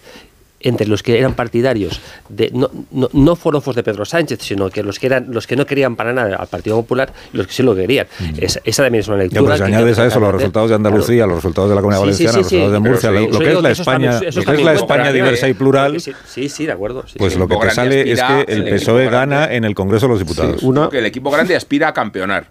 Entre 0.60 0.86
los 0.88 1.02
que 1.02 1.18
eran 1.18 1.34
partidarios 1.34 2.00
de 2.28 2.50
no, 2.52 2.70
no, 2.90 3.08
no 3.12 3.36
forofos 3.36 3.76
de 3.76 3.82
Pedro 3.82 4.04
Sánchez, 4.04 4.38
sino 4.42 4.70
que 4.70 4.82
los 4.82 4.98
que 4.98 5.06
eran 5.06 5.26
los 5.30 5.46
que 5.46 5.54
no 5.56 5.66
querían 5.66 5.96
para 5.96 6.12
nada 6.12 6.36
al 6.36 6.46
Partido 6.48 6.76
Popular 6.76 7.12
y 7.32 7.36
los 7.36 7.46
que 7.46 7.52
sí 7.52 7.62
lo 7.62 7.74
querían. 7.74 8.06
Esa, 8.38 8.60
esa 8.64 8.82
también 8.84 9.00
es 9.00 9.08
una 9.08 9.18
Ya, 9.18 9.22
lectura. 9.24 9.42
pues 9.46 9.60
que 9.60 9.66
añades 9.66 9.94
creo 9.94 10.04
a 10.04 10.08
eso 10.08 10.20
los 10.20 10.32
resultados 10.34 10.68
de 10.70 10.76
Andalucía, 10.76 11.16
Claro. 11.16 11.28
los 11.32 11.36
resultados 11.36 11.68
de 11.70 11.74
la 11.76 11.80
Comunidad 11.82 12.04
Sí, 12.06 12.12
sí, 12.14 12.24
Valenciana, 12.26 12.48
sí, 12.48 12.56
los 12.56 12.70
resultados 12.70 12.72
de 12.72 12.76
sí, 12.78 12.90
Murcia, 12.90 13.10
pero 13.10 13.20
lo, 13.20 13.32
sí, 13.32 13.38
que 13.44 13.52
es 13.52 13.62
la 13.62 13.70
España, 13.70 14.12
lo 14.12 14.20
que 14.44 14.52
es 14.52 14.64
la 14.64 14.72
España 14.72 15.12
diversa 15.12 15.48
y 15.48 15.50
eh, 15.50 15.54
plural, 15.54 16.00
Sí, 16.00 16.12
sí, 16.26 16.48
sí, 16.48 16.66
de 16.66 16.72
acuerdo. 16.72 17.06
sí, 17.06 17.18
pues 17.18 17.34
sí. 17.34 17.38
lo 17.38 17.46
que 17.48 17.56
te 17.56 17.70
sale 17.70 18.10
es 18.12 18.22
que 18.22 18.44
el 18.48 18.64
PSOE 18.68 19.08
gana 19.10 19.52
en 19.52 19.64
el 19.64 19.74
Congreso 19.74 20.06
de 20.06 20.10
los 20.12 20.18
Diputados. 20.20 20.60
Creo 20.62 20.88
que 20.88 20.98
el 20.98 21.06
equipo 21.06 21.30
grande 21.30 21.54
aspira 21.54 21.88
a 21.88 21.92
campeonar. 21.92 22.48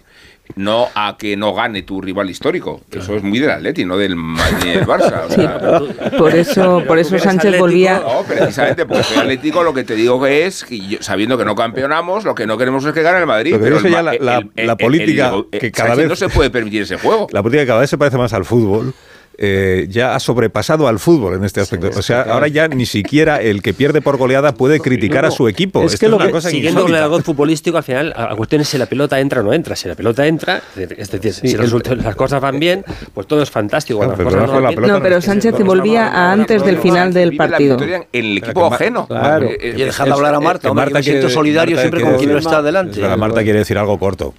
No 0.56 0.88
a 0.96 1.18
que 1.18 1.36
no 1.36 1.54
gane 1.54 1.82
tu 1.82 2.00
rival 2.02 2.30
histórico. 2.30 2.82
Eso 2.92 3.16
es 3.16 3.24
muy 3.24 3.40
del 3.40 3.50
Atleti, 3.52 3.84
no 3.84 3.98
del 3.98 4.16
del 4.64 4.86
Barça. 4.88 5.26
o 5.28 5.30
sea, 5.30 6.12
Por 6.18 6.34
eso, 6.36 6.84
por 6.88 6.98
eso 7.00 7.18
Sánchez 7.20 7.60
volvía. 7.60 8.00
No, 8.00 8.24
precisamente 8.24 8.86
porque 8.86 9.04
soy 9.04 9.18
atlético, 9.18 9.64
lo 9.64 9.74
que 9.74 9.84
te 9.84 9.96
digo 9.96 10.22
que 10.24 10.46
es 10.46 10.64
que 10.64 10.80
yo- 10.80 10.98
sabiendo 11.02 11.38
que 11.38 11.46
no 11.46 11.56
campeonamos, 11.56 12.24
lo 12.24 12.36
que 12.36 12.46
no 12.48 12.58
queremos 12.58 12.86
es 12.86 12.94
que 12.94 13.02
gane 13.02 13.20
el 13.20 13.26
Madrid. 13.26 13.54
Que 13.54 13.60
pero 13.60 13.78
digo 13.78 13.80
es 13.80 13.84
el 13.86 13.90
que 13.92 13.96
ya 13.96 14.02
la- 14.04 14.14
la- 14.20 14.38
el- 14.38 14.52
el- 14.56 14.68
la 14.68 14.74
el- 14.74 14.78
política 14.78 15.34
el- 15.52 15.60
que 15.60 15.72
cada 15.72 15.90
Sánchez 15.90 16.10
vez- 16.10 16.10
no 16.10 16.16
se 16.28 16.30
puede 16.34 16.50
permitir 16.50 16.84
ese 16.84 16.98
juego. 16.98 17.28
La 17.32 17.42
política 17.44 17.66
cada 17.66 17.80
vez 17.82 17.90
se 17.90 17.98
parece 17.98 18.18
más 18.18 18.32
al 18.34 18.46
fútbol. 18.46 18.94
Eh, 19.38 19.88
ya 19.90 20.16
ha 20.16 20.20
sobrepasado 20.20 20.88
al 20.88 21.00
fútbol 21.00 21.36
en 21.36 21.44
este 21.46 21.62
aspecto. 21.62 21.90
o 21.98 22.02
sea, 22.02 22.22
ahora 22.24 22.48
ya 22.48 22.68
ni 22.68 22.86
siquiera 22.86 23.42
el 23.42 23.62
que 23.62 23.74
pierde 23.74 24.02
por 24.02 24.18
goleada 24.18 24.54
puede 24.54 24.80
criticar 24.80 25.26
a 25.26 25.32
su 25.32 25.48
equipo. 25.48 25.84
Es 25.84 25.94
Esto 25.94 26.06
que 26.06 26.10
lo 26.10 26.16
una 26.18 26.26
que, 26.28 26.32
cosa 26.32 26.50
siguiendo 26.50 26.82
con 26.84 26.92
el 26.96 27.02
algo 27.02 27.20
futbolístico, 27.22 27.78
al 27.78 27.84
final, 27.84 28.14
la 28.18 28.36
cuestión 28.36 28.62
es 28.62 28.68
si 28.70 28.78
la 28.78 28.86
pelota 28.86 29.20
entra 29.20 29.42
o 29.42 29.44
no 29.44 29.54
entra. 29.54 29.76
Si 29.76 29.88
la 29.88 29.96
pelota 29.96 30.26
entra, 30.26 30.62
es 30.76 31.12
decir, 31.12 31.34
si 31.34 31.52
el- 31.52 31.58
resulta- 31.60 31.96
las 31.96 32.16
cosas 32.16 32.42
van 32.42 32.60
bien, 32.60 32.84
pues 33.14 33.28
todo 33.28 33.42
es 33.42 33.50
fantástico. 33.52 34.02
Las 34.06 34.16
pero 34.18 34.30
cosas 34.30 34.48
no 34.48 34.54
no 34.54 34.60
la 34.62 34.72
No, 34.72 35.02
pero 35.02 35.22
Sánchez 35.22 35.54
volvía 35.64 36.08
a 36.08 36.32
antes 36.32 36.64
del 36.64 36.78
final 36.78 37.14
del 37.14 37.36
partido. 37.36 37.78
en 37.82 38.06
el 38.12 38.38
equipo 38.38 38.74
ajeno. 38.74 39.08
Claro. 39.08 39.48
Eh, 39.48 39.58
eh, 39.60 39.74
Y 39.78 39.82
dejad 39.82 40.12
hablar 40.12 40.36
a 40.36 40.40
Marta, 40.40 40.70
que 40.74 40.94
me 40.94 41.04
siento 41.04 41.30
solidario 41.30 41.78
siempre 41.78 42.02
con 42.02 42.16
quien 42.18 42.32
no 42.32 42.38
está 42.38 42.62
delante. 42.62 42.92
Espera, 43.00 43.18
Marta 43.18 43.44
quiere 43.44 43.60
decir 43.60 43.78
algo 43.78 43.98
corto. 44.00 44.34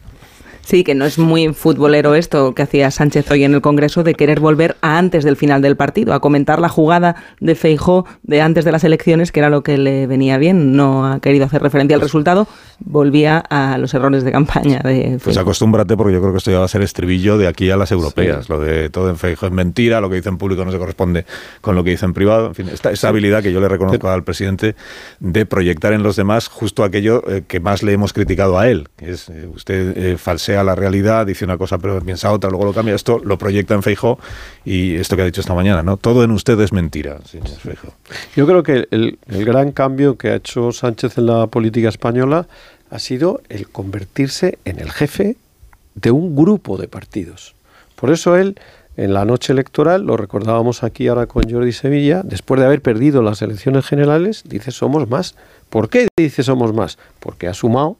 Sí, 0.66 0.82
que 0.82 0.97
no 0.97 1.05
es 1.05 1.16
muy 1.16 1.55
futbolero 1.55 2.16
esto 2.16 2.52
que 2.52 2.62
hacía 2.62 2.90
Sánchez 2.90 3.30
hoy 3.30 3.44
en 3.44 3.55
el 3.55 3.60
Congreso 3.60 4.02
de 4.02 4.14
querer 4.14 4.40
volver 4.40 4.76
a 4.80 4.98
antes 4.98 5.22
del 5.22 5.36
final 5.36 5.62
del 5.62 5.76
partido, 5.76 6.12
a 6.12 6.18
comentar 6.18 6.59
la 6.59 6.68
jugada 6.68 7.14
de 7.38 7.55
Feijó 7.55 8.05
de 8.24 8.40
antes 8.40 8.64
de 8.64 8.72
las 8.72 8.82
elecciones, 8.82 9.30
que 9.30 9.38
era 9.38 9.48
lo 9.48 9.62
que 9.62 9.78
le 9.78 10.09
venía 10.09 10.38
bien. 10.38 10.74
No 10.74 11.06
ha 11.06 11.20
querido 11.20 11.44
hacer 11.44 11.62
referencia 11.62 11.94
al 11.94 12.01
resultado, 12.01 12.48
volvía 12.80 13.38
a 13.38 13.78
los 13.78 13.94
errores 13.94 14.24
de 14.24 14.32
campaña 14.32 14.80
de 14.80 15.20
Pues 15.22 15.36
acostúmbrate 15.36 15.97
porque 15.97 16.14
yo 16.14 16.20
creo 16.20 16.32
que 16.32 16.38
esto 16.38 16.51
ya 16.51 16.59
va 16.59 16.64
a 16.64 16.68
ser 16.68 16.82
estribillo 16.82 17.38
de 17.38 17.47
aquí 17.47 17.70
a 17.70 17.76
las 17.76 17.93
europeas. 17.93 18.48
Lo 18.48 18.59
de 18.59 18.90
todo 18.90 19.09
en 19.09 19.18
Feijóo 19.18 19.47
es 19.47 19.55
mentira, 19.55 20.01
lo 20.01 20.10
que 20.10 20.16
dice 20.16 20.30
en 20.30 20.36
público 20.36 20.64
no 20.64 20.72
se 20.72 20.78
corresponde 20.78 21.26
con 21.60 21.76
lo 21.76 21.84
que 21.84 21.90
dice 21.90 22.06
en 22.06 22.12
privado. 22.12 22.48
En 22.48 22.56
fin, 22.56 22.68
esta, 22.72 22.90
esta 22.90 23.06
habilidad 23.06 23.40
que 23.40 23.52
yo 23.52 23.60
le 23.60 23.68
reconozco 23.68 24.09
al 24.09 24.24
presidente 24.24 24.74
de 25.20 25.47
proyectar 25.47 25.93
en 25.93 26.02
los 26.02 26.16
demás 26.16 26.48
justo 26.48 26.82
aquello 26.82 27.22
eh, 27.30 27.44
que 27.47 27.60
más 27.60 27.84
le 27.84 27.93
hemos 27.93 28.12
criticado 28.12 28.59
a 28.59 28.68
él. 28.68 28.88
que 28.97 29.12
es, 29.12 29.28
eh, 29.28 29.48
usted 29.55 29.97
eh, 29.97 30.18
falsea 30.18 30.55
la 30.64 30.74
realidad, 30.74 31.26
dice 31.26 31.44
una 31.44 31.58
cosa 31.58 31.78
pero 31.78 32.00
piensa 32.00 32.32
otra, 32.32 32.50
luego 32.50 32.66
lo 32.66 32.72
cambia. 32.72 32.94
Esto 32.94 33.20
lo 33.24 33.38
proyecta 33.38 33.74
en 33.74 33.82
Feijóo 33.82 34.18
y 34.64 34.96
esto 34.96 35.16
que 35.16 35.22
ha 35.22 35.24
dicho 35.26 35.40
esta 35.40 35.54
mañana, 35.54 35.82
¿no? 35.82 35.96
Todo 35.96 36.24
en 36.24 36.30
usted 36.30 36.58
es 36.60 36.72
mentira, 36.72 37.18
señor 37.24 37.48
Feijóo. 37.48 37.92
Yo 38.34 38.46
creo 38.46 38.62
que 38.62 38.88
el 38.90 39.18
gran 39.44 39.72
cambio 39.72 40.16
que 40.16 40.30
ha 40.30 40.36
hecho 40.36 40.72
Sánchez 40.72 41.18
en 41.18 41.26
la 41.26 41.46
política 41.46 41.88
española 41.88 42.46
ha 42.90 42.98
sido 42.98 43.40
el 43.48 43.68
convertirse 43.68 44.58
en 44.64 44.78
el 44.78 44.90
jefe 44.90 45.36
de 45.94 46.10
un 46.10 46.36
grupo 46.36 46.76
de 46.76 46.88
partidos. 46.88 47.54
Por 47.96 48.10
eso 48.10 48.36
él, 48.36 48.58
en 48.96 49.14
la 49.14 49.24
noche 49.24 49.52
electoral, 49.52 50.02
lo 50.02 50.16
recordábamos 50.16 50.82
aquí 50.82 51.08
ahora 51.08 51.26
con 51.26 51.50
Jordi 51.50 51.72
Sevilla, 51.72 52.22
después 52.22 52.60
de 52.60 52.66
haber 52.66 52.82
perdido 52.82 53.22
las 53.22 53.42
elecciones 53.42 53.86
generales, 53.86 54.42
dice 54.46 54.70
somos 54.70 55.08
más. 55.08 55.34
¿Por 55.70 55.88
qué 55.88 56.08
dice 56.16 56.42
somos 56.42 56.72
más? 56.72 56.98
Porque 57.18 57.48
ha 57.48 57.54
sumado 57.54 57.96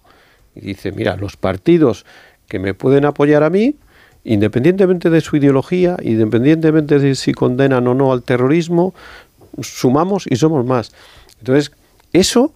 y 0.55 0.61
dice, 0.61 0.93
mira, 0.93 1.17
los 1.17 1.37
partidos 1.37 2.07
que 2.49 2.59
me 2.59 2.75
pueden 2.75 3.05
apoyar 3.05 3.43
a 3.43 3.51
mí, 3.51 3.77
independientemente 4.25 5.11
de 5.11 5.21
su 5.21 5.37
ideología, 5.37 5.97
independientemente 6.03 6.99
de 6.99 7.15
si 7.15 7.33
condenan 7.33 7.87
o 7.87 7.95
no 7.95 8.13
al 8.13 8.23
terrorismo, 8.23 8.95
sumamos 9.61 10.27
y 10.29 10.37
somos 10.37 10.65
más. 10.67 10.93
Entonces, 11.39 11.73
eso 12.13 12.53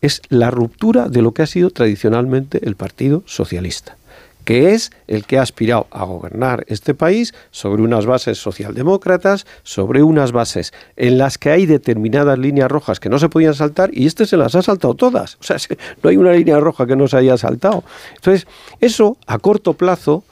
es 0.00 0.20
la 0.28 0.50
ruptura 0.50 1.08
de 1.08 1.22
lo 1.22 1.32
que 1.32 1.42
ha 1.42 1.46
sido 1.46 1.70
tradicionalmente 1.70 2.60
el 2.66 2.74
Partido 2.74 3.22
Socialista, 3.26 3.96
que 4.44 4.74
es 4.74 4.90
el 5.06 5.24
que 5.24 5.38
ha 5.38 5.42
aspirado 5.42 5.86
a 5.90 6.04
gobernar 6.04 6.64
este 6.68 6.94
país 6.94 7.32
sobre 7.50 7.82
unas 7.82 8.06
bases 8.06 8.38
socialdemócratas, 8.38 9.46
sobre 9.62 10.02
unas 10.02 10.32
bases 10.32 10.72
en 10.96 11.18
las 11.18 11.38
que 11.38 11.50
hay 11.50 11.66
determinadas 11.66 12.38
líneas 12.38 12.70
rojas 12.70 12.98
que 13.00 13.08
no 13.08 13.18
se 13.18 13.28
podían 13.28 13.54
saltar 13.54 13.90
y 13.92 14.06
este 14.06 14.26
se 14.26 14.36
las 14.36 14.54
ha 14.54 14.62
saltado 14.62 14.94
todas. 14.94 15.36
O 15.40 15.42
sea, 15.44 15.58
se- 15.58 15.76
no 16.02 16.10
hay 16.10 16.16
una 16.16 16.32
línea 16.32 16.58
roja 16.58 16.86
que 16.86 16.96
no 16.96 17.06
se 17.08 17.16
haya 17.16 17.36
saltado. 17.36 17.84
Entonces, 18.16 18.46
eso 18.80 19.16
a 19.26 19.38
corto 19.38 19.74
plazo 19.74 20.24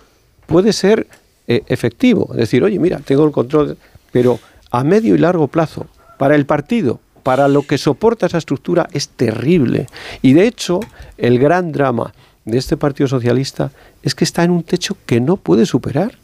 puede 0.47 0.73
ser 0.73 1.07
eh, 1.47 1.63
efectivo. 1.69 2.29
Es 2.33 2.39
decir, 2.39 2.63
oye, 2.65 2.79
mira, 2.79 2.99
tengo 2.99 3.25
el 3.25 3.33
control, 3.33 3.77
pero 4.13 4.39
a 4.71 4.85
medio 4.85 5.15
y 5.15 5.19
largo 5.19 5.49
plazo, 5.49 5.87
para 6.19 6.35
el 6.35 6.47
partido, 6.47 7.01
para 7.23 7.49
lo 7.49 7.63
que 7.63 7.79
soporta 7.79 8.27
esa 8.27 8.39
estructura, 8.39 8.89
es 8.93 9.09
terrible. 9.09 9.87
Y 10.23 10.33
de 10.33 10.47
hecho, 10.47 10.81
el 11.19 11.39
gran 11.39 11.71
drama 11.73 12.13
de 12.51 12.59
este 12.59 12.77
Partido 12.77 13.09
Socialista 13.09 13.71
es 14.03 14.15
que 14.15 14.25
está 14.25 14.45
en 14.45 14.51
un 14.51 14.63
techo 14.63 14.97
que 15.07 15.21
no 15.21 15.37
puede 15.37 15.67
superar. 15.67 16.19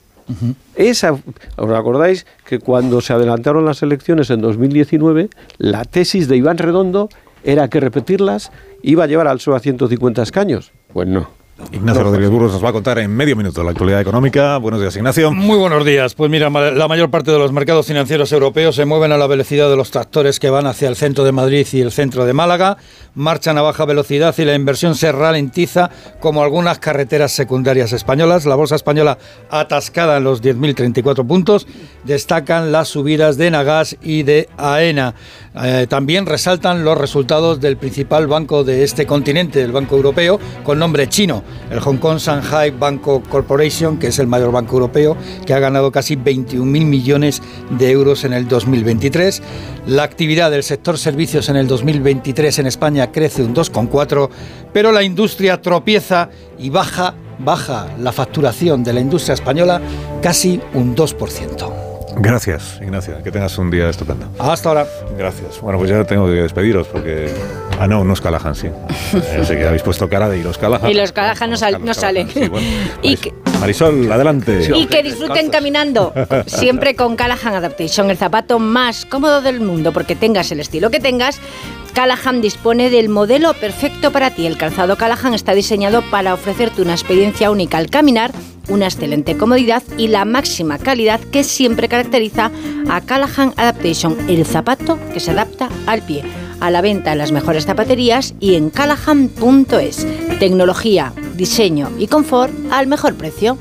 Esa, 0.74 1.12
¿Os 1.12 1.70
acordáis 1.70 2.26
que 2.44 2.58
cuando 2.58 3.00
se 3.00 3.12
adelantaron 3.12 3.64
las 3.64 3.82
elecciones 3.82 4.28
en 4.30 4.40
2019, 4.40 5.30
la 5.58 5.84
tesis 5.84 6.26
de 6.26 6.36
Iván 6.36 6.58
Redondo 6.58 7.08
era 7.44 7.68
que 7.68 7.78
repetirlas 7.78 8.50
iba 8.82 9.04
a 9.04 9.06
llevar 9.06 9.28
al 9.28 9.36
PSOE 9.36 9.56
a 9.56 9.60
150 9.60 10.22
escaños? 10.22 10.72
Pues 10.92 11.06
no. 11.06 11.28
Ignacio 11.72 12.02
Rodríguez 12.02 12.30
Burgos 12.30 12.52
nos 12.52 12.62
va 12.62 12.68
a 12.68 12.72
contar 12.72 12.98
en 12.98 13.10
medio 13.10 13.34
minuto 13.34 13.64
la 13.64 13.70
actualidad 13.70 14.00
económica. 14.02 14.58
Buenos 14.58 14.78
días, 14.78 14.94
Ignacio. 14.94 15.32
Muy 15.32 15.56
buenos 15.56 15.86
días. 15.86 16.14
Pues 16.14 16.30
mira, 16.30 16.50
la 16.50 16.86
mayor 16.88 17.10
parte 17.10 17.30
de 17.30 17.38
los 17.38 17.50
mercados 17.50 17.86
financieros 17.86 18.30
europeos 18.30 18.76
se 18.76 18.84
mueven 18.84 19.10
a 19.10 19.16
la 19.16 19.26
velocidad 19.26 19.70
de 19.70 19.76
los 19.76 19.90
tractores 19.90 20.38
que 20.38 20.50
van 20.50 20.66
hacia 20.66 20.88
el 20.88 20.96
centro 20.96 21.24
de 21.24 21.32
Madrid 21.32 21.66
y 21.72 21.80
el 21.80 21.92
centro 21.92 22.26
de 22.26 22.34
Málaga, 22.34 22.76
marchan 23.14 23.56
a 23.56 23.62
baja 23.62 23.86
velocidad 23.86 24.34
y 24.36 24.44
la 24.44 24.54
inversión 24.54 24.94
se 24.96 25.10
ralentiza 25.12 25.90
como 26.20 26.42
algunas 26.42 26.78
carreteras 26.78 27.32
secundarias 27.32 27.94
españolas. 27.94 28.44
La 28.44 28.54
bolsa 28.54 28.76
española 28.76 29.16
atascada 29.48 30.18
en 30.18 30.24
los 30.24 30.42
10.034 30.42 31.26
puntos. 31.26 31.66
Destacan 32.04 32.70
las 32.70 32.88
subidas 32.88 33.38
de 33.38 33.50
Nagas 33.50 33.96
y 34.02 34.24
de 34.24 34.50
AENA. 34.58 35.14
Eh, 35.62 35.86
también 35.88 36.26
resaltan 36.26 36.84
los 36.84 36.98
resultados 36.98 37.60
del 37.60 37.76
principal 37.76 38.26
banco 38.26 38.62
de 38.62 38.84
este 38.84 39.06
continente, 39.06 39.62
el 39.62 39.72
Banco 39.72 39.96
Europeo, 39.96 40.38
con 40.62 40.78
nombre 40.78 41.08
chino, 41.08 41.42
el 41.70 41.80
Hong 41.80 41.96
Kong 41.96 42.18
Shanghai 42.18 42.70
Banco 42.70 43.22
Corporation, 43.22 43.98
que 43.98 44.08
es 44.08 44.18
el 44.18 44.26
mayor 44.26 44.52
banco 44.52 44.74
europeo, 44.74 45.16
que 45.46 45.54
ha 45.54 45.58
ganado 45.58 45.90
casi 45.90 46.16
21.000 46.16 46.64
millones 46.64 47.42
de 47.70 47.90
euros 47.90 48.24
en 48.24 48.34
el 48.34 48.48
2023. 48.48 49.42
La 49.86 50.02
actividad 50.02 50.50
del 50.50 50.62
sector 50.62 50.98
servicios 50.98 51.48
en 51.48 51.56
el 51.56 51.66
2023 51.66 52.58
en 52.58 52.66
España 52.66 53.10
crece 53.10 53.42
un 53.42 53.54
2,4, 53.54 54.28
pero 54.72 54.92
la 54.92 55.02
industria 55.02 55.62
tropieza 55.62 56.28
y 56.58 56.68
baja, 56.68 57.14
baja 57.38 57.88
la 57.98 58.12
facturación 58.12 58.84
de 58.84 58.92
la 58.92 59.00
industria 59.00 59.34
española 59.34 59.80
casi 60.20 60.60
un 60.74 60.94
2%. 60.94 61.85
Gracias, 62.18 62.78
Ignacio. 62.80 63.22
Que 63.22 63.30
tengas 63.30 63.56
un 63.58 63.70
día 63.70 63.88
estupendo. 63.90 64.26
Hasta 64.38 64.70
ahora. 64.70 64.86
Gracias. 65.18 65.60
Bueno, 65.60 65.78
pues 65.78 65.90
ya 65.90 66.02
tengo 66.04 66.26
que 66.26 66.32
despediros 66.32 66.86
porque... 66.86 67.30
Ah, 67.78 67.86
no, 67.86 68.04
no 68.04 68.14
es 68.14 68.20
Callahan, 68.22 68.54
sí. 68.54 68.68
Sé 69.44 69.56
que 69.56 69.66
habéis 69.66 69.82
puesto 69.82 70.08
cara 70.08 70.28
de 70.30 70.38
ir 70.38 70.44
los 70.44 70.56
Callahan. 70.56 70.90
Y 70.90 70.94
los 70.94 71.12
Callahan 71.12 71.50
no, 71.50 71.56
sal- 71.58 71.84
no 71.84 71.92
salen. 71.92 72.28
y, 73.02 73.16
que, 73.16 73.34
Marisol, 73.60 74.10
adelante. 74.10 74.66
y 74.74 74.86
que 74.86 75.02
disfruten 75.02 75.50
caminando. 75.50 76.12
Siempre 76.46 76.96
con 76.96 77.16
Callahan 77.16 77.54
Adaptation, 77.54 78.10
el 78.10 78.16
zapato 78.16 78.58
más 78.58 79.04
cómodo 79.04 79.42
del 79.42 79.60
mundo, 79.60 79.92
porque 79.92 80.16
tengas 80.16 80.50
el 80.52 80.60
estilo 80.60 80.90
que 80.90 81.00
tengas. 81.00 81.38
Callahan 81.92 82.40
dispone 82.40 82.88
del 82.90 83.08
modelo 83.10 83.52
perfecto 83.54 84.10
para 84.10 84.30
ti. 84.30 84.46
El 84.46 84.56
calzado 84.56 84.96
Callahan 84.96 85.34
está 85.34 85.52
diseñado 85.52 86.02
para 86.10 86.32
ofrecerte 86.34 86.80
una 86.82 86.92
experiencia 86.92 87.50
única 87.50 87.78
al 87.78 87.88
caminar, 87.90 88.32
una 88.68 88.86
excelente 88.86 89.36
comodidad 89.36 89.82
y 89.96 90.08
la 90.08 90.24
máxima 90.24 90.78
calidad 90.78 91.20
que 91.20 91.44
siempre 91.44 91.88
caracteriza 91.88 92.50
a 92.88 93.00
Callahan 93.00 93.52
Adaptation, 93.56 94.16
el 94.28 94.44
zapato 94.46 94.98
que 95.12 95.20
se 95.20 95.30
adapta 95.32 95.68
al 95.86 96.02
pie. 96.02 96.22
A 96.60 96.70
la 96.70 96.80
venta 96.80 97.12
en 97.12 97.18
las 97.18 97.32
mejores 97.32 97.66
zapaterías 97.66 98.34
y 98.40 98.54
en 98.54 98.70
callahan.es. 98.70 100.06
Tecnología, 100.38 101.12
diseño 101.34 101.90
y 101.98 102.06
confort 102.06 102.52
al 102.70 102.86
mejor 102.86 103.14
precio. 103.14 103.58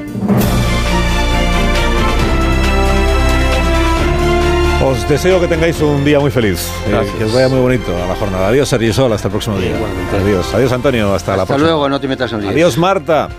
Os 4.83 5.07
deseo 5.09 5.39
que 5.39 5.47
tengáis 5.47 5.81
un 5.81 6.05
día 6.05 6.19
muy 6.19 6.29
feliz. 6.29 6.69
Gracias. 6.87 7.15
que 7.15 7.23
os 7.25 7.33
vaya 7.33 7.49
muy 7.49 7.59
bonito 7.59 7.91
a 8.03 8.07
la 8.07 8.15
jornada. 8.15 8.49
Adiós, 8.49 8.69
Sergio 8.69 8.93
Sol. 8.93 9.11
Hasta 9.13 9.29
el 9.29 9.31
próximo 9.31 9.57
día. 9.57 9.71
Adiós. 10.21 10.53
Adiós, 10.53 10.71
Antonio. 10.71 11.13
Hasta, 11.13 11.35
la 11.35 11.41
Hasta 11.43 11.55
próxima. 11.55 11.71
luego, 11.71 11.89
no 11.89 11.99
te 11.99 12.07
metas 12.07 12.31
en 12.33 12.41
líos. 12.41 12.51
Adiós, 12.53 12.77
Marta. 12.77 13.29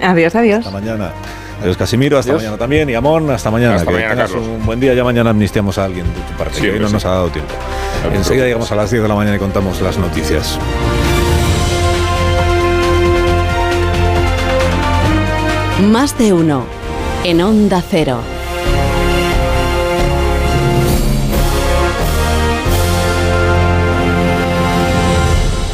Adiós, 0.00 0.34
adiós. 0.34 0.58
Hasta 0.66 0.70
mañana. 0.70 1.10
Adiós 1.62 1.76
Casimiro, 1.76 2.18
hasta 2.18 2.32
Adiós. 2.32 2.42
mañana 2.42 2.58
también. 2.58 2.88
Y 2.90 2.94
Amón, 2.94 3.30
hasta 3.30 3.50
mañana. 3.50 3.76
Hasta 3.76 3.86
que 3.86 3.92
mañana, 3.94 4.10
tengas 4.14 4.30
Carlos. 4.32 4.48
un 4.48 4.66
buen 4.66 4.80
día. 4.80 4.94
Ya 4.94 5.04
mañana 5.04 5.30
amnistiamos 5.30 5.78
a 5.78 5.84
alguien 5.84 6.06
de 6.06 6.20
tu 6.20 6.32
parte, 6.36 6.54
Sí, 6.56 6.62
que 6.62 6.72
hoy 6.72 6.78
no 6.80 6.88
sí. 6.88 6.92
nos 6.94 7.04
ha 7.04 7.10
dado 7.10 7.28
tiempo. 7.28 7.52
Enseguida 8.12 8.44
llegamos 8.44 8.70
a 8.70 8.74
las 8.76 8.90
10 8.90 9.02
de 9.02 9.08
la 9.08 9.14
mañana 9.14 9.36
y 9.36 9.38
contamos 9.38 9.80
las 9.80 9.96
noticias. 9.98 10.58
Más 15.90 16.16
de 16.18 16.32
uno. 16.32 16.64
En 17.24 17.40
Onda 17.42 17.82
Cero. 17.88 18.20